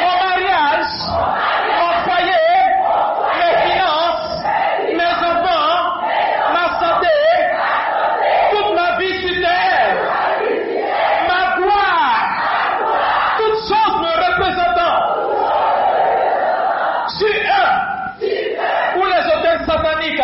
mon 0.00 0.14
mariage, 0.26 0.92
mon 1.78 1.92
foyer, 2.04 2.48
mes 3.38 3.54
finances, 3.70 4.32
mes 4.92 5.16
enfants, 5.30 5.76
ma 6.52 6.66
santé, 6.80 7.16
toute 8.50 8.70
ma 8.74 8.98
vie 8.98 9.16
sur 9.20 9.36
terre, 9.40 9.94
ma 11.28 11.56
gloire, 11.56 12.18
toutes 13.38 13.60
choses 13.68 13.96
me 14.00 14.12
représentant. 14.26 14.98
Sur 17.18 17.28
eux, 17.28 17.94
ou 18.96 19.04
les 19.04 19.24
hôtels 19.32 19.62
sataniques. 19.66 20.22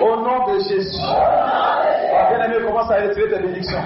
Au 0.00 0.16
nom 0.38 0.54
de 0.54 0.58
Jésus. 0.68 0.98
Ah, 1.02 1.82
Bien 2.30 2.44
aimé, 2.46 2.64
commence 2.66 2.90
à 2.90 2.94
retirer 2.96 3.30
tes 3.30 3.38
bénédictions. 3.42 3.78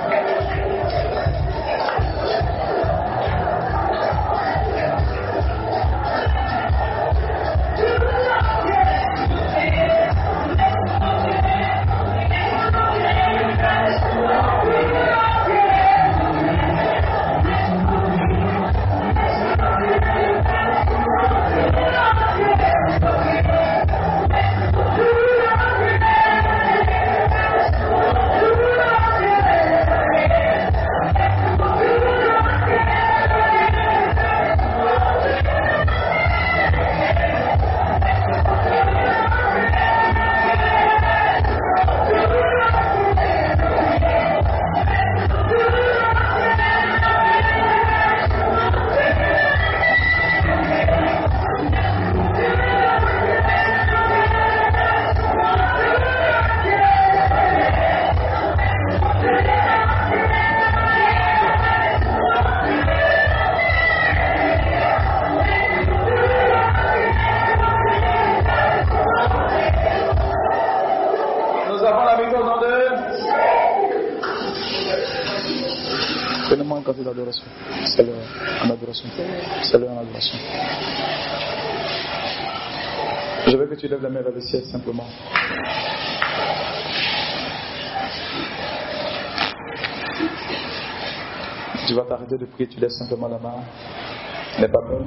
Je 83.47 83.57
veux 83.57 83.67
que 83.67 83.75
tu 83.77 83.87
lèves 83.87 84.03
la 84.03 84.09
main 84.09 84.21
vers 84.21 84.33
le 84.33 84.41
ciel 84.41 84.65
simplement. 84.65 85.07
Tu 91.87 91.95
vas 91.95 92.03
t'arrêter 92.03 92.37
de 92.37 92.47
prier, 92.47 92.69
tu 92.69 92.81
lèves 92.81 92.91
simplement 92.91 93.29
la 93.29 93.39
main. 93.39 93.63
N'aie 94.59 94.69
pas 94.69 94.83
peur. 94.89 95.05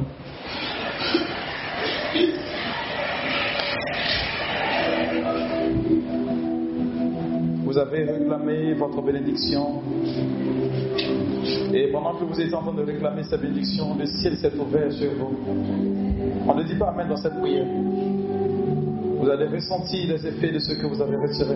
Vous 7.65 7.77
avez 7.77 8.03
réclamé 8.03 8.73
votre 8.75 9.01
bénédiction. 9.01 9.81
Et 11.73 11.87
pendant 11.91 12.15
que 12.15 12.25
vous 12.25 12.39
étiez 12.39 12.53
en 12.53 12.61
train 12.61 12.73
de 12.73 12.83
réclamer 12.83 13.23
cette 13.23 13.41
bénédiction, 13.41 13.95
le 13.97 14.05
ciel 14.05 14.35
s'est 14.37 14.51
ouvert 14.57 14.91
sur 14.91 15.11
vous. 15.13 15.37
On 16.47 16.55
ne 16.55 16.63
dit 16.63 16.75
pas 16.75 16.89
Amen 16.89 17.07
dans 17.07 17.17
cette 17.17 17.39
prière. 17.39 17.65
Vous 17.65 19.29
allez 19.29 19.45
ressentir 19.47 20.13
les 20.13 20.27
effets 20.27 20.51
de 20.51 20.59
ce 20.59 20.73
que 20.73 20.87
vous 20.87 21.01
avez 21.01 21.15
retiré. 21.15 21.55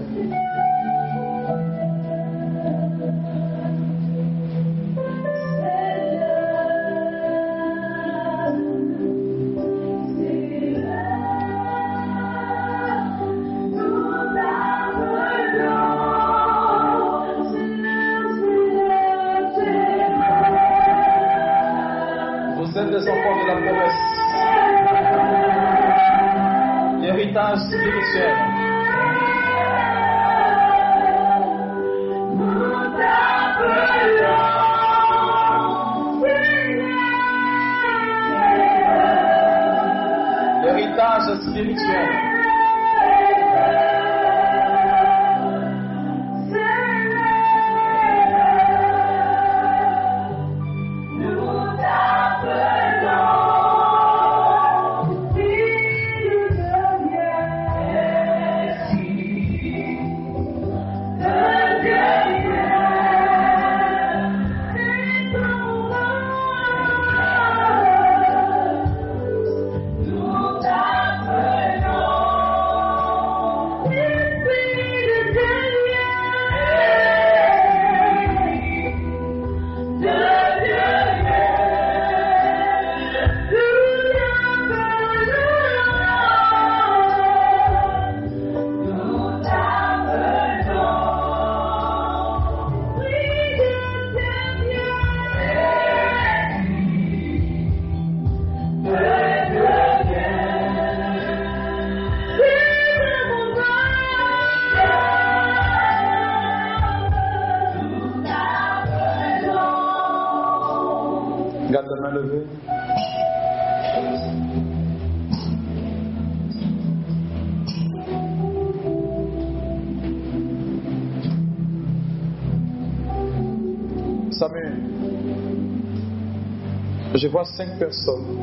Cinq 127.46 127.78
personnes. 127.78 128.38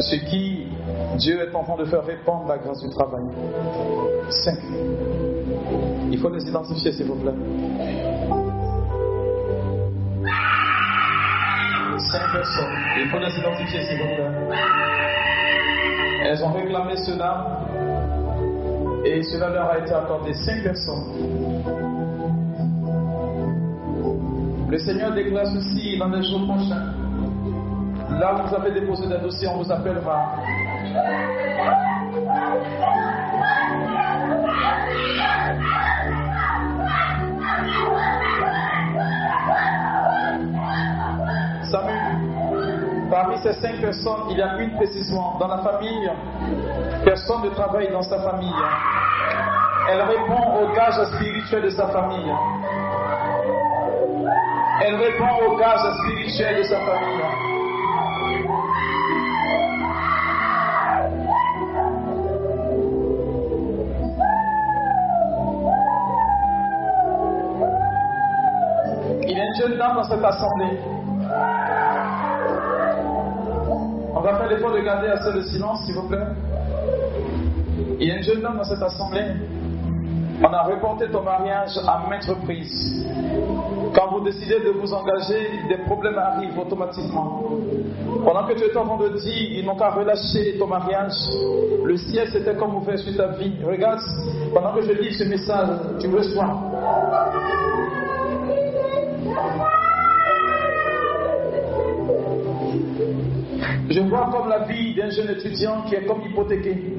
Ce 0.00 0.16
qui 0.16 0.68
Dieu 1.18 1.40
est 1.42 1.54
en 1.54 1.64
train 1.64 1.76
de 1.76 1.84
faire 1.84 2.04
répandre 2.04 2.46
la 2.46 2.58
grâce 2.58 2.80
du 2.80 2.90
travail. 2.90 3.24
Cinq. 4.30 4.58
Il 6.10 6.18
faut 6.18 6.30
les 6.30 6.42
identifier, 6.48 6.92
s'il 6.92 7.06
vous 7.06 7.16
plaît. 7.16 7.32
Cinq 12.12 12.32
personnes. 12.32 12.74
Il 12.98 13.08
faut 13.10 13.18
les 13.18 13.36
identifier, 13.36 13.80
s'il 13.82 13.98
vous 13.98 14.14
plaît. 14.14 14.30
Elles 16.24 16.44
ont 16.44 16.52
réclamé 16.52 16.96
cela 16.96 17.66
et 19.04 19.22
cela 19.22 19.48
leur 19.48 19.70
a 19.70 19.78
été 19.78 19.92
accordé. 19.92 20.32
Cinq 20.34 20.62
personnes. 20.62 21.77
Seigneur 24.88 25.12
déclare 25.12 25.44
ceci 25.48 25.98
dans 25.98 26.08
les 26.08 26.22
jours 26.22 26.46
prochains. 26.46 26.94
Là 28.18 28.34
où 28.34 28.48
vous 28.48 28.54
avez 28.54 28.70
déposé 28.70 29.06
des 29.06 29.18
dossiers, 29.18 29.46
on 29.48 29.58
vous 29.62 29.70
appellera. 29.70 30.32
Samuel, 41.70 43.10
parmi 43.10 43.36
ces 43.42 43.52
cinq 43.60 43.82
personnes, 43.82 44.30
il 44.30 44.38
y 44.38 44.40
a 44.40 44.56
une 44.56 44.74
précision. 44.76 45.36
Dans 45.38 45.48
la 45.48 45.58
famille, 45.58 46.10
personne 47.04 47.42
ne 47.42 47.50
travaille 47.50 47.92
dans 47.92 48.00
sa 48.00 48.18
famille. 48.20 48.54
Elle 49.90 50.00
répond 50.00 50.62
au 50.62 50.74
gage 50.74 50.94
spirituel 51.14 51.64
de 51.64 51.70
sa 51.70 51.88
famille. 51.88 52.32
Elle 54.88 54.94
répond 54.94 55.26
au 55.46 55.58
gage 55.58 55.80
spirituel 56.00 56.56
de 56.56 56.62
sa 56.62 56.80
famille. 56.80 57.20
Il 69.24 69.36
y 69.36 69.40
a 69.40 69.44
une 69.44 69.54
jeune 69.56 69.76
dame 69.76 69.96
dans 69.96 70.04
cette 70.04 70.24
assemblée. 70.24 70.78
On 74.14 74.20
va 74.22 74.38
faire 74.38 74.48
l'effort 74.48 74.72
de 74.72 74.80
garder 74.80 75.08
assez 75.08 75.34
de 75.34 75.42
silence, 75.42 75.84
s'il 75.84 75.96
vous 75.96 76.08
plaît. 76.08 76.28
Il 78.00 78.08
y 78.08 78.10
a 78.10 78.16
une 78.16 78.22
jeune 78.22 78.40
dame 78.40 78.56
dans 78.56 78.64
cette 78.64 78.82
assemblée. 78.82 79.34
On 80.40 80.52
a 80.52 80.62
reporté 80.62 81.08
ton 81.10 81.22
mariage 81.22 81.76
à 81.86 82.08
maintes 82.08 82.24
reprises. 82.26 83.04
Quand 83.92 84.12
vous 84.12 84.20
décidez 84.20 84.60
de 84.60 84.70
vous 84.70 84.92
engager, 84.92 85.50
des 85.68 85.78
problèmes 85.78 86.16
arrivent 86.16 86.58
automatiquement. 86.58 87.42
Pendant 88.24 88.46
que 88.46 88.52
tu 88.52 88.64
es 88.64 88.76
en 88.76 88.86
train 88.86 88.98
de 88.98 89.18
dire, 89.18 89.50
ils 89.58 89.66
n'ont 89.66 89.74
qu'à 89.74 89.90
relâcher 89.90 90.56
ton 90.58 90.68
mariage, 90.68 91.14
le 91.84 91.96
ciel 91.96 92.28
s'était 92.28 92.54
comme 92.54 92.76
ouvert 92.76 92.98
sur 92.98 93.16
ta 93.16 93.28
vie. 93.28 93.52
Regarde, 93.64 94.00
pendant 94.54 94.72
que 94.74 94.82
je 94.82 94.92
lis 94.92 95.14
ce 95.14 95.24
message, 95.24 95.68
tu 95.98 96.08
reçois. 96.08 96.56
Je 103.90 104.00
vois 104.02 104.28
comme 104.30 104.48
la 104.48 104.60
vie 104.60 104.94
d'un 104.94 105.10
jeune 105.10 105.30
étudiant 105.30 105.82
qui 105.88 105.96
est 105.96 106.04
comme 106.04 106.20
hypothéqué. 106.22 106.97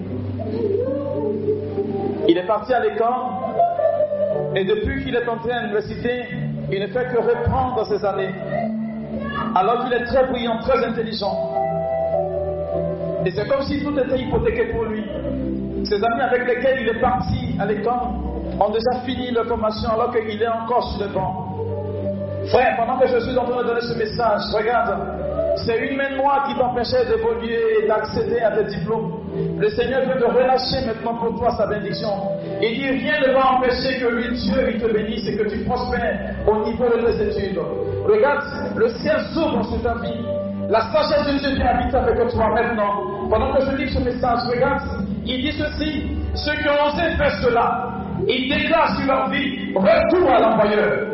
Il 2.29 2.37
est 2.37 2.45
parti 2.45 2.71
à 2.71 2.79
l'école 2.79 3.09
et 4.55 4.63
depuis 4.63 5.03
qu'il 5.03 5.15
est 5.15 5.27
entré 5.27 5.51
à 5.51 5.61
l'université, 5.63 6.25
il 6.71 6.79
ne 6.79 6.85
fait 6.89 7.07
que 7.11 7.17
reprendre 7.17 7.83
ses 7.87 8.05
années. 8.05 8.29
Alors 9.55 9.83
qu'il 9.83 9.93
est 9.93 10.03
très 10.03 10.27
brillant, 10.27 10.59
très 10.59 10.85
intelligent. 10.85 11.33
Et 13.25 13.31
c'est 13.31 13.47
comme 13.47 13.63
si 13.63 13.83
tout 13.83 13.97
était 13.97 14.19
hypothéqué 14.19 14.65
pour 14.65 14.83
lui. 14.83 15.03
Ses 15.85 15.95
amis 15.95 16.21
avec 16.21 16.47
lesquels 16.47 16.81
il 16.81 16.89
est 16.89 17.01
parti 17.01 17.55
à 17.59 17.65
l'école 17.65 17.93
ont 18.59 18.69
déjà 18.69 19.01
fini 19.05 19.31
leur 19.31 19.47
formation 19.47 19.89
alors 19.89 20.13
qu'il 20.13 20.39
est 20.39 20.47
encore 20.47 20.83
sur 20.93 21.07
le 21.07 21.11
banc. 21.11 21.47
Frère, 22.51 22.77
pendant 22.77 22.99
que 22.99 23.07
je 23.07 23.19
suis 23.21 23.35
en 23.39 23.45
train 23.45 23.63
de 23.63 23.67
donner 23.69 23.81
ce 23.81 23.97
message, 23.97 24.41
regarde, 24.53 25.18
c'est 25.57 25.77
une 25.77 25.97
main 25.97 26.15
noire 26.15 26.47
qui 26.47 26.55
t'empêchait 26.55 27.05
d'évoluer 27.05 27.83
et 27.83 27.87
d'accéder 27.87 28.39
à 28.39 28.51
tes 28.51 28.65
diplômes. 28.65 29.19
Le 29.57 29.69
Seigneur 29.69 30.01
veut 30.01 30.19
te 30.19 30.25
relâcher 30.25 30.85
maintenant 30.85 31.15
pour 31.15 31.37
toi 31.39 31.51
sa 31.57 31.67
bénédiction. 31.67 32.09
Il 32.61 32.75
dit 32.75 32.89
rien 32.89 33.19
ne 33.27 33.33
va 33.33 33.53
empêcher 33.53 33.99
que 33.99 34.07
lui, 34.07 34.37
Dieu, 34.37 34.73
il 34.73 34.81
te 34.81 34.91
bénisse 34.91 35.27
et 35.27 35.37
que 35.37 35.49
tu 35.49 35.59
prospères 35.65 36.35
au 36.47 36.65
niveau 36.65 36.85
de 36.85 37.05
tes 37.05 37.27
études. 37.27 37.59
Regarde, 38.05 38.43
le 38.75 38.89
ciel 38.89 39.19
s'ouvre 39.33 39.63
sur 39.65 39.81
ta 39.81 39.95
vie. 39.95 40.25
La 40.69 40.81
sagesse 40.81 41.33
de 41.33 41.39
Dieu 41.39 41.55
vient 41.55 41.67
habiter 41.67 41.97
avec 41.97 42.29
toi 42.29 42.49
maintenant. 42.53 43.27
Pendant 43.29 43.53
que 43.53 43.65
je 43.65 43.75
lis 43.77 43.91
ce 43.91 43.99
message, 43.99 44.39
regarde, 44.49 44.81
il 45.25 45.41
dit 45.41 45.57
ceci 45.57 46.17
ceux 46.35 46.53
qui 46.53 46.69
ont 46.69 46.87
osé 46.87 47.15
faire 47.17 47.31
cela, 47.41 47.89
ils 48.27 48.49
déclarent 48.49 48.95
sur 48.97 49.07
leur 49.07 49.29
vie 49.29 49.73
retour 49.75 50.29
à 50.29 50.39
l'envoyeur. 50.39 51.08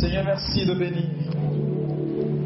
Seigneur, 0.00 0.24
merci 0.24 0.66
de 0.66 0.74
bénir. 0.74 1.04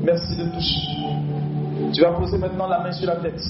Merci 0.02 0.36
de 0.36 0.44
toucher. 0.51 1.93
Tu 1.93 2.01
vas 2.02 2.12
poser 2.12 2.39
maintenant 2.39 2.66
la 2.66 2.81
main 2.81 2.93
sur 2.93 3.06
la 3.06 3.16
tête. 3.16 3.40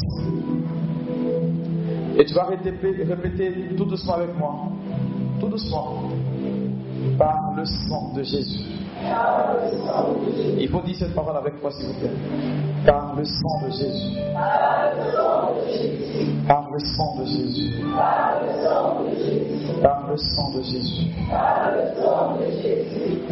Et 2.17 2.25
tu 2.25 2.35
vas 2.35 2.45
répéter, 2.45 3.75
tout 3.77 3.85
doucement 3.85 4.15
avec 4.15 4.37
moi. 4.39 4.55
Tout 5.41 5.49
doucement. 5.49 6.11
Par 7.19 7.55
le 7.57 7.65
sang 7.65 8.13
de 8.15 8.23
Jésus. 8.23 8.84
Il 10.59 10.69
faut 10.69 10.81
dire 10.83 10.97
cette 10.97 11.15
parole 11.15 11.37
avec 11.37 11.61
moi, 11.63 11.71
s'il 11.73 11.87
vous 11.87 11.95
plaît. 12.01 12.11
Par 12.87 13.15
le 13.17 13.25
sang 13.25 13.61
de 13.65 13.71
Jésus. 13.71 14.19
Par 16.47 16.71
le 16.71 16.79
sang 16.79 17.17
de 17.19 17.25
Jésus. 17.27 17.83
Par 19.83 20.03
le 20.11 20.17
sang 20.19 20.53
de 20.53 20.61
Jésus. 20.63 21.11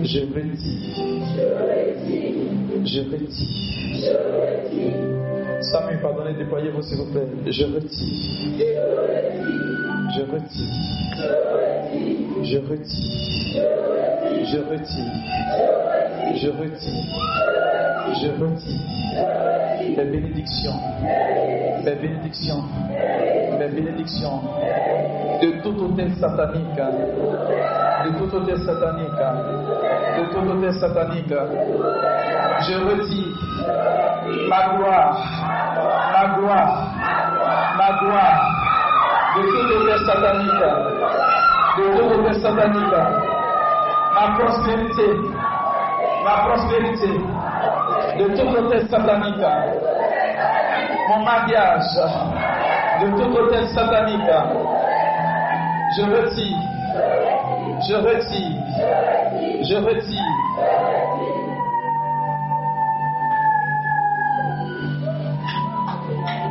Je 0.03 0.20
redis. 0.35 0.94
Je 2.85 3.01
redis. 3.11 4.09
Samuel, 5.61 6.01
pardonnez, 6.03 6.35
déployez-vous, 6.35 6.82
s'il 6.82 6.99
vous 6.99 7.12
plaît. 7.12 7.28
Je 7.47 7.65
redis. 7.65 8.59
Je 10.15 10.23
redis. 10.31 10.69
Je 12.43 12.59
redis. 12.59 13.59
Je 14.52 14.58
redis. 14.58 15.08
Je 16.36 16.50
redis. 16.50 17.08
Je 18.20 18.28
redis. 18.36 18.80
Les 19.96 20.04
bénédictions. 20.04 20.78
Les 21.82 21.94
bénédictions. 21.94 22.62
Les 23.58 23.68
bénédictions. 23.68 24.42
De 25.40 25.62
tout 25.62 25.82
hôtel 25.82 26.12
satanique. 26.20 26.76
De 28.04 28.10
tout 28.18 28.36
hôtel 28.36 28.58
satanique. 28.58 29.24
De 30.18 30.32
tout 30.34 30.46
hôtel 30.46 30.74
satanique. 30.74 31.34
Je 32.60 32.74
redis. 32.74 33.28
Ma 34.50 34.76
gloire. 34.76 35.16
Ma 36.12 36.24
gloire. 36.36 36.72
Ma 37.78 37.88
gloire. 38.00 38.40
De 39.34 39.42
tout 39.48 39.66
hôtel 39.81 39.98
satanique. 40.05 40.64
De 41.78 41.84
tout 41.97 42.20
hôtel 42.20 42.34
satanique 42.42 43.41
ma 44.15 44.39
prospérité, 44.39 45.08
ma 46.24 46.36
prospérité. 46.47 47.12
De 48.18 48.24
tout 48.36 48.49
hôtel 48.57 48.89
satanique, 48.89 49.47
mon 51.08 51.24
mariage. 51.24 51.97
De 53.00 53.08
tout 53.10 53.36
hôtel 53.36 53.66
satanique, 53.68 54.31
je 55.97 56.02
retire, 56.02 56.58
je 57.89 57.94
retire, 57.94 58.57
je 59.65 59.76
retire. 59.76 60.32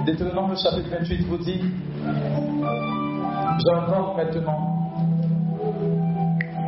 Deutéronome 0.06 0.57
chapitre 0.57 0.90
28 0.99 1.27
vous 1.27 1.38
dit, 1.38 1.61
j'entends 3.64 4.15
maintenant 4.15 4.81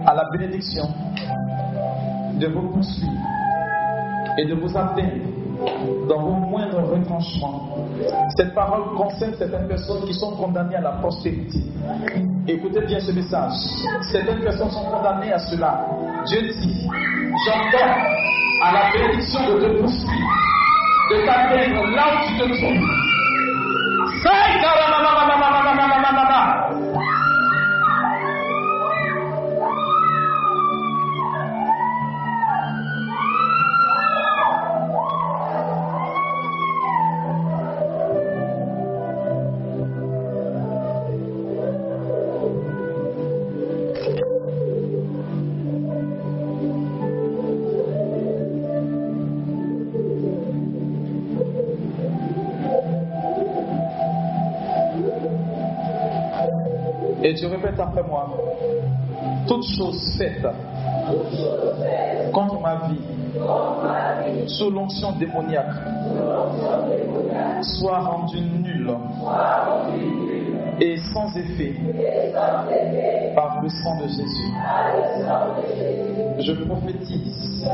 à 0.06 0.14
la 0.14 0.30
bénédiction 0.32 0.84
de 2.36 2.48
vous 2.48 2.70
poursuivre 2.70 3.12
et 4.38 4.46
de 4.46 4.56
vous 4.56 4.78
atteindre 4.78 5.34
dans 6.10 6.22
vos 6.22 6.32
moindres 6.32 6.90
retranchements. 6.92 7.88
Cette 8.36 8.54
parole 8.54 8.96
concerne 8.98 9.34
certaines 9.38 9.68
personnes 9.68 10.04
qui 10.06 10.14
sont 10.14 10.36
condamnées 10.36 10.76
à 10.76 10.82
la 10.82 10.92
prospérité. 10.94 11.60
Écoutez 12.48 12.82
bien 12.86 13.00
ce 13.00 13.12
message. 13.12 13.54
Certaines 14.12 14.42
personnes 14.42 14.72
sont 14.72 14.86
condamnées 14.86 15.32
à 15.32 15.40
cela. 15.40 15.86
Dieu 16.26 16.42
dit, 16.42 16.88
j'entends 17.46 17.94
à 18.64 18.74
la 18.74 18.92
bénédiction 18.92 19.40
de 19.48 19.60
te 19.60 19.80
poursuivre, 19.80 20.30
de 21.12 21.26
t'atteindre 21.26 21.86
là 21.96 22.04
où 22.08 22.28
tu 22.28 22.34
te 22.40 22.58
trouves. 22.58 23.04
Et 57.44 57.46
tu 57.46 57.52
répètes 57.52 57.80
après 57.80 58.04
moi. 58.04 58.30
Toute 59.48 59.66
chose 59.76 60.16
faite 60.18 60.46
contre 62.32 62.62
ma 62.62 62.88
vie, 62.88 64.48
sous 64.48 64.70
l'onction 64.70 65.12
démoniaque, 65.14 65.76
soit 67.62 68.00
rendue 68.00 68.40
nulle 68.40 68.96
et 70.80 70.96
sans 71.14 71.36
effet 71.36 71.76
par 73.36 73.62
le 73.62 73.68
sang 73.68 73.98
de 74.02 74.08
Jésus. 74.08 74.54
Je 76.40 76.54
prophétise 76.64 77.68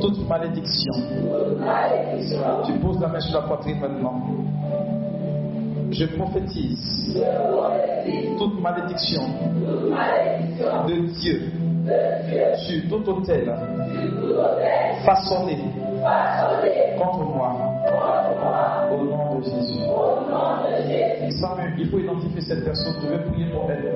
toute 0.00 0.26
malédiction. 0.26 0.94
Tu 2.64 2.72
poses 2.78 3.00
la 3.00 3.08
main 3.08 3.20
sur 3.20 3.40
la 3.40 3.46
poitrine 3.46 3.80
maintenant. 3.80 4.22
Je 5.92 6.06
prophétise 6.06 7.20
toute 8.38 8.60
malédiction 8.60 9.22
de 10.88 10.94
Dieu 11.20 11.52
sur 12.56 12.88
tout 12.88 13.08
autel 13.08 13.52
façonné 15.04 15.58
contre 16.98 17.24
moi 17.24 17.56
au 18.92 19.04
nom 19.04 19.38
de 19.38 19.44
Jésus. 19.44 19.80
Il 21.78 21.88
faut 21.88 21.98
identifier 21.98 22.40
cette 22.42 22.64
personne. 22.64 22.94
Je 23.02 23.08
vais 23.08 23.24
prier 23.30 23.46
pour 23.50 23.70
elle. 23.70 23.94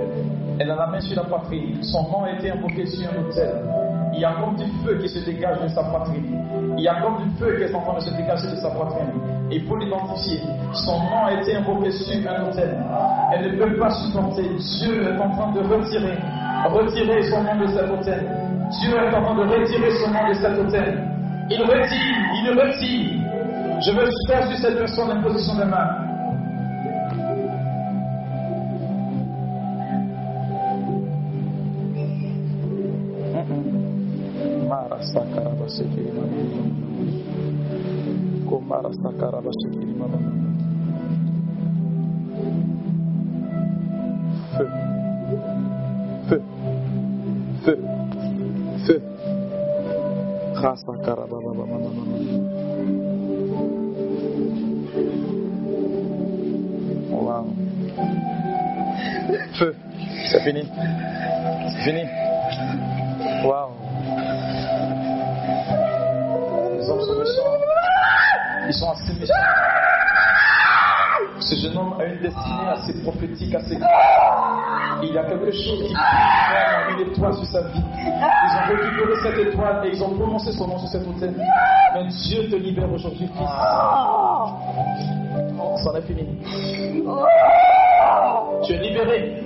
Elle 0.59 0.70
a 0.70 0.76
la 0.76 0.86
main 0.86 1.01
sur 1.01 1.17
la 1.17 1.25
poitrine. 1.25 1.83
Son 1.83 2.02
nom 2.05 2.25
a 2.25 2.33
été 2.33 2.51
invoqué 2.51 2.86
sur 2.86 3.07
un 3.10 3.28
autel. 3.28 3.51
Il 4.15 4.20
y 4.20 4.25
a 4.25 4.33
comme 4.34 4.55
du 4.55 4.65
feu 4.84 4.97
qui 5.02 5.09
se 5.09 5.18
dégage 5.25 5.60
de 5.60 5.68
sa 5.68 5.83
poitrine. 5.83 6.39
Il 6.78 6.84
y 6.84 6.89
a 6.89 7.01
comme 7.02 7.18
du 7.18 7.31
feu 7.36 7.57
qui 7.57 7.65
est 7.65 7.75
en 7.75 7.81
train 7.81 7.94
de 7.94 8.01
se 8.01 8.10
dégager 8.10 8.49
de 8.49 8.57
sa 8.57 8.70
poitrine. 8.70 9.10
Il 9.51 9.67
faut 9.67 9.76
l'identifier. 9.76 10.41
Son 10.73 10.99
nom 10.99 11.26
a 11.26 11.33
été 11.41 11.57
invoqué 11.57 11.91
sur 11.91 12.15
un 12.31 12.49
autel. 12.49 12.78
Elle 13.33 13.52
ne 13.52 13.59
peut 13.59 13.76
pas 13.76 13.91
supporter. 13.91 14.44
Dieu 14.78 15.02
est 15.02 15.18
en 15.18 15.31
train 15.31 15.52
de 15.52 15.60
retirer, 15.60 16.17
retirer 16.70 17.23
son 17.25 17.43
nom 17.43 17.60
de 17.60 17.67
cet 17.67 17.91
autel. 17.91 18.25
Dieu 18.81 18.97
est 18.97 19.15
en 19.15 19.23
train 19.23 19.34
de 19.34 19.51
retirer 19.51 19.91
son 19.91 20.10
nom 20.10 20.28
de 20.28 20.34
cet 20.34 20.59
autel. 20.59 21.09
Il 21.51 21.62
retire, 21.62 22.17
il 22.43 22.51
retire. 22.51 23.25
Je 23.84 23.91
veux 23.91 24.09
faire 24.28 24.47
sur 24.47 24.59
cette 24.59 24.78
personne 24.78 25.10
en 25.10 25.23
position 25.23 25.57
de 25.57 25.65
main. 25.65 26.03
Sakaraba 35.12 35.66
sekiri 35.68 36.10
mama. 36.12 36.41
Komara 38.49 38.91
sakaraba 38.97 39.52
sekiri 39.52 39.94
mama. 39.94 40.18
Feu. 44.57 44.68
Feu. 46.28 46.42
Feu. 47.65 47.78
Feu. 48.86 49.00
Rasa 50.57 50.94
karaba 51.05 51.36
mama 51.41 51.65
mama. 51.68 52.05
Wow. 57.12 57.47
Feu. 59.58 59.74
C'est 60.31 60.41
fini. 60.41 60.65
A 75.55 75.57
quelque 75.57 75.70
chose 75.70 75.89
qui 75.89 75.94
fait 75.94 77.02
une 77.05 77.10
étoile 77.10 77.34
sur 77.34 77.47
sa 77.47 77.60
vie. 77.62 77.83
Ils 77.97 78.57
ont 78.57 78.66
récupéré 78.68 79.12
cette 79.23 79.39
étoile 79.47 79.86
et 79.86 79.91
ils 79.91 80.02
ont 80.02 80.10
prononcé 80.10 80.52
son 80.52 80.66
nom 80.66 80.78
sur 80.78 80.89
cette 80.89 81.07
hôtel. 81.07 81.34
Mais 81.94 82.08
Dieu 82.08 82.49
te 82.50 82.57
libère 82.57 82.92
aujourd'hui, 82.92 83.28
fils. 83.28 83.49
C'en 85.84 85.94
est 85.94 86.02
fini. 86.02 86.26
Tu 88.65 88.73
es 88.73 88.78
libéré. 88.78 89.43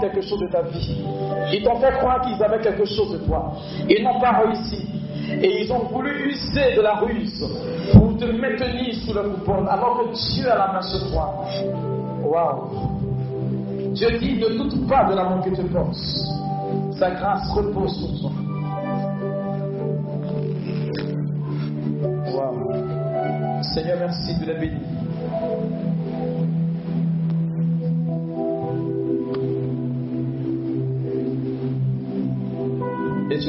Quelque 0.00 0.22
chose 0.22 0.40
de 0.40 0.46
ta 0.48 0.62
vie. 0.62 1.04
Ils 1.52 1.62
t'ont 1.62 1.76
fait 1.76 1.92
croire 1.98 2.20
qu'ils 2.22 2.42
avaient 2.42 2.60
quelque 2.60 2.84
chose 2.84 3.12
de 3.12 3.18
toi. 3.18 3.52
Ils 3.88 4.02
n'ont 4.02 4.20
pas 4.20 4.42
réussi. 4.42 4.86
Et 5.42 5.62
ils 5.62 5.72
ont 5.72 5.84
voulu 5.84 6.30
user 6.30 6.74
de 6.76 6.80
la 6.80 6.94
ruse 6.96 7.44
pour 7.92 8.16
te 8.16 8.24
maintenir 8.24 8.94
sous 9.04 9.14
le 9.14 9.22
coupon, 9.30 9.66
alors 9.66 10.00
que 10.00 10.34
Dieu 10.34 10.50
a 10.50 10.56
la 10.56 10.72
main 10.72 10.82
sur 10.82 11.10
toi. 11.10 11.44
Waouh. 12.24 13.92
Dieu 13.92 14.18
dit 14.18 14.38
ne 14.38 14.48
doute 14.58 14.88
pas 14.88 15.04
de 15.04 15.14
l'amour 15.14 15.44
que 15.44 15.50
tu 15.50 15.62
penses. 15.64 16.26
Sa 16.98 17.10
grâce 17.10 17.50
repose 17.52 17.96
sur 17.96 18.20
toi. 18.20 18.30
Waouh. 22.34 23.62
Seigneur, 23.74 23.98
merci 24.00 24.38
de 24.40 24.46
la 24.46 24.58
bénir. 24.58 24.99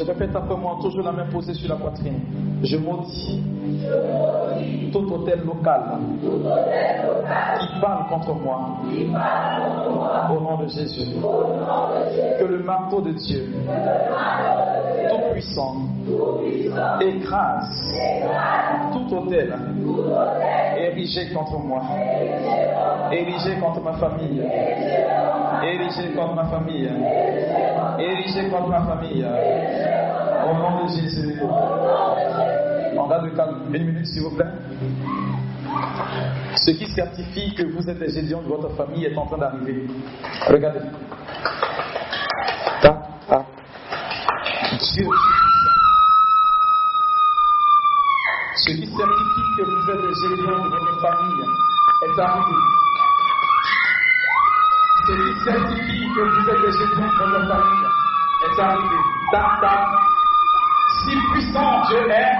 Je 0.02 0.10
répète 0.10 0.34
après 0.34 0.56
moi, 0.56 0.78
toujours 0.80 1.04
la 1.04 1.12
main 1.12 1.26
posée 1.30 1.54
sur 1.54 1.68
la 1.68 1.76
poitrine. 1.76 2.20
Je 2.62 2.76
maudis 2.76 3.40
tout 4.92 5.12
hôtel 5.12 5.40
local 5.44 5.82
qui 7.60 7.80
parle 7.80 8.08
contre 8.08 8.34
moi 8.34 8.78
au 10.30 10.40
nom 10.40 10.56
de 10.62 10.68
Jésus. 10.68 11.16
Que 12.38 12.44
le 12.44 12.62
marteau 12.64 13.00
de 13.00 13.12
Dieu, 13.12 13.52
tout 15.08 15.32
puissant, 15.32 15.76
écrase 17.00 17.94
tout 18.92 19.14
hôtel 19.14 19.54
érigé 20.76 21.32
contre 21.32 21.58
moi, 21.58 21.82
érigé 23.12 23.56
contre 23.60 23.80
ma 23.82 23.92
famille, 23.94 24.42
érigé 25.64 26.14
contre 26.14 26.34
ma 26.34 26.44
famille, 26.44 26.90
érigé 27.98 28.48
contre 28.48 28.68
ma 28.68 28.82
famille. 28.82 29.26
Au 30.44 30.54
nom 30.54 30.84
de 30.84 30.88
Jésus. 30.88 31.40
On 32.96 33.06
garde 33.08 33.24
le 33.26 33.30
calme. 33.30 33.62
Une 33.72 33.84
minute, 33.84 34.06
s'il 34.06 34.22
vous 34.22 34.34
plaît. 34.34 34.46
Ce 36.56 36.70
qui 36.72 36.86
certifie 36.92 37.54
que 37.54 37.64
vous 37.64 37.88
êtes 37.88 37.98
des 37.98 38.10
gédions 38.10 38.42
de 38.42 38.48
votre 38.48 38.70
famille 38.76 39.04
est 39.04 39.16
en 39.16 39.26
train 39.26 39.38
d'arriver. 39.38 39.86
Regardez. 40.48 40.80
Ta, 42.82 43.02
ta. 43.28 43.44
Dieu. 44.78 45.06
Ce 48.56 48.70
qui 48.70 48.86
certifie 48.86 49.48
que 49.56 49.62
vous 49.62 49.90
êtes 49.90 50.02
des 50.02 50.14
gédions 50.28 50.58
de 50.58 50.68
votre 50.68 51.00
famille 51.00 51.44
est 52.02 52.20
arrivé. 52.20 52.56
Ce 55.04 55.12
qui 55.12 55.44
certifie 55.44 56.06
que 56.14 56.20
vous 56.20 56.48
êtes 56.48 56.60
des 56.60 56.72
gédions 56.78 57.08
de 57.08 57.24
votre 57.24 57.48
famille 57.48 57.86
est 58.44 58.60
arrivé. 58.60 58.98
Ta, 59.32 59.58
ta. 59.60 59.74
Si 61.04 61.16
puissant 61.32 61.82
Dieu 61.88 62.10
est, 62.10 62.32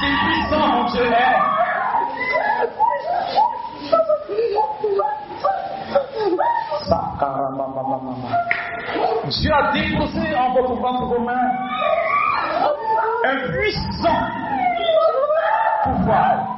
si 0.00 0.08
puissant 0.24 0.84
Dieu 0.92 1.04
est, 1.04 1.54
Dieu 9.28 9.52
a 9.52 9.72
déposé 9.72 10.34
en 10.34 10.52
votre 10.52 10.74
ventre 10.74 11.04
vos 11.04 11.20
mains 11.20 11.50
un 13.24 13.36
puissant 13.52 14.20
pouvoir. 15.84 16.53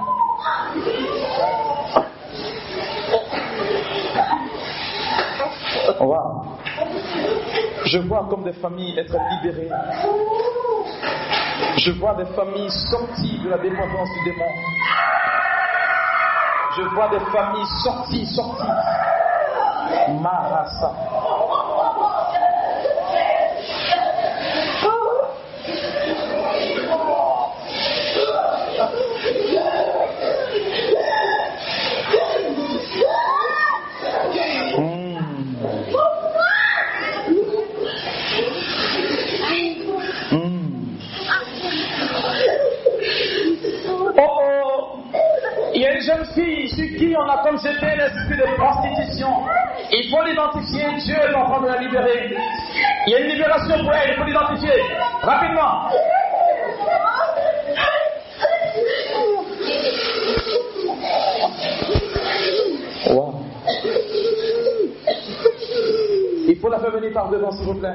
Je 7.85 7.99
vois 7.99 8.27
comme 8.29 8.45
des 8.45 8.53
familles 8.55 8.99
être 8.99 9.17
libérées. 9.43 9.71
Je 11.79 11.93
vois 11.93 12.15
des 12.15 12.27
familles 12.27 12.71
sorties 12.71 13.41
de 13.45 13.51
la 13.51 13.59
dépendance 13.59 14.09
du 14.19 14.31
démon. 14.31 14.51
Je 16.77 16.83
vois 16.95 17.09
des 17.09 17.21
familles 17.21 17.67
sorties, 17.83 18.27
sorties. 18.27 18.63
Marasa. 20.21 20.93
Qui 46.97 47.15
on 47.17 47.29
a 47.29 47.43
comme 47.43 47.59
jeté 47.59 47.87
l'esprit 47.97 48.37
de 48.37 48.57
prostitution. 48.57 49.29
Il 49.93 50.11
faut 50.11 50.23
l'identifier. 50.25 50.85
Dieu 51.05 51.17
est 51.17 51.35
en 51.35 51.45
train 51.45 51.63
de 51.63 51.69
la 51.69 51.79
libérer. 51.79 52.37
Il 53.07 53.13
y 53.13 53.15
a 53.15 53.21
une 53.21 53.29
libération 53.33 53.79
pour 53.85 53.93
elle. 53.93 54.11
Il 54.11 54.17
faut 54.17 54.25
l'identifier. 54.25 54.83
Rapidement. 55.23 55.91
Wow. 63.11 63.35
Il 66.49 66.57
faut 66.61 66.69
la 66.69 66.79
faire 66.79 66.91
venir 66.91 67.13
par 67.13 67.29
devant, 67.29 67.51
s'il 67.53 67.67
vous 67.67 67.75
plaît. 67.75 67.95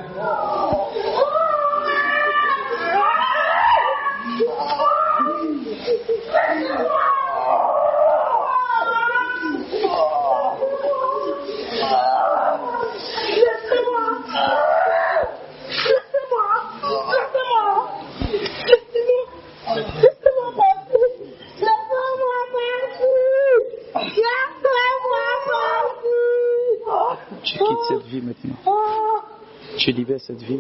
Tu 29.83 29.91
libères 29.91 30.21
cette 30.21 30.43
vie. 30.43 30.59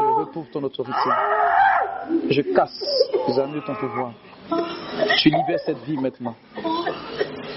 Je 0.00 0.04
retrouve 0.18 0.46
ton 0.46 0.62
autorité. 0.62 1.10
Je 2.30 2.40
casse, 2.40 2.82
j'annule 3.36 3.62
ton 3.66 3.74
pouvoir. 3.74 4.14
Tu 5.18 5.28
libères 5.28 5.60
cette 5.66 5.84
vie 5.84 5.98
maintenant. 5.98 6.34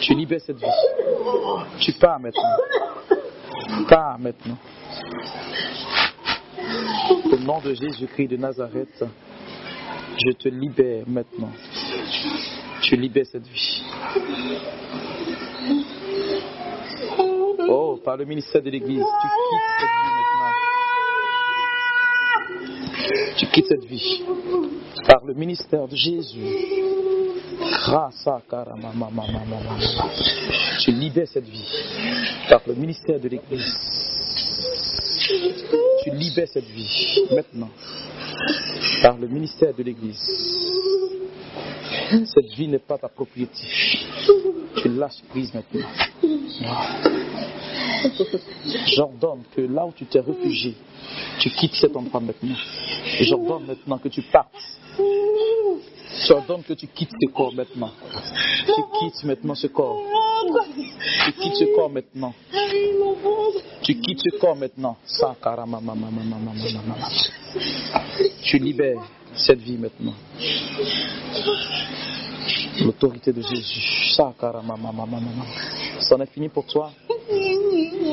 Tu 0.01 0.13
libères 0.13 0.41
cette 0.41 0.57
vie. 0.57 0.65
Tu 1.79 1.93
pars 1.93 2.19
maintenant. 2.19 2.57
Pars 3.87 4.19
maintenant. 4.19 4.57
Au 7.31 7.37
nom 7.37 7.61
de 7.61 7.73
Jésus-Christ 7.73 8.27
de 8.27 8.35
Nazareth, 8.35 9.05
je 10.17 10.31
te 10.33 10.49
libère 10.49 11.05
maintenant. 11.07 11.51
Tu 12.81 12.97
libères 12.97 13.25
cette 13.25 13.47
vie. 13.47 13.83
Par 18.03 18.17
le 18.17 18.25
ministère 18.25 18.63
de 18.63 18.69
l'Église, 18.71 19.03
tu 19.03 19.27
quittes 19.27 19.65
cette 19.77 19.89
vie 19.93 20.25
maintenant. 20.25 20.51
Tu 23.37 23.45
quittes 23.47 23.67
cette 23.67 23.85
vie. 23.85 24.23
Par 25.07 25.23
le 25.25 25.33
ministère 25.35 25.87
de 25.87 25.95
Jésus. 25.95 26.41
Tu 30.79 30.91
libères 30.91 31.27
cette 31.27 31.45
vie. 31.45 31.67
Par 32.49 32.61
le 32.65 32.73
ministère 32.73 33.19
de 33.19 33.29
l'Église. 33.29 33.75
Tu 36.03 36.09
libères 36.11 36.47
cette 36.51 36.65
vie 36.65 37.25
maintenant. 37.31 37.69
Par 39.03 39.17
le 39.17 39.27
ministère 39.27 39.75
de 39.75 39.83
l'Église. 39.83 40.19
Cette 42.09 42.49
vie 42.57 42.67
n'est 42.67 42.79
pas 42.79 42.97
ta 42.97 43.09
propriété. 43.09 43.61
Tu 44.77 44.89
lâches 44.89 45.21
prise 45.29 45.53
maintenant. 45.53 45.87
J'ordonne 48.95 49.43
que 49.55 49.61
là 49.61 49.85
où 49.85 49.91
tu 49.91 50.05
t'es 50.05 50.19
réfugié, 50.19 50.75
tu 51.39 51.49
quittes 51.51 51.75
cet 51.75 51.95
endroit 51.95 52.19
maintenant. 52.19 52.55
J'ordonne 53.21 53.65
maintenant 53.65 53.97
que 53.97 54.09
tu 54.09 54.21
partes. 54.23 54.53
J'ordonne 56.27 56.63
que 56.63 56.73
tu 56.73 56.87
quittes 56.87 57.11
ce 57.19 57.27
corps 57.31 57.53
maintenant. 57.53 57.91
Tu 58.65 58.81
quittes 58.99 59.23
maintenant 59.23 59.55
ce 59.55 59.67
corps. 59.67 60.01
Tu 61.25 61.31
quittes 61.33 61.55
ce 61.55 61.75
corps 61.75 61.89
maintenant. 61.89 62.33
Tu 63.81 63.99
quittes 63.99 64.19
ce 64.19 64.37
corps 64.37 64.55
maintenant. 64.55 64.97
Tu 68.43 68.57
libères 68.57 69.01
cette 69.35 69.59
vie 69.59 69.77
maintenant. 69.77 70.13
L'autorité 72.81 73.31
de 73.31 73.41
Jésus. 73.41 74.11
C'en 74.15 74.33
est 76.19 76.31
fini 76.31 76.49
pour 76.49 76.65
toi? 76.65 76.91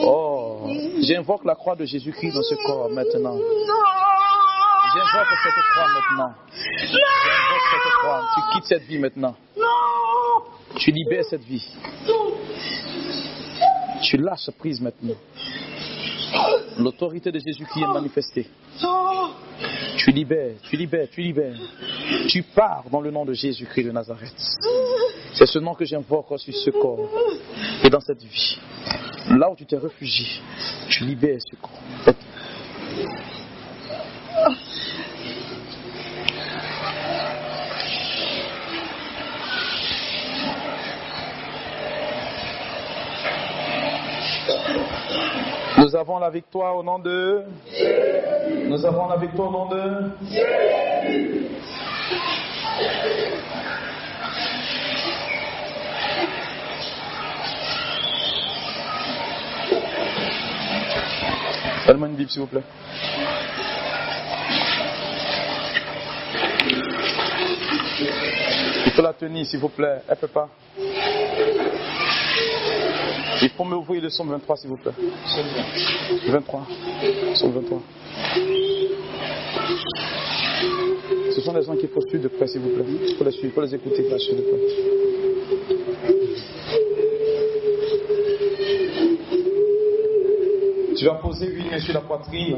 Oh, 0.04 0.66
j'invoque 1.02 1.44
la 1.44 1.54
croix 1.54 1.76
de 1.76 1.84
Jésus-Christ 1.84 2.32
dans 2.32 2.42
ce 2.42 2.54
corps 2.66 2.90
maintenant. 2.90 3.36
J'invoque 4.94 5.28
cette 5.42 5.64
croix 5.72 5.88
maintenant. 5.88 6.34
J'invoque 6.52 7.66
cette 7.70 7.92
croix. 8.00 8.22
Tu 8.34 8.40
quittes 8.52 8.64
cette 8.66 8.82
vie 8.84 8.98
maintenant. 8.98 9.34
Tu 10.76 10.90
libères 10.92 11.24
cette 11.24 11.44
vie. 11.44 11.64
Tu 14.02 14.16
lâches 14.16 14.50
prise 14.58 14.80
maintenant. 14.80 15.16
L'autorité 16.78 17.32
de 17.32 17.38
Jésus-Christ 17.38 17.82
est 17.82 17.92
manifestée. 17.92 18.48
Tu 19.96 20.10
libères, 20.10 20.54
tu 20.62 20.76
libères, 20.76 21.08
tu 21.10 21.20
libères. 21.22 21.56
Tu 22.28 22.42
pars 22.42 22.84
dans 22.90 23.00
le 23.00 23.10
nom 23.10 23.24
de 23.24 23.32
Jésus-Christ 23.32 23.84
de 23.84 23.90
Nazareth. 23.90 24.34
C'est 25.34 25.46
ce 25.46 25.58
nom 25.58 25.74
que 25.74 25.84
j'invoque 25.84 26.38
sur 26.38 26.54
ce 26.54 26.70
corps 26.70 27.08
et 27.82 27.90
dans 27.90 28.00
cette 28.00 28.22
vie. 28.22 28.58
Là 29.30 29.50
où 29.50 29.56
tu 29.56 29.66
t'es 29.66 29.76
réfugié, 29.76 30.26
tu 30.88 31.04
libères 31.04 31.40
ce 31.40 31.56
corps. 31.56 32.14
Nous 45.88 45.96
avons 45.96 46.18
la 46.18 46.28
victoire 46.28 46.76
au 46.76 46.82
nom 46.82 46.98
de. 46.98 47.44
Nous 48.66 48.84
avons 48.84 49.08
la 49.08 49.16
victoire 49.16 49.48
au 49.48 49.52
nom 49.52 49.68
de. 49.70 50.10
Donne-moi 61.86 62.08
une 62.08 62.16
Bible, 62.16 62.30
s'il 62.30 62.42
vous 62.42 62.48
plaît. 62.48 62.62
Il 68.84 68.92
faut 68.94 69.00
la 69.00 69.14
tenir, 69.14 69.46
s'il 69.46 69.58
vous 69.58 69.70
plaît. 69.70 70.02
Elle 70.06 70.16
ne 70.16 70.20
peut 70.20 70.28
pas. 70.28 70.50
Il 73.40 73.50
faut 73.50 73.64
m'ouvrir 73.64 74.02
le 74.02 74.10
somme 74.10 74.30
23, 74.30 74.56
s'il 74.56 74.70
vous 74.70 74.76
plaît. 74.76 74.92
23. 76.28 76.66
Somme 77.34 77.52
23. 77.52 77.82
Ce 81.34 81.40
sont 81.40 81.52
les 81.54 81.62
gens 81.62 81.76
qu'il 81.76 81.88
faut 81.88 82.00
suivre 82.00 82.24
de 82.24 82.28
près, 82.28 82.46
s'il 82.48 82.60
vous 82.60 82.70
plaît. 82.70 82.84
Il 83.08 83.14
faut 83.14 83.24
les 83.24 83.30
suivre, 83.30 83.46
il 83.46 83.52
faut 83.52 83.60
les 83.60 83.74
écouter, 83.74 83.96
il 83.98 84.04
faut 84.08 84.14
les 84.14 84.18
suivre 84.18 84.38
de 84.38 84.46
près. 84.48 84.58
Tu 90.96 91.04
vas 91.04 91.14
poser 91.14 91.46
une 91.46 91.70
main 91.70 91.78
sur 91.78 91.94
la 91.94 92.00
poitrine 92.00 92.56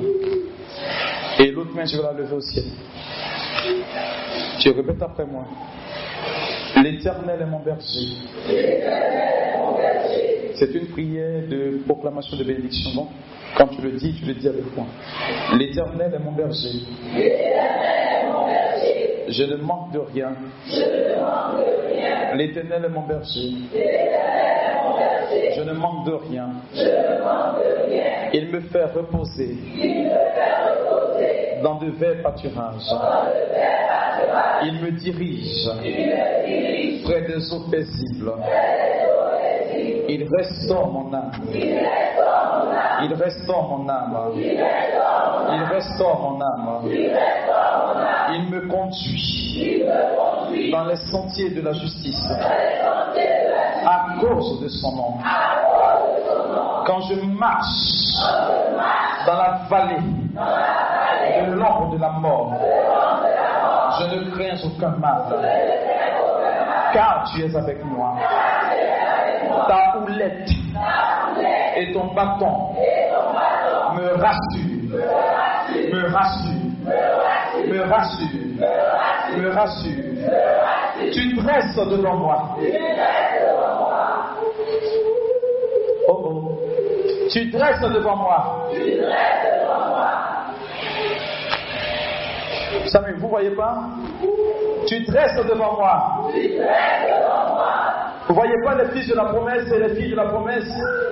et 1.38 1.50
l'autre 1.50 1.74
main, 1.74 1.84
tu 1.84 1.96
vas 1.98 2.12
la 2.12 2.20
lever 2.20 2.36
au 2.36 2.40
ciel. 2.40 2.64
Tu 4.60 4.70
répètes 4.70 5.02
après 5.02 5.26
moi. 5.26 5.44
L'éternel 6.82 7.42
est 7.42 7.46
mon 7.46 7.60
berger. 7.60 8.16
C'est 10.60 10.74
une 10.74 10.88
prière 10.88 11.48
de 11.48 11.80
proclamation 11.86 12.36
de 12.36 12.44
bénédiction. 12.44 13.06
Quand 13.56 13.68
tu 13.68 13.80
le 13.80 13.92
dis, 13.92 14.14
tu 14.20 14.26
le 14.26 14.34
dis 14.34 14.46
avec 14.46 14.76
moi. 14.76 14.84
L'éternel 15.56 16.12
est 16.14 16.18
mon 16.18 16.32
berger. 16.32 16.80
Je 19.26 19.42
ne 19.44 19.56
manque 19.56 19.92
de 19.92 20.00
rien. 20.00 20.34
L'éternel 22.34 22.84
est 22.84 22.88
mon 22.90 23.06
berger. 23.06 23.52
Je 25.56 25.62
ne 25.62 25.72
manque 25.72 26.04
de 26.04 26.12
rien. 26.28 26.50
Il 28.34 28.48
me 28.50 28.60
fait 28.60 28.84
reposer 28.84 29.56
dans 31.62 31.76
de 31.76 31.90
verts 31.92 32.20
pâturages. 32.22 32.92
Il 34.64 34.74
me 34.82 34.90
dirige 34.90 35.70
près 37.02 37.22
des 37.22 37.50
eaux 37.50 37.70
paisibles. 37.70 38.34
Il 40.08 40.28
restaure 40.34 40.92
mon 40.92 41.12
âme. 41.12 41.32
Il 43.02 43.14
restaure 43.14 43.68
mon 43.68 43.88
âme. 43.88 44.32
Il 44.34 45.62
restaure 45.72 46.20
mon 46.20 46.40
âme. 46.40 46.80
Il 48.32 48.50
me 48.50 48.68
conduit 48.68 49.84
dans 50.70 50.84
les 50.84 50.96
sentiers 50.96 51.50
de 51.50 51.62
la 51.62 51.72
justice 51.72 52.30
à 53.86 54.20
cause 54.20 54.60
de 54.60 54.68
son 54.68 54.96
nom. 54.96 55.14
Quand 56.86 57.00
je 57.02 57.14
marche 57.14 58.16
dans 59.26 59.34
la 59.34 59.60
vallée 59.68 60.02
de 61.46 61.52
l'ombre 61.52 61.90
de 61.92 62.00
la 62.00 62.10
mort, 62.10 62.54
je 63.98 64.04
ne 64.16 64.30
crains 64.30 64.56
aucun 64.64 64.96
mal, 64.98 65.22
car 66.92 67.30
tu 67.32 67.42
es 67.42 67.56
avec 67.56 67.84
moi. 67.84 68.14
Ta 69.68 69.98
houlette 69.98 70.50
et 71.76 71.92
ton 71.92 72.14
bâton 72.14 72.74
me 73.96 74.08
rassurent, 74.16 74.90
me 75.92 76.02
rassurent, 76.12 76.70
me 77.66 77.80
rassurent, 77.82 78.58
me 79.36 79.48
rassurent. 79.50 80.10
Tu 81.12 81.34
dresses 81.34 81.76
devant 81.76 82.16
moi. 82.16 82.56
Oh 86.08 86.22
oh. 86.24 86.58
Tu 87.30 87.50
dresses 87.50 87.80
devant 87.80 88.16
moi. 88.16 88.68
Samuel, 92.86 93.16
vous 93.18 93.28
voyez 93.28 93.50
pas? 93.50 93.76
Tu 94.86 95.04
dresses 95.04 95.46
devant 95.46 95.76
moi. 95.76 96.28
Vous 98.30 98.36
voyez 98.36 98.54
pas 98.62 98.76
les 98.76 98.88
fils 98.90 99.08
de 99.08 99.16
la 99.16 99.24
promesse 99.24 99.66
et 99.72 99.78
les 99.80 99.92
filles 99.96 100.12
de 100.12 100.16
la 100.16 100.26
promesse? 100.26 100.68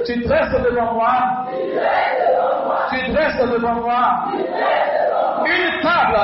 Tu 0.06 0.22
dresses 0.22 0.52
devant 0.52 0.94
moi. 0.94 1.48
Tu 2.90 3.10
dresses 3.10 3.40
devant 3.40 3.74
moi. 3.74 4.22
Une 5.44 5.82
table 5.82 6.16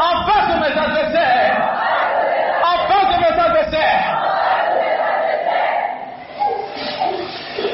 en 0.00 0.26
face 0.26 0.54
de 0.54 0.60
mes 0.60 0.78
adversaires. 0.78 1.58
En 2.62 2.76
face 2.86 3.16
de 3.16 3.20
mes 3.20 3.34
adversaires. 3.40 4.14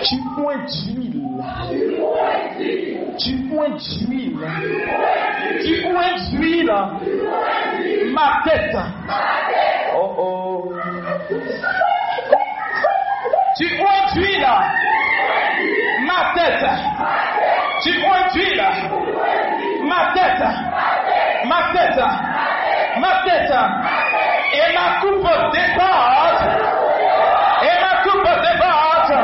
Tu 0.02 0.16
pointes 0.40 0.72
d'huile. 0.86 1.22
Tu 3.18 3.32
pointes 3.50 3.88
d'huile. 3.98 4.38
Tu 5.62 5.82
pointes 5.82 6.30
d'huile. 6.30 6.72
Ma 8.14 8.40
tête. 8.46 8.76
Tête. 20.40 20.58
Ma 21.46 21.60
tête. 21.72 22.02
Ma 22.98 23.12
tête. 23.24 23.54
Et 24.52 24.68
ma 24.74 24.86
coupe 25.00 25.30
déborde. 25.52 26.44
Et 27.62 27.76
ma 27.80 27.92
coupe 28.02 28.30
déborde. 28.46 29.14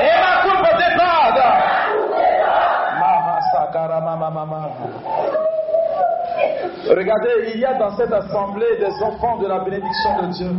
Et 0.00 0.16
ma 0.20 0.32
coupe. 0.42 0.66
Mahasakara 3.00 3.98
mama 4.00 4.30
mama. 4.30 4.60
Regardez, 6.88 7.34
il 7.54 7.60
y 7.60 7.64
a 7.64 7.74
dans 7.74 7.96
cette 7.96 8.12
assemblée 8.12 8.76
des 8.78 9.02
enfants 9.02 9.36
de 9.38 9.46
la 9.48 9.58
bénédiction 9.60 10.22
de 10.22 10.26
Dieu. 10.32 10.50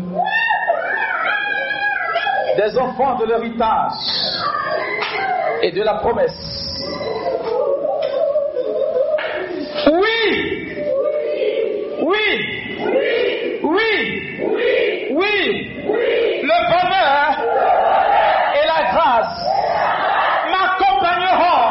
Des 2.58 2.78
enfants 2.78 3.16
de 3.16 3.26
l'héritage 3.26 3.94
et 5.62 5.72
de 5.72 5.84
la 5.84 5.94
promesse. 5.96 6.84
Oui! 9.88 10.76
Oui! 12.02 12.26
Oui! 13.64 13.92
Oui! 15.12 15.84
Le 16.44 16.58
bonheur 16.68 17.30
et 18.54 18.66
la 18.66 18.82
grâce 18.92 19.40
m'accompagneront, 20.52 21.64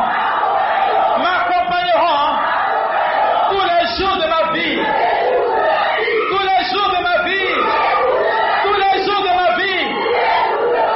m'accompagneront 1.18 2.31
tous 3.51 3.65
les 3.65 3.85
jours 3.97 4.17
de 4.17 4.26
ma 4.28 4.43
vie. 4.52 4.78
Tous 6.31 6.43
les 6.43 6.62
jours 6.70 6.91
de 6.91 7.01
ma 7.02 7.17
vie. 7.25 7.55
Tous 8.65 8.78
les 8.83 8.97
jours 9.05 9.23
de 9.23 9.33
ma 9.35 9.51
vie. 9.57 9.85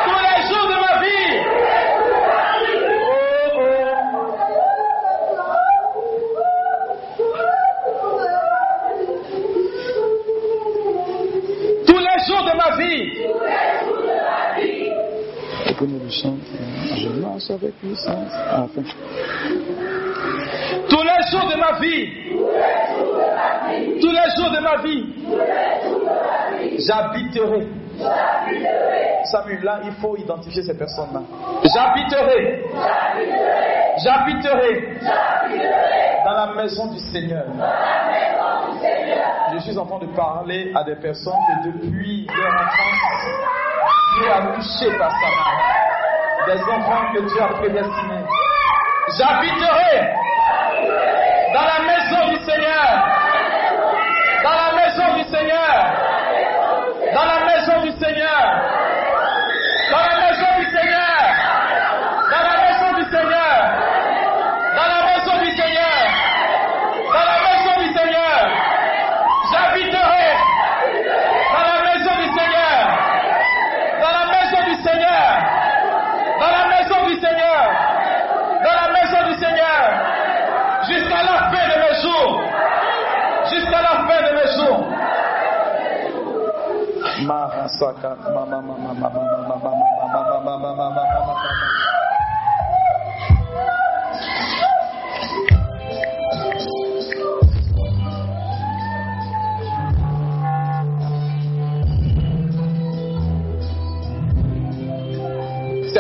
Tous 0.05 0.21
les 0.27 0.39
jours 0.49 0.67
de 0.69 0.77
ma 0.85 0.95
vie. 1.03 1.33
Oh, 3.03 3.15
oh. 3.57 3.71
Tous 11.87 11.99
les 11.99 12.19
jours 12.27 12.45
de 12.45 12.53
ma 12.57 12.71
vie. 12.77 13.05
Et 15.67 15.73
que 15.75 15.85
nous 15.85 16.01
le 16.05 16.11
chantons. 16.11 16.65
Je 16.97 17.09
marche 17.21 17.51
avec 17.51 17.73
puissance. 17.79 18.20
Tous 20.89 21.03
les 21.03 21.21
jours 21.31 21.49
de 21.49 21.57
ma 21.57 21.73
vie. 21.79 22.05
Tous 24.01 24.11
les 24.11 24.29
jours 24.37 24.51
de 24.51 24.61
ma 24.61 24.77
vie. 24.83 25.05
J'habiterai. 26.79 27.69
Samuel, 29.25 29.63
là, 29.63 29.81
il 29.85 29.93
faut 29.93 30.17
identifier 30.17 30.63
ces 30.63 30.77
personnes-là. 30.77 31.21
J'habiterai. 31.65 32.65
J'habiterai 34.03 34.99
dans 36.25 36.33
la 36.33 36.55
maison 36.55 36.87
du 36.93 36.99
Seigneur. 36.99 37.45
Je 39.53 39.59
suis 39.59 39.77
en 39.77 39.85
train 39.87 39.99
de 39.99 40.07
parler 40.15 40.73
à 40.75 40.85
des 40.85 40.97
personnes 40.97 41.35
que 41.49 41.69
depuis 41.69 42.27
leur 42.27 42.55
enfance, 42.55 43.27
Dieu 44.17 44.33
a 44.33 44.41
touché 44.55 44.99
par 44.99 45.11
sa 45.11 45.27
main. 45.27 46.55
Des 46.55 46.63
enfants 46.63 47.13
que 47.13 47.21
Dieu 47.21 47.43
a 47.43 47.49
prédestinés. 47.49 48.20
J'habiterai 49.19 49.97
dans 51.53 51.67
la 51.67 51.81
maison 51.85 52.00
C'est 90.61 90.69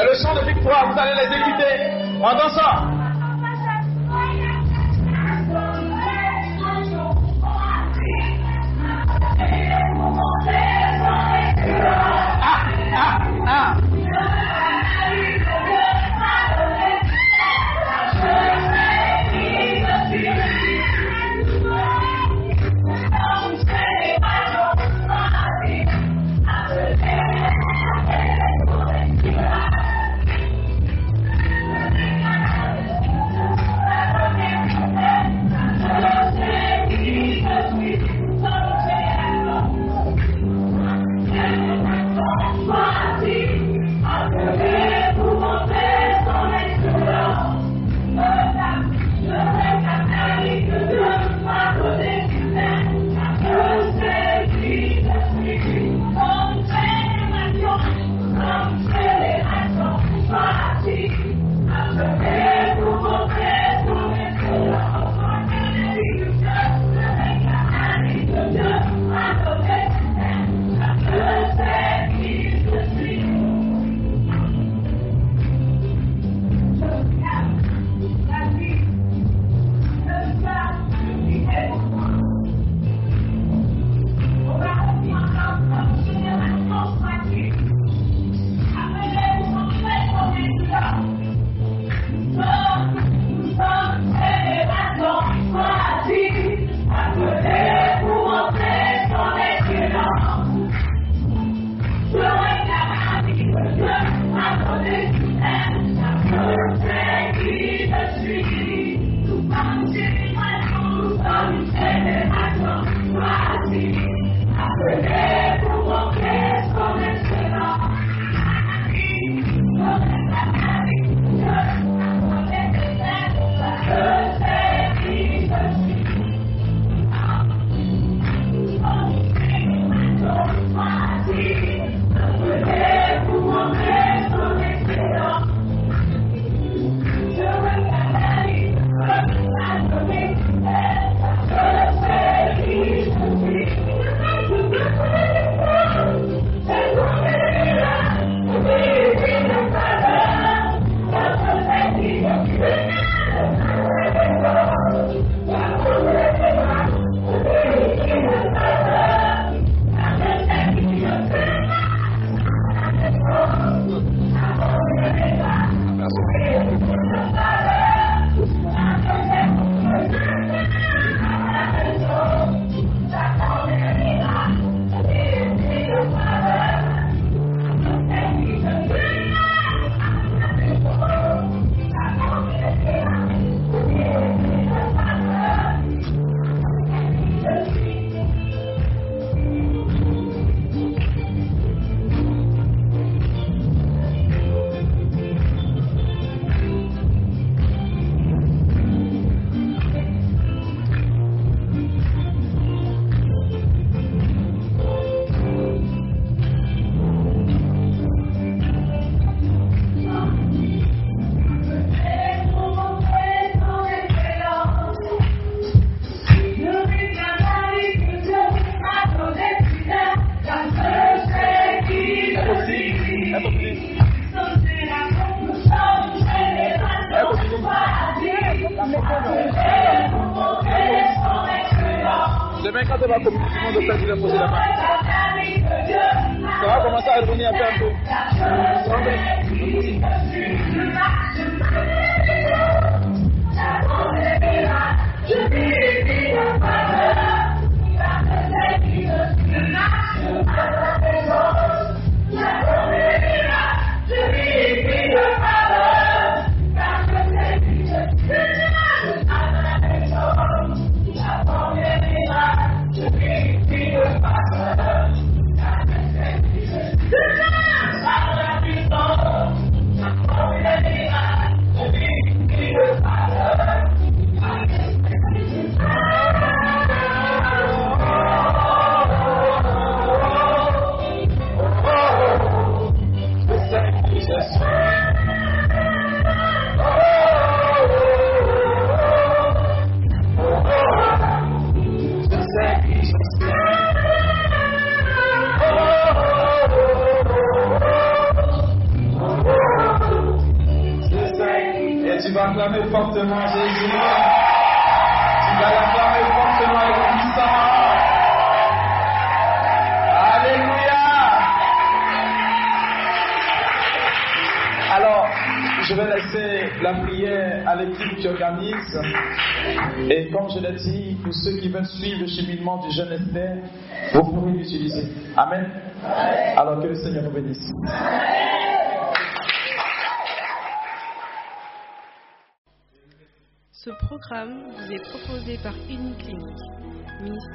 le 0.04 0.14
chant 0.22 0.34
de 0.34 0.40
victoire, 0.46 0.92
vous 0.92 0.98
allez 0.98 1.14
les 1.14 1.36
écouter 1.38 2.22
en 2.22 2.34
dansant. 2.34 2.89